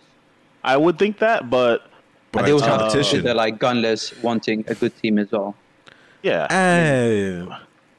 I 0.63 0.77
would 0.77 0.97
think 0.97 1.19
that, 1.19 1.49
but 1.49 1.77
But 2.31 2.45
they 2.45 2.51
also 2.53 2.65
have 2.67 2.75
to 2.75 2.79
competition. 2.85 3.17
consider 3.19 3.33
like 3.33 3.59
Gunless 3.59 4.03
wanting 4.23 4.63
a 4.67 4.75
good 4.75 4.93
team 5.01 5.19
as 5.19 5.31
well. 5.31 5.55
yeah. 6.23 6.47
Hey, 6.49 7.45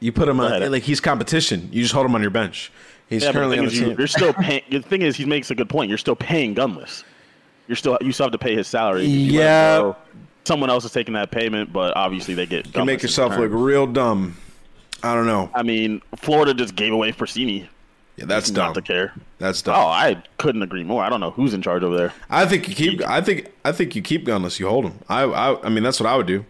you 0.01 0.13
put 0.13 0.29
him 0.29 0.41
on 0.41 0.71
like 0.73 0.83
he's 0.85 1.01
competition. 1.01 1.69
You 1.73 1.83
just 1.83 1.93
hold 1.95 2.07
him 2.07 2.15
on 2.15 2.23
your 2.23 2.31
bench. 2.31 2.73
He's 3.09 3.23
Yeah, 3.23 3.29
but 3.29 3.33
the 3.33 3.39
currently 3.39 3.59
on 3.59 3.65
the 3.67 3.71
is, 3.73 3.79
you, 3.81 3.87
team. 3.89 3.97
you're 3.99 4.07
still 4.19 4.33
paying. 4.33 4.63
The 4.71 4.81
thing 4.81 5.03
is, 5.03 5.17
he 5.17 5.27
makes 5.27 5.51
a 5.51 5.55
good 5.55 5.69
point. 5.69 5.89
You're 5.91 5.99
still 5.99 6.17
paying 6.17 6.55
Gunless. 6.55 7.05
You're 7.71 7.77
still 7.77 7.97
you 8.01 8.11
still 8.11 8.25
have 8.27 8.33
to 8.33 8.39
pay 8.39 8.57
his 8.57 8.67
salary. 8.67 9.05
If 9.05 9.09
you 9.09 9.39
let 9.39 9.79
him 9.81 9.87
Yeah. 9.87 9.93
someone 10.45 10.71
else 10.71 10.85
is 10.85 10.91
taking 10.91 11.15
that 11.15 11.31
payment, 11.31 11.73
but 11.73 11.97
obviously 11.97 12.35
they 12.35 12.45
get. 12.45 12.67
You 12.67 12.73
can 12.73 12.85
make 12.85 13.01
yourself 13.01 13.37
look 13.39 13.53
real 13.53 13.87
dumb. 13.87 14.37
I 15.05 15.15
don't 15.15 15.27
know. 15.27 15.49
I 15.55 15.63
mean, 15.63 16.03
Florida 16.17 16.53
just 16.53 16.75
gave 16.75 16.93
away 16.93 17.13
Prestinni. 17.13 17.69
Yeah, 18.17 18.25
that's 18.25 18.51
not 18.51 18.75
dumb. 18.75 18.75
to 18.75 18.83
care. 18.83 19.13
That's 19.39 19.63
dumb. 19.63 19.77
Oh, 19.79 19.87
I 19.87 20.21
couldn't 20.39 20.63
agree 20.63 20.83
more. 20.83 21.05
I 21.05 21.09
don't 21.09 21.21
know 21.21 21.31
who's 21.31 21.55
in 21.55 21.63
charge 21.63 21.85
over 21.85 21.97
there. 21.97 22.13
I 22.29 22.45
think 22.45 22.69
you 22.69 22.75
keep. 22.75 23.09
I 23.09 23.21
think. 23.21 23.53
I 23.65 23.71
think 23.71 23.95
you 23.95 24.03
keep 24.03 24.27
gunless. 24.27 24.59
You 24.59 24.69
hold 24.69 24.87
him. 24.87 24.99
I. 25.09 25.23
I. 25.23 25.63
I 25.65 25.69
mean, 25.69 25.85
that's 25.85 26.01
what 26.01 26.09
I 26.09 26.17
would 26.17 26.27
do. 26.27 26.45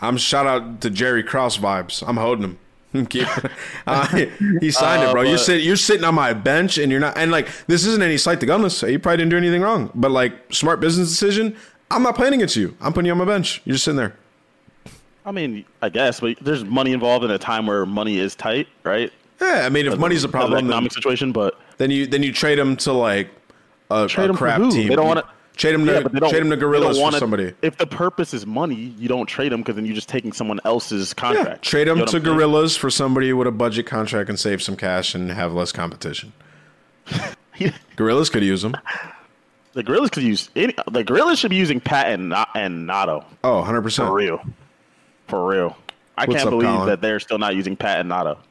I'm 0.00 0.16
shout 0.16 0.46
out 0.46 0.80
to 0.80 0.88
Jerry 0.88 1.22
Krause 1.22 1.58
vibes. 1.58 2.02
I'm 2.08 2.16
holding 2.16 2.44
him. 2.44 2.58
Uh, 3.86 4.06
he 4.60 4.70
signed 4.70 5.02
it, 5.02 5.08
Uh, 5.08 5.12
bro. 5.12 5.22
You're 5.22 5.38
sitting. 5.38 5.66
You're 5.66 5.76
sitting 5.76 6.04
on 6.04 6.14
my 6.14 6.32
bench, 6.32 6.78
and 6.78 6.90
you're 6.92 7.00
not. 7.00 7.16
And 7.16 7.30
like, 7.32 7.48
this 7.66 7.86
isn't 7.86 8.02
any 8.02 8.18
slight 8.18 8.40
to 8.40 8.46
gunless. 8.46 8.72
So 8.72 8.86
you 8.86 8.98
probably 8.98 9.18
didn't 9.18 9.30
do 9.30 9.36
anything 9.36 9.62
wrong. 9.62 9.90
But 9.94 10.10
like, 10.10 10.52
smart 10.52 10.80
business 10.80 11.08
decision. 11.08 11.56
I'm 11.90 12.02
not 12.02 12.14
playing 12.14 12.34
against 12.34 12.56
you. 12.56 12.76
I'm 12.80 12.92
putting 12.92 13.06
you 13.06 13.12
on 13.12 13.18
my 13.18 13.24
bench. 13.24 13.60
You're 13.64 13.74
just 13.74 13.84
sitting 13.84 13.96
there. 13.96 14.16
I 15.24 15.30
mean, 15.30 15.64
I 15.80 15.88
guess, 15.88 16.20
but 16.20 16.36
there's 16.40 16.64
money 16.64 16.92
involved 16.92 17.24
in 17.24 17.30
a 17.30 17.38
time 17.38 17.66
where 17.66 17.86
money 17.86 18.18
is 18.18 18.34
tight, 18.34 18.66
right? 18.82 19.12
Yeah, 19.40 19.62
I 19.64 19.68
mean, 19.68 19.86
if 19.86 19.98
money's 19.98 20.24
a 20.24 20.28
Because 20.28 20.28
of 20.28 20.30
the 20.30 20.32
problem, 20.32 20.52
then, 20.56 20.64
economic 20.66 20.92
situation, 20.92 21.32
but 21.32 21.58
then 21.78 21.90
you 21.90 22.06
then 22.06 22.22
you 22.22 22.32
trade 22.32 22.58
him 22.58 22.76
to 22.78 22.92
like 22.92 23.30
a, 23.90 24.06
trade 24.06 24.30
a 24.30 24.34
crap 24.34 24.60
team. 24.70 24.88
They 24.88 24.96
don't 24.96 25.06
want 25.06 25.20
to. 25.20 25.26
Trade 25.56 25.74
him 25.74 25.84
to 25.86 25.92
Yeah, 25.92 26.28
trade 26.30 26.42
him 26.42 26.50
to 26.50 26.56
Guerrillas 26.56 26.98
for 26.98 27.12
somebody. 27.12 27.52
If 27.62 27.76
the 27.76 27.86
purpose 27.86 28.32
is 28.32 28.46
money, 28.46 28.94
you 28.98 29.06
don't 29.08 29.26
trade 29.26 29.52
them 29.52 29.60
because 29.60 29.76
then 29.76 29.84
you're 29.84 29.94
just 29.94 30.08
taking 30.08 30.32
someone 30.32 30.60
else's 30.64 31.14
Yeah, 31.16 31.20
contract. 31.34 31.62
trade 31.62 31.86
You 31.88 31.92
him 31.92 31.98
know 32.00 32.04
to 32.06 32.20
Guerrillas 32.20 32.76
for 32.76 32.88
somebody 32.90 33.32
with 33.32 33.46
a 33.46 33.50
budget 33.52 33.86
contract 33.86 34.30
and 34.30 34.38
save 34.40 34.62
some 34.62 34.76
cash 34.76 35.14
and 35.14 35.30
have 35.30 35.52
less 35.52 35.70
competition. 35.72 36.32
Guerrillas 37.96 38.30
could 38.30 38.42
use 38.42 38.64
him. 38.64 38.74
The 39.74 39.82
Guerrillas 39.82 40.10
could 40.10 40.22
use 40.22 40.50
any, 40.56 40.74
the 40.90 41.04
Guerrillas 41.04 41.38
should 41.38 41.50
be 41.50 41.56
using 41.56 41.80
Pat 41.80 42.08
and 42.08 42.34
and 42.54 42.86
Nato 42.86 43.24
Oh, 43.44 43.58
100 43.58 43.82
percent. 43.82 44.08
for 44.08 44.14
real, 44.14 44.40
for 45.28 45.46
real. 45.48 45.76
I 46.16 46.24
What's 46.26 46.36
can't 46.38 46.46
up, 46.48 46.50
believe 46.52 46.68
Colin? 46.68 46.86
that 46.88 47.00
they're 47.00 47.20
still 47.20 47.38
not 47.38 47.54
using 47.56 47.76
Pat 47.76 48.00
and 48.00 48.08
Nato. 48.08 48.38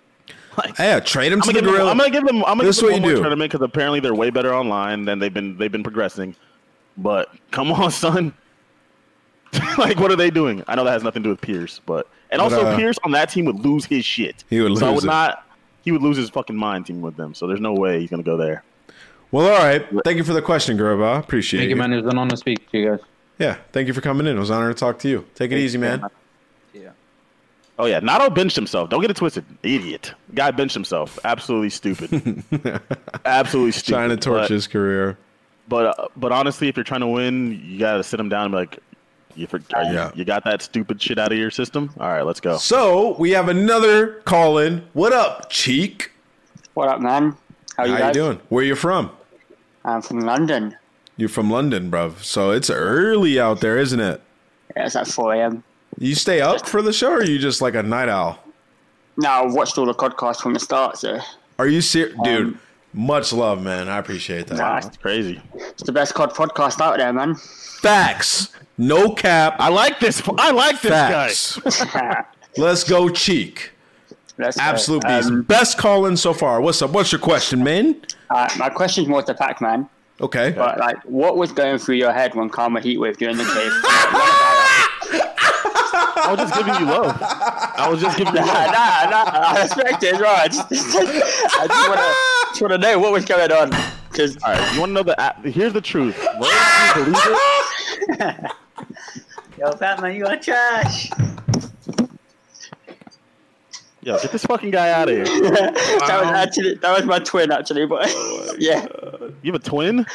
Like, 0.58 0.78
Yeah, 0.78 1.00
trade 1.00 1.32
him 1.32 1.40
I'm 1.42 1.48
to 1.48 1.54
the 1.54 1.62
give 1.62 1.72
them. 1.72 1.88
I'm 1.88 1.98
gonna 1.98 2.10
give 2.10 2.26
them. 2.26 2.38
I'm 2.44 2.58
gonna 2.58 2.64
This 2.66 2.82
give 2.82 2.90
them 2.90 2.94
one 2.94 3.02
more 3.04 3.12
do. 3.12 3.22
tournament 3.22 3.52
because 3.52 3.64
apparently 3.66 4.02
they're 4.02 4.14
way 4.14 4.32
better 4.32 4.54
online 4.54 5.06
than 5.06 5.18
they've 5.20 5.34
been. 5.34 5.56
They've 5.58 5.72
been 5.72 5.82
progressing. 5.84 6.36
But 6.98 7.30
come 7.52 7.72
on, 7.72 7.92
son. 7.92 8.34
like, 9.78 10.00
what 10.00 10.12
are 10.12 10.16
they 10.16 10.30
doing? 10.30 10.64
I 10.68 10.76
know 10.76 10.84
that 10.84 10.92
has 10.92 11.04
nothing 11.04 11.24
to 11.24 11.28
do 11.28 11.32
with 11.32 11.42
Pierce, 11.42 11.80
but 11.86 12.08
and 12.30 12.40
But, 12.40 12.44
also 12.54 12.66
uh, 12.66 12.76
Pierce 12.78 12.98
on 13.04 13.12
that 13.12 13.30
team 13.30 13.46
would 13.46 13.60
lose 13.60 13.86
his 13.86 14.06
shit. 14.06 14.44
He 14.50 14.62
would 14.62 14.78
So 14.78 14.88
I 14.88 14.92
would 14.92 15.04
it. 15.04 15.08
not. 15.08 15.46
He 15.84 15.92
would 15.92 16.02
lose 16.02 16.16
his 16.18 16.30
fucking 16.30 16.56
mind 16.56 16.86
team 16.86 17.02
with 17.02 17.18
them. 17.18 17.34
So 17.34 17.48
there's 17.48 17.60
no 17.60 17.74
way 17.74 18.00
he's 18.00 18.10
gonna 18.10 18.24
go 18.24 18.38
there. 18.38 18.64
Well, 19.32 19.48
all 19.52 19.64
right. 19.64 19.86
Thank 20.04 20.18
you 20.18 20.24
for 20.24 20.34
the 20.34 20.42
question, 20.42 20.78
Gurba. 20.78 21.20
Appreciate 21.20 21.60
it. 21.60 21.64
Thank 21.64 21.70
you, 21.72 21.76
man. 21.78 21.94
It 21.94 22.04
was 22.04 22.14
an 22.14 22.18
honor 22.18 22.32
to 22.32 22.38
speak 22.38 22.70
to 22.72 22.78
you 22.78 22.90
guys. 22.92 23.00
Yeah, 23.40 23.58
thank 23.72 23.88
you 23.88 23.94
for 23.94 24.02
coming 24.02 24.28
in. 24.28 24.36
It 24.38 24.40
was 24.40 24.50
an 24.50 24.58
honor 24.58 24.74
to 24.74 24.80
talk 24.80 25.00
to 25.00 25.10
you. 25.10 25.26
Take 25.36 25.52
it 25.52 25.58
easy, 25.58 25.78
man. 25.78 26.04
Yeah. 26.74 26.92
Oh 27.80 27.86
yeah, 27.88 28.00
Nato 28.00 28.30
benched 28.30 28.56
himself. 28.56 28.90
Don't 28.90 29.02
get 29.02 29.10
it 29.10 29.18
twisted, 29.18 29.44
idiot. 29.64 30.14
Guy 30.36 30.52
benched 30.52 30.76
himself. 30.76 31.18
Absolutely 31.24 31.72
stupid. 31.72 32.44
Absolutely 33.26 33.72
stupid. 33.72 33.98
Trying 33.98 34.10
to 34.10 34.18
torch 34.18 34.42
But- 34.44 34.50
his 34.52 34.68
career. 34.68 35.18
But 35.72 35.98
uh, 35.98 36.08
but 36.18 36.34
honestly, 36.34 36.68
if 36.68 36.76
you're 36.76 36.84
trying 36.84 37.00
to 37.00 37.08
win, 37.08 37.62
you 37.66 37.80
gotta 37.80 38.04
sit 38.04 38.20
him 38.20 38.28
down 38.28 38.44
and 38.48 38.52
be 38.52 38.58
like, 38.58 38.80
you, 39.36 39.48
for, 39.48 39.62
are 39.74 39.84
you, 39.86 39.94
Yeah. 39.94 40.12
you 40.14 40.26
got 40.26 40.44
that 40.44 40.62
stupid 40.62 41.02
shit 41.02 41.18
out 41.18 41.32
of 41.32 41.38
your 41.38 41.50
system. 41.50 41.90
All 41.98 42.10
right, 42.10 42.24
let's 42.24 42.42
go. 42.42 42.58
So 42.58 43.16
we 43.18 43.32
have 43.32 43.48
another 43.48 44.16
call 44.26 44.58
in. 44.58 44.86
What 44.92 45.14
up, 45.14 45.50
Cheek? 45.50 46.12
What 46.74 46.90
up, 46.90 47.00
man? 47.00 47.38
How 47.78 47.84
How 47.84 47.86
you 47.86 47.94
you 47.94 47.98
guys? 48.00 48.14
doing? 48.14 48.42
Where 48.50 48.66
you 48.66 48.76
from? 48.76 49.12
I'm 49.86 50.02
from 50.02 50.20
London. 50.20 50.76
You're 51.16 51.30
from 51.30 51.50
London, 51.50 51.90
bruv. 51.90 52.22
So 52.22 52.52
it's 52.52 52.70
early 52.70 53.40
out 53.40 53.62
there, 53.62 53.78
isn't 53.78 54.00
it? 54.02 54.22
Yeah, 54.76 54.86
it's 54.88 54.98
at 54.98 55.08
4 55.08 55.36
a.m. 55.36 55.64
You 56.00 56.16
stay 56.16 56.42
up 56.42 56.68
for 56.68 56.82
the 56.82 56.92
show, 56.92 57.12
or 57.12 57.18
are 57.20 57.24
you 57.24 57.40
just 57.40 57.62
like 57.62 57.76
a 57.76 57.84
night 57.84 58.10
owl? 58.10 58.40
Now, 59.16 59.44
I 59.44 59.46
watched 59.48 59.78
all 59.78 59.86
the 59.86 59.94
podcasts 59.94 60.42
from 60.42 60.54
the 60.54 60.60
start, 60.60 60.98
so 60.98 61.20
Are 61.60 61.68
you 61.68 61.80
serious, 61.80 62.18
dude? 62.26 62.58
Much 62.94 63.32
love, 63.32 63.62
man. 63.64 63.88
I 63.88 63.98
appreciate 63.98 64.48
that. 64.48 64.58
Nah. 64.58 64.80
That's 64.80 64.98
crazy. 64.98 65.42
it's 65.56 65.84
the 65.84 65.92
best 65.92 66.14
COD 66.14 66.34
podcast 66.34 66.82
out 66.82 66.98
there, 66.98 67.12
man. 67.14 67.36
Facts. 67.36 68.50
No 68.78 69.14
cap. 69.14 69.56
I 69.60 69.70
like 69.70 70.00
this. 70.00 70.22
I 70.38 70.52
like 70.52 70.82
this 70.82 70.92
Facts. 70.92 71.86
guy. 71.94 72.26
Let's 72.58 72.84
go, 72.84 73.10
Cheek. 73.10 73.72
Let's 74.38 74.58
go. 74.58 74.64
Absolute 74.64 75.04
beast. 75.04 75.30
Um, 75.30 75.42
Best 75.44 75.78
call 75.78 76.06
in 76.08 76.18
so 76.18 76.34
far. 76.34 76.60
What's 76.62 76.82
up? 76.82 76.92
What's 76.92 77.12
your 77.12 77.22
question, 77.22 77.64
man? 77.64 78.02
uh, 78.30 78.50
my 78.58 78.70
question's 78.70 79.08
more 79.08 79.22
to 79.24 79.34
Pac-Man, 79.34 79.88
Okay. 80.20 80.52
but 80.52 80.80
like, 80.80 80.98
what 81.04 81.38
was 81.38 81.52
going 81.52 81.78
through 81.78 81.96
your 81.96 82.12
head 82.12 82.34
when 82.36 82.50
Karma 82.50 82.80
Heatwave 82.82 83.18
during 83.18 83.38
the 83.38 83.44
cave? 83.46 83.72
I 86.02 86.28
was 86.32 86.40
just 86.40 86.56
giving 86.56 86.76
you 86.76 86.86
love. 86.86 87.18
I 87.22 87.88
was 87.90 88.02
just 88.02 88.18
giving 88.18 88.34
you 88.34 88.40
nah, 88.42 88.48
love. 88.48 88.72
nah, 88.72 89.10
nah. 89.10 89.32
I 89.34 89.62
respect 89.64 90.04
it 90.04 90.14
as 90.16 90.20
well. 90.22 90.36
I 90.36 90.48
just, 90.48 90.72
I 90.72 91.68
just 91.68 91.90
wanna, 91.90 92.14
just 92.50 92.62
wanna 92.62 92.78
know 92.78 93.00
what 93.00 93.12
was 93.12 93.26
going 93.26 93.52
on. 93.52 93.72
Cause 94.14 94.38
All 94.44 94.52
right, 94.52 94.74
you 94.74 94.80
want 94.82 94.90
to 94.90 94.94
know 94.94 95.04
the? 95.04 95.16
a- 95.18 95.50
Here's 95.50 95.74
the 95.74 95.82
truth. 95.82 96.18
Whether 96.38 97.00
you 97.00 97.06
believe 97.06 98.20
it, 98.20 98.52
yo, 99.58 99.72
Batman, 99.76 100.16
you 100.16 100.26
are 100.26 100.38
trash. 100.38 101.10
Yo, 104.02 104.20
get 104.20 104.32
this 104.32 104.46
fucking 104.46 104.72
guy 104.72 104.92
out 104.92 105.10
of 105.10 105.16
here. 105.16 105.26
that 105.52 105.74
was 106.22 106.32
actually 106.32 106.76
that 106.76 106.96
was 106.98 107.06
my 107.06 107.20
twin, 107.20 107.52
actually. 107.52 107.86
But 107.86 108.06
oh 108.10 108.56
yeah, 108.60 108.86
You 109.42 109.52
have 109.52 109.62
a 109.62 109.64
twin? 109.64 110.06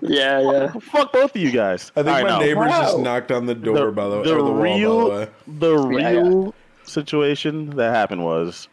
yeah, 0.00 0.40
yeah. 0.40 0.72
Fuck 0.80 1.12
both 1.12 1.34
of 1.34 1.40
you 1.40 1.50
guys. 1.52 1.92
I 1.96 2.02
think 2.02 2.08
All 2.08 2.14
right, 2.14 2.22
my 2.24 2.28
now, 2.30 2.38
neighbors 2.40 2.70
just 2.70 2.98
knocked 2.98 3.30
on 3.32 3.46
the 3.46 3.54
door, 3.54 3.90
by 3.90 4.08
the 4.08 4.16
way. 4.18 4.22
the 4.24 4.34
or 4.34 4.38
the 4.38 4.44
wall, 4.44 4.54
by 4.54 4.62
real, 4.62 5.08
the 5.08 5.14
way. 5.16 5.28
the 5.46 5.88
Yeah, 5.98 6.10
real 6.10 6.54
situation 6.84 7.70
that 7.76 7.94
happened 7.94 8.24
was, 8.24 8.68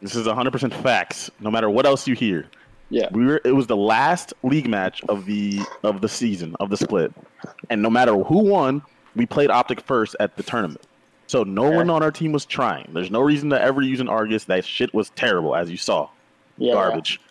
this 0.00 0.14
is 0.16 0.26
100% 0.26 0.72
facts. 0.82 1.30
No 1.40 1.50
matter 1.50 1.70
what 1.70 1.86
else 1.86 2.08
you 2.08 2.14
hear, 2.14 2.46
Yeah. 2.90 3.08
we 3.12 3.24
were. 3.24 3.40
It 3.44 3.52
was 3.54 3.66
the 3.66 3.76
last 3.76 4.32
league 4.42 4.68
match 4.68 5.02
of 5.08 5.26
the 5.26 5.60
of 5.82 6.00
the 6.00 6.08
season 6.08 6.56
of 6.60 6.70
the 6.70 6.76
split, 6.76 7.12
and 7.70 7.82
no 7.82 7.90
matter 7.90 8.14
who 8.16 8.38
won, 8.38 8.82
we 9.14 9.26
played 9.26 9.50
Optic 9.50 9.80
first 9.80 10.16
at 10.20 10.36
the 10.36 10.42
tournament. 10.42 10.80
So 11.32 11.44
no 11.44 11.70
one 11.70 11.88
on 11.88 12.02
our 12.02 12.10
team 12.10 12.32
was 12.32 12.44
trying. 12.44 12.90
There's 12.92 13.10
no 13.10 13.22
reason 13.22 13.48
to 13.50 13.58
ever 13.58 13.80
use 13.80 14.00
an 14.00 14.08
Argus. 14.10 14.44
That 14.44 14.66
shit 14.66 14.92
was 14.92 15.08
terrible, 15.16 15.56
as 15.56 15.70
you 15.70 15.78
saw. 15.78 16.10
Yeah. 16.58 16.74
Garbage. 16.74 17.22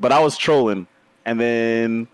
But 0.00 0.10
I 0.10 0.18
was 0.18 0.36
trolling, 0.36 0.88
and 1.24 1.40
then 1.40 2.08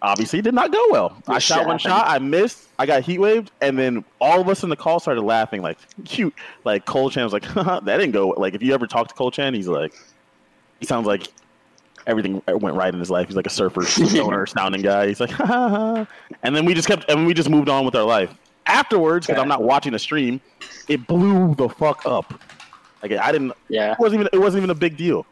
obviously 0.00 0.38
it 0.38 0.42
did 0.42 0.54
not 0.54 0.72
go 0.72 0.82
well. 0.90 1.22
I 1.28 1.38
shot 1.38 1.66
one 1.66 1.76
shot, 1.76 2.06
I 2.08 2.18
missed, 2.18 2.66
I 2.78 2.86
got 2.86 3.02
heat 3.02 3.18
waved, 3.18 3.50
and 3.60 3.78
then 3.78 4.06
all 4.22 4.40
of 4.40 4.48
us 4.48 4.62
in 4.62 4.70
the 4.70 4.76
call 4.76 5.00
started 5.00 5.20
laughing 5.20 5.60
like 5.60 5.76
cute. 6.06 6.32
Like 6.64 6.86
Cole 6.86 7.10
Chan 7.10 7.24
was 7.24 7.34
like, 7.34 7.46
that 7.54 7.84
didn't 7.84 8.12
go 8.12 8.30
like 8.30 8.54
if 8.54 8.62
you 8.62 8.72
ever 8.72 8.86
talk 8.86 9.08
to 9.08 9.14
Cole 9.14 9.30
Chan, 9.30 9.52
he's 9.52 9.68
like 9.68 9.92
he 10.78 10.86
sounds 10.86 11.06
like 11.06 11.28
everything 12.06 12.40
went 12.48 12.74
right 12.74 12.94
in 12.94 12.98
his 12.98 13.10
life. 13.10 13.26
He's 13.26 13.36
like 13.36 13.46
a 13.46 13.50
surfer, 13.50 13.82
stoner, 13.84 14.46
sounding 14.46 14.80
guy. 14.80 15.08
He's 15.08 15.20
like, 15.20 15.30
ha, 15.32 15.44
ha, 15.44 15.68
ha. 15.68 16.06
and 16.42 16.56
then 16.56 16.64
we 16.64 16.72
just 16.72 16.88
kept, 16.88 17.10
and 17.10 17.26
we 17.26 17.34
just 17.34 17.50
moved 17.50 17.68
on 17.68 17.84
with 17.84 17.94
our 17.94 18.04
life. 18.04 18.34
Afterwards, 18.66 19.26
because 19.26 19.40
I'm 19.40 19.48
not 19.48 19.62
watching 19.62 19.92
the 19.92 19.98
stream, 19.98 20.40
it 20.88 21.06
blew 21.06 21.54
the 21.56 21.68
fuck 21.68 22.02
up. 22.06 22.40
Like 23.02 23.12
I 23.12 23.32
didn't, 23.32 23.52
Yeah. 23.68 23.92
it 23.92 23.98
wasn't 23.98 24.20
even, 24.20 24.28
it 24.32 24.38
wasn't 24.38 24.60
even 24.60 24.70
a 24.70 24.74
big 24.74 24.96
deal. 24.96 25.26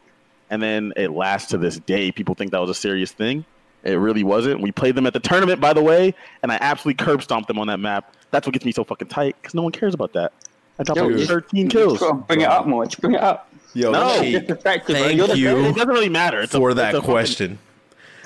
And 0.49 0.61
then 0.61 0.93
it 0.97 1.11
lasts 1.11 1.49
to 1.51 1.57
this 1.57 1.77
day. 1.79 2.11
People 2.11 2.33
think 2.35 2.51
that 2.51 2.59
was 2.59 2.69
a 2.69 2.73
serious 2.75 3.11
thing. 3.11 3.45
It 3.83 3.93
really 3.93 4.23
wasn't. 4.23 4.61
We 4.61 4.71
played 4.71 4.95
them 4.95 5.05
at 5.07 5.13
the 5.13 5.19
tournament, 5.19 5.61
by 5.61 5.73
the 5.73 5.81
way, 5.81 6.13
and 6.43 6.51
I 6.51 6.57
absolutely 6.59 7.03
curb 7.05 7.21
stomped 7.23 7.47
them 7.47 7.59
on 7.59 7.67
that 7.67 7.79
map. 7.79 8.13
That's 8.31 8.45
what 8.45 8.53
gets 8.53 8.65
me 8.65 8.71
so 8.71 8.83
fucking 8.83 9.07
tight 9.07 9.35
because 9.39 9.53
no 9.53 9.61
one 9.61 9.71
cares 9.71 9.93
about 9.93 10.11
that. 10.13 10.33
I 10.79 10.83
dropped 10.83 10.99
Yo, 10.99 11.07
like 11.07 11.27
13 11.27 11.65
You 11.65 11.69
kills. 11.69 11.99
just 11.99 12.27
bring 12.27 12.41
it 12.41 12.47
up 12.49 12.65
more. 12.67 12.85
Just 12.85 12.99
bring 13.01 13.13
it 13.13 13.21
up. 13.21 13.47
Yo, 13.73 13.91
No. 13.91 14.19
Cheek, 14.21 14.47
thank 14.61 14.87
You're 14.89 15.27
the 15.27 15.37
you 15.37 15.55
It 15.65 15.75
doesn't 15.75 15.87
really 15.89 16.09
matter. 16.09 16.41
It's 16.41 16.53
a- 16.53 16.57
for 16.57 16.71
it's 16.71 16.77
that 16.77 16.95
a 16.95 16.97
fucking- 16.97 17.09
question. 17.09 17.59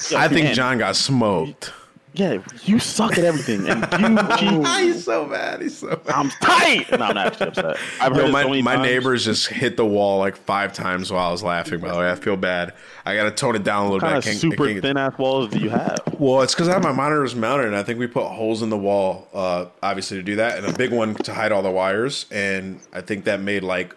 Yo, 0.09 0.17
I 0.17 0.27
think 0.27 0.45
man. 0.45 0.55
John 0.55 0.77
got 0.79 0.95
smoked. 0.95 1.71
Yeah, 2.15 2.43
you 2.65 2.77
suck 2.77 3.17
at 3.17 3.23
everything, 3.23 3.67
and 3.67 3.81
you 3.99 4.37
cheat. 4.37 4.67
He's 4.83 5.03
so 5.03 5.25
bad. 5.25 5.61
He's 5.63 5.77
so 5.79 5.95
bad. 5.95 6.13
I'm 6.13 6.29
tight. 6.29 6.85
No, 6.91 6.97
I'm 7.05 7.15
not 7.15 7.17
actually 7.17 7.47
upset. 7.47 7.77
I've 7.99 8.13
heard 8.13 8.27
Yo, 8.27 8.31
my, 8.31 8.43
so 8.43 8.49
many 8.49 8.61
my 8.61 8.75
times. 8.75 8.85
neighbors 8.87 9.25
just 9.25 9.47
hit 9.47 9.77
the 9.77 9.85
wall 9.85 10.19
like 10.19 10.35
five 10.37 10.73
times 10.73 11.11
while 11.11 11.27
I 11.27 11.31
was 11.31 11.41
laughing. 11.41 11.79
By 11.79 11.91
the 11.91 11.97
way, 11.97 12.11
I 12.11 12.15
feel 12.15 12.37
bad. 12.37 12.73
I 13.05 13.15
got 13.15 13.23
to 13.23 13.31
tone 13.31 13.55
it 13.55 13.63
down 13.63 13.87
a 13.87 13.89
little 13.91 14.07
What 14.07 14.11
kind 14.11 14.23
bit. 14.23 14.29
I 14.29 14.33
of 14.33 14.37
super 14.39 14.67
can't- 14.67 14.81
thin 14.83 14.97
ass 14.97 15.17
walls 15.17 15.49
do 15.49 15.57
you 15.59 15.69
have? 15.71 15.97
Well, 16.19 16.43
it's 16.43 16.53
because 16.53 16.69
I 16.69 16.73
have 16.73 16.83
my 16.83 16.91
monitors 16.91 17.33
mounted, 17.35 17.65
and 17.67 17.75
I 17.75 17.81
think 17.81 17.97
we 17.97 18.05
put 18.05 18.25
holes 18.27 18.61
in 18.61 18.69
the 18.69 18.77
wall, 18.77 19.27
uh, 19.33 19.65
obviously 19.81 20.17
to 20.17 20.23
do 20.23 20.35
that, 20.35 20.57
and 20.59 20.67
a 20.67 20.73
big 20.77 20.91
one 20.93 21.15
to 21.15 21.33
hide 21.33 21.51
all 21.51 21.63
the 21.63 21.71
wires. 21.71 22.27
And 22.31 22.79
I 22.93 23.01
think 23.01 23.25
that 23.25 23.39
made 23.41 23.63
like 23.63 23.95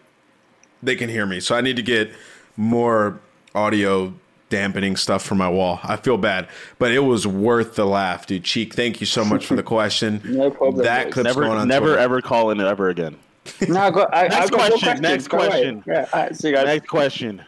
they 0.83 0.97
can 0.97 1.11
hear 1.11 1.27
me, 1.27 1.41
so 1.41 1.55
I 1.55 1.61
need 1.61 1.77
to 1.77 1.83
get 1.83 2.11
more 2.57 3.21
audio 3.55 4.15
dampening 4.49 4.97
stuff 4.97 5.23
for 5.25 5.35
my 5.35 5.49
wall. 5.49 5.81
I 5.83 5.97
feel 5.97 6.17
bad, 6.17 6.49
but 6.79 6.93
it 6.93 7.01
was 7.01 7.27
worth 7.27 7.75
the 7.75 7.85
laugh, 7.87 8.27
dude. 8.27 8.45
Cheek, 8.45 8.75
thank 8.75 9.01
you 9.01 9.07
so 9.07 9.25
much 9.25 9.47
for 9.47 9.57
the 9.57 9.63
question. 9.63 10.21
No 10.25 10.51
problem, 10.51 10.85
That 10.85 11.05
boys. 11.07 11.15
clip's 11.15 11.35
going 11.35 11.47
Never, 11.49 11.61
on 11.61 11.69
never 11.69 11.87
Twitter. 11.87 11.99
ever 12.01 12.21
call 12.23 12.51
in 12.51 12.61
it 12.61 12.67
ever 12.67 12.89
again. 12.89 13.17
No, 13.69 13.81
I 13.81 13.91
got. 13.91 14.13
I, 14.15 14.25
I 14.25 14.29
Next 14.29 14.51
got 14.51 14.59
more 14.59 14.59
question, 14.69 14.79
questions. 14.81 15.01
next 15.01 15.29
Go 15.29 15.37
away. 15.39 15.47
question. 15.49 15.85
Yeah. 15.87 16.09
All 16.13 16.21
right. 16.23 16.37
See 16.37 16.49
you 16.49 16.55
guys. 16.55 16.67
Next 16.67 16.89
question. 16.89 17.45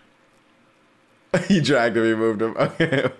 he 1.48 1.60
dragged 1.60 1.96
him. 1.96 2.04
He 2.04 2.14
moved 2.14 2.40
him. 2.42 2.56
Okay. 2.56 3.10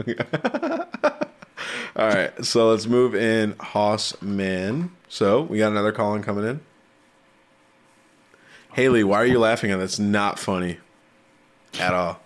All 1.97 2.07
right. 2.09 2.45
So 2.45 2.71
let's 2.71 2.87
move 2.87 3.15
in 3.17 3.55
Hossman. 3.55 4.91
So 5.09 5.43
we 5.43 5.59
got 5.59 5.73
another 5.73 5.91
call 5.93 6.15
in 6.15 6.23
coming 6.23 6.45
in. 6.47 6.61
Haley, 8.75 9.03
why 9.03 9.17
are 9.17 9.27
you 9.27 9.41
laughing 9.41 9.71
at 9.73 9.79
That's 9.81 9.99
not 9.99 10.39
funny 10.39 10.79
at 11.81 11.93
all. 11.95 12.21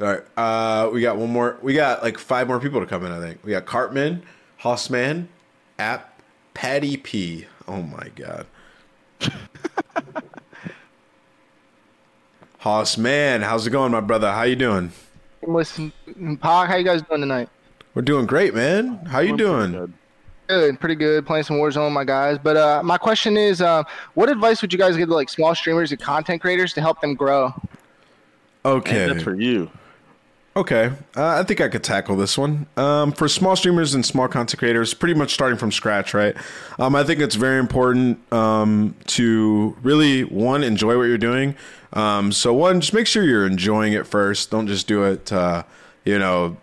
All 0.00 0.06
right. 0.08 0.22
Uh, 0.36 0.90
we 0.90 1.00
got 1.00 1.16
one 1.16 1.30
more. 1.30 1.56
We 1.62 1.74
got 1.74 2.02
like 2.02 2.18
five 2.18 2.48
more 2.48 2.58
people 2.58 2.80
to 2.80 2.86
come 2.86 3.04
in, 3.04 3.12
I 3.12 3.20
think. 3.20 3.38
We 3.44 3.52
got 3.52 3.64
Cartman, 3.64 4.22
Hossman, 4.60 5.28
App, 5.78 6.20
Patty 6.52 6.96
P. 6.96 7.46
Oh 7.68 7.82
my 7.82 8.08
God. 8.16 8.46
Hossman, 12.60 13.42
how's 13.42 13.66
it 13.66 13.70
going, 13.70 13.92
my 13.92 14.00
brother? 14.00 14.32
How 14.32 14.42
you 14.42 14.56
doing? 14.56 14.90
Listen, 15.42 15.92
Pog, 16.08 16.66
how 16.66 16.76
you 16.76 16.84
guys 16.84 17.02
doing 17.02 17.20
tonight? 17.20 17.50
We're 17.94 18.02
doing 18.02 18.26
great, 18.26 18.54
man. 18.54 18.96
How 19.04 19.20
you 19.20 19.36
doing? 19.36 19.72
Good. 19.72 19.92
Good, 20.48 20.80
pretty 20.80 20.94
good. 20.94 21.24
Playing 21.26 21.44
some 21.44 21.56
Warzone, 21.56 21.92
my 21.92 22.04
guys. 22.04 22.38
But 22.42 22.56
uh, 22.56 22.82
my 22.82 22.98
question 22.98 23.36
is, 23.36 23.62
uh, 23.62 23.82
what 24.14 24.28
advice 24.28 24.60
would 24.60 24.72
you 24.72 24.78
guys 24.78 24.96
give 24.96 25.08
to 25.08 25.14
like 25.14 25.28
small 25.28 25.54
streamers 25.54 25.90
and 25.92 26.00
content 26.00 26.40
creators 26.42 26.72
to 26.74 26.80
help 26.80 27.00
them 27.00 27.14
grow? 27.14 27.52
Okay. 28.64 29.06
That's 29.06 29.22
for 29.22 29.34
you. 29.34 29.70
Okay, 30.56 30.92
uh, 31.16 31.26
I 31.26 31.42
think 31.42 31.60
I 31.60 31.68
could 31.68 31.82
tackle 31.82 32.14
this 32.14 32.38
one. 32.38 32.66
Um, 32.76 33.10
for 33.10 33.26
small 33.26 33.56
streamers 33.56 33.92
and 33.92 34.06
small 34.06 34.28
content 34.28 34.56
creators, 34.56 34.94
pretty 34.94 35.14
much 35.14 35.34
starting 35.34 35.58
from 35.58 35.72
scratch, 35.72 36.14
right? 36.14 36.36
Um, 36.78 36.94
I 36.94 37.02
think 37.02 37.18
it's 37.18 37.34
very 37.34 37.58
important 37.58 38.20
um, 38.32 38.94
to 39.08 39.76
really 39.82 40.22
one 40.22 40.62
enjoy 40.62 40.96
what 40.96 41.04
you're 41.04 41.18
doing. 41.18 41.56
Um, 41.92 42.30
so 42.30 42.54
one, 42.54 42.80
just 42.80 42.94
make 42.94 43.08
sure 43.08 43.24
you're 43.24 43.46
enjoying 43.46 43.94
it 43.94 44.06
first. 44.06 44.52
Don't 44.52 44.68
just 44.68 44.86
do 44.86 45.02
it, 45.02 45.32
uh, 45.32 45.64
you 46.04 46.20
know, 46.20 46.56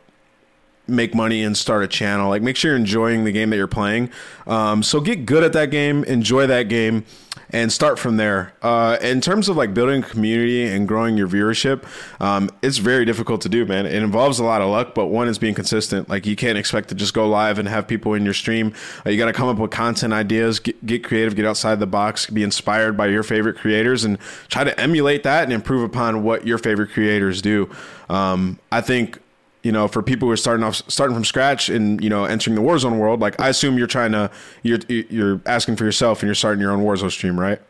make 0.87 1.13
money 1.13 1.43
and 1.43 1.57
start 1.57 1.83
a 1.83 1.87
channel. 1.87 2.29
Like 2.29 2.41
make 2.41 2.55
sure 2.55 2.71
you're 2.71 2.79
enjoying 2.79 3.25
the 3.25 3.31
game 3.33 3.49
that 3.49 3.57
you're 3.57 3.67
playing. 3.67 4.09
Um, 4.47 4.83
so 4.83 5.01
get 5.01 5.25
good 5.25 5.43
at 5.43 5.51
that 5.51 5.69
game, 5.69 6.05
enjoy 6.05 6.47
that 6.47 6.69
game, 6.69 7.05
and 7.51 7.71
start 7.71 7.99
from 7.99 8.17
there. 8.17 8.53
Uh, 8.61 8.97
in 9.01 9.21
terms 9.21 9.49
of 9.49 9.57
like 9.57 9.73
building 9.73 10.01
community 10.01 10.65
and 10.65 10.87
growing 10.87 11.17
your 11.17 11.27
viewership, 11.27 11.85
um, 12.21 12.49
it's 12.61 12.77
very 12.77 13.05
difficult 13.05 13.41
to 13.41 13.49
do, 13.49 13.65
man. 13.65 13.85
It 13.85 14.01
involves 14.01 14.39
a 14.39 14.43
lot 14.43 14.61
of 14.61 14.69
luck, 14.69 14.95
but 14.95 15.07
one 15.07 15.27
is 15.27 15.37
being 15.37 15.53
consistent. 15.53 16.09
Like 16.09 16.25
you 16.25 16.35
can't 16.35 16.57
expect 16.57 16.89
to 16.89 16.95
just 16.95 17.13
go 17.13 17.27
live 17.27 17.59
and 17.59 17.67
have 17.67 17.87
people 17.87 18.13
in 18.13 18.23
your 18.23 18.33
stream. 18.33 18.73
Uh, 19.05 19.09
you 19.09 19.17
got 19.17 19.25
to 19.25 19.33
come 19.33 19.49
up 19.49 19.57
with 19.57 19.71
content 19.71 20.13
ideas, 20.13 20.59
get, 20.59 20.85
get 20.85 21.03
creative, 21.03 21.35
get 21.35 21.45
outside 21.45 21.79
the 21.79 21.87
box, 21.87 22.29
be 22.29 22.43
inspired 22.43 22.95
by 22.95 23.07
your 23.07 23.23
favorite 23.23 23.57
creators, 23.57 24.03
and 24.03 24.17
try 24.47 24.63
to 24.63 24.79
emulate 24.79 25.23
that 25.23 25.43
and 25.43 25.53
improve 25.53 25.83
upon 25.83 26.23
what 26.23 26.47
your 26.47 26.57
favorite 26.57 26.91
creators 26.91 27.41
do. 27.41 27.69
Um, 28.09 28.59
I 28.71 28.81
think 28.81 29.19
you 29.63 29.71
know, 29.71 29.87
for 29.87 30.01
people 30.01 30.27
who 30.27 30.31
are 30.31 30.37
starting 30.37 30.63
off, 30.63 30.81
starting 30.87 31.15
from 31.15 31.25
scratch 31.25 31.69
and 31.69 32.03
you 32.03 32.09
know, 32.09 32.25
entering 32.25 32.55
the 32.55 32.61
Warzone 32.61 32.97
world, 32.97 33.19
like 33.19 33.39
I 33.39 33.49
assume 33.49 33.77
you're 33.77 33.87
trying 33.87 34.11
to, 34.13 34.31
you're 34.63 34.79
you're 34.87 35.41
asking 35.45 35.75
for 35.75 35.85
yourself 35.85 36.21
and 36.21 36.27
you're 36.27 36.35
starting 36.35 36.61
your 36.61 36.71
own 36.71 36.83
Warzone 36.83 37.11
stream, 37.11 37.39
right? 37.39 37.61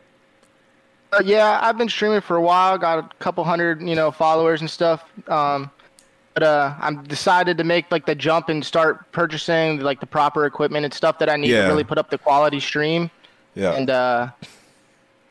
Uh, 1.12 1.20
yeah, 1.24 1.60
I've 1.62 1.76
been 1.76 1.90
streaming 1.90 2.22
for 2.22 2.36
a 2.36 2.40
while. 2.42 2.78
Got 2.78 2.98
a 2.98 3.08
couple 3.18 3.44
hundred, 3.44 3.82
you 3.82 3.94
know, 3.94 4.10
followers 4.10 4.62
and 4.62 4.70
stuff. 4.70 5.04
Um, 5.28 5.70
but 6.32 6.42
uh, 6.42 6.74
I'm 6.80 7.02
decided 7.04 7.58
to 7.58 7.64
make 7.64 7.90
like 7.90 8.06
the 8.06 8.14
jump 8.14 8.48
and 8.48 8.64
start 8.64 9.12
purchasing 9.12 9.80
like 9.80 10.00
the 10.00 10.06
proper 10.06 10.46
equipment 10.46 10.86
and 10.86 10.94
stuff 10.94 11.18
that 11.18 11.28
I 11.28 11.36
need 11.36 11.50
Yeah. 11.50 11.64
to 11.64 11.68
really 11.68 11.84
put 11.84 11.98
up 11.98 12.08
the 12.08 12.16
quality 12.16 12.58
stream. 12.60 13.10
Yeah. 13.54 13.72
And 13.74 13.90
uh, 13.90 14.30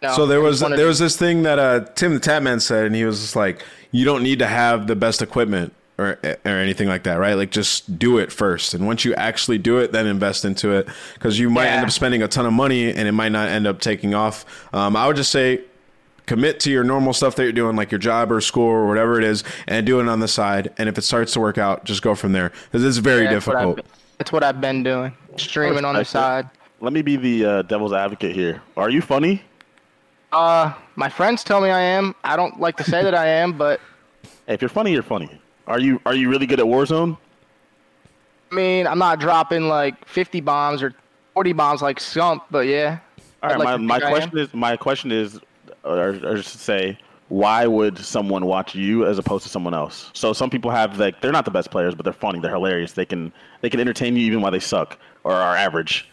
no, 0.03 0.14
so 0.16 0.28
there 0.28 0.41
was 0.41 0.62
wanted 0.62 0.78
there 0.78 0.86
was 0.86 0.99
this 0.99 1.18
thing 1.18 1.41
that 1.41 1.57
uh, 1.57 1.80
Tim 1.95 2.14
the 2.14 2.20
Tatman 2.20 2.62
said, 2.62 2.86
and 2.86 2.95
he 2.95 3.03
was 3.03 3.20
just 3.20 3.36
like, 3.36 3.64
you 3.89 4.05
don't 4.05 4.22
need 4.22 4.38
to 4.39 4.47
have 4.47 4.86
the 4.86 4.95
best 4.95 5.24
equipment 5.24 5.74
or 6.02 6.20
or 6.45 6.52
anything 6.52 6.88
like 6.88 7.04
that, 7.04 7.16
right? 7.16 7.34
Like 7.36 7.52
just 7.52 7.97
do 7.99 8.18
it 8.18 8.32
first, 8.32 8.74
and 8.74 8.86
once 8.88 9.06
you 9.06 9.14
actually 9.16 9.58
do 9.58 9.78
it, 9.78 9.91
then 9.91 10.08
invest 10.08 10.43
into 10.45 10.72
it 10.72 10.88
because 11.14 11.38
you 11.39 11.49
might 11.49 11.68
end 11.68 11.86
up 11.86 11.91
spending 11.91 12.22
a 12.24 12.28
ton 12.28 12.45
of 12.45 12.54
money 12.54 12.89
and 12.89 13.08
it 13.08 13.12
might 13.14 13.32
not 13.32 13.47
end 13.49 13.68
up 13.68 13.80
taking 13.80 14.14
off. 14.14 14.45
Um, 14.74 14.95
I 14.95 15.08
would 15.08 15.16
just 15.16 15.32
say. 15.32 15.62
Commit 16.28 16.62
to 16.62 16.72
your 16.72 16.84
normal 16.86 17.12
stuff 17.14 17.36
that 17.36 17.43
you're 17.43 17.52
doing, 17.52 17.76
like 17.76 17.91
your 17.91 17.97
job 17.99 18.32
or 18.32 18.39
school 18.39 18.64
or 18.64 18.88
whatever 18.88 19.18
it 19.18 19.24
is, 19.26 19.43
and 19.68 19.86
do 19.86 19.99
it 19.99 20.08
on 20.08 20.20
the 20.22 20.30
side. 20.30 20.72
And 20.78 20.88
if 20.88 20.97
it 20.97 21.02
starts 21.02 21.34
to 21.34 21.41
work 21.41 21.58
out, 21.58 21.84
just 21.84 22.02
go 22.04 22.16
from 22.16 22.32
there. 22.32 22.52
Because 22.66 22.86
it's 22.86 22.97
very 22.97 23.24
Yeah, 23.26 23.34
that's 23.34 23.47
what 23.47 23.54
difficult. 23.56 23.76
been- 23.78 23.86
That's 24.18 24.32
what 24.32 24.43
I've 24.43 24.62
been 24.62 24.82
doing, 24.84 25.14
streaming 25.36 25.84
on 25.84 25.95
the 25.95 26.06
side. 26.06 26.47
Let 26.80 26.93
me 26.93 27.02
be 27.02 27.18
the 27.18 27.45
uh, 27.45 27.62
devil's 27.64 27.91
advocate 27.91 28.34
here. 28.34 28.62
Are 28.78 28.89
you 28.89 29.02
funny? 29.02 29.41
Uh, 30.32 30.72
my 30.95 31.10
friends 31.10 31.43
tell 31.43 31.60
me 31.60 31.70
I 31.70 31.82
am. 31.82 32.16
I 32.24 32.38
don't 32.38 32.60
like 32.62 32.78
to 32.78 32.84
say 32.84 33.04
that 33.04 33.16
I 33.16 33.26
am, 33.26 33.54
but 33.58 33.82
Hey, 34.47 34.54
if 34.54 34.62
you're 34.62 34.70
funny, 34.70 34.93
you're 34.93 35.04
funny. 35.04 35.41
Are 35.72 35.80
you 35.80 36.02
Are 36.06 36.14
you 36.14 36.30
really 36.30 36.46
good 36.46 36.60
at 36.60 36.66
Warzone? 36.66 37.18
I 38.52 38.56
mean, 38.56 38.86
I'm 38.86 39.00
not 39.00 39.20
dropping 39.20 39.70
like 39.70 40.06
50 40.06 40.42
bombs 40.42 40.84
or 40.84 40.94
40 41.34 41.54
bombs 41.54 41.82
like 41.82 42.00
Sump, 42.02 42.44
but 42.52 42.68
yeah. 42.68 43.00
All 43.42 43.58
like 43.58 43.64
my 43.64 43.78
my 43.78 44.00
think 44.00 44.04
I 44.04 44.08
am. 44.08 44.12
question 44.12 44.38
is 44.38 44.54
my 44.54 44.76
question 44.76 45.12
is, 45.12 45.40
or, 45.86 46.10
or 46.10 46.36
just 46.36 46.52
to 46.52 46.58
say, 46.58 46.98
why 47.30 47.66
would 47.66 47.98
someone 47.98 48.46
watch 48.46 48.76
you 48.76 49.06
as 49.06 49.18
opposed 49.18 49.44
to 49.44 49.50
someone 49.50 49.74
else? 49.74 50.12
So 50.14 50.34
some 50.34 50.50
people 50.50 50.70
have 50.70 51.00
like 51.00 51.22
they're 51.22 51.32
not 51.32 51.46
the 51.46 51.52
best 51.52 51.72
players, 51.72 51.96
but 51.96 52.04
they're 52.04 52.12
funny, 52.12 52.42
they're 52.42 52.52
hilarious. 52.52 52.92
They 52.92 53.06
can 53.06 53.32
they 53.62 53.70
can 53.70 53.80
entertain 53.80 54.18
you 54.18 54.26
even 54.26 54.42
while 54.42 54.52
they 54.52 54.60
suck 54.60 55.00
or 55.24 55.32
are 55.34 55.56
average. 55.56 56.10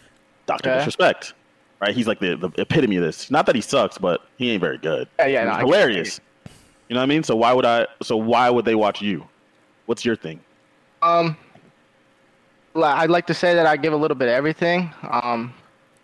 Doctor 0.46 0.70
Okay. 0.70 0.78
disrespect, 0.78 1.34
right? 1.80 1.94
He's 1.94 2.06
like 2.06 2.20
the, 2.20 2.36
the 2.36 2.50
epitome 2.58 2.96
of 2.96 3.02
this. 3.02 3.30
Not 3.30 3.44
that 3.46 3.56
he 3.56 3.60
sucks, 3.60 3.98
but 3.98 4.20
he 4.36 4.52
ain't 4.52 4.60
very 4.60 4.78
good. 4.78 5.08
Yeah, 5.18 5.26
yeah, 5.26 5.44
no, 5.44 5.54
hilarious. 5.56 6.20
You 6.88 6.94
know 6.94 7.00
what 7.00 7.02
I 7.02 7.06
mean? 7.06 7.22
So 7.24 7.34
why 7.36 7.52
would 7.52 7.66
I? 7.66 7.88
So 8.02 8.16
why 8.16 8.48
would 8.48 8.64
they 8.64 8.76
watch 8.76 9.02
you? 9.02 9.28
What's 9.88 10.04
your 10.04 10.16
thing? 10.16 10.38
Um, 11.00 11.34
I'd 12.76 13.08
like 13.08 13.26
to 13.28 13.32
say 13.32 13.54
that 13.54 13.64
I 13.64 13.78
give 13.78 13.94
a 13.94 13.96
little 13.96 14.14
bit 14.14 14.28
of 14.28 14.34
everything. 14.34 14.92
Um, 15.02 15.54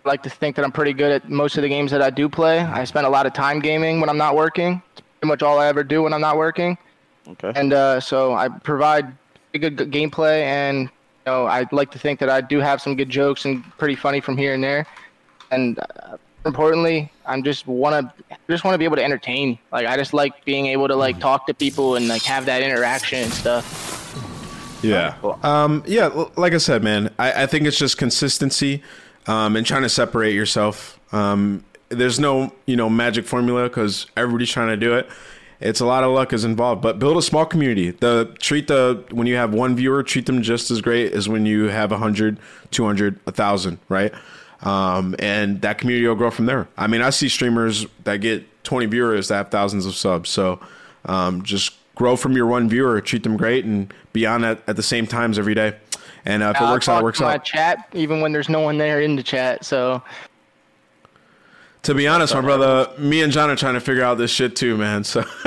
I 0.03 0.09
like 0.09 0.23
to 0.23 0.31
think 0.31 0.57
that 0.57 0.65
I'm 0.65 0.73
pretty 0.73 0.95
good 0.95 1.13
at 1.13 1.29
most 1.29 1.59
of 1.59 1.63
the 1.63 1.69
games 1.69 1.91
that 1.91 2.01
I 2.01 2.09
do 2.09 2.27
play. 2.27 2.61
I 2.61 2.85
spend 2.85 3.05
a 3.07 3.11
lot 3.11 3.27
of 3.27 3.35
time 3.35 3.61
gaming 3.61 4.01
when 4.01 4.09
I'm 4.09 4.17
not 4.17 4.37
working. 4.37 4.81
It's 4.93 5.03
pretty 5.03 5.29
much 5.29 5.43
all 5.43 5.59
I 5.59 5.67
ever 5.67 5.85
do 5.85 6.03
when 6.03 6.15
I'm 6.15 6.23
not 6.23 6.39
working. 6.39 6.79
Okay. 7.29 7.53
And 7.55 7.75
uh, 7.75 8.01
so 8.01 8.33
I 8.33 8.49
provide 8.49 9.15
good 9.53 9.77
g- 9.77 9.85
gameplay, 9.85 10.45
and 10.45 10.85
you 10.85 10.89
know, 11.27 11.45
I'd 11.45 11.71
like 11.71 11.91
to 11.91 11.99
think 11.99 12.21
that 12.21 12.31
I 12.31 12.41
do 12.41 12.61
have 12.61 12.81
some 12.81 12.97
good 12.97 13.11
jokes 13.11 13.45
and 13.45 13.63
pretty 13.77 13.97
funny 13.97 14.21
from 14.21 14.39
here 14.39 14.55
and 14.55 14.65
there. 14.65 14.87
And 15.51 15.79
uh, 15.79 16.17
importantly, 16.47 17.13
I'm 17.27 17.43
just 17.43 17.67
wanna 17.67 18.13
just 18.49 18.65
want 18.65 18.75
to 18.75 18.79
be 18.79 18.85
able 18.85 18.97
to 18.97 19.05
entertain. 19.05 19.59
Like 19.73 19.87
I 19.87 19.97
just 19.97 20.13
like 20.13 20.45
being 20.45 20.67
able 20.67 20.89
to 20.89 20.97
like 20.97 21.19
talk 21.21 21.47
to 21.47 21.55
people 21.55 21.97
and 21.97 22.09
like 22.09 22.23
have 22.23 22.47
that 22.47 22.63
interaction 22.63 23.25
and 23.25 23.33
stuff. 23.33 24.81
Yeah. 24.83 25.17
Um, 25.43 25.83
yeah. 25.87 26.09
Like 26.37 26.53
I 26.53 26.59
said, 26.59 26.85
man, 26.85 27.11
I, 27.19 27.45
I 27.45 27.47
think 27.47 27.67
it's 27.67 27.79
just 27.79 27.97
consistency 27.97 28.83
um, 29.27 29.57
and 29.57 29.67
trying 29.67 29.83
to 29.83 29.89
separate 29.89 30.35
yourself. 30.35 31.01
Um, 31.13 31.65
there's 31.89 32.21
no, 32.21 32.53
you 32.67 32.77
know, 32.77 32.91
magic 32.91 33.25
formula 33.25 33.65
because 33.65 34.07
everybody's 34.17 34.51
trying 34.51 34.69
to 34.69 34.77
do 34.77 34.95
it. 34.95 35.09
It's 35.61 35.81
a 35.81 35.87
lot 35.87 36.05
of 36.05 36.11
luck 36.11 36.33
is 36.33 36.45
involved, 36.45 36.83
but 36.83 36.99
build 36.99 37.17
a 37.17 37.23
small 37.23 37.47
community. 37.47 37.93
The 37.93 38.35
treat 38.39 38.69
the 38.69 39.05
when 39.13 39.27
you 39.27 39.37
have 39.37 39.55
one 39.55 39.77
viewer, 39.77 40.03
treat 40.03 40.27
them 40.27 40.43
just 40.43 40.71
as 40.71 40.81
great 40.81 41.13
as 41.13 41.29
when 41.29 41.47
you 41.47 41.69
have 41.69 41.91
100, 41.91 42.39
200, 42.71 43.21
1000, 43.25 43.79
right? 43.89 44.13
Um, 44.63 45.15
and 45.19 45.61
that 45.63 45.79
community 45.79 46.07
will 46.07 46.15
grow 46.15 46.31
from 46.31 46.47
there. 46.47 46.69
I 46.77 46.87
mean, 46.87 47.03
I 47.03 47.11
see 47.11 47.29
streamers 47.29 47.87
that 48.05 48.19
get 48.19 48.65
20 48.65 48.87
viewers 48.87 49.29
that 49.29 49.35
have 49.37 49.51
thousands 49.51 49.85
of 49.87 49.95
subs. 49.95 50.31
So 50.31 50.59
um, 51.05 51.43
just 51.43 51.75
grow 51.95 52.17
from 52.17 52.33
your 52.37 52.47
one 52.47 52.69
viewer, 52.69 53.01
treat 53.01 53.23
them 53.25 53.37
great, 53.37 53.65
and 53.65 53.93
be 54.13 54.27
on 54.27 54.43
at, 54.45 54.63
at 54.67 54.77
the 54.77 54.83
same 54.83 55.07
times 55.07 55.39
every 55.39 55.55
day. 55.55 55.77
And 56.25 56.43
uh, 56.43 56.53
if 56.55 56.57
it 56.57 56.63
I'll 56.63 56.73
works 56.73 56.89
out, 56.89 57.01
it 57.01 57.05
works 57.05 57.19
to 57.19 57.25
my 57.25 57.35
out. 57.35 57.45
chat 57.45 57.89
even 57.93 58.21
when 58.23 58.33
there's 58.33 58.49
no 58.49 58.61
one 58.61 58.79
there 58.79 59.01
in 59.03 59.17
the 59.17 59.23
chat. 59.23 59.65
So 59.65 60.03
To 61.83 61.95
be 61.95 62.09
honest, 62.09 62.33
my 62.35 62.41
brother, 62.41 62.91
me 62.99 63.21
and 63.21 63.31
John 63.31 63.51
are 63.51 63.57
trying 63.57 63.75
to 63.75 63.81
figure 63.81 64.03
out 64.03 64.17
this 64.17 64.31
shit 64.31 64.57
too, 64.57 64.79
man. 64.79 65.05
So, 65.05 65.21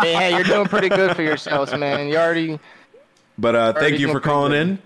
hey, 0.00 0.14
hey, 0.14 0.30
you're 0.34 0.44
doing 0.44 0.66
pretty 0.68 0.88
good 0.88 1.16
for 1.16 1.22
yourselves, 1.22 1.74
man. 1.74 2.06
You 2.06 2.16
already. 2.16 2.60
but 3.36 3.56
uh, 3.56 3.72
thank 3.72 3.98
you 3.98 4.12
for 4.12 4.20
calling 4.20 4.52
good. 4.52 4.68
in. 4.68 4.78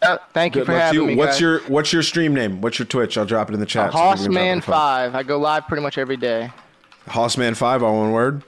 Uh, 0.00 0.18
thank 0.32 0.54
you 0.54 0.60
Good 0.60 0.66
for 0.66 0.72
luck 0.72 0.80
to 0.80 0.84
having 0.86 1.06
me. 1.06 1.16
What's 1.16 1.32
guys. 1.32 1.40
your 1.40 1.60
What's 1.62 1.92
your 1.92 2.02
stream 2.02 2.34
name? 2.34 2.60
What's 2.60 2.78
your 2.78 2.86
Twitch? 2.86 3.18
I'll 3.18 3.26
drop 3.26 3.50
it 3.50 3.54
in 3.54 3.60
the 3.60 3.66
chat. 3.66 3.92
so 3.92 3.98
people 3.98 4.14
can 4.14 4.16
drop 4.16 4.20
it 4.20 4.24
in 4.26 4.32
Hossman 4.32 4.60
the. 4.60 4.72
Five? 4.72 5.14
I 5.14 5.22
go 5.22 5.38
live 5.38 5.66
pretty 5.66 5.82
much 5.82 5.98
every 5.98 6.16
day. 6.16 6.50
Hossman 7.06 7.56
Five, 7.56 7.82
all 7.82 7.98
one 7.98 8.12
word. 8.12 8.42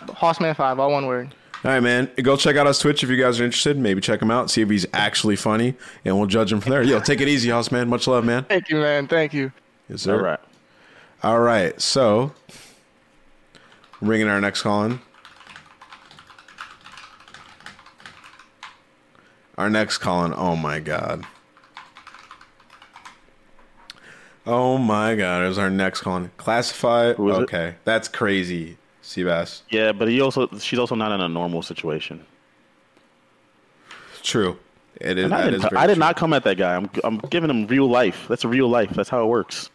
Hossman 0.00 0.56
Five, 0.56 0.78
all 0.80 0.90
one 0.90 1.06
word. 1.06 1.34
All 1.62 1.70
right, 1.70 1.80
man. 1.80 2.10
Go 2.22 2.36
check 2.36 2.56
out 2.56 2.66
his 2.66 2.78
Twitch 2.78 3.04
if 3.04 3.10
you 3.10 3.16
guys 3.16 3.38
are 3.38 3.44
interested. 3.44 3.76
Maybe 3.78 4.00
check 4.00 4.22
him 4.22 4.30
out, 4.30 4.50
see 4.50 4.62
if 4.62 4.70
he's 4.70 4.86
actually 4.94 5.36
funny, 5.36 5.74
and 6.06 6.16
we'll 6.16 6.26
judge 6.26 6.50
him 6.50 6.60
from 6.60 6.70
there. 6.70 6.82
Yo, 6.82 7.00
take 7.00 7.20
it 7.20 7.28
easy, 7.28 7.50
Hoss 7.50 7.70
man. 7.70 7.88
Much 7.88 8.06
love, 8.06 8.24
man. 8.24 8.44
Thank 8.44 8.70
you, 8.70 8.76
man. 8.76 9.06
Thank 9.06 9.34
you. 9.34 9.52
Yes, 9.88 10.02
sir. 10.02 10.16
All 10.16 10.22
right. 10.22 10.40
All 11.22 11.40
right. 11.40 11.80
So, 11.80 12.32
bringing 14.00 14.26
our 14.26 14.40
next 14.40 14.62
call 14.62 14.84
in. 14.84 15.00
Our 19.60 19.68
next 19.68 19.98
call. 19.98 20.32
Oh 20.38 20.56
my 20.56 20.80
god. 20.80 21.26
Oh 24.46 24.78
my 24.78 25.14
god. 25.14 25.44
Is 25.44 25.58
our 25.58 25.68
next 25.68 26.00
call 26.00 26.16
in. 26.16 26.30
Classify. 26.38 27.10
is 27.10 27.18
it? 27.18 27.20
okay. 27.20 27.74
That's 27.84 28.08
crazy, 28.08 28.78
Seabass. 29.02 29.60
Yeah, 29.68 29.92
but 29.92 30.08
he 30.08 30.22
also 30.22 30.48
she's 30.60 30.78
also 30.78 30.94
not 30.94 31.12
in 31.12 31.20
a 31.20 31.28
normal 31.28 31.60
situation. 31.60 32.24
True. 34.22 34.58
It 34.98 35.18
is. 35.18 35.26
And 35.26 35.34
I 35.34 35.50
didn't, 35.50 35.66
is 35.66 35.72
I 35.76 35.86
did 35.86 35.98
not 35.98 36.16
come 36.16 36.32
at 36.32 36.44
that 36.44 36.56
guy. 36.56 36.74
I'm 36.74 36.88
I'm 37.04 37.18
giving 37.18 37.50
him 37.50 37.66
real 37.66 37.86
life. 37.86 38.28
That's 38.30 38.46
real 38.46 38.66
life. 38.66 38.88
That's 38.94 39.10
how 39.10 39.22
it 39.22 39.26
works. 39.26 39.68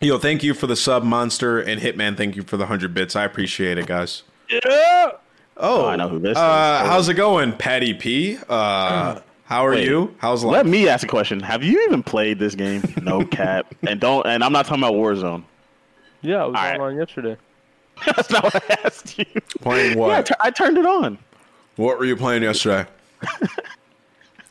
Yo, 0.00 0.18
thank 0.18 0.42
you 0.42 0.52
for 0.52 0.66
the 0.66 0.74
sub, 0.74 1.04
Monster, 1.04 1.60
and 1.60 1.80
Hitman. 1.80 2.16
Thank 2.16 2.34
you 2.34 2.42
for 2.42 2.56
the 2.56 2.64
100 2.64 2.92
bits. 2.92 3.14
I 3.14 3.22
appreciate 3.22 3.78
it, 3.78 3.86
guys. 3.86 4.24
Yeah. 4.50 5.12
Oh, 5.56 5.86
I 5.86 5.96
know 5.96 6.08
who 6.08 6.18
this 6.18 6.36
uh, 6.36 6.80
is. 6.84 6.88
How's 6.90 7.08
it 7.08 7.14
going, 7.14 7.52
Patty 7.52 7.94
P? 7.94 8.38
Uh, 8.48 9.20
how 9.44 9.64
are 9.66 9.70
Wait, 9.70 9.86
you? 9.86 10.14
How's 10.18 10.42
life? 10.42 10.52
Let 10.52 10.66
me 10.66 10.88
ask 10.88 11.04
a 11.04 11.08
question. 11.08 11.40
Have 11.40 11.62
you 11.62 11.84
even 11.84 12.02
played 12.02 12.38
this 12.38 12.54
game? 12.54 12.82
No 13.02 13.24
cap. 13.26 13.72
and 13.86 14.00
don't. 14.00 14.26
And 14.26 14.42
I'm 14.42 14.52
not 14.52 14.66
talking 14.66 14.82
about 14.82 14.94
Warzone. 14.94 15.44
Yeah, 16.22 16.42
I 16.42 16.46
was 16.46 16.56
All 16.56 16.62
right. 16.62 16.74
online 16.80 16.96
yesterday. 16.96 17.36
That's 18.06 18.30
not 18.30 18.42
what 18.44 18.56
I 18.70 18.78
asked 18.84 19.18
you. 19.18 19.26
Playing 19.60 19.98
what? 19.98 20.26
tur- 20.26 20.36
I 20.40 20.50
turned 20.50 20.78
it 20.78 20.86
on. 20.86 21.18
what 21.76 21.98
were 21.98 22.04
you 22.04 22.16
playing 22.16 22.42
yesterday? 22.42 22.88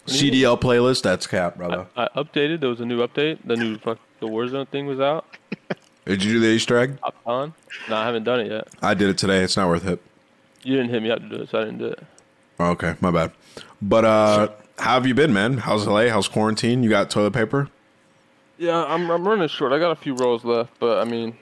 CDL 0.08 0.60
playlist. 0.60 1.01
That's 1.04 1.28
cap, 1.28 1.58
brother. 1.58 1.88
I 1.97 2.08
updated. 2.16 2.60
There 2.62 2.70
was 2.70 2.80
a 2.80 2.86
new 2.86 3.06
update. 3.06 3.39
The 3.45 3.56
new 3.56 3.78
fuck, 3.78 3.99
the 4.20 4.28
Warzone 4.28 4.68
thing 4.70 4.86
was 4.86 4.99
out. 4.99 5.26
Did 6.06 6.24
you 6.24 6.34
do 6.34 6.39
the 6.41 6.47
Easter 6.47 6.78
egg? 6.78 6.99
Hopped 7.01 7.18
on. 7.26 7.54
No, 7.89 7.95
I 7.95 8.06
haven't 8.06 8.24
done 8.24 8.41
it 8.41 8.51
yet. 8.51 8.68
I 8.82 8.93
did 8.93 9.10
it 9.10 9.18
today. 9.18 9.41
It's 9.43 9.56
not 9.58 9.68
worth 9.70 9.88
it. 9.88 10.01
You 10.64 10.76
didn't 10.78 10.91
hit 10.91 11.03
me 11.03 11.11
up 11.11 11.20
to 11.20 11.30
do 11.30 11.36
it, 11.43 11.49
so 11.49 11.59
I 11.59 11.66
didn't 11.66 11.80
do 11.80 11.86
it. 11.88 12.03
Oh, 12.59 12.72
okay, 12.72 12.95
my 13.01 13.11
bad. 13.11 13.32
But 13.82 14.05
uh, 14.05 14.49
how 14.78 14.93
have 14.93 15.07
you 15.07 15.14
been, 15.14 15.34
man? 15.34 15.57
How's 15.57 15.86
LA? 15.88 16.07
How's 16.07 16.28
quarantine? 16.28 16.84
You 16.84 16.89
got 16.89 17.09
toilet 17.09 17.34
paper? 17.34 17.70
Yeah, 18.57 18.84
I'm 18.86 19.09
I'm 19.09 19.28
running 19.28 19.47
short. 19.47 19.74
I 19.74 19.80
got 19.80 19.91
a 19.91 19.95
few 19.95 20.16
rolls 20.16 20.45
left, 20.45 20.80
but 20.80 20.99
I 20.99 21.09
mean, 21.09 21.38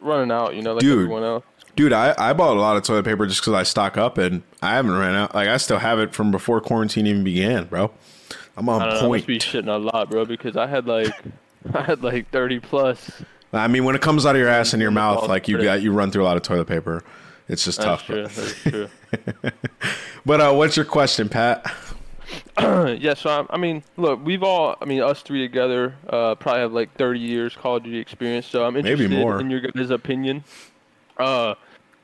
running 0.00 0.30
out. 0.30 0.54
You 0.54 0.62
know, 0.62 0.74
like 0.74 0.80
Dude. 0.80 1.04
everyone 1.04 1.22
else. 1.22 1.44
Dude, 1.76 1.92
I, 1.92 2.14
I 2.16 2.32
bought 2.32 2.56
a 2.56 2.60
lot 2.60 2.78
of 2.78 2.84
toilet 2.84 3.04
paper 3.04 3.26
just 3.26 3.42
because 3.42 3.52
I 3.52 3.62
stock 3.62 3.98
up 3.98 4.16
and 4.16 4.42
I 4.62 4.76
haven't 4.76 4.96
ran 4.96 5.14
out. 5.14 5.34
Like, 5.34 5.48
I 5.48 5.58
still 5.58 5.78
have 5.78 5.98
it 5.98 6.14
from 6.14 6.30
before 6.30 6.58
quarantine 6.62 7.06
even 7.06 7.22
began, 7.22 7.66
bro. 7.66 7.90
I'm 8.56 8.66
on 8.70 8.80
I 8.80 8.86
don't 8.86 8.94
know. 8.94 9.08
I 9.12 9.16
must 9.18 9.26
be 9.26 9.38
shitting 9.38 9.68
a 9.68 9.76
lot, 9.76 10.10
bro, 10.10 10.24
because 10.24 10.56
I 10.56 10.66
had 10.66 10.86
like 10.86 11.12
I 11.74 11.82
had 11.82 12.02
like 12.02 12.30
30 12.30 12.60
plus. 12.60 13.10
I 13.52 13.68
mean, 13.68 13.84
when 13.84 13.94
it 13.94 14.02
comes 14.02 14.26
out 14.26 14.34
of 14.34 14.40
your 14.40 14.48
ass 14.48 14.72
and 14.72 14.82
your 14.82 14.90
mouth, 14.90 15.28
like 15.28 15.48
you 15.48 15.62
got 15.62 15.82
you 15.82 15.92
run 15.92 16.10
through 16.10 16.22
a 16.22 16.26
lot 16.26 16.36
of 16.36 16.42
toilet 16.42 16.66
paper. 16.66 17.04
It's 17.48 17.64
just 17.64 17.78
That's 17.78 18.02
tough. 18.02 18.06
true. 18.06 18.22
That's 18.26 18.62
true. 18.62 18.88
But 20.26 20.40
uh, 20.40 20.52
what's 20.54 20.76
your 20.76 20.84
question, 20.84 21.28
Pat? 21.28 21.72
yeah, 22.58 23.14
so 23.14 23.30
I, 23.30 23.54
I 23.54 23.56
mean, 23.56 23.84
look, 23.96 24.24
we've 24.24 24.42
all, 24.42 24.74
I 24.80 24.84
mean, 24.84 25.00
us 25.00 25.22
three 25.22 25.40
together, 25.40 25.94
uh, 26.08 26.34
probably 26.34 26.62
have 26.62 26.72
like 26.72 26.92
30 26.94 27.20
years 27.20 27.54
Call 27.54 27.76
of 27.76 27.84
Duty 27.84 27.98
experience. 27.98 28.46
So 28.46 28.64
I'm 28.64 28.74
Maybe 28.74 28.90
interested 28.90 29.20
more. 29.20 29.40
in 29.40 29.50
your 29.50 29.60
guys' 29.60 29.90
opinion. 29.90 30.42
Uh, 31.16 31.54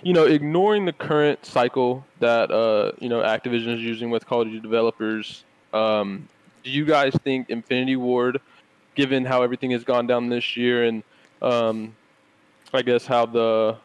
you 0.03 0.13
know, 0.13 0.25
ignoring 0.25 0.85
the 0.85 0.93
current 0.93 1.45
cycle 1.45 2.05
that 2.21 2.53
uh, 2.53 2.93
you 3.01 3.09
know 3.09 3.23
Activision 3.23 3.75
is 3.75 3.81
using 3.81 4.11
with 4.11 4.25
Call 4.25 4.43
of 4.43 4.49
Duty 4.49 4.61
developers, 4.61 5.43
um, 5.73 6.29
do 6.63 6.71
you 6.71 6.85
guys 6.85 7.15
think 7.25 7.51
Infinity 7.51 7.97
Ward, 7.97 8.41
given 8.95 9.25
how 9.25 9.43
everything 9.43 9.73
has 9.73 9.83
gone 9.83 10.07
down 10.07 10.29
this 10.29 10.57
year, 10.57 10.85
and 10.85 11.03
um, 11.41 11.95
I 12.73 12.83
guess 12.83 13.05
how 13.05 13.27
the 13.27 13.77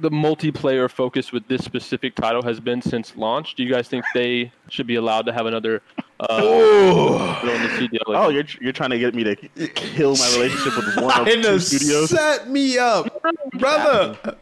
the 0.00 0.10
multiplayer 0.10 0.90
focus 0.90 1.32
with 1.32 1.46
this 1.48 1.64
specific 1.64 2.14
title 2.14 2.42
has 2.42 2.60
been 2.60 2.80
since 2.82 3.16
launch. 3.16 3.54
Do 3.54 3.62
you 3.64 3.72
guys 3.72 3.88
think 3.88 4.04
they 4.14 4.52
should 4.68 4.86
be 4.86 4.94
allowed 4.96 5.26
to 5.26 5.32
have 5.32 5.46
another? 5.46 5.82
Uh, 6.20 7.38
put 7.40 7.50
on 7.50 7.62
the 7.62 7.68
CDL? 7.68 8.00
Oh, 8.08 8.28
you're 8.28 8.44
you're 8.60 8.72
trying 8.72 8.90
to 8.90 8.98
get 8.98 9.14
me 9.14 9.24
to 9.24 9.34
kill 9.34 10.16
my 10.16 10.28
relationship 10.34 10.76
with 10.76 10.96
one 10.96 11.04
of 11.04 11.26
Trying 11.26 11.26
two 11.42 11.42
to 11.42 11.60
studios. 11.60 12.10
set 12.10 12.48
me 12.48 12.78
up, 12.78 13.22
brother. 13.54 14.16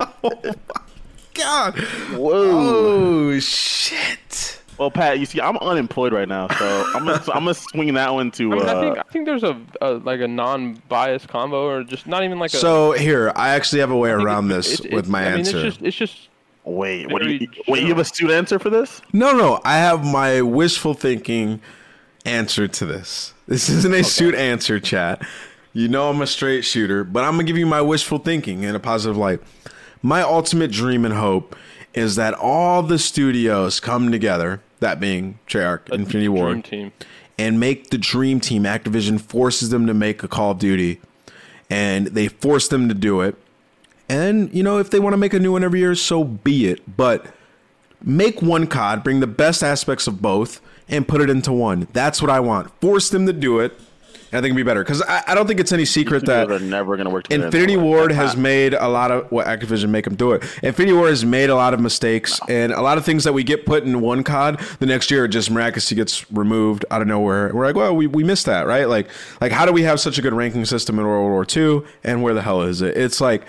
oh 0.00 0.32
my 0.44 0.54
god! 1.34 1.78
Whoa! 2.14 3.34
Oh 3.34 3.38
shit! 3.38 4.57
Well, 4.78 4.90
Pat, 4.92 5.18
you 5.18 5.26
see, 5.26 5.40
I'm 5.40 5.56
unemployed 5.56 6.12
right 6.12 6.28
now, 6.28 6.46
so 6.48 6.84
I'm 6.94 7.04
gonna 7.04 7.22
so 7.22 7.32
I'm 7.32 7.40
gonna 7.40 7.54
swing 7.54 7.94
that 7.94 8.14
one 8.14 8.30
to. 8.32 8.52
I 8.52 8.56
mean, 8.56 8.66
I 8.68 8.72
uh, 8.72 8.80
think 8.80 8.98
I 8.98 9.02
think 9.12 9.26
there's 9.26 9.42
a, 9.42 9.60
a 9.80 9.94
like 9.94 10.20
a 10.20 10.28
non-biased 10.28 11.28
combo, 11.28 11.68
or 11.68 11.82
just 11.82 12.06
not 12.06 12.22
even 12.22 12.38
like 12.38 12.54
a. 12.54 12.58
So 12.58 12.92
here, 12.92 13.32
I 13.34 13.50
actually 13.50 13.80
have 13.80 13.90
a 13.90 13.96
way 13.96 14.10
around 14.10 14.50
it's- 14.50 14.68
this 14.70 14.80
it's- 14.80 14.94
with 14.94 15.08
my 15.08 15.22
I 15.22 15.30
mean, 15.30 15.38
answer. 15.40 15.66
It's 15.66 15.76
just, 15.76 15.82
it's 15.82 15.96
just 15.96 16.28
wait, 16.64 17.08
wait, 17.10 17.22
very 17.22 17.38
you, 17.38 17.48
wait, 17.66 17.82
you 17.82 17.88
have 17.88 17.98
a 17.98 18.04
student 18.04 18.36
answer 18.36 18.58
for 18.58 18.70
this? 18.70 19.02
No, 19.12 19.36
no, 19.36 19.60
I 19.64 19.78
have 19.78 20.04
my 20.04 20.42
wishful 20.42 20.94
thinking 20.94 21.60
answer 22.24 22.68
to 22.68 22.86
this. 22.86 23.34
This 23.48 23.68
isn't 23.68 23.94
a 23.94 24.04
shoot 24.04 24.34
answer, 24.34 24.78
chat. 24.78 25.26
You 25.72 25.88
know 25.88 26.10
I'm 26.10 26.20
a 26.20 26.26
straight 26.26 26.62
shooter, 26.64 27.02
but 27.04 27.24
I'm 27.24 27.32
gonna 27.32 27.44
give 27.44 27.58
you 27.58 27.66
my 27.66 27.80
wishful 27.80 28.18
thinking 28.18 28.62
in 28.62 28.74
a 28.74 28.80
positive 28.80 29.16
light. 29.16 29.40
My 30.02 30.22
ultimate 30.22 30.70
dream 30.70 31.04
and 31.04 31.14
hope 31.14 31.56
is 31.94 32.16
that 32.16 32.34
all 32.34 32.82
the 32.82 32.98
studios 32.98 33.80
come 33.80 34.12
together, 34.12 34.60
that 34.80 35.00
being 35.00 35.38
Treyarch, 35.46 35.90
Infinity 35.90 36.26
dream 36.26 36.32
Ward, 36.34 36.64
team. 36.64 36.92
and 37.38 37.60
make 37.60 37.90
the 37.90 37.98
dream 37.98 38.40
team. 38.40 38.64
Activision 38.64 39.20
forces 39.20 39.70
them 39.70 39.86
to 39.86 39.94
make 39.94 40.22
a 40.22 40.28
Call 40.28 40.52
of 40.52 40.58
Duty, 40.58 41.00
and 41.70 42.08
they 42.08 42.28
force 42.28 42.68
them 42.68 42.88
to 42.88 42.94
do 42.94 43.20
it. 43.20 43.36
And 44.08 44.52
you 44.54 44.62
know, 44.62 44.78
if 44.78 44.90
they 44.90 45.00
want 45.00 45.12
to 45.12 45.18
make 45.18 45.34
a 45.34 45.38
new 45.38 45.52
one 45.52 45.64
every 45.64 45.80
year, 45.80 45.94
so 45.94 46.24
be 46.24 46.66
it. 46.66 46.96
But 46.96 47.26
make 48.02 48.40
one 48.40 48.66
COD, 48.66 49.02
bring 49.04 49.20
the 49.20 49.26
best 49.26 49.62
aspects 49.62 50.06
of 50.06 50.22
both, 50.22 50.60
and 50.88 51.06
put 51.06 51.20
it 51.20 51.28
into 51.28 51.52
one. 51.52 51.88
That's 51.92 52.22
what 52.22 52.30
I 52.30 52.40
want. 52.40 52.70
Force 52.80 53.10
them 53.10 53.26
to 53.26 53.32
do 53.32 53.58
it. 53.60 53.78
And 54.30 54.38
I 54.38 54.42
think 54.42 54.52
it'd 54.52 54.56
be 54.56 54.62
better 54.62 54.84
because 54.84 55.00
I, 55.02 55.22
I 55.28 55.34
don't 55.34 55.46
think 55.46 55.58
it's 55.58 55.72
any 55.72 55.84
secret 55.84 56.26
that 56.26 56.44
Studios 56.46 56.62
are 56.62 56.64
never 56.64 56.96
gonna 56.96 57.10
work. 57.10 57.30
Infinity. 57.30 57.76
Ward 57.76 58.12
has 58.12 58.34
not- 58.34 58.42
made 58.42 58.74
a 58.74 58.88
lot 58.88 59.10
of 59.10 59.30
what 59.32 59.46
Activision 59.46 59.88
make 59.88 60.04
them 60.04 60.16
do 60.16 60.32
it. 60.32 60.42
Infinity 60.62 60.92
Ward 60.92 61.10
has 61.10 61.24
made 61.24 61.50
a 61.50 61.54
lot 61.54 61.74
of 61.74 61.80
mistakes 61.80 62.40
and 62.48 62.72
a 62.72 62.82
lot 62.82 62.98
of 62.98 63.04
things 63.04 63.24
that 63.24 63.32
we 63.32 63.42
get 63.42 63.64
put 63.64 63.84
in 63.84 64.00
one 64.00 64.22
COD. 64.24 64.60
The 64.80 64.86
next 64.86 65.10
year, 65.10 65.24
it 65.24 65.28
just 65.28 65.50
miraculously 65.50 65.96
gets 65.96 66.30
removed 66.30 66.84
out 66.90 67.00
of 67.00 67.08
nowhere. 67.08 67.50
We're 67.54 67.66
like, 67.66 67.76
well, 67.76 67.94
we, 67.96 68.06
we 68.06 68.22
missed 68.24 68.46
that, 68.46 68.66
right? 68.66 68.88
Like, 68.88 69.08
like 69.40 69.52
how 69.52 69.64
do 69.64 69.72
we 69.72 69.82
have 69.82 70.00
such 70.00 70.18
a 70.18 70.22
good 70.22 70.34
ranking 70.34 70.64
system 70.64 70.98
in 70.98 71.06
World 71.06 71.30
War 71.30 71.46
II 71.48 71.88
and 72.04 72.22
where 72.22 72.34
the 72.34 72.42
hell 72.42 72.62
is 72.62 72.82
it? 72.82 72.96
It's 72.96 73.20
like 73.20 73.46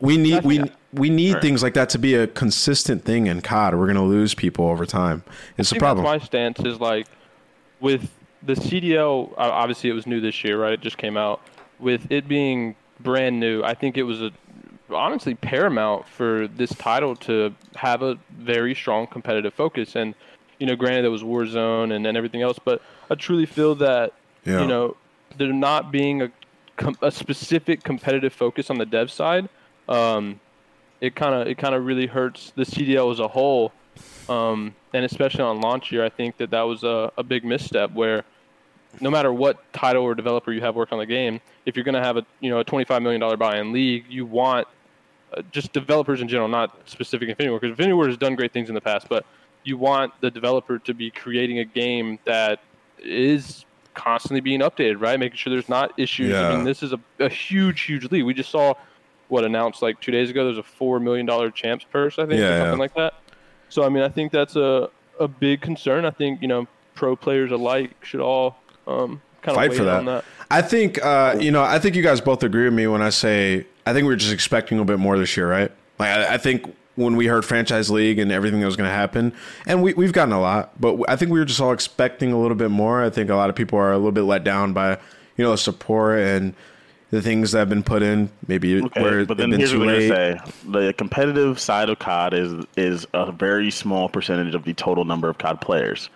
we 0.00 0.16
need 0.16 0.44
we 0.44 0.62
we 0.92 1.10
need 1.10 1.40
things 1.40 1.62
like 1.62 1.74
that 1.74 1.88
to 1.90 1.98
be 1.98 2.14
a 2.14 2.26
consistent 2.26 3.04
thing 3.04 3.26
in 3.26 3.40
COD. 3.40 3.74
We're 3.76 3.86
gonna 3.86 4.04
lose 4.04 4.34
people 4.34 4.66
over 4.68 4.84
time. 4.86 5.22
It's 5.58 5.68
I 5.68 5.70
a 5.70 5.74
think 5.74 5.80
problem. 5.80 6.04
That's 6.04 6.22
my 6.22 6.26
stance 6.26 6.60
is 6.60 6.80
like, 6.80 7.06
with 7.80 8.10
the 8.46 8.54
CDL, 8.54 9.34
obviously 9.36 9.90
it 9.90 9.92
was 9.92 10.06
new 10.06 10.20
this 10.20 10.42
year, 10.44 10.60
right? 10.60 10.72
It 10.74 10.80
just 10.80 10.96
came 10.98 11.16
out. 11.16 11.40
With 11.78 12.10
it 12.10 12.26
being 12.26 12.74
brand 13.00 13.38
new, 13.38 13.62
I 13.62 13.74
think 13.74 13.98
it 13.98 14.04
was 14.04 14.22
a 14.22 14.30
honestly 14.88 15.34
paramount 15.34 16.06
for 16.08 16.46
this 16.48 16.70
title 16.70 17.16
to 17.16 17.52
have 17.74 18.02
a 18.02 18.16
very 18.38 18.74
strong 18.74 19.06
competitive 19.06 19.52
focus. 19.52 19.96
And 19.96 20.14
you 20.58 20.66
know, 20.66 20.76
granted, 20.76 21.04
it 21.04 21.08
was 21.08 21.22
Warzone 21.22 21.92
and, 21.94 22.06
and 22.06 22.16
everything 22.16 22.40
else, 22.40 22.58
but 22.64 22.80
I 23.10 23.14
truly 23.14 23.44
feel 23.44 23.74
that 23.76 24.14
Yeah. 24.46 24.62
you 24.62 24.66
know 24.68 24.96
there 25.36 25.52
not 25.52 25.92
being 25.92 26.22
a 26.22 26.30
a 27.02 27.10
specific 27.10 27.82
competitive 27.82 28.32
focus 28.32 28.70
on 28.70 28.78
the 28.78 28.86
dev 28.86 29.10
side, 29.10 29.48
um, 29.88 30.40
it 31.00 31.14
kind 31.14 31.34
of 31.34 31.46
it 31.48 31.58
kind 31.58 31.74
of 31.74 31.84
really 31.84 32.06
hurts 32.06 32.52
the 32.56 32.64
CDL 32.64 33.10
as 33.12 33.18
a 33.18 33.28
whole, 33.28 33.72
um, 34.28 34.74
and 34.94 35.04
especially 35.04 35.42
on 35.42 35.60
launch 35.60 35.90
year, 35.92 36.04
I 36.04 36.10
think 36.10 36.36
that 36.38 36.50
that 36.50 36.62
was 36.62 36.84
a, 36.84 37.12
a 37.18 37.22
big 37.22 37.44
misstep 37.44 37.92
where 37.92 38.24
no 39.00 39.10
matter 39.10 39.32
what 39.32 39.72
title 39.72 40.02
or 40.02 40.14
developer 40.14 40.52
you 40.52 40.60
have 40.60 40.74
work 40.74 40.92
on 40.92 40.98
the 40.98 41.06
game, 41.06 41.40
if 41.64 41.76
you're 41.76 41.84
going 41.84 41.94
to 41.94 42.02
have 42.02 42.16
a 42.16 42.26
you 42.40 42.50
know 42.50 42.60
a 42.60 42.64
25 42.64 43.02
million 43.02 43.20
dollar 43.20 43.36
buy-in 43.36 43.72
league, 43.72 44.04
you 44.08 44.26
want 44.26 44.66
uh, 45.36 45.42
just 45.52 45.72
developers 45.72 46.20
in 46.20 46.28
general, 46.28 46.48
not 46.48 46.76
specific 46.88 47.28
Infinity 47.28 47.50
Ward, 47.50 47.62
because 47.62 47.72
Infinity 47.72 47.94
Ward 47.94 48.08
has 48.08 48.16
done 48.16 48.34
great 48.34 48.52
things 48.52 48.68
in 48.68 48.74
the 48.74 48.80
past, 48.80 49.08
but 49.08 49.24
you 49.64 49.76
want 49.76 50.12
the 50.20 50.30
developer 50.30 50.78
to 50.78 50.94
be 50.94 51.10
creating 51.10 51.58
a 51.58 51.64
game 51.64 52.18
that 52.24 52.60
is 52.98 53.64
constantly 53.94 54.40
being 54.40 54.60
updated, 54.60 55.00
right? 55.00 55.18
Making 55.18 55.36
sure 55.36 55.50
there's 55.50 55.68
not 55.68 55.98
issues. 55.98 56.34
I 56.34 56.54
mean, 56.54 56.64
this 56.64 56.82
is 56.82 56.92
a, 56.92 57.00
a 57.18 57.28
huge, 57.28 57.80
huge 57.82 58.10
league. 58.10 58.24
We 58.24 58.34
just 58.34 58.50
saw 58.50 58.74
what 59.28 59.44
announced 59.44 59.82
like 59.82 60.00
two 60.00 60.12
days 60.12 60.30
ago. 60.30 60.44
There's 60.44 60.58
a 60.58 60.62
four 60.62 61.00
million 61.00 61.26
dollar 61.26 61.50
champs 61.50 61.84
purse, 61.90 62.18
I 62.18 62.26
think, 62.26 62.38
Yeah, 62.40 62.46
or 62.46 62.50
yeah. 62.50 62.62
something 62.62 62.78
like 62.78 62.94
that. 62.94 63.14
So 63.68 63.82
I 63.82 63.88
mean, 63.88 64.04
I 64.04 64.08
think 64.08 64.30
that's 64.30 64.54
a 64.54 64.88
a 65.18 65.26
big 65.26 65.60
concern. 65.62 66.04
I 66.04 66.10
think 66.10 66.42
you 66.42 66.48
know 66.48 66.66
pro 66.94 67.16
players 67.16 67.50
alike 67.50 67.92
should 68.04 68.20
all 68.20 68.56
um, 68.86 69.20
kind 69.42 69.56
of 69.56 69.62
fight 69.62 69.74
for 69.74 69.84
that. 69.84 69.98
on 69.98 70.04
that. 70.06 70.24
I 70.50 70.62
think 70.62 71.04
uh, 71.04 71.36
you 71.40 71.50
know. 71.50 71.62
I 71.62 71.78
think 71.78 71.96
you 71.96 72.02
guys 72.02 72.20
both 72.20 72.42
agree 72.42 72.64
with 72.64 72.74
me 72.74 72.86
when 72.86 73.02
I 73.02 73.10
say 73.10 73.66
I 73.84 73.92
think 73.92 74.06
we 74.06 74.12
are 74.12 74.16
just 74.16 74.32
expecting 74.32 74.78
a 74.78 74.84
bit 74.84 74.98
more 74.98 75.18
this 75.18 75.36
year, 75.36 75.48
right? 75.48 75.72
Like 75.98 76.10
I, 76.10 76.34
I 76.34 76.38
think 76.38 76.74
when 76.96 77.16
we 77.16 77.26
heard 77.26 77.44
franchise 77.44 77.90
league 77.90 78.18
and 78.18 78.32
everything 78.32 78.60
that 78.60 78.66
was 78.66 78.76
going 78.76 78.88
to 78.88 78.94
happen, 78.94 79.32
and 79.66 79.82
we 79.82 79.94
we've 79.94 80.12
gotten 80.12 80.32
a 80.32 80.40
lot, 80.40 80.78
but 80.80 80.98
I 81.08 81.16
think 81.16 81.30
we 81.30 81.38
were 81.38 81.44
just 81.44 81.60
all 81.60 81.72
expecting 81.72 82.32
a 82.32 82.40
little 82.40 82.56
bit 82.56 82.70
more. 82.70 83.02
I 83.02 83.10
think 83.10 83.30
a 83.30 83.34
lot 83.34 83.50
of 83.50 83.56
people 83.56 83.78
are 83.78 83.92
a 83.92 83.96
little 83.96 84.12
bit 84.12 84.22
let 84.22 84.44
down 84.44 84.72
by 84.72 84.98
you 85.36 85.44
know 85.44 85.52
the 85.52 85.58
support 85.58 86.18
and 86.20 86.54
the 87.10 87.22
things 87.22 87.52
that 87.52 87.60
have 87.60 87.68
been 87.68 87.82
put 87.82 88.02
in. 88.02 88.30
Maybe 88.48 88.82
Okay, 88.82 89.02
where 89.02 89.24
but 89.24 89.36
then 89.36 89.50
been 89.50 89.60
here's 89.60 89.72
too 89.72 89.80
what 89.80 89.88
I'm 89.88 90.08
gonna 90.08 90.08
say: 90.08 90.38
the 90.68 90.92
competitive 90.92 91.58
side 91.60 91.90
of 91.90 91.98
COD 91.98 92.34
is 92.34 92.64
is 92.76 93.06
a 93.14 93.30
very 93.30 93.70
small 93.70 94.08
percentage 94.08 94.54
of 94.54 94.64
the 94.64 94.74
total 94.74 95.04
number 95.04 95.28
of 95.28 95.38
COD 95.38 95.60
players. 95.60 96.10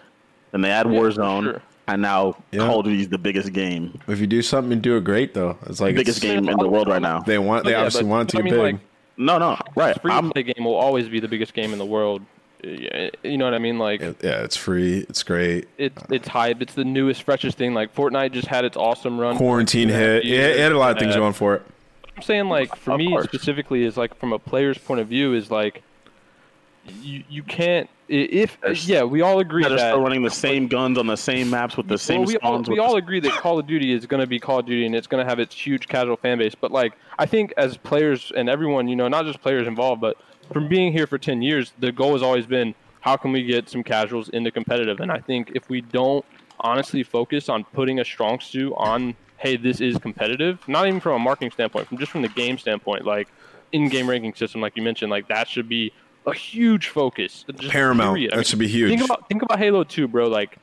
Then 0.53 0.63
they 0.63 0.71
add 0.71 0.87
Yeah, 0.87 0.99
Warzone, 0.99 1.45
sure. 1.45 1.63
And 1.93 2.03
now 2.03 2.37
Yeah. 2.53 2.61
Call 2.67 2.81
of 2.81 2.85
Duty 2.87 3.03
is 3.03 3.09
the 3.09 3.19
biggest 3.19 3.53
game. 3.53 3.99
If 4.09 4.21
you 4.21 4.27
do 4.27 4.43
something 4.43 4.73
and 4.73 4.83
do 4.83 4.97
it 4.97 5.05
great, 5.05 5.35
though, 5.35 5.57
it's 5.67 5.81
like 5.81 5.95
biggest 5.95 6.19
it's- 6.23 6.35
game 6.37 6.49
in 6.49 6.57
the 6.59 6.69
world 6.69 6.89
right 6.89 7.03
now. 7.03 7.21
They 7.21 7.39
want. 7.39 7.65
They 7.65 7.73
Yeah, 7.73 7.79
obviously 7.79 8.03
but- 8.03 8.09
want 8.09 8.29
it 8.29 8.37
to 8.37 8.39
I 8.39 8.43
be 8.43 8.45
mean, 8.51 8.55
big. 8.55 8.75
like, 8.75 8.81
No, 9.17 9.37
no, 9.39 9.59
right. 9.75 10.01
Free 10.01 10.11
to 10.13 10.31
play 10.31 10.43
game 10.45 10.65
will 10.65 10.75
always 10.77 11.09
be 11.09 11.21
the 11.21 11.29
biggest 11.29 11.53
game 11.53 11.73
in 11.75 11.79
the 11.79 11.85
world. 11.85 12.23
You 12.63 13.37
know 13.39 13.45
what 13.47 13.55
I 13.55 13.59
mean? 13.59 13.79
Like, 13.79 14.01
yeah, 14.01 14.43
it's 14.45 14.57
free. 14.57 14.99
It's 15.09 15.23
great. 15.23 15.67
it's 15.79 16.03
it's 16.11 16.29
hype. 16.29 16.61
It's 16.63 16.75
the 16.75 16.85
newest, 16.85 17.23
freshest 17.23 17.57
thing. 17.59 17.73
Like 17.75 17.95
Fortnite 17.95 18.33
just 18.33 18.49
had 18.49 18.65
its 18.65 18.77
awesome 18.77 19.19
run. 19.19 19.37
Quarantine 19.37 19.89
two 19.89 19.95
and 19.95 20.03
a 20.03 20.07
half 20.15 20.23
hit. 20.23 20.25
Yeah, 20.25 20.39
it 20.47 20.59
had 20.59 20.73
a 20.73 20.79
lot 20.79 20.93
of 20.93 20.99
things 20.99 21.17
going 21.17 21.33
for 21.33 21.55
it. 21.55 21.63
I'm 22.17 22.23
saying 22.23 22.49
like 22.51 22.75
for 22.77 22.93
Of 22.93 22.99
me 22.99 23.09
course. 23.09 23.25
specifically 23.25 23.85
is 23.85 23.97
like 23.97 24.15
from 24.19 24.33
a 24.35 24.39
player's 24.39 24.77
point 24.79 25.01
of 25.01 25.09
view 25.09 25.33
is 25.35 25.51
like 25.51 25.83
you 27.03 27.25
you 27.31 27.43
can't 27.43 27.89
if 28.11 28.59
yeah 28.89 29.05
we 29.05 29.23
all 29.23 29.39
agree 29.39 29.63
they're 29.63 29.71
that 29.71 29.93
still 29.93 30.01
running 30.01 30.23
the 30.23 30.31
same 30.31 30.67
guns 30.67 30.99
on 30.99 31.07
the 31.07 31.17
same 31.17 31.49
maps 31.49 31.77
with 31.77 31.87
the 31.87 31.97
same 31.97 32.21
well, 32.23 32.27
we 32.27 32.37
all, 32.39 32.53
spawns. 32.53 32.69
we 32.69 32.79
all 32.81 32.97
agree 32.97 33.21
that 33.21 33.31
Call 33.33 33.59
of 33.59 33.67
Duty 33.69 33.93
is 33.93 34.05
going 34.05 34.21
to 34.21 34.27
be 34.27 34.41
Call 34.41 34.59
of 34.59 34.67
Duty 34.67 34.85
and 34.85 34.97
it's 34.97 35.07
going 35.07 35.25
to 35.25 35.29
have 35.29 35.39
its 35.39 35.55
huge 35.55 35.87
casual 35.87 36.17
fan 36.17 36.39
base. 36.39 36.55
But 36.55 36.73
like, 36.73 36.95
I 37.19 37.27
think 37.27 37.55
as 37.57 37.77
players 37.77 38.33
and 38.37 38.49
everyone, 38.49 38.89
you 38.89 38.97
know, 38.97 39.07
not 39.07 39.27
just 39.27 39.41
players 39.41 39.69
involved, 39.69 40.01
but 40.01 40.17
from 40.53 40.69
being 40.69 40.93
here 40.93 41.07
for 41.07 41.19
ten 41.19 41.41
years, 41.41 41.73
the 41.79 41.93
goal 41.93 42.15
has 42.15 42.23
always 42.23 42.47
been 42.47 42.75
how 43.01 43.17
can 43.17 43.31
we 43.31 43.45
get 43.45 43.69
some 43.69 43.85
casuals 43.85 44.29
into 44.31 44.51
competitive. 44.51 44.99
And 45.01 45.13
I 45.13 45.19
think 45.19 45.53
if 45.55 45.69
we 45.71 45.81
don't 45.81 46.25
honestly 46.59 47.05
focus 47.05 47.49
on 47.49 47.65
putting 47.65 48.01
a 48.01 48.05
strong 48.05 48.41
suit 48.41 48.75
on, 48.77 49.15
hey, 49.39 49.57
this 49.57 49.81
is 49.81 49.97
competitive, 49.99 50.67
not 50.69 50.87
even 50.87 51.01
from 51.01 51.15
a 51.15 51.19
marketing 51.19 51.53
standpoint, 51.53 51.87
from 51.87 51.99
just 51.99 52.11
from 52.11 52.23
the 52.23 52.29
game 52.29 52.59
standpoint, 52.59 53.07
like 53.07 53.29
in-game 53.73 54.11
ranking 54.11 54.35
system, 54.35 54.61
like 54.61 54.77
you 54.77 54.83
mentioned, 54.83 55.11
like 55.11 55.29
that 55.29 55.49
should 55.49 55.69
be 55.69 55.93
a 56.27 56.35
huge 56.35 56.89
focus. 56.89 57.45
just 57.59 57.73
Paramount. 57.73 58.17
period. 58.17 58.33
That 58.35 58.47
should 58.47 58.59
be 58.59 58.69
huge. 58.69 58.91
Think 58.91 59.05
about 59.05 59.29
think 59.29 59.43
about 59.43 59.59
Halo 59.59 59.85
2, 59.85 60.09
bro. 60.09 60.29
Like 60.29 60.57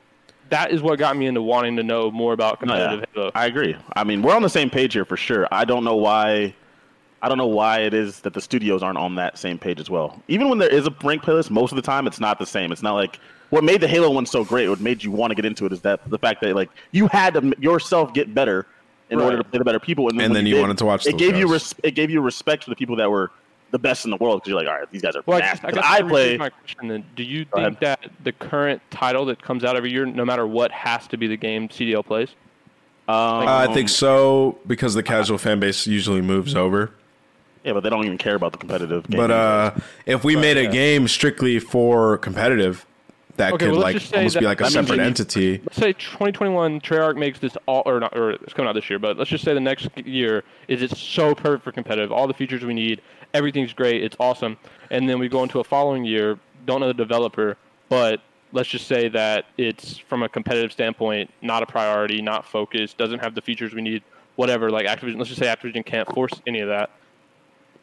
that 0.50 0.70
is 0.70 0.80
what 0.82 0.98
got 0.98 1.16
me 1.16 1.26
into 1.26 1.42
wanting 1.42 1.76
to 1.76 1.82
know 1.82 2.10
more 2.10 2.32
about 2.32 2.64
No, 2.64 2.74
yeah. 2.74 2.88
competitive 2.90 3.14
Halo. 3.14 3.30
I 3.34 3.46
agree. 3.46 3.76
I 3.94 4.04
mean, 4.04 4.22
we're 4.22 4.34
on 4.34 4.42
the 4.42 4.48
same 4.48 4.70
page 4.70 4.92
here 4.94 5.04
for 5.04 5.16
sure. 5.16 5.46
I 5.52 5.64
don't 5.64 5.84
know 5.84 5.96
why. 5.96 6.54
I 7.20 7.28
don't 7.28 7.38
know 7.38 7.48
why 7.48 7.80
it 7.80 7.94
is 7.94 8.20
that 8.20 8.32
the 8.32 8.40
studios 8.40 8.80
aren't 8.82 8.98
on 8.98 9.16
that 9.16 9.38
same 9.38 9.58
page 9.58 9.80
as 9.80 9.90
well. 9.90 10.22
Even 10.28 10.48
when 10.48 10.58
there 10.58 10.68
is 10.68 10.86
a 10.86 10.94
rank 11.02 11.22
playlist, 11.22 11.50
most 11.50 11.72
of 11.72 11.76
the 11.76 11.82
time 11.82 12.06
it's 12.06 12.20
not 12.20 12.38
the 12.38 12.46
same. 12.46 12.70
It's 12.70 12.82
not 12.82 12.94
like 12.94 13.18
what 13.50 13.64
made 13.64 13.80
the 13.80 13.88
Halo 13.88 14.08
one 14.10 14.24
so 14.24 14.44
great. 14.44 14.68
What 14.68 14.78
made 14.80 15.02
you 15.02 15.10
want 15.10 15.32
to 15.32 15.34
get 15.34 15.44
into 15.44 15.66
it 15.66 15.72
is 15.72 15.80
that 15.80 16.08
the 16.08 16.18
fact 16.18 16.40
that 16.42 16.54
like 16.54 16.70
you 16.92 17.08
had 17.08 17.34
to 17.34 17.52
yourself 17.58 18.14
get 18.14 18.32
better 18.34 18.66
in 19.10 19.20
order 19.20 19.38
to 19.38 19.42
play 19.44 19.58
the 19.58 19.64
better 19.64 19.80
people, 19.80 20.08
and, 20.10 20.20
And 20.20 20.36
then 20.36 20.44
you 20.46 20.54
did, 20.56 20.60
wanted 20.60 20.78
to 20.78 20.84
watch 20.84 21.06
It 21.06 21.12
those 21.12 21.18
gave 21.20 21.34
you 21.36 21.50
res- 21.50 21.74
it 21.82 21.92
gave 21.92 22.10
you 22.10 22.20
respect 22.20 22.62
for 22.64 22.70
the 22.70 22.76
people 22.76 22.94
that 22.96 23.10
were 23.10 23.30
the 23.70 23.78
best 23.78 24.04
in 24.04 24.10
the 24.10 24.16
world 24.16 24.40
because 24.40 24.50
you're 24.50 24.58
like, 24.58 24.68
all 24.68 24.78
right, 24.78 24.90
these 24.90 25.02
guys 25.02 25.14
are 25.14 25.22
Well, 25.26 25.38
I, 25.38 25.40
fast. 25.42 25.64
I, 25.64 25.68
'Cause 25.70 25.74
guess 25.76 25.84
I 25.86 26.00
that 26.02 26.08
play. 26.08 26.36
my 26.38 26.48
question 26.50 26.88
then. 26.88 27.04
Do 27.16 27.22
you 27.22 27.44
Go 27.44 27.62
think 27.64 27.80
that 27.80 28.10
the 28.24 28.32
current 28.32 28.80
title 28.90 29.24
that 29.26 29.42
comes 29.42 29.64
out 29.64 29.76
every 29.76 29.92
year, 29.92 30.06
no 30.06 30.24
matter 30.24 30.46
what, 30.46 30.70
has 30.70 31.06
to 31.08 31.16
be 31.16 31.26
the 31.26 31.36
game 31.36 31.68
CDL 31.68 32.02
plays? 32.04 32.30
Um, 33.08 33.14
Uh, 33.16 33.66
I 33.68 33.72
think 33.72 33.88
so 33.88 34.58
because 34.66 34.94
the 34.94 35.02
casual 35.02 35.38
fan 35.38 35.60
base 35.60 35.86
usually 35.86 36.20
moves 36.20 36.54
over. 36.54 36.90
Yeah, 37.64 37.72
but 37.72 37.82
they 37.82 37.90
don't 37.90 38.04
even 38.04 38.18
care 38.18 38.34
about 38.36 38.52
the 38.52 38.58
competitive. 38.58 39.08
Game 39.08 39.18
But 39.18 39.30
uh, 39.30 39.70
if 40.06 40.24
we 40.24 40.34
But, 40.34 40.40
made 40.40 40.56
a 40.56 40.64
yeah. 40.64 40.70
game 40.70 41.08
strictly 41.08 41.58
for 41.58 42.16
competitive, 42.18 42.86
that 43.36 43.52
Okay, 43.54 43.66
could 43.66 43.72
well, 43.72 43.80
like 43.82 43.96
just 43.96 44.10
say 44.10 44.18
almost 44.18 44.38
be 44.38 44.46
like 44.46 44.60
a 44.60 44.64
that 44.64 44.72
means 44.74 44.86
separate 44.88 44.96
that 44.98 45.06
entity. 45.06 45.60
Let's 45.64 45.76
say 45.76 45.92
2021 45.92 46.80
Treyarch 46.80 47.16
makes 47.16 47.38
this 47.38 47.56
all, 47.66 47.82
or 47.86 48.00
not, 48.00 48.16
or 48.16 48.30
it's 48.30 48.52
coming 48.52 48.68
out 48.68 48.74
this 48.74 48.88
year, 48.90 48.98
but 48.98 49.16
let's 49.16 49.30
just 49.30 49.44
say 49.44 49.54
the 49.54 49.60
next 49.60 49.88
year 49.96 50.44
is 50.68 50.82
it's 50.82 50.98
so 50.98 51.34
perfect 51.34 51.62
for 51.64 51.72
competitive, 51.72 52.10
all 52.12 52.26
the 52.26 52.34
features 52.34 52.64
we 52.64 52.74
need, 52.74 53.00
everything's 53.34 53.72
great, 53.72 54.02
it's 54.02 54.16
awesome, 54.20 54.56
and 54.90 55.08
then 55.08 55.18
we 55.18 55.28
go 55.28 55.42
into 55.42 55.60
a 55.60 55.64
following 55.64 56.04
year, 56.04 56.38
don't 56.66 56.80
know 56.80 56.88
the 56.88 56.94
developer, 56.94 57.56
but 57.88 58.20
let's 58.52 58.68
just 58.68 58.86
say 58.86 59.08
that 59.08 59.44
it's 59.58 59.98
from 59.98 60.22
a 60.22 60.28
competitive 60.28 60.72
standpoint 60.72 61.30
not 61.42 61.62
a 61.62 61.66
priority, 61.66 62.22
not 62.22 62.46
focused, 62.46 62.96
doesn't 62.98 63.18
have 63.20 63.34
the 63.34 63.42
features 63.42 63.74
we 63.74 63.82
need, 63.82 64.02
whatever. 64.36 64.70
Like 64.70 64.86
Activision, 64.86 65.16
let's 65.18 65.28
just 65.28 65.40
say 65.40 65.46
Activision 65.46 65.84
can't 65.84 66.10
force 66.14 66.32
any 66.46 66.60
of 66.60 66.68
that. 66.68 66.90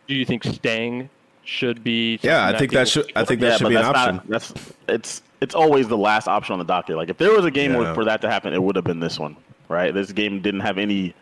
Do 0.08 0.16
you 0.16 0.26
think 0.26 0.44
staying 0.44 1.10
should 1.44 1.84
be? 1.84 2.20
Yeah, 2.22 2.48
I 2.48 2.58
think 2.58 2.72
that 2.72 2.88
should. 2.88 3.12
I 3.16 3.24
think 3.24 3.42
that 3.42 3.48
Yeah, 3.52 3.58
should 3.58 3.70
be 3.70 3.76
an 3.76 3.82
that's 3.84 3.98
option. 3.98 4.16
Not, 4.16 4.28
that's 4.28 4.54
it's 4.88 5.22
it's 5.42 5.56
always 5.56 5.88
the 5.88 5.98
last 5.98 6.28
option 6.28 6.54
on 6.54 6.60
the 6.60 6.66
docket. 6.66 6.96
Like 6.96 7.10
if 7.10 7.18
there 7.18 7.32
was 7.32 7.46
a 7.46 7.52
game 7.52 7.74
Yeah. 7.74 7.94
for 7.94 8.06
that 8.06 8.22
to 8.22 8.30
happen, 8.30 8.54
it 8.54 8.62
would 8.62 8.76
have 8.76 8.86
been 8.86 9.00
this 9.00 9.20
one, 9.20 9.36
right? 9.70 9.94
This 9.94 10.12
game 10.12 10.42
didn't 10.42 10.62
have 10.62 10.78
any 10.78 11.14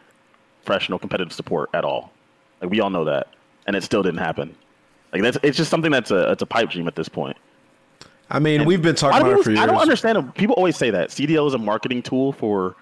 professional 0.65 0.99
competitive 0.99 1.33
support 1.33 1.69
at 1.73 1.83
all. 1.83 2.11
Like 2.61 2.71
we 2.71 2.79
all 2.79 2.89
know 2.89 3.05
that, 3.05 3.27
and 3.67 3.75
it 3.75 3.83
still 3.83 4.03
didn't 4.03 4.19
happen. 4.19 4.55
Like 5.11 5.21
that's 5.21 5.37
it's 5.43 5.57
just 5.57 5.69
something 5.69 5.91
that's 5.91 6.11
a 6.11 6.31
it's 6.31 6.41
a 6.41 6.45
pipe 6.45 6.69
dream 6.69 6.87
at 6.87 6.95
this 6.95 7.07
point. 7.09 7.37
I 8.29 8.39
mean, 8.39 8.61
And 8.61 8.67
we've 8.67 8.81
been 8.81 8.95
talking 8.95 9.19
do 9.23 9.27
about 9.27 9.39
it 9.41 9.43
for 9.43 9.49
years. 9.51 9.59
I 9.59 9.65
don't 9.65 9.77
understand. 9.77 10.17
it. 10.17 10.33
People 10.33 10.55
always 10.55 10.75
say 10.75 10.89
that 10.89 11.09
CDL 11.09 11.45
is 11.47 11.53
a 11.53 11.57
marketing 11.59 12.01
tool 12.01 12.31
for 12.33 12.75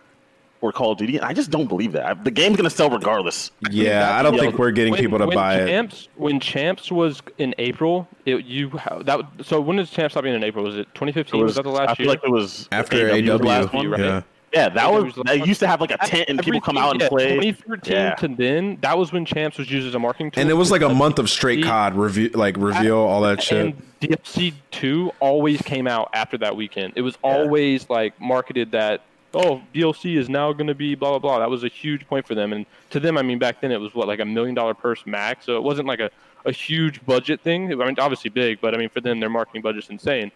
for 0.61 0.71
Call 0.71 0.91
of 0.91 0.99
Duty. 0.99 1.17
and 1.17 1.25
I 1.25 1.33
just 1.33 1.49
don't 1.49 1.65
believe 1.67 1.91
that. 1.93 2.05
I- 2.05 2.13
The 2.13 2.29
game's 2.29 2.55
gonna 2.55 2.69
sell 2.69 2.87
regardless. 2.89 3.49
Yeah, 3.71 4.15
I 4.15 4.21
don't 4.21 4.37
think 4.37 4.59
we're 4.59 4.69
getting 4.71 4.91
when, 4.91 5.01
people 5.01 5.17
to 5.17 5.25
when 5.25 5.35
buy 5.35 5.55
it. 5.55 5.65
champs, 5.67 6.07
When 6.15 6.39
Champs 6.39 6.91
was 6.91 7.21
in 7.39 7.55
April, 7.57 8.07
it, 8.25 8.45
you 8.45 8.69
that 9.01 9.21
so 9.41 9.59
when 9.59 9.77
did 9.77 9.89
Champs 9.89 10.13
stop 10.13 10.23
being 10.23 10.35
in 10.35 10.43
April? 10.43 10.63
Was 10.63 10.77
it 10.77 10.85
2015? 10.93 11.39
It 11.41 11.43
was, 11.43 11.55
that 11.55 11.63
the 11.63 11.69
last 11.69 11.89
I 11.89 11.95
feel 11.95 12.05
year? 12.05 12.13
like 12.13 12.23
it 12.23 12.29
was 12.29 12.69
After 12.71 13.03
was 13.11 13.21
the 13.23 13.31
AW, 13.33 13.37
last 13.37 13.73
one, 13.73 13.89
right? 13.89 14.23
Yeah. 14.53 14.61
Yeah, 14.63 14.69
that 14.69 14.91
was. 14.91 15.03
was 15.05 15.15
the 15.15 15.23
They 15.23 15.43
used 15.43 15.59
to 15.61 15.67
have 15.67 15.79
like 15.81 15.91
a 15.91 15.97
tent 15.97 16.25
and 16.29 16.41
people 16.43 16.61
come 16.61 16.77
out 16.77 16.93
and 16.93 17.01
Everything- 17.01 17.37
play. 17.39 17.47
yeah, 17.47 17.51
2013 17.53 17.93
Yeah. 17.93 18.15
to 18.15 18.27
then, 18.27 18.77
that 18.81 18.97
was 18.97 19.11
when 19.11 19.25
Champs 19.25 19.57
was 19.57 19.69
used 19.71 19.87
as 19.87 19.95
a 19.95 19.99
marketing 19.99 20.31
tool. 20.31 20.41
And 20.41 20.49
it 20.49 20.55
was 20.55 20.71
like 20.71 20.81
a 20.81 20.89
month 20.89 21.19
of 21.19 21.29
straight 21.29 21.59
DLC 21.59 21.67
COD 21.67 21.95
review, 21.95 22.29
like 22.33 22.55
reveal 22.57 22.97
all 22.97 23.21
that 23.21 23.41
shit. 23.41 23.65
And 23.65 23.81
DLC 24.01 24.53
two 24.71 25.11
always 25.19 25.61
came 25.61 25.87
out 25.87 26.09
after 26.13 26.37
that 26.39 26.55
weekend. 26.55 26.93
It 26.95 27.01
was 27.01 27.17
always 27.23 27.89
like 27.89 28.19
marketed 28.19 28.71
that 28.71 29.01
oh 29.33 29.61
DLC 29.73 30.17
is 30.17 30.27
now 30.27 30.51
going 30.51 30.67
to 30.67 30.75
be 30.75 30.95
blah 30.95 31.11
blah 31.11 31.19
blah. 31.19 31.39
That 31.39 31.49
was 31.49 31.63
a 31.63 31.67
huge 31.69 32.05
point 32.07 32.27
for 32.27 32.35
them. 32.35 32.51
And 32.51 32.65
to 32.89 32.99
them, 32.99 33.17
I 33.17 33.21
mean 33.21 33.39
back 33.39 33.61
then 33.61 33.71
it 33.71 33.79
was 33.79 33.95
what 33.95 34.07
like 34.07 34.19
a 34.19 34.25
million 34.25 34.53
dollar 34.55 34.73
purse 34.73 35.05
max. 35.05 35.45
So 35.45 35.55
it 35.55 35.63
wasn't 35.63 35.87
like 35.87 35.99
a, 36.01 36.09
a 36.45 36.51
huge 36.51 37.05
budget 37.05 37.39
thing. 37.41 37.71
I 37.71 37.75
mean 37.85 37.95
obviously 37.99 38.29
big, 38.31 38.59
but 38.59 38.73
I 38.73 38.77
mean 38.77 38.89
for 38.89 38.99
them 39.01 39.19
their 39.21 39.29
marketing 39.29 39.61
budget's 39.61 39.89
insane. 39.89 40.31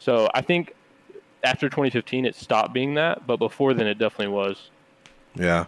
So 0.00 0.28
I 0.34 0.40
think 0.40 0.74
after 1.44 1.68
2015 1.68 2.24
it 2.26 2.34
stopped 2.34 2.72
being 2.72 2.94
that, 2.94 3.26
but 3.26 3.36
before 3.38 3.74
then 3.74 3.86
it 3.86 3.98
definitely 3.98 4.34
was. 4.34 4.70
Yeah. 5.34 5.66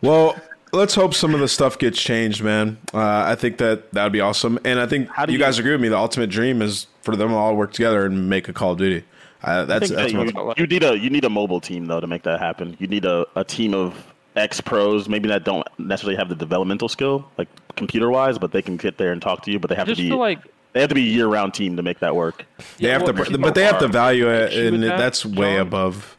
Well, 0.00 0.36
let's 0.72 0.94
hope 0.94 1.14
some 1.14 1.34
of 1.34 1.40
the 1.40 1.48
stuff 1.48 1.78
gets 1.78 2.00
changed, 2.00 2.42
man. 2.42 2.78
Uh, 2.92 3.00
I 3.26 3.34
think 3.34 3.58
that 3.58 3.92
that 3.92 4.02
would 4.04 4.12
be 4.12 4.20
awesome, 4.20 4.58
and 4.64 4.78
I 4.78 4.86
think 4.86 5.08
you, 5.26 5.34
you- 5.34 5.38
guys 5.38 5.58
agree 5.58 5.72
with 5.72 5.80
me. 5.80 5.88
The 5.88 5.98
ultimate 5.98 6.30
dream 6.30 6.62
is 6.62 6.86
for 7.02 7.16
them 7.16 7.32
all 7.32 7.50
to 7.50 7.54
work 7.54 7.72
together 7.72 8.06
and 8.06 8.28
make 8.28 8.48
a 8.48 8.52
Call 8.52 8.72
of 8.72 8.78
Duty. 8.78 9.04
I, 9.42 9.60
I 9.60 9.64
that's 9.64 9.90
that's 9.90 10.12
that 10.12 10.34
you, 10.34 10.54
you 10.56 10.66
need 10.66 10.82
a 10.82 10.98
you 10.98 11.10
need 11.10 11.24
a 11.24 11.30
mobile 11.30 11.60
team 11.60 11.86
though 11.86 12.00
to 12.00 12.06
make 12.06 12.22
that 12.22 12.40
happen. 12.40 12.76
You 12.80 12.86
need 12.86 13.04
a, 13.04 13.26
a 13.36 13.44
team 13.44 13.74
of 13.74 14.12
ex 14.34 14.60
pros, 14.60 15.08
maybe 15.08 15.28
that 15.28 15.44
don't 15.44 15.66
necessarily 15.78 16.16
have 16.16 16.28
the 16.28 16.34
developmental 16.34 16.88
skill, 16.88 17.28
like 17.38 17.48
computer 17.76 18.10
wise, 18.10 18.38
but 18.38 18.52
they 18.52 18.62
can 18.62 18.76
get 18.76 18.98
there 18.98 19.12
and 19.12 19.20
talk 19.20 19.42
to 19.42 19.50
you. 19.50 19.58
But 19.58 19.70
they 19.70 19.76
have 19.76 19.88
to 19.88 19.94
be 19.94 20.10
like 20.10 20.40
they 20.76 20.82
have 20.82 20.90
to 20.90 20.94
be 20.94 21.08
a 21.08 21.10
year 21.10 21.26
round 21.26 21.54
team 21.54 21.76
to 21.76 21.82
make 21.82 22.00
that 22.00 22.14
work. 22.14 22.44
they 22.76 22.90
have 22.90 23.00
well, 23.00 23.14
to, 23.14 23.24
people 23.24 23.38
but 23.40 23.54
they 23.54 23.64
have 23.64 23.78
to 23.78 23.88
value 23.88 24.28
it, 24.28 24.52
and 24.52 24.82
that, 24.82 24.98
that's 24.98 25.24
way 25.24 25.54
John. 25.54 25.66
above. 25.66 26.18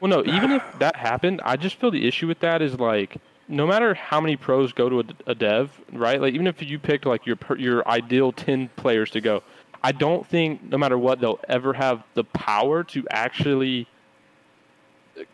Well, 0.00 0.10
no, 0.10 0.24
even 0.24 0.50
if 0.50 0.64
that 0.80 0.96
happened, 0.96 1.40
I 1.44 1.56
just 1.56 1.76
feel 1.76 1.92
the 1.92 2.08
issue 2.08 2.26
with 2.26 2.40
that 2.40 2.60
is 2.60 2.76
like 2.80 3.18
no 3.46 3.68
matter 3.68 3.94
how 3.94 4.20
many 4.20 4.34
pros 4.34 4.72
go 4.72 4.88
to 4.88 5.00
a, 5.00 5.04
a 5.28 5.34
dev, 5.36 5.70
right? 5.92 6.20
Like 6.20 6.34
even 6.34 6.48
if 6.48 6.60
you 6.60 6.80
picked 6.80 7.06
like 7.06 7.24
your 7.24 7.38
your 7.56 7.86
ideal 7.88 8.32
ten 8.32 8.68
players 8.74 9.12
to 9.12 9.20
go, 9.20 9.44
I 9.80 9.92
don't 9.92 10.26
think 10.26 10.64
no 10.64 10.76
matter 10.76 10.98
what 10.98 11.20
they'll 11.20 11.38
ever 11.48 11.72
have 11.74 12.02
the 12.14 12.24
power 12.24 12.82
to 12.82 13.06
actually 13.12 13.86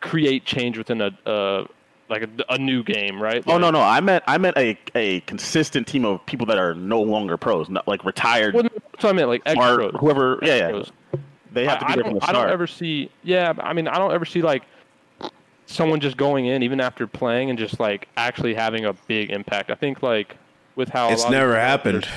create 0.02 0.44
change 0.44 0.76
within 0.76 1.00
a 1.00 1.18
uh, 1.24 1.64
like 2.08 2.22
a, 2.22 2.28
a 2.50 2.58
new 2.58 2.82
game, 2.82 3.20
right? 3.20 3.42
Oh 3.46 3.58
no 3.58 3.70
no, 3.70 3.80
I 3.80 4.00
meant 4.00 4.24
I 4.26 4.38
meant 4.38 4.56
a, 4.56 4.78
a 4.94 5.20
consistent 5.20 5.86
team 5.86 6.04
of 6.04 6.24
people 6.26 6.46
that 6.46 6.58
are 6.58 6.74
no 6.74 7.00
longer 7.00 7.36
pros, 7.36 7.68
not 7.68 7.86
like 7.88 8.04
retired. 8.04 8.54
Well, 8.54 8.64
no, 8.64 8.70
that's 8.92 9.04
what 9.04 9.10
I 9.10 9.12
meant, 9.12 9.28
like 9.28 9.42
ex 9.46 9.56
pros, 9.58 9.94
whoever- 9.98 10.38
yeah, 10.42 10.56
yeah. 10.56 10.64
Ex-pros. 10.64 10.92
They 11.52 11.64
have 11.66 11.78
to 11.78 11.86
be 11.86 11.92
I, 11.92 11.94
there 11.96 12.04
I 12.04 12.08
from 12.08 12.12
don't, 12.14 12.20
the 12.20 12.28
I 12.28 12.32
don't 12.32 12.50
ever 12.50 12.66
see. 12.66 13.10
Yeah, 13.22 13.52
I 13.58 13.72
mean, 13.72 13.86
I 13.88 13.98
don't 13.98 14.12
ever 14.12 14.24
see 14.24 14.42
like 14.42 14.64
someone 15.66 16.00
just 16.00 16.16
going 16.16 16.46
in 16.46 16.62
even 16.62 16.80
after 16.80 17.06
playing 17.06 17.50
and 17.50 17.58
just 17.58 17.80
like 17.80 18.08
actually 18.16 18.54
having 18.54 18.84
a 18.84 18.92
big 18.92 19.30
impact. 19.30 19.70
I 19.70 19.74
think 19.74 20.02
like 20.02 20.36
with 20.76 20.88
how 20.88 21.08
a 21.08 21.12
It's 21.12 21.22
lot 21.22 21.30
never 21.32 21.52
these 21.52 21.60
happened. 21.60 22.08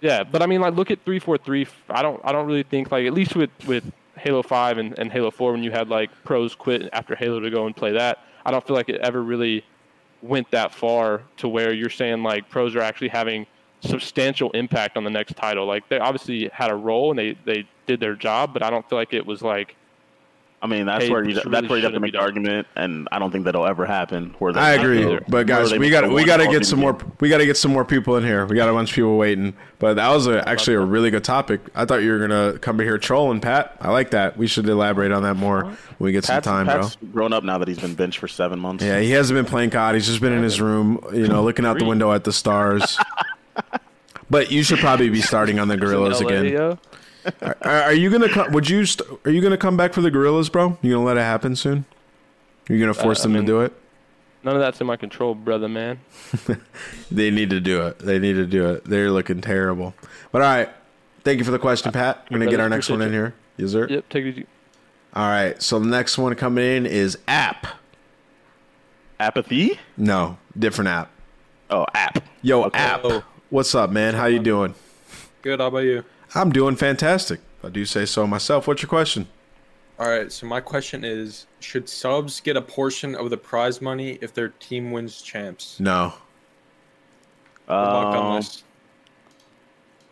Yeah, 0.00 0.24
but 0.24 0.42
I 0.42 0.46
mean, 0.46 0.62
like 0.62 0.74
look 0.74 0.90
at 0.90 1.04
three 1.04 1.18
four 1.18 1.36
three. 1.36 1.66
I 1.88 2.02
don't 2.02 2.20
I 2.24 2.32
don't 2.32 2.46
really 2.46 2.62
think 2.62 2.90
like 2.90 3.06
at 3.06 3.12
least 3.12 3.36
with 3.36 3.50
with 3.66 3.84
Halo 4.16 4.42
Five 4.42 4.78
and, 4.78 4.98
and 4.98 5.12
Halo 5.12 5.30
Four 5.30 5.52
when 5.52 5.62
you 5.62 5.70
had 5.70 5.88
like 5.88 6.10
pros 6.24 6.54
quit 6.54 6.88
after 6.92 7.14
Halo 7.14 7.40
to 7.40 7.50
go 7.50 7.66
and 7.66 7.76
play 7.76 7.92
that. 7.92 8.18
I 8.44 8.50
don't 8.50 8.66
feel 8.66 8.76
like 8.76 8.88
it 8.88 9.00
ever 9.00 9.22
really 9.22 9.64
went 10.22 10.50
that 10.50 10.74
far 10.74 11.22
to 11.38 11.48
where 11.48 11.72
you're 11.72 11.90
saying 11.90 12.22
like 12.22 12.48
pros 12.48 12.74
are 12.74 12.82
actually 12.82 13.08
having 13.08 13.46
substantial 13.80 14.50
impact 14.52 14.96
on 14.96 15.04
the 15.04 15.10
next 15.10 15.36
title. 15.36 15.66
Like 15.66 15.88
they 15.88 15.98
obviously 15.98 16.50
had 16.52 16.70
a 16.70 16.74
role 16.74 17.10
and 17.10 17.18
they 17.18 17.36
they 17.44 17.66
did 17.86 18.00
their 18.00 18.14
job, 18.14 18.52
but 18.52 18.62
I 18.62 18.70
don't 18.70 18.88
feel 18.88 18.98
like 18.98 19.12
it 19.12 19.26
was 19.26 19.42
like. 19.42 19.76
I 20.62 20.66
mean, 20.66 20.84
that's 20.86 21.04
hey, 21.04 21.10
where 21.10 21.24
you 21.24 21.34
this 21.34 21.44
that's 21.46 21.68
where 21.68 21.78
you 21.78 21.84
have 21.84 21.94
to 21.94 22.00
make 22.00 22.12
the 22.12 22.18
argument, 22.18 22.66
and 22.76 23.08
I 23.10 23.18
don't 23.18 23.30
think 23.30 23.46
that'll 23.46 23.66
ever 23.66 23.86
happen. 23.86 24.34
Where 24.38 24.56
I 24.56 24.72
agree, 24.72 25.02
the- 25.02 25.22
but 25.26 25.46
guys, 25.46 25.72
we 25.72 25.88
got 25.88 26.10
we 26.10 26.24
got 26.24 26.36
to 26.36 26.48
get 26.48 26.66
some 26.66 26.80
more. 26.80 26.92
game. 26.92 27.12
We 27.18 27.30
got 27.30 27.38
to 27.38 27.46
get 27.46 27.56
some 27.56 27.72
more 27.72 27.84
people 27.84 28.16
in 28.16 28.24
here. 28.24 28.44
We 28.44 28.56
got 28.56 28.68
a 28.68 28.72
bunch 28.72 28.90
of 28.90 28.94
people 28.94 29.16
waiting, 29.16 29.54
but 29.78 29.94
that 29.94 30.08
was 30.08 30.26
a, 30.26 30.46
actually 30.46 30.74
a 30.74 30.80
really 30.80 31.10
good 31.10 31.24
topic. 31.24 31.62
I 31.74 31.86
thought 31.86 32.02
you 32.02 32.10
were 32.12 32.18
gonna 32.18 32.58
come 32.58 32.78
here 32.78 32.98
trolling, 32.98 33.40
Pat. 33.40 33.76
I 33.80 33.90
like 33.90 34.10
that. 34.10 34.36
We 34.36 34.46
should 34.46 34.68
elaborate 34.68 35.12
on 35.12 35.22
that 35.22 35.34
more 35.36 35.64
when 35.64 35.76
we 35.98 36.12
get 36.12 36.24
Pat's, 36.26 36.44
some 36.44 36.66
time, 36.66 36.66
Pat's 36.66 36.96
bro. 36.96 37.08
grown 37.10 37.32
up 37.32 37.42
now 37.42 37.56
that 37.56 37.66
he's 37.66 37.78
been 37.78 37.94
benched 37.94 38.18
for 38.18 38.28
seven 38.28 38.58
months. 38.58 38.84
Yeah, 38.84 39.00
he 39.00 39.12
hasn't 39.12 39.38
been 39.38 39.46
playing 39.46 39.70
COD. 39.70 39.94
He's 39.94 40.06
just 40.06 40.20
been 40.20 40.34
in 40.34 40.42
his 40.42 40.60
room, 40.60 41.02
you 41.14 41.26
know, 41.26 41.42
looking 41.42 41.64
out 41.64 41.78
the 41.78 41.86
window 41.86 42.12
at 42.12 42.24
the 42.24 42.34
stars. 42.34 42.98
but 44.30 44.50
you 44.52 44.62
should 44.62 44.78
probably 44.78 45.08
be 45.08 45.22
starting 45.22 45.58
on 45.58 45.68
the 45.68 45.78
Guerrillas 45.78 46.20
LA, 46.20 46.28
again. 46.28 46.78
Yo. 47.24 47.30
Are, 47.42 47.56
are 47.82 47.92
you 47.92 48.10
gonna? 48.10 48.28
Come, 48.28 48.52
would 48.52 48.68
you? 48.68 48.84
St- 48.84 49.08
are 49.24 49.30
you 49.30 49.40
gonna 49.40 49.56
come 49.56 49.76
back 49.76 49.92
for 49.92 50.00
the 50.00 50.10
Guerrillas, 50.10 50.48
bro? 50.48 50.78
You 50.82 50.92
gonna 50.94 51.04
let 51.04 51.16
it 51.16 51.20
happen 51.22 51.56
soon? 51.56 51.84
You're 52.68 52.78
gonna 52.78 52.94
force 52.94 53.20
Uh, 53.20 53.22
I 53.22 53.24
them 53.24 53.32
mean- 53.34 53.42
to 53.42 53.46
do 53.52 53.60
it? 53.62 53.72
None 54.42 54.54
of 54.54 54.60
that's 54.62 54.80
in 54.80 54.86
my 54.86 54.96
control, 54.96 55.34
brother 55.34 55.68
man. 55.68 56.00
They 57.10 57.30
need 57.30 57.50
to 57.50 57.60
do 57.60 57.82
it. 57.88 57.98
They 57.98 58.18
need 58.18 58.34
to 58.34 58.46
do 58.46 58.70
it. 58.70 58.84
They're 58.84 59.10
looking 59.10 59.40
terrible. 59.42 59.94
But 60.32 60.42
all 60.42 60.48
right. 60.48 60.68
Thank 61.24 61.38
you 61.38 61.44
for 61.44 61.50
the 61.50 61.58
question, 61.58 61.92
Pat. 61.92 62.26
We're 62.30 62.38
gonna 62.38 62.50
get 62.50 62.60
our 62.60 62.68
next 62.70 62.88
one 62.88 63.02
in 63.02 63.12
here. 63.12 63.34
Yes, 63.58 63.72
sir. 63.72 63.86
Yep, 63.90 64.08
take 64.08 64.24
it 64.24 64.28
easy. 64.30 64.46
All 65.12 65.28
right. 65.28 65.60
So 65.60 65.78
the 65.78 65.86
next 65.88 66.16
one 66.16 66.34
coming 66.36 66.64
in 66.64 66.86
is 66.86 67.18
app. 67.28 67.66
Apathy? 69.18 69.78
No, 69.96 70.38
different 70.58 70.88
app. 70.88 71.10
Oh, 71.68 71.84
app. 71.94 72.24
Yo, 72.42 72.70
app. 72.72 73.04
What's 73.50 73.74
up, 73.74 73.90
man? 73.90 74.14
How 74.14 74.26
you 74.26 74.38
doing? 74.38 74.74
Good. 75.42 75.60
How 75.60 75.66
about 75.66 75.78
you? 75.84 76.04
I'm 76.34 76.50
doing 76.50 76.76
fantastic. 76.76 77.40
I 77.62 77.68
do 77.68 77.84
say 77.84 78.06
so 78.06 78.26
myself. 78.26 78.66
What's 78.66 78.82
your 78.82 78.88
question? 78.88 79.26
All 79.98 80.08
right. 80.08 80.30
So 80.32 80.46
my 80.46 80.60
question 80.60 81.04
is: 81.04 81.46
Should 81.60 81.88
subs 81.88 82.40
get 82.40 82.56
a 82.56 82.62
portion 82.62 83.14
of 83.14 83.30
the 83.30 83.36
prize 83.36 83.80
money 83.80 84.18
if 84.22 84.32
their 84.32 84.48
team 84.48 84.92
wins 84.92 85.20
champs? 85.20 85.78
No, 85.80 86.14
Good 87.66 87.74
luck 87.74 88.14
on 88.16 88.26
Um, 88.32 88.36
this. 88.36 88.62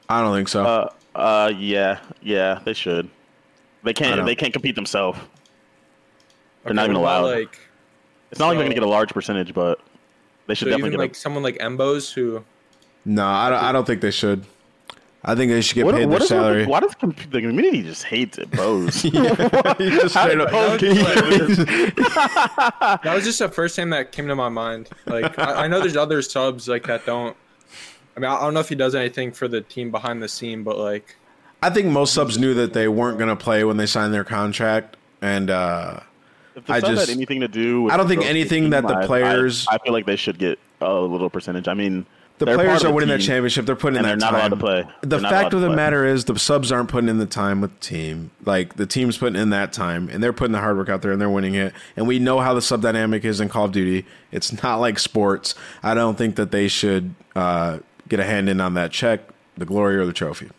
I 0.09 0.21
don't 0.23 0.35
think 0.35 0.49
so. 0.49 0.65
Uh, 0.65 0.93
uh, 1.15 1.53
yeah, 1.57 2.01
yeah, 2.23 2.61
they 2.65 2.73
should. 2.73 3.09
They 3.83 3.93
can't. 3.93 4.25
They 4.27 4.35
can't 4.35 4.53
compete 4.53 4.75
themselves. 4.75 5.19
They're 5.19 6.71
Okay, 6.71 6.75
not 6.75 6.85
even 6.85 6.97
allowed. 6.97 7.25
Like, 7.25 7.59
it's 8.31 8.41
not 8.41 8.49
like 8.49 8.57
they're 8.59 8.65
gonna 8.65 8.75
get 8.75 8.83
a 8.83 8.89
large 8.89 9.11
percentage, 9.15 9.55
but 9.55 9.81
they 10.47 10.55
should 10.55 10.67
so 10.67 10.71
definitely 10.71 10.89
even 10.89 10.91
get 10.93 10.99
like 10.99 11.15
someone 11.15 11.43
like 11.43 11.57
Embos 11.61 12.13
who 12.13 12.45
no, 13.05 13.25
I 13.27 13.49
don't, 13.49 13.63
I 13.63 13.73
don't 13.73 13.87
think 13.87 14.01
they 14.03 14.11
should. 14.11 14.45
I 15.25 15.35
think 15.35 15.51
they 15.51 15.61
should 15.61 15.75
get 15.75 15.85
What, 15.85 15.97
paid 15.97 16.07
what 16.07 16.21
their 16.21 16.29
salary. 16.29 16.63
the, 16.65 16.69
why 16.71 16.81
does 16.81 16.95
com- 16.95 17.15
the 17.31 17.41
community 17.41 17.83
just 17.83 18.05
hate 18.05 18.39
it, 18.39 18.51
Bose? 18.53 19.03
He 19.03 19.11
just 19.11 20.15
straight 20.15 20.39
up- 20.41 20.51
Bose 20.51 20.81
get 20.81 20.97
away 20.97 21.39
with 21.39 21.57
this? 21.57 21.95
that 21.97 23.01
was 23.15 23.25
just 23.25 23.39
the 23.41 23.49
first 23.49 23.75
thing 23.77 23.91
that 23.91 24.13
came 24.13 24.29
to 24.29 24.37
my 24.37 24.49
mind. 24.49 24.89
Like 25.07 25.39
I, 25.39 25.65
I 25.65 25.69
know 25.69 25.81
there's 25.81 25.97
other 25.97 26.23
subs 26.23 26.69
like 26.69 26.87
that 26.87 27.05
don't. 27.05 27.37
I 28.17 28.21
mean, 28.21 28.31
I 28.31 28.41
don't 28.41 28.55
know 28.55 28.61
if 28.61 28.69
he 28.69 28.75
does 28.75 28.95
anything 28.95 29.31
for 29.33 29.47
the 29.49 29.61
team 29.61 29.91
behind 29.91 30.23
the 30.23 30.29
scene, 30.29 30.63
but 30.65 30.77
like, 30.79 31.17
I 31.63 31.71
think 31.71 31.87
most 31.89 32.15
subs 32.15 32.37
knew 32.39 32.55
that 32.55 32.73
they 32.73 32.89
weren't 32.89 33.19
going 33.19 33.29
to 33.31 33.37
play 33.37 33.63
when 33.65 33.77
they 33.77 33.87
signed 33.87 34.13
their 34.15 34.25
contract, 34.25 34.97
and 35.23 35.51
uh, 35.51 36.01
If 36.57 36.67
the 36.67 36.73
I 36.75 36.81
just 36.81 37.09
had 37.09 37.17
anything 37.17 37.41
to 37.41 37.49
do 37.49 37.83
with 37.83 37.93
I 37.93 37.97
don't 37.97 38.09
think 38.09 38.25
anything 38.25 38.65
team, 38.65 38.71
that 38.71 38.87
the 38.87 38.95
I- 38.95 39.03
I- 39.03 39.07
players 39.07 39.67
I, 39.69 39.79
feel 39.79 39.93
like 39.93 40.07
they 40.07 40.17
should 40.17 40.39
get 40.39 40.59
a 40.81 40.95
little 40.95 41.31
percentage. 41.31 41.67
I 41.69 41.75
mean, 41.75 42.07
the 42.39 42.45
they're 42.47 42.55
players 42.57 42.85
are 42.85 42.93
winning 42.93 43.09
that 43.11 43.21
championship. 43.21 43.67
They're 43.67 43.77
putting 43.77 43.97
in 43.99 44.03
that 44.05 44.09
they're 44.19 44.31
not 44.31 44.31
time. 44.31 44.41
allowed 44.41 44.49
to 44.49 44.57
play. 44.57 44.85
The 45.03 45.07
They're 45.19 45.21
fact 45.21 45.53
of 45.55 45.61
the 45.61 45.67
play. 45.69 45.77
matter 45.77 46.07
is, 46.07 46.25
the 46.25 46.39
subs 46.39 46.71
aren't 46.73 46.89
putting 46.89 47.09
in 47.09 47.19
the 47.19 47.27
time 47.27 47.61
with 47.61 47.73
the 47.79 47.87
team. 47.87 48.31
Like 48.45 48.75
the 48.77 48.87
team's 48.87 49.19
putting 49.19 49.41
in 49.41 49.51
that 49.51 49.73
time, 49.73 50.09
and 50.09 50.23
they're 50.23 50.33
putting 50.33 50.53
the 50.53 50.61
hard 50.61 50.77
work 50.77 50.89
out 50.89 51.03
there, 51.03 51.13
and 51.13 51.21
they're 51.21 51.31
winning 51.31 51.55
it. 51.55 51.73
And 51.97 52.07
we 52.07 52.19
know 52.19 52.39
how 52.41 52.55
the 52.55 52.63
sub 52.63 52.81
dynamic 52.83 53.25
is 53.25 53.41
in 53.41 53.49
Call 53.49 53.65
of 53.67 53.73
Duty. 53.73 54.07
It's 54.33 54.63
not 54.63 54.77
like 54.81 54.99
sports. 54.99 55.55
I 55.83 55.95
don't 55.95 56.17
think 56.17 56.37
that 56.37 56.51
they 56.51 56.69
should 56.69 57.15
uh, 57.37 57.79
get 58.09 58.21
a 58.21 58.25
hand 58.25 58.49
in 58.49 58.61
on 58.61 58.75
that 58.75 58.93
check, 58.93 59.21
the 59.57 59.65
glory 59.67 59.97
or 59.97 60.07
the 60.07 60.13
trophy. 60.13 60.51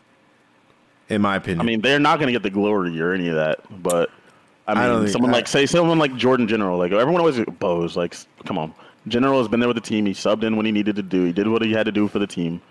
In 1.07 1.21
my 1.21 1.37
opinion, 1.37 1.61
I 1.61 1.63
mean, 1.63 1.81
they're 1.81 1.97
not 1.99 2.19
going 2.19 2.27
to 2.27 2.33
get 2.33 2.43
the 2.43 2.51
glory 2.51 3.01
or 3.01 3.13
any 3.13 3.29
of 3.29 3.35
that, 3.35 3.61
but 3.81 4.11
I 4.67 4.75
mean, 4.75 5.05
I 5.05 5.07
someone 5.07 5.31
I- 5.31 5.37
like 5.37 5.47
say 5.47 5.65
someone 5.65 5.97
like 5.97 6.15
Jordan 6.15 6.47
General, 6.47 6.77
like 6.77 6.91
everyone 6.91 7.19
always 7.19 7.39
bows, 7.57 7.97
like 7.97 8.15
come 8.45 8.59
on, 8.59 8.75
General 9.07 9.39
has 9.39 9.47
been 9.47 9.59
there 9.59 9.69
with 9.69 9.75
the 9.77 9.81
team. 9.81 10.05
He 10.05 10.13
subbed 10.13 10.43
in 10.43 10.55
when 10.57 10.65
he 10.65 10.71
needed 10.71 10.95
to 10.97 11.01
do. 11.03 11.23
He 11.23 11.31
did 11.31 11.47
what 11.47 11.61
he 11.63 11.71
had 11.71 11.85
to 11.85 11.91
do 11.91 12.07
for 12.07 12.19
the 12.19 12.27
team. 12.27 12.61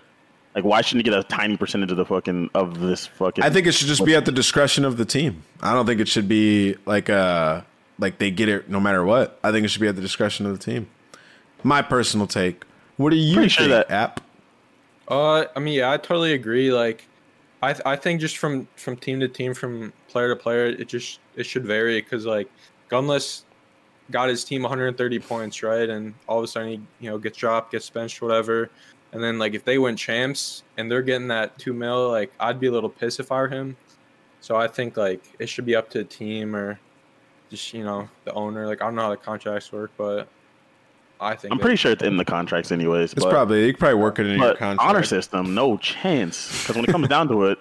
Like, 0.55 0.63
why 0.63 0.81
shouldn't 0.81 1.05
he 1.05 1.11
get 1.11 1.19
a 1.19 1.23
tiny 1.23 1.57
percentage 1.57 1.91
of 1.91 1.97
the 1.97 2.05
fucking 2.05 2.49
of 2.53 2.79
this 2.79 3.05
fucking? 3.07 3.43
I 3.43 3.49
think 3.49 3.67
it 3.67 3.73
should 3.73 3.87
just 3.87 4.03
be 4.05 4.15
at 4.15 4.25
the 4.25 4.31
discretion 4.31 4.83
of 4.85 4.97
the 4.97 5.05
team. 5.05 5.43
I 5.61 5.73
don't 5.73 5.85
think 5.85 5.99
it 6.01 6.07
should 6.07 6.27
be 6.27 6.75
like 6.85 7.09
uh 7.09 7.61
like 7.99 8.17
they 8.17 8.31
get 8.31 8.49
it 8.49 8.69
no 8.69 8.79
matter 8.79 9.03
what. 9.03 9.37
I 9.43 9.51
think 9.51 9.65
it 9.65 9.69
should 9.69 9.81
be 9.81 9.87
at 9.87 9.95
the 9.95 10.01
discretion 10.01 10.45
of 10.45 10.57
the 10.57 10.63
team. 10.63 10.87
My 11.63 11.81
personal 11.81 12.25
take. 12.27 12.63
What 12.97 13.11
do 13.11 13.15
you 13.17 13.35
Pretty 13.35 13.49
think, 13.49 13.59
sure 13.59 13.67
that- 13.69 13.91
app? 13.91 14.21
uh, 15.07 15.45
I 15.55 15.59
mean, 15.59 15.73
yeah, 15.75 15.91
I 15.91 15.97
totally 15.97 16.33
agree. 16.33 16.71
Like, 16.71 17.05
I 17.61 17.73
th- 17.73 17.85
I 17.85 17.95
think 17.95 18.21
just 18.21 18.37
from 18.37 18.67
from 18.75 18.95
team 18.97 19.19
to 19.19 19.27
team, 19.27 19.53
from 19.53 19.91
player 20.07 20.29
to 20.29 20.35
player, 20.35 20.65
it 20.67 20.87
just 20.87 21.19
it 21.35 21.45
should 21.45 21.65
vary 21.65 22.01
because 22.01 22.25
like 22.25 22.47
Gunless 22.89 23.43
got 24.11 24.29
his 24.29 24.43
team 24.43 24.61
130 24.61 25.19
points, 25.19 25.63
right, 25.63 25.89
and 25.89 26.13
all 26.27 26.39
of 26.39 26.43
a 26.43 26.47
sudden 26.47 26.69
he 26.69 26.81
you 27.05 27.09
know 27.09 27.17
gets 27.17 27.37
dropped, 27.37 27.71
gets 27.71 27.89
benched, 27.89 28.21
whatever. 28.21 28.69
And 29.11 29.23
then 29.23 29.39
like 29.39 29.53
if 29.53 29.63
they 29.63 29.77
win 29.77 29.95
champs 29.95 30.63
and 30.77 30.91
they're 30.91 31.01
getting 31.01 31.27
that 31.29 31.57
two 31.57 31.73
mil, 31.73 32.09
like 32.09 32.31
I'd 32.39 32.59
be 32.59 32.67
a 32.67 32.71
little 32.71 32.89
pissed 32.89 33.19
if 33.19 33.31
I 33.31 33.41
were 33.41 33.47
him. 33.47 33.75
So 34.41 34.55
I 34.55 34.67
think 34.67 34.97
like 34.97 35.21
it 35.39 35.49
should 35.49 35.65
be 35.65 35.75
up 35.75 35.89
to 35.91 35.99
the 35.99 36.03
team 36.03 36.55
or 36.55 36.79
just 37.49 37.73
you 37.73 37.83
know 37.83 38.09
the 38.25 38.33
owner. 38.33 38.67
Like 38.67 38.81
I 38.81 38.85
don't 38.85 38.95
know 38.95 39.03
how 39.03 39.09
the 39.09 39.17
contracts 39.17 39.71
work, 39.71 39.91
but 39.97 40.27
I 41.19 41.35
think 41.35 41.51
I'm 41.51 41.59
pretty 41.59 41.75
sure 41.75 41.91
it's 41.91 42.03
in 42.03 42.17
the 42.17 42.25
contracts 42.25 42.71
anyways. 42.71 43.13
It's 43.13 43.23
but, 43.23 43.31
probably 43.31 43.65
you 43.65 43.73
could 43.73 43.79
probably 43.79 43.99
work 43.99 44.19
it 44.19 44.27
in 44.27 44.39
your 44.39 44.55
contract. 44.55 44.79
honor 44.81 45.03
system, 45.03 45.53
no 45.53 45.77
chance. 45.77 46.61
Because 46.61 46.75
when 46.75 46.85
it 46.85 46.91
comes 46.91 47.07
down 47.07 47.27
to 47.29 47.45
it, 47.45 47.59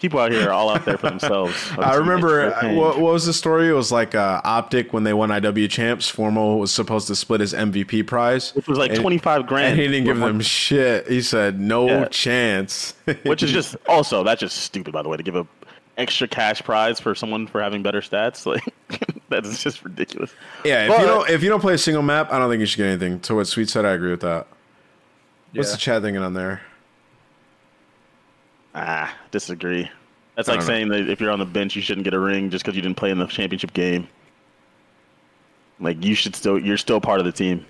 people 0.00 0.18
out 0.18 0.32
here 0.32 0.48
are 0.48 0.52
all 0.52 0.70
out 0.70 0.84
there 0.84 0.96
for 0.98 1.10
themselves. 1.10 1.54
I 1.78 1.94
remember 1.96 2.48
It's 2.48 2.56
uh, 2.56 2.60
change. 2.62 2.78
what, 2.78 2.98
what 2.98 3.12
was 3.12 3.26
the 3.26 3.32
story? 3.32 3.68
It 3.68 3.72
was 3.72 3.92
like 3.92 4.14
uh, 4.14 4.40
OpTic 4.42 4.92
when 4.92 5.04
they 5.04 5.12
won 5.12 5.28
IW 5.28 5.68
champs. 5.70 6.08
Formal 6.08 6.58
was 6.58 6.72
supposed 6.72 7.06
to 7.08 7.14
split 7.16 7.40
his 7.40 7.52
MVP 7.54 8.06
prize, 8.06 8.54
Which 8.54 8.66
was 8.66 8.78
like 8.78 8.94
25 8.94 9.46
grand. 9.46 9.72
and 9.72 9.80
he 9.80 9.86
didn't 9.88 10.04
give 10.04 10.16
them 10.18 10.34
one- 10.36 10.40
shit. 10.40 11.06
He 11.08 11.20
said 11.22 11.60
no 11.60 11.86
Yeah. 11.86 12.04
chance. 12.06 12.94
Which 13.24 13.42
is 13.42 13.50
just 13.52 13.76
also 13.86 14.24
that's 14.24 14.40
just 14.40 14.56
stupid 14.58 14.92
by 14.92 15.02
the 15.02 15.08
way 15.08 15.16
to 15.16 15.22
give 15.22 15.36
a 15.36 15.46
extra 15.98 16.26
cash 16.26 16.62
prize 16.62 16.98
for 16.98 17.14
someone 17.14 17.46
for 17.46 17.60
having 17.60 17.82
better 17.82 18.00
stats. 18.00 18.46
Like 18.90 19.06
that's 19.28 19.62
just 19.62 19.84
ridiculous. 19.84 20.32
yeah. 20.64 20.84
If 20.84 20.88
But- 20.88 21.00
you 21.00 21.06
don't 21.06 21.30
if 21.30 21.42
you 21.44 21.48
don't 21.50 21.60
play 21.60 21.74
a 21.74 21.78
single 21.78 22.02
map, 22.02 22.32
I 22.32 22.38
don't 22.38 22.48
think 22.50 22.60
you 22.60 22.66
should 22.66 22.78
get 22.78 22.86
anything. 22.86 23.20
To 23.20 23.34
what 23.36 23.46
Sweet 23.46 23.68
said, 23.68 23.84
I 23.84 23.92
agree 23.92 24.10
with 24.10 24.22
that. 24.22 24.46
What's 25.52 25.68
Yeah. 25.68 25.72
the 25.74 25.78
chat 25.78 26.02
thinking 26.02 26.22
on 26.22 26.34
there? 26.34 26.62
Ah, 28.74 29.14
disagree. 29.30 29.90
That's 30.36 30.48
like 30.48 30.60
don't 30.60 30.66
know. 30.66 30.74
saying 30.74 30.88
that 30.88 31.08
if 31.10 31.20
you're 31.20 31.30
on 31.30 31.38
the 31.38 31.44
bench, 31.44 31.76
you 31.76 31.82
shouldn't 31.82 32.04
get 32.04 32.14
a 32.14 32.18
ring 32.18 32.50
just 32.50 32.64
because 32.64 32.76
you 32.76 32.82
didn't 32.82 32.96
play 32.96 33.10
in 33.10 33.18
the 33.18 33.26
championship 33.26 33.72
game. 33.72 34.08
Like 35.80 36.04
you 36.04 36.14
should 36.14 36.36
still, 36.36 36.58
you're 36.58 36.76
still 36.76 37.00
part 37.00 37.20
of 37.20 37.26
the 37.26 37.32
team. 37.32 37.66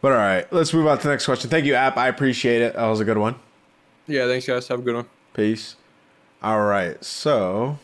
But 0.00 0.12
all 0.12 0.18
right, 0.18 0.52
let's 0.52 0.72
move 0.74 0.86
on 0.86 0.98
to 0.98 1.02
the 1.04 1.10
next 1.10 1.24
question. 1.26 1.48
Thank 1.48 1.64
you, 1.64 1.74
App. 1.74 1.96
I 1.96 2.08
appreciate 2.08 2.60
it. 2.60 2.74
That 2.74 2.86
was 2.86 3.00
a 3.00 3.04
good 3.04 3.18
one. 3.18 3.36
Yeah, 4.06 4.26
thanks 4.26 4.46
guys. 4.46 4.66
Have 4.68 4.80
a 4.80 4.82
good 4.82 4.96
one. 4.96 5.06
Peace. 5.32 5.76
All 6.42 6.62
right, 6.62 7.02
so 7.04 7.78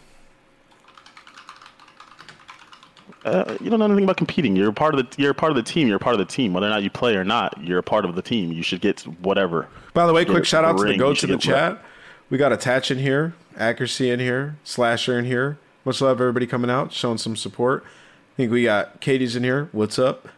Uh, 3.25 3.57
you 3.61 3.69
don't 3.69 3.79
know 3.79 3.85
anything 3.85 4.05
about 4.05 4.17
competing. 4.17 4.57
You're 4.57 4.71
a 4.71 4.73
part 4.73 4.95
of 4.95 5.11
the, 5.11 5.21
you're 5.23 5.33
a 5.33 5.35
part 5.35 5.51
of 5.51 5.57
the 5.57 5.63
team. 5.63 5.87
You're 5.89 5.97
a 5.97 6.01
part 6.01 6.15
of 6.15 6.19
the 6.19 6.25
team, 6.25 6.53
whether 6.53 6.67
or 6.67 6.71
not 6.71 6.83
you 6.83 6.91
play 6.91 7.15
or 7.17 7.25
not. 7.25 7.63
You're 7.63 7.79
a 7.79 7.83
part 7.83 8.05
of 8.05 8.15
the 8.15 8.23
team. 8.23 8.53
You 8.53 8.63
should 8.63 8.81
get 8.81 9.01
whatever. 9.21 9.69
By 9.93 10.07
the 10.07 10.13
way, 10.13 10.25
quick 10.25 10.45
shout 10.45 10.65
out 10.65 10.77
to 10.77 10.79
the 10.79 10.91
ring, 10.91 10.99
go 10.99 11.13
to 11.13 11.27
the 11.27 11.35
get 11.35 11.41
chat. 11.41 11.85
We 12.31 12.37
got 12.37 12.53
attach 12.53 12.91
in 12.91 12.99
here, 12.99 13.35
accuracy 13.57 14.11
in 14.11 14.21
here, 14.21 14.57
slasher 14.63 15.19
in 15.19 15.25
here. 15.25 15.59
Much 15.85 16.03
love, 16.03 16.21
everybody 16.21 16.47
coming 16.47 16.71
out, 16.71 16.93
showing 16.93 17.17
some 17.17 17.37
support. 17.37 17.85
I 17.85 18.37
think 18.37 18.53
we 18.53 18.65
got 18.65 19.01
Katie's 19.01 19.35
in 19.35 19.45
here. 19.45 19.71
What's 19.73 19.99
up? 19.99 20.29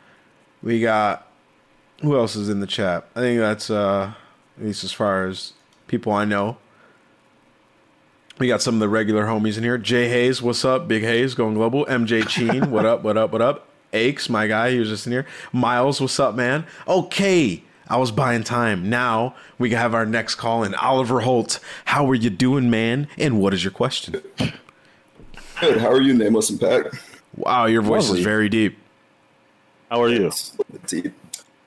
We 0.62 0.80
got 0.80 1.26
who 2.00 2.16
else 2.16 2.36
is 2.36 2.48
in 2.48 2.60
the 2.60 2.66
chat? 2.66 3.08
I 3.16 3.20
think 3.20 3.40
that's 3.40 3.70
uh 3.70 4.12
at 4.56 4.64
least 4.64 4.84
as 4.84 4.92
far 4.92 5.26
as 5.26 5.54
people 5.88 6.12
I 6.12 6.24
know. 6.24 6.58
We 8.38 8.46
got 8.46 8.62
some 8.62 8.74
of 8.74 8.80
the 8.80 8.88
regular 8.88 9.24
homies 9.24 9.58
in 9.58 9.64
here. 9.64 9.76
Jay 9.76 10.08
Hayes, 10.08 10.40
what's 10.40 10.64
up? 10.64 10.86
Big 10.86 11.02
Hayes 11.02 11.34
going 11.34 11.54
global. 11.54 11.84
MJ 11.86 12.26
Cheen, 12.26 12.70
what 12.70 12.86
up? 12.86 13.02
What 13.02 13.16
up? 13.16 13.32
What 13.32 13.42
up? 13.42 13.66
Aches, 13.92 14.28
my 14.28 14.46
guy, 14.46 14.70
he 14.70 14.78
was 14.78 14.88
just 14.88 15.06
in 15.06 15.12
here. 15.12 15.26
Miles, 15.52 16.00
what's 16.00 16.20
up, 16.20 16.36
man? 16.36 16.64
Okay, 16.86 17.64
I 17.90 17.96
was 17.96 18.12
buying 18.12 18.44
time. 18.44 18.88
Now 18.88 19.34
we 19.58 19.68
can 19.68 19.78
have 19.78 19.94
our 19.94 20.06
next 20.06 20.36
call 20.36 20.62
in. 20.62 20.74
Oliver 20.76 21.20
Holt, 21.20 21.58
how 21.86 22.08
are 22.08 22.14
you 22.14 22.30
doing, 22.30 22.70
man? 22.70 23.08
And 23.18 23.40
what 23.40 23.52
is 23.52 23.64
your 23.64 23.72
question? 23.72 24.22
Good. 25.60 25.78
How 25.78 25.90
are 25.90 26.00
you, 26.00 26.14
Nameless 26.14 26.50
and 26.50 26.60
Pack? 26.60 26.86
Wow, 27.36 27.66
your 27.66 27.82
voice 27.82 28.04
Lovely. 28.04 28.20
is 28.20 28.24
very 28.24 28.48
deep. 28.48 28.78
How 29.90 30.02
are 30.02 30.08
you? 30.08 30.28
It's 30.28 30.54
a 30.54 30.58
little 30.58 30.72
bit 30.72 30.86
deep. 30.86 31.12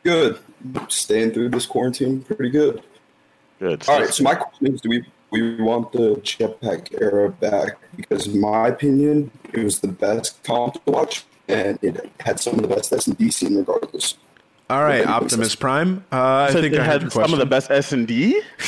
Good. 0.04 0.40
Staying 0.88 1.32
through 1.32 1.50
this 1.50 1.66
quarantine 1.66 2.22
pretty 2.22 2.50
good. 2.50 2.82
Good. 3.60 3.88
All 3.90 4.00
right. 4.00 4.14
So 4.14 4.24
my 4.24 4.36
question 4.36 4.74
is, 4.74 4.82
do 4.82 4.90
we 4.90 5.06
we 5.32 5.62
want 5.62 5.92
the 5.92 6.16
jetpack 6.16 7.02
era 7.02 7.30
back? 7.30 7.78
Because 7.98 8.28
in 8.28 8.40
my 8.40 8.70
opinion, 8.70 9.30
it 9.52 9.62
was 9.64 9.80
the 9.80 9.90
best 9.90 10.42
comp 10.44 10.76
to 10.86 10.92
watch, 10.92 11.26
and 11.50 11.78
it 11.82 12.10
had 12.22 12.40
some 12.40 12.56
of 12.56 12.62
the 12.62 12.68
best 12.74 12.94
S 12.94 13.08
and 13.08 13.18
D 13.18 13.30
scene 13.30 13.58
regardless. 13.58 14.18
All 14.70 14.84
right, 14.84 15.06
Optimus 15.06 15.56
Prime. 15.56 16.04
Uh, 16.12 16.48
I 16.50 16.54
think 16.54 16.74
it 16.74 16.80
I 16.80 16.84
had 16.84 17.04
had 17.04 17.12
some 17.12 17.34
of 17.34 17.40
the 17.40 17.46
best 17.46 17.70
S 17.70 17.92
and 17.92 18.08
D. 18.08 18.42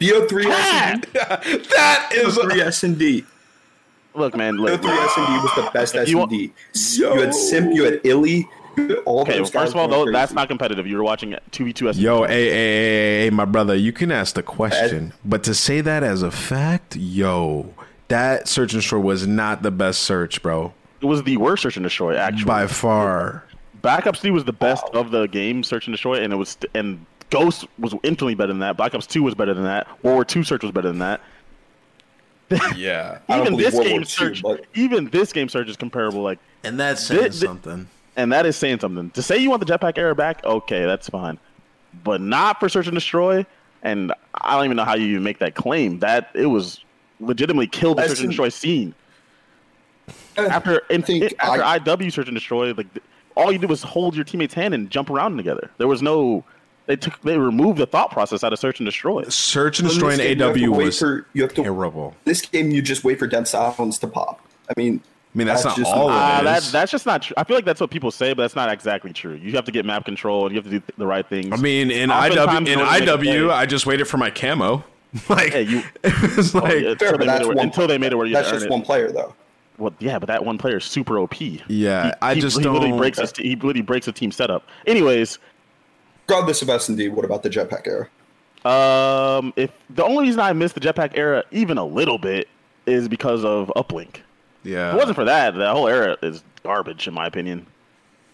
BO3 0.00 0.46
S 0.46 1.00
that 1.12 2.12
is 2.14 2.38
three 2.38 2.60
S 2.60 2.84
and 2.84 2.98
D. 2.98 3.24
Look, 4.14 4.36
man. 4.36 4.56
Look, 4.56 4.80
BO3 4.80 5.04
S 5.04 5.12
and 5.16 5.26
D 5.26 5.32
was 5.32 5.54
the 5.56 5.70
best 5.72 5.94
S 5.96 6.12
and 6.12 6.30
D. 6.30 6.52
You 6.96 7.20
had 7.20 7.34
Simp, 7.34 7.74
you 7.74 7.84
had 7.84 8.00
Illy, 8.04 8.48
all 9.04 9.22
Okay, 9.22 9.32
well, 9.32 9.38
those 9.40 9.50
first 9.50 9.72
of 9.72 9.76
all, 9.76 9.88
going 9.88 10.06
though, 10.06 10.12
that's 10.12 10.32
not 10.32 10.48
competitive. 10.48 10.86
You 10.86 10.96
were 10.96 11.02
watching 11.02 11.36
two 11.50 11.64
v 11.64 11.72
two 11.72 11.88
S. 11.88 11.96
Yo, 11.98 12.22
hey, 12.22 12.28
hey, 12.28 12.50
hey, 12.50 12.50
hey, 12.50 13.20
hey, 13.24 13.30
my 13.30 13.44
brother, 13.44 13.74
you 13.74 13.92
can 13.92 14.12
ask 14.12 14.34
the 14.34 14.42
question, 14.42 15.12
but 15.24 15.42
to 15.44 15.54
say 15.54 15.80
that 15.80 16.02
as 16.02 16.22
a 16.22 16.30
fact, 16.30 16.96
yo, 16.96 17.74
that 18.08 18.48
search 18.48 18.72
and 18.72 18.80
destroy 18.80 19.00
was 19.00 19.26
not 19.26 19.62
the 19.62 19.70
best 19.70 20.02
search, 20.02 20.42
bro. 20.42 20.72
It 21.00 21.06
was 21.06 21.22
the 21.22 21.36
worst 21.36 21.62
search 21.62 21.76
and 21.76 21.84
destroy, 21.84 22.16
actually. 22.16 22.44
By 22.44 22.66
far. 22.66 23.44
Black 23.82 24.06
Ops 24.06 24.20
3 24.20 24.30
was 24.30 24.44
the 24.44 24.52
best 24.52 24.84
of 24.92 25.10
the 25.10 25.26
game 25.26 25.62
search 25.62 25.86
and 25.86 25.94
destroy, 25.94 26.22
and 26.22 26.32
it 26.32 26.36
was 26.36 26.56
and 26.74 27.04
Ghost 27.30 27.66
was 27.78 27.92
infinitely 28.02 28.34
better 28.34 28.48
than 28.52 28.60
that. 28.60 28.76
Black 28.76 28.94
Ops 28.94 29.06
2 29.06 29.22
was 29.22 29.34
better 29.34 29.54
than 29.54 29.64
that. 29.64 29.86
World 30.02 30.14
War 30.16 30.24
2 30.24 30.42
search 30.44 30.62
was 30.62 30.72
better 30.72 30.88
than 30.88 30.98
that. 31.00 31.20
Yeah. 32.74 33.18
Even 33.30 33.56
this 33.56 33.74
World 33.74 33.86
game 33.86 34.00
II, 34.00 34.04
search, 34.06 34.42
but- 34.42 34.64
even 34.74 35.10
this 35.10 35.32
game 35.34 35.48
search 35.50 35.68
is 35.68 35.76
comparable. 35.76 36.22
Like, 36.22 36.38
and 36.64 36.80
that's 36.80 37.06
Thi- 37.06 37.16
saying 37.16 37.30
thi- 37.32 37.46
something. 37.46 37.88
and 38.16 38.32
that 38.32 38.46
is 38.46 38.56
saying 38.56 38.80
something. 38.80 39.10
To 39.10 39.22
say 39.22 39.36
you 39.36 39.50
want 39.50 39.64
the 39.64 39.70
jetpack 39.70 39.98
era 39.98 40.14
back, 40.14 40.42
okay, 40.44 40.86
that's 40.86 41.08
fine, 41.10 41.38
but 42.04 42.20
not 42.22 42.58
for 42.58 42.68
search 42.70 42.86
and 42.86 42.94
destroy. 42.94 43.44
And 43.82 44.12
I 44.34 44.56
don't 44.56 44.64
even 44.64 44.76
know 44.78 44.84
how 44.86 44.94
you 44.96 45.06
even 45.08 45.22
make 45.22 45.38
that 45.40 45.54
claim. 45.54 45.98
That 46.00 46.30
it 46.34 46.46
was 46.46 46.82
legitimately 47.20 47.66
killed 47.66 47.98
the 47.98 48.02
That's 48.02 48.14
search 48.14 48.20
and 48.20 48.30
destroy 48.30 48.48
scene. 48.48 48.94
After 50.38 50.78
in, 50.88 51.02
think 51.02 51.34
after 51.40 51.62
I- 51.62 51.78
IW 51.80 52.10
search 52.12 52.28
and 52.28 52.34
destroy, 52.36 52.72
like 52.72 52.92
th- 52.94 53.04
all 53.38 53.50
you 53.52 53.58
did 53.58 53.70
was 53.70 53.82
hold 53.82 54.14
your 54.16 54.24
teammate's 54.24 54.54
hand 54.54 54.74
and 54.74 54.90
jump 54.90 55.08
around 55.10 55.36
together. 55.36 55.70
There 55.78 55.88
was 55.88 56.02
no. 56.02 56.44
They 56.86 56.96
took 56.96 57.20
they 57.22 57.36
removed 57.38 57.78
the 57.78 57.86
thought 57.86 58.10
process 58.10 58.42
out 58.42 58.52
of 58.52 58.58
search 58.58 58.80
and 58.80 58.86
destroy. 58.86 59.22
Search 59.28 59.78
and 59.78 59.88
destroy 59.88 60.10
this 60.16 60.20
in 60.20 60.26
game, 60.26 60.38
you 60.38 60.44
have 60.46 60.54
to 60.56 60.64
AW 60.66 60.72
wait 60.78 60.84
was 60.86 60.98
for- 60.98 61.26
you 61.34 61.42
have 61.42 61.52
to- 61.54 61.62
terrible. 61.62 62.14
This 62.24 62.40
game, 62.42 62.70
you 62.70 62.80
just 62.82 63.04
wait 63.04 63.18
for 63.18 63.26
dead 63.26 63.46
silence 63.46 63.98
to 63.98 64.06
pop. 64.08 64.40
I 64.70 64.72
mean, 64.80 65.00
I 65.34 65.38
mean, 65.38 65.46
that's, 65.46 65.64
not 65.66 65.76
just 65.76 65.92
all 65.92 66.08
Uh, 66.08 66.40
it 66.40 66.44
that, 66.44 66.58
is. 66.62 66.72
that's 66.72 66.90
just 66.90 67.04
not 67.04 67.20
true. 67.22 67.34
I 67.36 67.44
feel 67.44 67.56
like 67.56 67.66
that's 67.66 67.80
what 67.82 67.90
people 67.90 68.10
say, 68.10 68.32
but 68.32 68.42
that's 68.42 68.56
not 68.56 68.72
exactly 68.72 69.12
true. 69.12 69.34
You 69.34 69.52
have 69.52 69.66
to 69.66 69.70
get 69.72 69.84
map 69.84 70.06
control 70.06 70.46
and 70.46 70.54
you 70.54 70.58
have 70.58 70.64
to 70.64 70.70
do 70.70 70.80
th- 70.80 70.96
the 70.96 71.06
right 71.06 71.26
things. 71.28 71.52
I 71.52 71.56
mean, 71.56 71.90
in 71.90 72.08
IW, 72.08 72.30
Oftentimes, 72.38 72.68
in 72.70 72.78
in 72.78 72.78
order 72.80 72.98
to 73.06 73.16
make 73.18 73.26
a 73.26 73.28
IW, 73.28 73.52
I 73.52 73.66
just 73.66 73.84
waited 73.84 74.06
for 74.06 74.16
my 74.16 74.30
camo. 74.30 74.82
Like, 75.28 75.52
Yeah, 75.52 75.58
you. 75.60 75.82
it's 76.04 76.54
Oh, 76.54 76.58
like, 76.60 76.80
yeah, 76.82 76.94
fair, 76.94 77.14
until, 77.14 77.18
they 77.18 77.26
made 77.26 77.40
it, 77.42 77.46
where- 77.48 77.58
until 77.58 77.86
they 77.86 77.98
made 77.98 78.12
it 78.12 78.16
where 78.16 78.26
you 78.26 78.32
that's 78.34 78.50
just 78.50 78.64
earn 78.64 78.70
one 78.70 78.82
player, 78.82 79.10
though. 79.12 79.34
Well, 79.78 79.94
yeah, 80.00 80.18
but 80.18 80.26
that 80.26 80.44
one 80.44 80.58
player 80.58 80.78
is 80.78 80.84
super 80.84 81.18
OP. 81.18 81.40
yeah, 81.68 82.06
He- 82.06 82.12
I 82.20 82.34
he- 82.34 82.40
just 82.40 82.56
he 82.58 82.62
don't. 82.64 82.74
literally 82.74 82.98
breaks 82.98 83.18
his, 83.18 83.32
he 83.36 83.54
literally 83.54 83.82
breaks 83.82 84.08
a 84.08 84.12
team 84.12 84.30
setup. 84.32 84.66
Anyways, 84.86 85.38
Regardless 86.28 86.60
of 86.62 86.68
S 86.68 86.88
and 86.88 86.98
D, 86.98 87.08
what 87.08 87.24
about 87.24 87.42
the 87.42 87.48
jetpack 87.50 87.86
era? 87.86 88.08
um, 88.64 89.52
if 89.56 89.70
the 89.90 90.04
only 90.04 90.24
reason 90.26 90.40
I 90.40 90.52
missed 90.52 90.74
the 90.74 90.80
jetpack 90.80 91.12
era 91.16 91.44
even 91.52 91.78
a 91.78 91.84
little 91.84 92.18
bit 92.18 92.48
is 92.86 93.08
because 93.08 93.44
of 93.44 93.72
uplink. 93.76 94.16
yeah, 94.64 94.88
If 94.88 94.94
it 94.94 94.98
wasn't 94.98 95.14
for 95.16 95.24
that, 95.24 95.54
the 95.54 95.70
whole 95.70 95.88
era 95.88 96.16
is 96.22 96.42
garbage 96.64 97.06
in 97.06 97.14
my 97.14 97.26
opinion. 97.26 97.66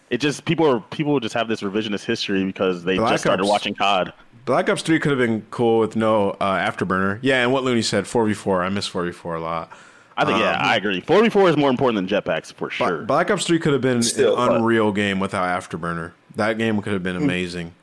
It 0.09 0.17
just 0.17 0.45
people 0.45 0.67
are 0.67 0.79
people 0.91 1.19
just 1.19 1.33
have 1.35 1.47
this 1.47 1.61
revisionist 1.61 2.03
history 2.05 2.43
because 2.43 2.83
they 2.83 2.97
Black 2.97 3.13
just 3.13 3.23
started 3.23 3.43
Ops- 3.43 3.49
watching 3.49 3.75
COD. 3.75 4.13
Black 4.45 4.69
Ops 4.69 4.81
3 4.83 4.99
could 4.99 5.09
have 5.11 5.19
been 5.19 5.41
cool 5.51 5.79
with 5.79 5.95
no 5.95 6.31
uh, 6.39 6.57
afterburner. 6.57 7.17
Yeah, 7.21 7.41
and 7.43 7.51
what 7.51 7.63
Looney 7.63 7.81
said, 7.81 8.03
4v4. 8.05 8.63
I 8.63 8.69
miss 8.69 8.87
4v4 8.89 9.37
a 9.37 9.39
lot. 9.39 9.71
I 10.17 10.23
think 10.25 10.39
yeah, 10.39 10.57
I 10.59 10.75
agree. 10.77 11.01
Four 11.01 11.21
v 11.23 11.29
four 11.29 11.49
is 11.49 11.57
more 11.57 11.69
important 11.69 12.07
than 12.07 12.21
jetpacks 12.23 12.53
for 12.53 12.69
sure. 12.69 13.03
Black 13.03 13.29
Ops 13.29 13.45
3 13.45 13.59
could 13.59 13.73
have 13.73 13.81
been 13.81 14.01
Still, 14.01 14.37
an 14.39 14.47
but- 14.47 14.55
unreal 14.57 14.91
game 14.91 15.19
without 15.19 15.43
afterburner. 15.43 16.11
That 16.37 16.57
game 16.57 16.81
could 16.81 16.93
have 16.93 17.03
been 17.03 17.15
amazing. 17.17 17.73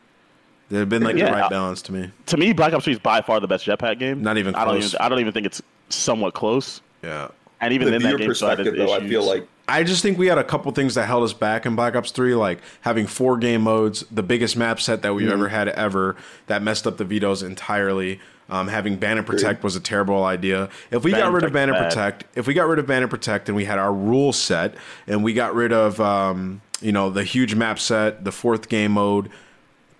There'd 0.68 0.80
have 0.80 0.88
been 0.88 1.02
like 1.02 1.16
Yeah, 1.16 1.26
the 1.26 1.32
right 1.32 1.44
I- 1.44 1.48
balance 1.48 1.82
to 1.82 1.92
me. 1.92 2.10
to 2.26 2.36
me, 2.38 2.52
Black 2.54 2.72
Ops 2.72 2.84
Three 2.84 2.94
is 2.94 2.98
by 2.98 3.20
far 3.20 3.40
the 3.40 3.46
best 3.48 3.66
jetpack 3.66 3.98
game. 3.98 4.22
Not 4.22 4.38
even 4.38 4.54
I 4.54 4.64
don't 4.64 4.78
even. 4.78 4.90
I 5.00 5.09
don't 5.10 5.20
even 5.20 5.32
think 5.32 5.44
it's 5.46 5.60
somewhat 5.90 6.32
close. 6.34 6.80
Yeah. 7.02 7.28
And 7.60 7.72
even 7.74 7.86
The 7.86 7.92
then, 7.92 8.02
that 8.02 8.18
game 8.18 8.34
still 8.34 8.48
had 8.48 8.59
its 8.60 8.68
perspective, 8.70 8.86
though, 8.88 8.94
I 8.94 9.06
feel 9.09 9.24
like 9.24 9.46
I 9.68 9.84
just 9.84 10.02
think 10.02 10.18
we 10.18 10.26
had 10.26 10.38
a 10.38 10.42
couple 10.44 10.72
things 10.72 10.94
that 10.96 11.06
held 11.06 11.22
us 11.22 11.32
back 11.32 11.64
in 11.66 11.76
Black 11.76 11.94
Ops 11.94 12.10
3, 12.10 12.34
like 12.34 12.59
having 12.80 13.06
four 13.06 13.36
game 13.36 13.62
modes, 13.62 14.04
the 14.10 14.22
biggest 14.22 14.56
map 14.56 14.80
set 14.80 15.02
that 15.02 15.14
we've 15.14 15.26
Mm-hmm. 15.26 15.32
ever 15.34 15.48
had 15.48 15.68
ever, 15.68 16.16
that 16.48 16.62
messed 16.62 16.86
up 16.86 16.96
the 16.96 17.04
vetoes 17.04 17.42
entirely. 17.42 18.18
Um, 18.51 18.69
having 18.69 18.97
ban 18.97 19.16
and 19.16 19.27
protect 19.27 19.62
was 19.62 19.77
a 19.77 19.81
terrible 19.81 20.24
idea. 20.24 20.69
If 20.90 21.05
we 21.05 21.12
Ban 21.12 21.20
got 21.20 21.32
rid 21.32 21.44
of 21.44 21.52
ban 21.52 21.70
and 21.70 21.78
protect, 21.78 22.24
if 22.36 22.47
we 22.47 22.52
got 22.52 22.66
rid 22.69 22.78
of 22.78 22.86
ban 22.86 23.02
and 23.02 23.10
protect, 23.10 23.48
and 23.48 23.56
we 23.56 23.64
had 23.64 23.78
our 23.78 23.93
rule 23.93 24.32
set, 24.32 24.74
and 25.06 25.24
we 25.24 25.32
got 25.32 25.55
rid 25.55 25.73
of 25.73 26.01
um, 26.01 26.60
you 26.82 26.93
know 26.93 27.09
the 27.09 27.24
huge 27.24 27.55
map 27.55 27.78
set, 27.78 28.24
the 28.24 28.32
fourth 28.32 28.69
game 28.69 28.93
mode, 28.93 29.31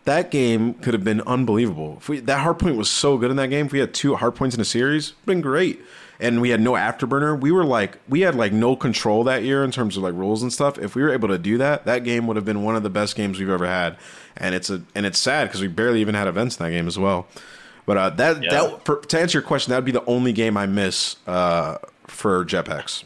that 0.05 0.31
game 0.31 0.75
could 0.75 0.95
have 0.95 1.05
been 1.05 1.21
unbelievable. 1.23 1.97
If 1.99 2.09
we, 2.09 2.21
that 2.21 2.45
hardpoint 2.45 2.77
was 2.77 2.91
so 2.91 3.17
good 3.17 3.31
in 3.31 3.37
that 3.37 3.49
game. 3.49 3.67
If 3.67 3.73
we 3.73 3.79
had 3.79 3.95
two 3.95 4.17
hardpoints 4.17 4.55
in 4.55 4.61
a 4.61 4.65
series, 4.65 5.13
been 5.27 5.41
great. 5.41 5.81
And 6.21 6.41
we 6.41 6.51
had 6.51 6.61
no 6.61 6.73
afterburner. 6.73 7.41
We 7.41 7.51
were 7.51 7.65
like, 7.65 7.99
we 8.09 8.21
had 8.21 8.37
like 8.37 8.53
no 8.53 8.77
control 8.77 9.25
that 9.25 9.43
year 9.43 9.65
in 9.65 9.73
terms 9.73 9.97
of 9.97 10.05
like 10.05 10.15
rules 10.15 10.43
and 10.43 10.53
stuff. 10.53 10.79
If 10.79 10.95
we 10.95 11.03
were 11.03 11.13
able 11.13 11.29
to 11.29 11.39
do 11.39 11.59
that, 11.59 11.85
that 11.85 12.05
game 12.05 12.27
would 12.29 12.37
have 12.37 12.45
been 12.45 12.63
one 12.63 12.77
of 12.77 12.85
the 12.85 12.91
best 12.91 13.17
games 13.17 13.41
we've 13.41 13.49
ever 13.49 13.67
had. 13.67 13.97
And 14.37 14.55
it's 14.55 14.71
a 14.71 14.83
and 14.95 15.05
it's 15.05 15.19
sad 15.19 15.49
because 15.49 15.61
we 15.61 15.67
barely 15.69 16.01
even 16.01 16.15
had 16.15 16.29
events 16.29 16.59
in 16.59 16.65
that 16.65 16.71
game 16.71 16.87
as 16.87 16.99
well. 16.99 17.27
But 17.87 17.97
uh, 17.97 18.11
that 18.11 18.43
Yeah. 18.43 18.51
that 18.51 18.85
for, 18.85 18.97
to 18.97 19.21
answer 19.21 19.39
your 19.39 19.47
question, 19.47 19.71
that 19.71 19.77
would 19.79 19.85
be 19.85 19.93
the 19.93 20.05
only 20.07 20.33
game 20.33 20.57
I 20.57 20.67
miss 20.67 21.17
uh, 21.27 21.79
for 22.07 22.45
Jetpacks. 22.45 23.05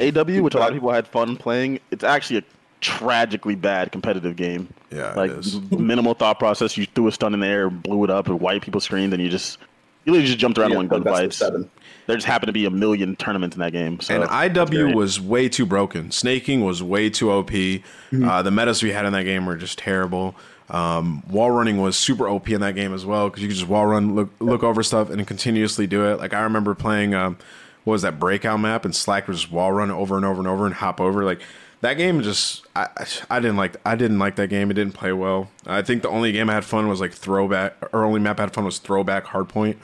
AW, 0.00 0.42
which 0.42 0.54
a 0.54 0.58
lot 0.58 0.68
of 0.68 0.74
people 0.74 0.92
had 0.92 1.08
fun 1.08 1.36
playing, 1.36 1.80
it's 1.90 2.04
actually 2.04 2.38
a 2.38 2.44
tragically 2.80 3.56
bad 3.56 3.90
competitive 3.90 4.36
game. 4.36 4.68
Yeah, 4.90 5.12
like 5.14 5.30
it 5.32 5.38
is. 5.38 5.60
minimal 5.72 6.14
thought 6.14 6.38
process. 6.38 6.76
You 6.76 6.86
threw 6.86 7.08
a 7.08 7.12
stun 7.12 7.34
in 7.34 7.40
the 7.40 7.46
air, 7.46 7.68
blew 7.68 8.04
it 8.04 8.10
up, 8.10 8.28
and 8.28 8.40
white 8.40 8.62
people 8.62 8.80
screamed, 8.80 9.12
and 9.12 9.22
you 9.22 9.28
just 9.28 9.58
you 10.04 10.12
literally 10.12 10.28
just 10.28 10.38
jumped 10.38 10.58
around 10.58 10.70
Yeah, 10.70 10.80
and 10.80 10.90
won 10.90 11.02
best 11.02 11.42
of 11.42 11.52
gunfights. 11.52 11.68
There 12.06 12.16
just 12.16 12.26
happened 12.26 12.48
to 12.48 12.52
be 12.54 12.64
a 12.64 12.70
million 12.70 13.16
tournaments 13.16 13.56
in 13.56 13.60
that 13.60 13.72
game. 13.72 14.00
So 14.00 14.14
and 14.14 14.24
it's 14.24 14.32
IW 14.32 14.94
was 14.94 15.20
way 15.20 15.48
too 15.50 15.66
broken. 15.66 16.10
Snaking 16.10 16.64
was 16.64 16.82
way 16.82 17.10
too 17.10 17.30
OP. 17.30 17.50
Mm-hmm. 17.50 18.26
Uh, 18.26 18.40
the 18.40 18.50
metas 18.50 18.82
we 18.82 18.92
had 18.92 19.04
in 19.04 19.12
that 19.12 19.24
game 19.24 19.44
were 19.44 19.56
just 19.56 19.78
terrible. 19.78 20.34
Um, 20.70 21.22
wall 21.30 21.50
running 21.50 21.80
was 21.80 21.96
super 21.96 22.28
OP 22.28 22.50
in 22.50 22.60
that 22.60 22.74
game 22.74 22.92
as 22.92 23.06
well 23.06 23.28
because 23.28 23.42
you 23.42 23.48
could 23.48 23.56
just 23.56 23.68
wall 23.68 23.86
run, 23.86 24.14
look 24.14 24.30
look 24.38 24.62
over 24.62 24.82
stuff, 24.82 25.10
and 25.10 25.26
continuously 25.26 25.86
do 25.86 26.06
it. 26.06 26.18
Like 26.18 26.34
I 26.34 26.40
remember 26.40 26.74
playing, 26.74 27.14
um, 27.14 27.38
what 27.84 27.92
was 27.92 28.02
that 28.02 28.18
breakout 28.18 28.60
map, 28.60 28.84
and 28.84 28.94
Slack 28.94 29.26
would 29.28 29.36
just 29.36 29.50
wall 29.50 29.72
run 29.72 29.90
over 29.90 30.16
and 30.16 30.24
over 30.24 30.40
and 30.40 30.48
over 30.48 30.66
and 30.66 30.74
hop 30.74 31.00
over. 31.00 31.24
Like 31.24 31.40
that 31.80 31.94
game 31.94 32.22
just, 32.22 32.66
I 32.76 32.88
I 33.30 33.40
didn't 33.40 33.56
like 33.56 33.76
I 33.86 33.96
didn't 33.96 34.18
like 34.18 34.36
that 34.36 34.48
game. 34.48 34.70
It 34.70 34.74
didn't 34.74 34.92
play 34.92 35.12
well. 35.12 35.48
I 35.66 35.80
think 35.80 36.02
the 36.02 36.10
only 36.10 36.32
game 36.32 36.50
I 36.50 36.54
had 36.54 36.64
fun 36.66 36.88
was 36.88 37.00
like 37.00 37.12
throwback, 37.12 37.76
or 37.92 38.04
only 38.04 38.20
map 38.20 38.38
I 38.38 38.42
had 38.42 38.52
fun 38.52 38.64
was 38.64 38.78
throwback 38.78 39.24
hardpoint. 39.24 39.76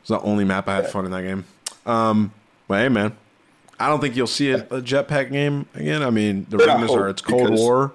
It's 0.00 0.08
the 0.08 0.20
only 0.20 0.44
map 0.44 0.68
I 0.68 0.76
had 0.76 0.88
fun 0.88 1.04
in 1.06 1.10
that 1.12 1.22
game. 1.22 1.44
Um, 1.86 2.32
but 2.68 2.80
hey, 2.80 2.88
man, 2.88 3.16
I 3.78 3.88
don't 3.88 4.00
think 4.00 4.16
you'll 4.16 4.26
see 4.26 4.50
a, 4.50 4.58
a 4.64 4.82
jetpack 4.82 5.30
game 5.30 5.66
again. 5.74 6.02
I 6.02 6.10
mean, 6.10 6.46
the 6.50 6.58
rumors 6.58 6.90
are 6.90 7.08
it's 7.08 7.22
Cold 7.22 7.50
War. 7.50 7.92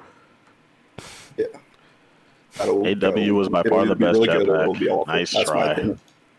That'll- 2.58 2.86
AW 2.88 3.34
was 3.34 3.50
by 3.50 3.64
far 3.64 3.86
the 3.86 3.96
best 3.96 4.14
really 4.20 4.28
good 4.28 4.50
or 4.50 4.54
jetpack. 4.58 4.62
it'll 4.62 4.74
be 4.76 4.90
awful. 4.90 5.14
Nice 5.14 5.34
That's 5.34 5.50
try. 5.50 5.96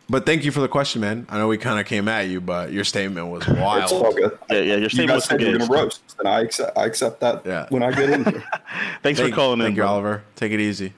But 0.09 0.25
thank 0.25 0.45
you 0.45 0.53
for 0.53 0.61
the 0.61 0.69
question, 0.69 1.01
man. 1.01 1.27
I 1.29 1.37
know 1.37 1.49
we 1.49 1.59
kind 1.59 1.81
of 1.81 1.87
came 1.87 2.07
at 2.07 2.29
you, 2.29 2.41
but 2.41 2.71
your 2.73 2.85
statement 2.85 3.27
was 3.27 3.47
wild. 3.49 3.83
It's 3.83 3.93
all 3.93 4.13
good. 4.13 4.39
Yeah, 4.49 4.57
yeah, 4.59 4.63
your 4.63 4.79
you 4.83 4.89
statement 4.89 5.09
guys 5.09 5.15
was 5.17 5.25
said 5.25 5.41
you 5.41 5.47
were 5.49 5.53
engaged. 5.55 5.69
gonna 5.71 5.83
roast, 5.83 6.15
and 6.21 6.29
I 6.29 6.41
accept. 6.43 6.79
I 6.79 6.85
accept 6.87 7.21
that 7.21 7.43
Yeah. 7.45 7.67
when 7.71 7.83
I 7.83 7.91
get 7.91 8.11
in 8.11 8.25
here. 8.25 8.45
Thanks 9.03 9.19
Thank- 9.19 9.31
for 9.31 9.35
calling 9.35 9.59
Thank 9.59 9.71
in, 9.71 9.75
you, 9.77 9.83
bro. 9.83 9.89
Oliver. 9.91 10.23
Take 10.37 10.53
it 10.53 10.61
easy. 10.61 10.93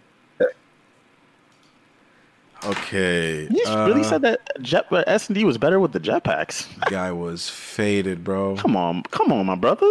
Okay. 2.65 3.47
You 3.51 3.62
really 3.66 4.01
uh, 4.01 4.05
said 4.05 4.23
that 4.23 4.40
jet 4.61 4.86
S 5.07 5.28
and 5.28 5.35
D 5.36 5.45
was 5.45 5.57
better 5.59 5.78
with 5.78 5.93
the 5.93 6.01
jetpacks. 6.01 6.66
guy 6.90 7.12
was 7.12 7.49
faded, 7.49 8.24
bro. 8.24 8.57
Come 8.57 8.77
on, 8.77 9.05
come 9.05 9.32
on, 9.32 9.47
my 9.47 9.55
brother. 9.55 9.86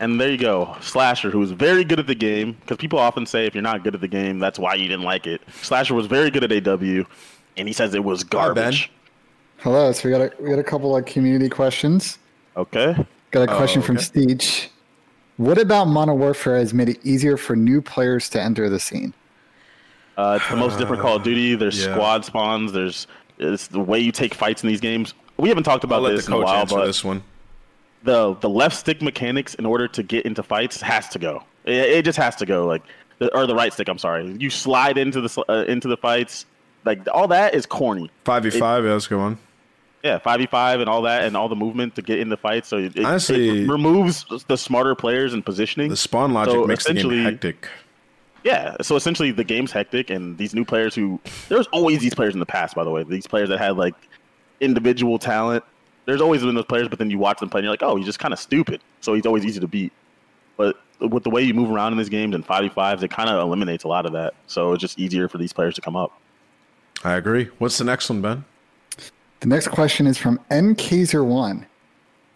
And 0.00 0.20
there 0.20 0.30
you 0.30 0.38
go, 0.38 0.76
Slasher, 0.80 1.30
who 1.30 1.38
was 1.38 1.52
very 1.52 1.84
good 1.84 2.00
at 2.00 2.06
the 2.06 2.14
game. 2.16 2.56
Because 2.60 2.76
people 2.78 2.98
often 2.98 3.26
say 3.26 3.46
if 3.46 3.54
you're 3.54 3.62
not 3.62 3.84
good 3.84 3.94
at 3.94 4.00
the 4.00 4.08
game, 4.08 4.38
that's 4.38 4.58
why 4.58 4.74
you 4.74 4.88
didn't 4.88 5.04
like 5.04 5.26
it. 5.26 5.40
Slasher 5.62 5.94
was 5.94 6.06
very 6.06 6.30
good 6.30 6.50
at 6.50 6.66
AW, 6.68 7.04
and 7.56 7.68
he 7.68 7.72
says 7.72 7.94
it 7.94 8.02
was 8.02 8.24
garbage. 8.24 8.90
Hello. 9.58 9.92
So 9.92 10.08
we 10.08 10.12
got 10.14 10.20
a 10.20 10.32
we 10.42 10.50
got 10.50 10.58
a 10.58 10.64
couple 10.64 10.96
of 10.96 11.04
community 11.06 11.48
questions. 11.48 12.18
Okay. 12.56 12.96
Got 13.30 13.48
a 13.48 13.56
question 13.56 13.82
Oh, 13.82 13.84
from 13.86 13.96
okay. 13.96 14.04
Steech. 14.06 14.68
What 15.36 15.58
about 15.58 15.86
Modern 15.86 16.18
Warfare 16.18 16.56
has 16.58 16.72
made 16.74 16.88
it 16.88 16.98
easier 17.04 17.36
for 17.36 17.56
new 17.56 17.80
players 17.80 18.28
to 18.30 18.40
enter 18.42 18.68
the 18.68 18.78
scene? 18.78 19.12
Uh, 20.16 20.38
it's 20.40 20.48
the 20.48 20.56
most 20.56 20.78
different 20.78 21.02
Call 21.02 21.16
of 21.16 21.22
Duty. 21.24 21.54
There's 21.56 21.84
Yeah. 21.84 21.92
squad 21.94 22.24
spawns. 22.24 22.72
There's 22.72 23.06
it's 23.38 23.66
the 23.68 23.80
way 23.80 23.98
you 24.00 24.12
take 24.12 24.34
fights 24.34 24.62
in 24.62 24.68
these 24.68 24.80
games. 24.80 25.14
We 25.36 25.48
haven't 25.48 25.64
talked 25.64 25.82
about 25.84 25.96
I'll 25.96 26.02
let 26.02 26.16
this 26.16 26.26
the 26.26 26.32
in 26.32 26.38
a 26.38 26.40
coach 26.42 26.46
while, 26.46 26.60
answer 26.60 26.76
but 26.76 26.86
this 26.86 27.02
one. 27.04 27.22
The 28.04 28.34
the 28.36 28.48
left 28.48 28.76
stick 28.76 29.02
mechanics 29.02 29.54
in 29.54 29.66
order 29.66 29.88
to 29.88 30.02
get 30.02 30.24
into 30.26 30.42
fights 30.42 30.80
has 30.80 31.08
to 31.08 31.18
go. 31.18 31.42
It, 31.64 31.72
it 31.74 32.04
just 32.04 32.18
has 32.18 32.36
to 32.36 32.46
go. 32.46 32.66
Like 32.66 32.82
the, 33.18 33.34
or 33.36 33.46
the 33.46 33.54
right 33.54 33.72
stick. 33.72 33.88
I'm 33.88 33.98
sorry. 33.98 34.36
You 34.38 34.50
slide 34.50 34.96
into 34.98 35.20
the 35.20 35.44
uh, 35.48 35.64
into 35.66 35.88
the 35.88 35.96
fights. 35.96 36.46
Like 36.84 37.00
all 37.12 37.28
that 37.28 37.54
is 37.54 37.66
corny. 37.66 38.10
Five 38.24 38.42
v 38.44 38.50
five. 38.50 38.84
Yeah, 38.84 38.92
let's 38.92 39.06
go 39.06 39.18
on. 39.20 39.38
Yeah, 40.02 40.18
five 40.18 40.38
v 40.38 40.46
five 40.46 40.80
and 40.80 40.88
all 40.90 41.00
that, 41.02 41.24
and 41.24 41.34
all 41.34 41.48
the 41.48 41.56
movement 41.56 41.94
to 41.96 42.02
get 42.02 42.18
in 42.20 42.28
the 42.28 42.36
fight. 42.36 42.66
So 42.66 42.76
it, 42.76 42.94
it- 42.96 43.04
Honestly- 43.06 43.62
it 43.64 43.68
removes 43.70 44.26
the 44.48 44.56
smarter 44.56 44.94
players 44.94 45.32
and 45.32 45.44
positioning. 45.44 45.88
The 45.88 45.96
spawn 45.96 46.34
logic 46.34 46.52
So 46.52 46.66
makes 46.66 46.84
the 46.84 46.92
game 46.94 47.24
hectic. 47.24 47.68
Yeah, 48.44 48.76
so 48.82 48.96
essentially 48.96 49.30
the 49.30 49.44
game's 49.44 49.72
hectic, 49.72 50.10
and 50.10 50.36
these 50.36 50.54
new 50.54 50.66
players 50.66 50.94
who 50.94 51.18
there's 51.48 51.66
always 51.68 52.00
these 52.00 52.12
players 52.14 52.34
in 52.34 52.40
the 52.40 52.44
past. 52.44 52.74
By 52.74 52.84
the 52.84 52.90
way, 52.90 53.02
these 53.02 53.26
players 53.26 53.48
that 53.48 53.56
had 53.58 53.78
like 53.78 53.94
individual 54.60 55.18
talent. 55.18 55.64
There's 56.06 56.20
always 56.20 56.42
been 56.42 56.54
those 56.54 56.64
players, 56.66 56.88
but 56.88 56.98
then 56.98 57.10
you 57.10 57.18
watch 57.18 57.40
them 57.40 57.48
play, 57.48 57.60
and 57.60 57.64
you're 57.64 57.72
like, 57.72 57.82
oh, 57.82 57.96
he's 57.96 58.06
just 58.06 58.18
kind 58.18 58.34
of 58.34 58.38
stupid. 58.38 58.80
So 59.00 59.14
he's 59.14 59.26
always 59.26 59.44
easy 59.44 59.60
to 59.60 59.68
beat. 59.68 59.92
But 60.56 60.76
with 61.00 61.24
the 61.24 61.30
way 61.30 61.42
you 61.42 61.54
move 61.54 61.70
around 61.70 61.92
in 61.92 61.98
these 61.98 62.08
games 62.08 62.34
and 62.34 62.46
5v5s, 62.46 63.02
it 63.02 63.10
kind 63.10 63.28
of 63.30 63.40
eliminates 63.40 63.84
a 63.84 63.88
lot 63.88 64.06
of 64.06 64.12
that. 64.12 64.34
So 64.46 64.72
it's 64.72 64.80
just 64.80 64.98
easier 64.98 65.28
for 65.28 65.38
these 65.38 65.52
players 65.52 65.74
to 65.76 65.80
come 65.80 65.96
up. 65.96 66.12
I 67.02 67.14
agree. 67.14 67.50
What's 67.58 67.78
the 67.78 67.84
next 67.84 68.08
one, 68.08 68.22
Ben? 68.22 68.44
The 69.40 69.48
next 69.48 69.68
question 69.68 70.06
is 70.06 70.16
from 70.16 70.40
NKzer1. 70.50 71.66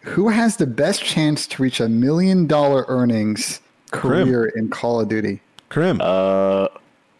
Who 0.00 0.28
has 0.28 0.56
the 0.56 0.66
best 0.66 1.02
chance 1.04 1.46
to 1.48 1.62
reach 1.62 1.80
a 1.80 1.88
million 1.88 2.46
dollar 2.46 2.84
earnings 2.88 3.60
career 3.90 4.46
in 4.46 4.68
Call 4.68 5.00
of 5.00 5.08
Duty? 5.08 5.40
Crim. 5.68 6.00
Uh, 6.00 6.68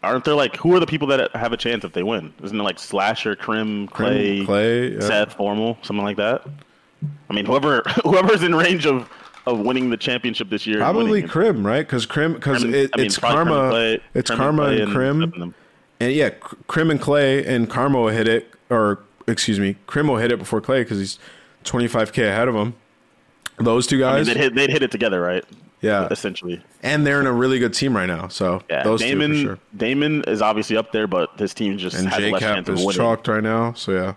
aren't 0.03 0.25
there 0.25 0.35
like 0.35 0.55
who 0.55 0.73
are 0.75 0.79
the 0.79 0.87
people 0.87 1.07
that 1.07 1.35
have 1.35 1.53
a 1.53 1.57
chance 1.57 1.83
if 1.83 1.93
they 1.93 2.03
win? 2.03 2.33
Isn't 2.43 2.59
it 2.59 2.63
like 2.63 2.79
Slasher, 2.79 3.35
Crim, 3.35 3.87
Clay, 3.87 4.45
Clay, 4.45 4.93
yeah. 4.93 4.99
Seth, 4.99 5.33
Formal, 5.33 5.77
something 5.81 6.03
like 6.03 6.17
that? 6.17 6.45
I 7.29 7.33
mean, 7.33 7.45
whoever 7.45 7.81
whoever's 8.03 8.43
in 8.43 8.55
range 8.55 8.85
of 8.85 9.09
of 9.45 9.59
winning 9.59 9.89
the 9.89 9.97
championship 9.97 10.49
this 10.49 10.67
year. 10.67 10.77
Probably. 10.77 11.23
Crim, 11.23 11.65
right? 11.65 11.85
Because 11.85 12.05
Crim, 12.05 12.33
because 12.33 12.63
it, 12.63 12.91
I 12.93 12.97
mean, 12.97 13.05
it's 13.07 13.17
Karma, 13.17 13.69
Clay- 13.69 14.01
it's 14.13 14.29
and 14.29 14.39
Karma 14.39 14.63
and 14.65 14.79
and 14.81 14.91
Crim, 14.91 15.23
and 15.23 15.53
and 15.99 16.13
yeah, 16.13 16.29
Crim 16.29 16.91
and 16.91 17.01
Clay 17.01 17.45
and 17.45 17.69
Karma 17.69 17.99
will 17.99 18.09
hit 18.09 18.27
it, 18.27 18.53
or 18.69 18.99
excuse 19.27 19.59
me, 19.59 19.75
Crim 19.87 20.07
will 20.07 20.17
hit 20.17 20.31
it 20.31 20.39
before 20.39 20.61
Clay 20.61 20.83
because 20.83 20.99
he's 20.99 21.19
25k 21.65 22.27
ahead 22.27 22.47
of 22.47 22.55
him. 22.55 22.75
Those 23.57 23.87
two 23.87 23.97
I 24.05 24.09
mean, 24.09 24.17
guys, 24.17 24.27
they'd 24.27 24.37
hit, 24.37 24.55
they'd 24.55 24.69
hit 24.69 24.83
it 24.83 24.91
together, 24.91 25.19
right? 25.19 25.43
Yeah, 25.81 26.07
Essentially. 26.11 26.61
and 26.83 27.05
they're 27.05 27.19
in 27.19 27.27
a 27.27 27.31
really 27.31 27.59
good 27.59 27.73
team 27.73 27.95
right 27.95 28.05
now. 28.07 28.27
So 28.27 28.61
Yeah, 28.69 28.83
those 28.83 28.99
Damon, 29.01 29.31
two 29.31 29.37
for 29.37 29.43
sure. 29.55 29.59
Damon 29.77 30.23
is 30.27 30.41
obviously 30.41 30.77
up 30.77 30.91
there, 30.91 31.07
but 31.07 31.31
his 31.39 31.53
team 31.53 31.77
just 31.77 31.97
And 31.97 32.07
has 32.09 32.31
less 32.31 32.41
chance 32.41 32.67
of 32.67 32.75
is 32.75 32.85
winning. 32.85 32.99
chalked 32.99 33.27
right 33.27 33.43
now. 33.43 33.73
So 33.73 33.91
yeah, 33.93 34.13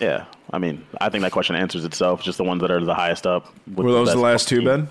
Yeah, 0.00 0.24
I 0.52 0.58
mean, 0.58 0.84
I 1.00 1.08
think 1.08 1.22
that 1.22 1.32
question 1.32 1.56
answers 1.56 1.84
itself. 1.84 2.22
Just 2.22 2.38
the 2.38 2.44
ones 2.44 2.60
that 2.60 2.70
are 2.70 2.84
the 2.84 2.94
highest 2.94 3.26
up. 3.26 3.52
with 3.66 3.86
were 3.86 3.92
those 3.92 4.08
the 4.08 4.14
best 4.14 4.22
last 4.22 4.48
two, 4.48 4.56
team. 4.56 4.64
Ben? 4.66 4.88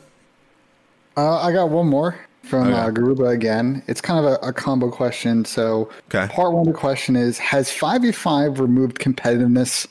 Uh, 1.17 1.39
I 1.41 1.51
got 1.51 1.69
one 1.69 1.87
more 1.87 2.17
from 2.43 2.67
Okay. 2.67 2.77
uh, 2.77 2.89
Garuba 2.91 3.29
again. 3.31 3.83
It's 3.87 3.99
kind 4.01 4.25
of 4.25 4.31
a, 4.31 4.47
a 4.47 4.53
combo 4.53 4.89
question. 4.89 5.43
So, 5.45 5.89
Okay. 6.13 6.31
part 6.33 6.53
one 6.53 6.67
of 6.67 6.73
the 6.73 6.79
question 6.79 7.15
is 7.15 7.37
Has 7.39 7.69
5v5 7.69 8.59
removed 8.59 8.99
competitiveness 8.99 9.85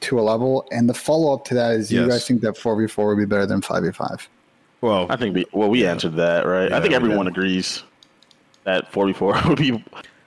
to 0.00 0.18
a 0.18 0.22
level? 0.22 0.66
And 0.72 0.88
the 0.88 0.94
follow 0.94 1.34
up 1.34 1.44
to 1.46 1.54
that 1.54 1.72
is 1.72 1.88
Do 1.90 1.96
you 1.96 2.08
guys 2.08 2.26
think 2.26 2.40
that 2.42 2.54
4v4 2.56 3.06
would 3.08 3.18
be 3.18 3.26
better 3.26 3.46
than 3.46 3.60
5v5? 3.60 4.26
Well, 4.80 5.06
I 5.10 5.16
think 5.16 5.34
we 5.34 5.44
well 5.52 5.68
we 5.68 5.86
answered 5.86 6.16
that 6.16 6.46
right. 6.46 6.70
Yeah, 6.70 6.76
I 6.78 6.80
think 6.80 6.94
everyone 6.94 7.26
did. 7.26 7.32
agrees 7.36 7.82
that 8.64 8.90
44 8.92 9.40
would 9.48 9.58
be 9.58 9.82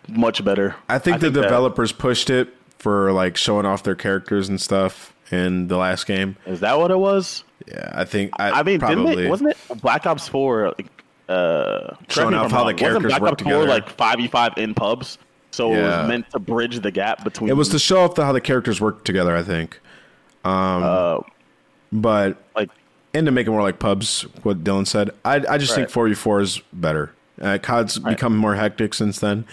much 0.07 0.43
better. 0.43 0.75
I 0.89 0.99
think 0.99 1.19
the 1.21 1.29
that- 1.29 1.41
developers 1.41 1.91
pushed 1.91 2.29
it 2.29 2.49
for 2.79 3.11
like 3.11 3.37
showing 3.37 3.65
off 3.65 3.83
their 3.83 3.95
characters 3.95 4.49
and 4.49 4.59
stuff 4.61 5.13
in 5.31 5.67
the 5.69 5.77
last 5.77 6.05
game. 6.05 6.35
Is 6.45 6.59
that 6.59 6.77
what 6.77 6.91
it 6.91 6.99
was? 6.99 7.43
Yeah, 7.67 7.91
I 7.95 8.03
think. 8.03 8.31
I, 8.39 8.51
I 8.59 8.63
mean, 8.63 8.79
probably. 8.79 9.15
didn't 9.15 9.25
it? 9.25 9.29
Wasn't 9.29 9.49
it 9.51 9.57
Black 9.81 10.05
Ops 10.05 10.27
4? 10.27 10.67
Uh, 10.67 10.73
correct 11.29 12.11
Showing 12.11 12.33
off 12.33 12.45
I'm 12.45 12.49
how 12.51 12.59
the 12.65 12.71
wrong, 12.71 12.75
characters 12.77 13.03
wasn't 13.03 13.09
Black 13.09 13.21
work 13.21 13.31
Ops 13.31 13.43
4 13.43 13.51
together. 13.53 13.67
like 13.67 13.97
5v5 13.97 14.57
in 14.57 14.73
pubs? 14.73 15.17
So 15.51 15.71
it 15.73 15.81
was 15.81 16.07
meant 16.09 16.29
to 16.31 16.39
bridge 16.39 16.79
the 16.81 16.91
gap 16.91 17.23
between. 17.23 17.49
It 17.49 17.53
was 17.53 17.69
to 17.69 17.79
show 17.79 18.01
off 18.01 18.15
the, 18.15 18.25
how 18.25 18.33
the 18.33 18.41
characters 18.41 18.81
work 18.81 19.05
together. 19.05 19.35
I 19.35 19.43
think. 19.43 19.79
Um, 20.43 20.83
Uh, 20.83 21.19
but 21.93 22.37
like 22.55 22.69
and 23.13 23.25
to 23.25 23.31
make 23.31 23.47
it 23.47 23.51
more 23.51 23.61
like 23.61 23.79
pubs, 23.79 24.23
what 24.43 24.63
Dylan 24.63 24.87
said. 24.87 25.11
I 25.23 25.43
I 25.47 25.57
just 25.57 25.75
think 25.75 25.89
four 25.89 26.07
v 26.07 26.15
four 26.15 26.41
is 26.41 26.61
better. 26.71 27.13
Uh, 27.41 27.57
COD's 27.57 27.99
become 27.99 28.37
more 28.37 28.55
hectic 28.55 28.93
since 28.93 29.19
then. 29.19 29.45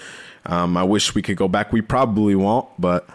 Um, 0.47 0.77
I 0.77 0.85
wish 0.85 1.15
we 1.15 1.23
could 1.23 1.37
go 1.37 1.49
back. 1.49 1.73
We 1.73 1.83
probably 1.83 2.35
won't, 2.35 2.69
but 2.79 3.09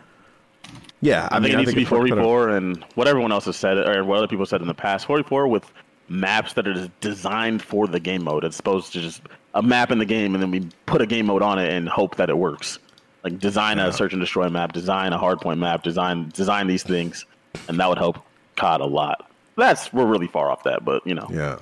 yeah, 1.01 1.27
I, 1.31 1.37
I, 1.37 1.39
mean, 1.39 1.43
think 1.43 1.53
it 1.53 1.57
needs 1.57 1.69
to 1.71 1.75
be 1.75 1.81
it's 1.83 1.91
much 1.91 2.09
better. 2.09 2.49
and 2.49 2.83
what 2.95 3.07
everyone 3.07 3.31
else 3.31 3.45
has 3.45 3.55
said, 3.55 3.77
or 3.77 4.03
what 4.03 4.17
other 4.17 4.27
people 4.27 4.45
said 4.45 4.61
in 4.61 4.67
the 4.67 4.73
past. 4.73 5.05
44 5.05 5.47
with 5.47 5.71
maps 6.07 6.53
that 6.53 6.67
are 6.67 6.87
designed 6.99 7.61
for 7.61 7.87
the 7.87 7.99
game 7.99 8.23
mode, 8.23 8.45
as 8.45 8.59
opposed 8.59 8.93
to 8.93 9.01
just 9.01 9.21
a 9.55 9.61
map 9.61 9.91
in 9.91 9.97
the 9.97 10.05
game 10.05 10.35
and 10.35 10.43
then 10.43 10.51
we 10.51 10.69
put 10.85 11.01
a 11.01 11.05
game 11.05 11.27
mode 11.27 11.41
on 11.41 11.57
it 11.57 11.71
and 11.71 11.87
hope 11.89 12.17
that 12.17 12.29
it 12.29 12.37
works. 12.37 12.77
Like 13.23 13.39
design 13.39 13.79
a 13.79 13.91
search 13.91 14.13
and 14.13 14.21
destroy 14.21 14.49
map, 14.49 14.73
design 14.73 15.11
a 15.11 15.17
hardpoint 15.17 15.57
map, 15.57 15.81
design 15.81 16.29
design 16.29 16.67
these 16.67 16.83
things, 16.83 17.25
and 17.67 17.79
that 17.79 17.89
would 17.89 17.97
help 17.97 18.19
COD 18.55 18.81
a 18.81 18.85
lot. 18.85 19.31
That's 19.57 19.91
we're 19.93 20.05
really 20.05 20.27
far 20.27 20.49
off 20.51 20.63
that, 20.63 20.83
but 20.83 21.05
you 21.07 21.15
know. 21.15 21.27
Yeah. 21.31 21.59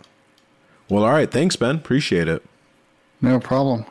Well, 0.90 1.04
all 1.04 1.12
right. 1.12 1.30
Thanks, 1.30 1.56
Ben. 1.56 1.76
Appreciate 1.76 2.28
it. 2.28 2.44
No 3.22 3.40
problem. 3.40 3.86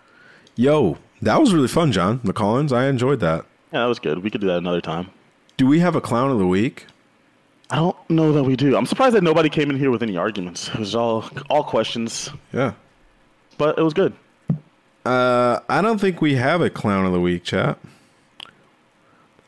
Yo, 0.57 0.99
that 1.23 1.41
was 1.41 1.55
really 1.55 1.69
fun, 1.69 1.93
John. 1.93 2.20
The 2.24 2.33
Collins. 2.33 2.73
I 2.73 2.87
enjoyed 2.87 3.20
that. 3.20 3.47
Yeah, 3.73 3.81
that 3.81 3.87
was 3.87 3.99
good. 3.99 4.23
We 4.23 4.31
could 4.31 4.41
do 4.41 4.47
that 4.49 4.59
another 4.59 4.81
time. 4.83 5.09
Do 5.57 5.66
we 5.66 5.79
have 5.81 5.97
a 5.97 6.01
clown 6.01 6.31
of 6.31 6.39
the 6.39 6.47
week? 6.47 6.87
I 7.70 7.77
don't 7.77 7.97
know 8.11 8.33
that 8.33 8.43
we 8.45 8.55
do. 8.57 8.77
I'm 8.77 8.85
surprised 8.85 9.15
that 9.16 9.23
nobody 9.23 9.49
came 9.49 9.70
in 9.70 9.79
here 9.79 9.91
with 9.91 10.03
any 10.03 10.16
arguments. 10.16 10.69
It 10.69 10.74
was 10.79 10.95
all 10.95 11.24
all 11.49 11.65
questions, 11.65 12.29
Yeah. 12.53 12.73
but 13.57 13.79
it 13.79 13.83
was 13.83 13.95
good. 13.95 14.12
Uh, 15.07 15.61
I 15.69 15.81
don't 15.81 15.99
think 15.99 16.20
we 16.20 16.35
have 16.35 16.61
a 16.61 16.69
clown 16.69 17.07
of 17.07 17.12
the 17.12 17.20
week, 17.20 17.45
chat. 17.45 17.79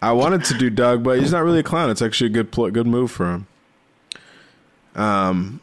I 0.01 0.13
wanted 0.13 0.45
to 0.45 0.55
do 0.59 0.71
Doug, 0.71 1.03
but 1.03 1.19
he's 1.19 1.33
not 1.33 1.45
really 1.45 1.61
a 1.61 1.63
clown. 1.63 1.91
It's 1.91 2.03
actually 2.03 2.27
a 2.29 2.33
good 2.33 2.51
pl- 2.51 2.71
good 2.71 2.87
move 2.87 3.11
for 3.11 3.31
him. 3.31 3.47
Um, 4.95 5.61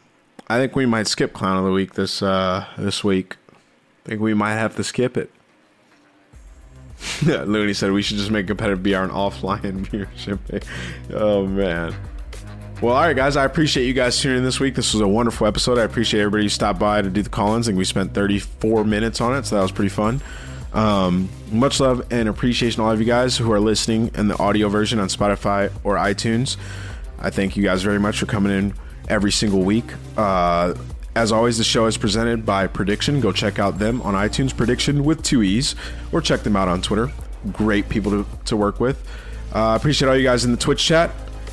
I 0.48 0.58
think 0.58 0.76
we 0.76 0.86
might 0.86 1.06
skip 1.06 1.32
clown 1.32 1.56
of 1.56 1.64
the 1.64 1.72
week 1.72 1.94
this 1.94 2.22
uh 2.22 2.66
this 2.76 3.02
week. 3.02 3.36
I 4.04 4.08
think 4.08 4.20
we 4.20 4.34
might 4.34 4.54
have 4.54 4.76
to 4.76 4.84
skip 4.84 5.16
it. 5.16 5.30
Looney 7.24 7.74
said 7.74 7.92
we 7.92 8.02
should 8.02 8.18
just 8.18 8.30
make 8.30 8.46
competitive 8.46 8.82
BR 8.82 8.96
an 8.96 9.10
offline 9.10 9.90
beer 9.90 10.08
viewership. 10.16 10.64
oh 11.14 11.46
man. 11.46 11.94
Well, 12.80 12.96
all 12.96 13.02
right, 13.02 13.14
guys. 13.14 13.36
I 13.36 13.44
appreciate 13.44 13.86
you 13.86 13.92
guys 13.92 14.18
tuning 14.20 14.38
in 14.38 14.44
this 14.44 14.58
week. 14.58 14.74
This 14.74 14.92
was 14.92 15.00
a 15.00 15.06
wonderful 15.06 15.46
episode. 15.46 15.78
I 15.78 15.84
appreciate 15.84 16.20
everybody 16.20 16.42
who 16.44 16.48
stopped 16.48 16.80
by 16.80 17.00
to 17.00 17.08
do 17.08 17.22
the 17.22 17.30
call-ins. 17.30 17.68
I 17.68 17.70
think 17.70 17.78
we 17.78 17.84
spent 17.84 18.12
34 18.12 18.84
minutes 18.84 19.20
on 19.20 19.36
it, 19.36 19.46
so 19.46 19.54
that 19.54 19.62
was 19.62 19.70
pretty 19.70 19.88
fun. 19.88 20.20
Um, 20.72 21.28
much 21.52 21.78
love 21.78 22.04
and 22.10 22.28
appreciation 22.28 22.78
to 22.78 22.82
all 22.82 22.90
of 22.90 22.98
you 22.98 23.06
guys 23.06 23.36
who 23.36 23.52
are 23.52 23.60
listening 23.60 24.10
in 24.14 24.26
the 24.26 24.36
audio 24.36 24.68
version 24.68 24.98
on 24.98 25.06
Spotify 25.06 25.70
or 25.84 25.94
iTunes. 25.94 26.56
I 27.20 27.30
thank 27.30 27.56
you 27.56 27.62
guys 27.62 27.84
very 27.84 28.00
much 28.00 28.18
for 28.18 28.26
coming 28.26 28.50
in 28.50 28.74
every 29.08 29.32
single 29.32 29.62
week. 29.62 29.84
Uh, 30.16 30.74
as 31.14 31.30
always, 31.30 31.58
the 31.58 31.64
show 31.64 31.86
is 31.86 31.98
presented 31.98 32.46
by 32.46 32.66
Prediction. 32.66 33.20
Go 33.20 33.32
check 33.32 33.58
out 33.58 33.78
them 33.78 34.00
on 34.02 34.14
iTunes, 34.14 34.56
Prediction 34.56 35.04
with 35.04 35.22
two 35.22 35.42
E's, 35.42 35.74
or 36.10 36.20
check 36.20 36.42
them 36.42 36.56
out 36.56 36.68
on 36.68 36.80
Twitter. 36.80 37.10
Great 37.52 37.88
people 37.88 38.10
to, 38.10 38.26
to 38.46 38.56
work 38.56 38.80
with. 38.80 39.06
I 39.52 39.72
uh, 39.72 39.76
appreciate 39.76 40.08
all 40.08 40.16
you 40.16 40.22
guys 40.22 40.44
in 40.46 40.52
the 40.52 40.56
Twitch 40.56 40.82
chat 40.82 41.10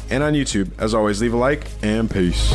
and 0.10 0.24
on 0.24 0.34
YouTube. 0.34 0.72
As 0.80 0.94
always, 0.94 1.22
leave 1.22 1.34
a 1.34 1.38
like 1.38 1.68
and 1.82 2.10
peace. 2.10 2.54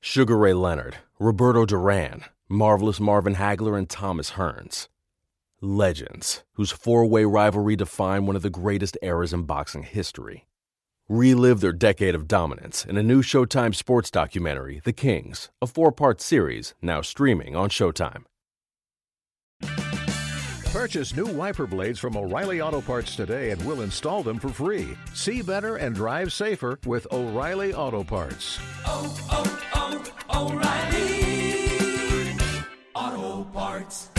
Sugar 0.00 0.36
Ray 0.36 0.52
Leonard, 0.52 0.96
Roberto 1.18 1.64
Duran, 1.64 2.24
Marvelous 2.48 3.00
Marvin 3.00 3.36
Hagler, 3.36 3.78
and 3.78 3.88
Thomas 3.88 4.32
Hearns. 4.32 4.88
Legends, 5.64 6.42
whose 6.54 6.72
four 6.72 7.06
way 7.06 7.24
rivalry 7.24 7.76
defined 7.76 8.26
one 8.26 8.34
of 8.34 8.42
the 8.42 8.50
greatest 8.50 8.98
eras 9.00 9.32
in 9.32 9.44
boxing 9.44 9.84
history. 9.84 10.48
Relive 11.08 11.60
their 11.60 11.72
decade 11.72 12.16
of 12.16 12.26
dominance 12.26 12.84
in 12.84 12.96
a 12.96 13.02
new 13.02 13.22
Showtime 13.22 13.72
sports 13.72 14.10
documentary, 14.10 14.80
The 14.82 14.92
Kings, 14.92 15.50
a 15.62 15.68
four 15.68 15.92
part 15.92 16.20
series 16.20 16.74
now 16.82 17.00
streaming 17.00 17.54
on 17.54 17.68
Showtime. 17.68 18.24
Purchase 20.72 21.14
new 21.14 21.26
wiper 21.26 21.68
blades 21.68 22.00
from 22.00 22.16
O'Reilly 22.16 22.60
Auto 22.60 22.80
Parts 22.80 23.14
today 23.14 23.50
and 23.50 23.64
we'll 23.64 23.82
install 23.82 24.24
them 24.24 24.40
for 24.40 24.48
free. 24.48 24.88
See 25.14 25.42
better 25.42 25.76
and 25.76 25.94
drive 25.94 26.32
safer 26.32 26.80
with 26.86 27.06
O'Reilly 27.12 27.72
Auto 27.72 28.02
Parts. 28.02 28.58
Oh, 28.84 29.16
oh, 29.30 30.10
oh, 30.32 30.50
O'Reilly 30.50 32.36
Auto 32.96 33.44
Parts. 33.52 34.11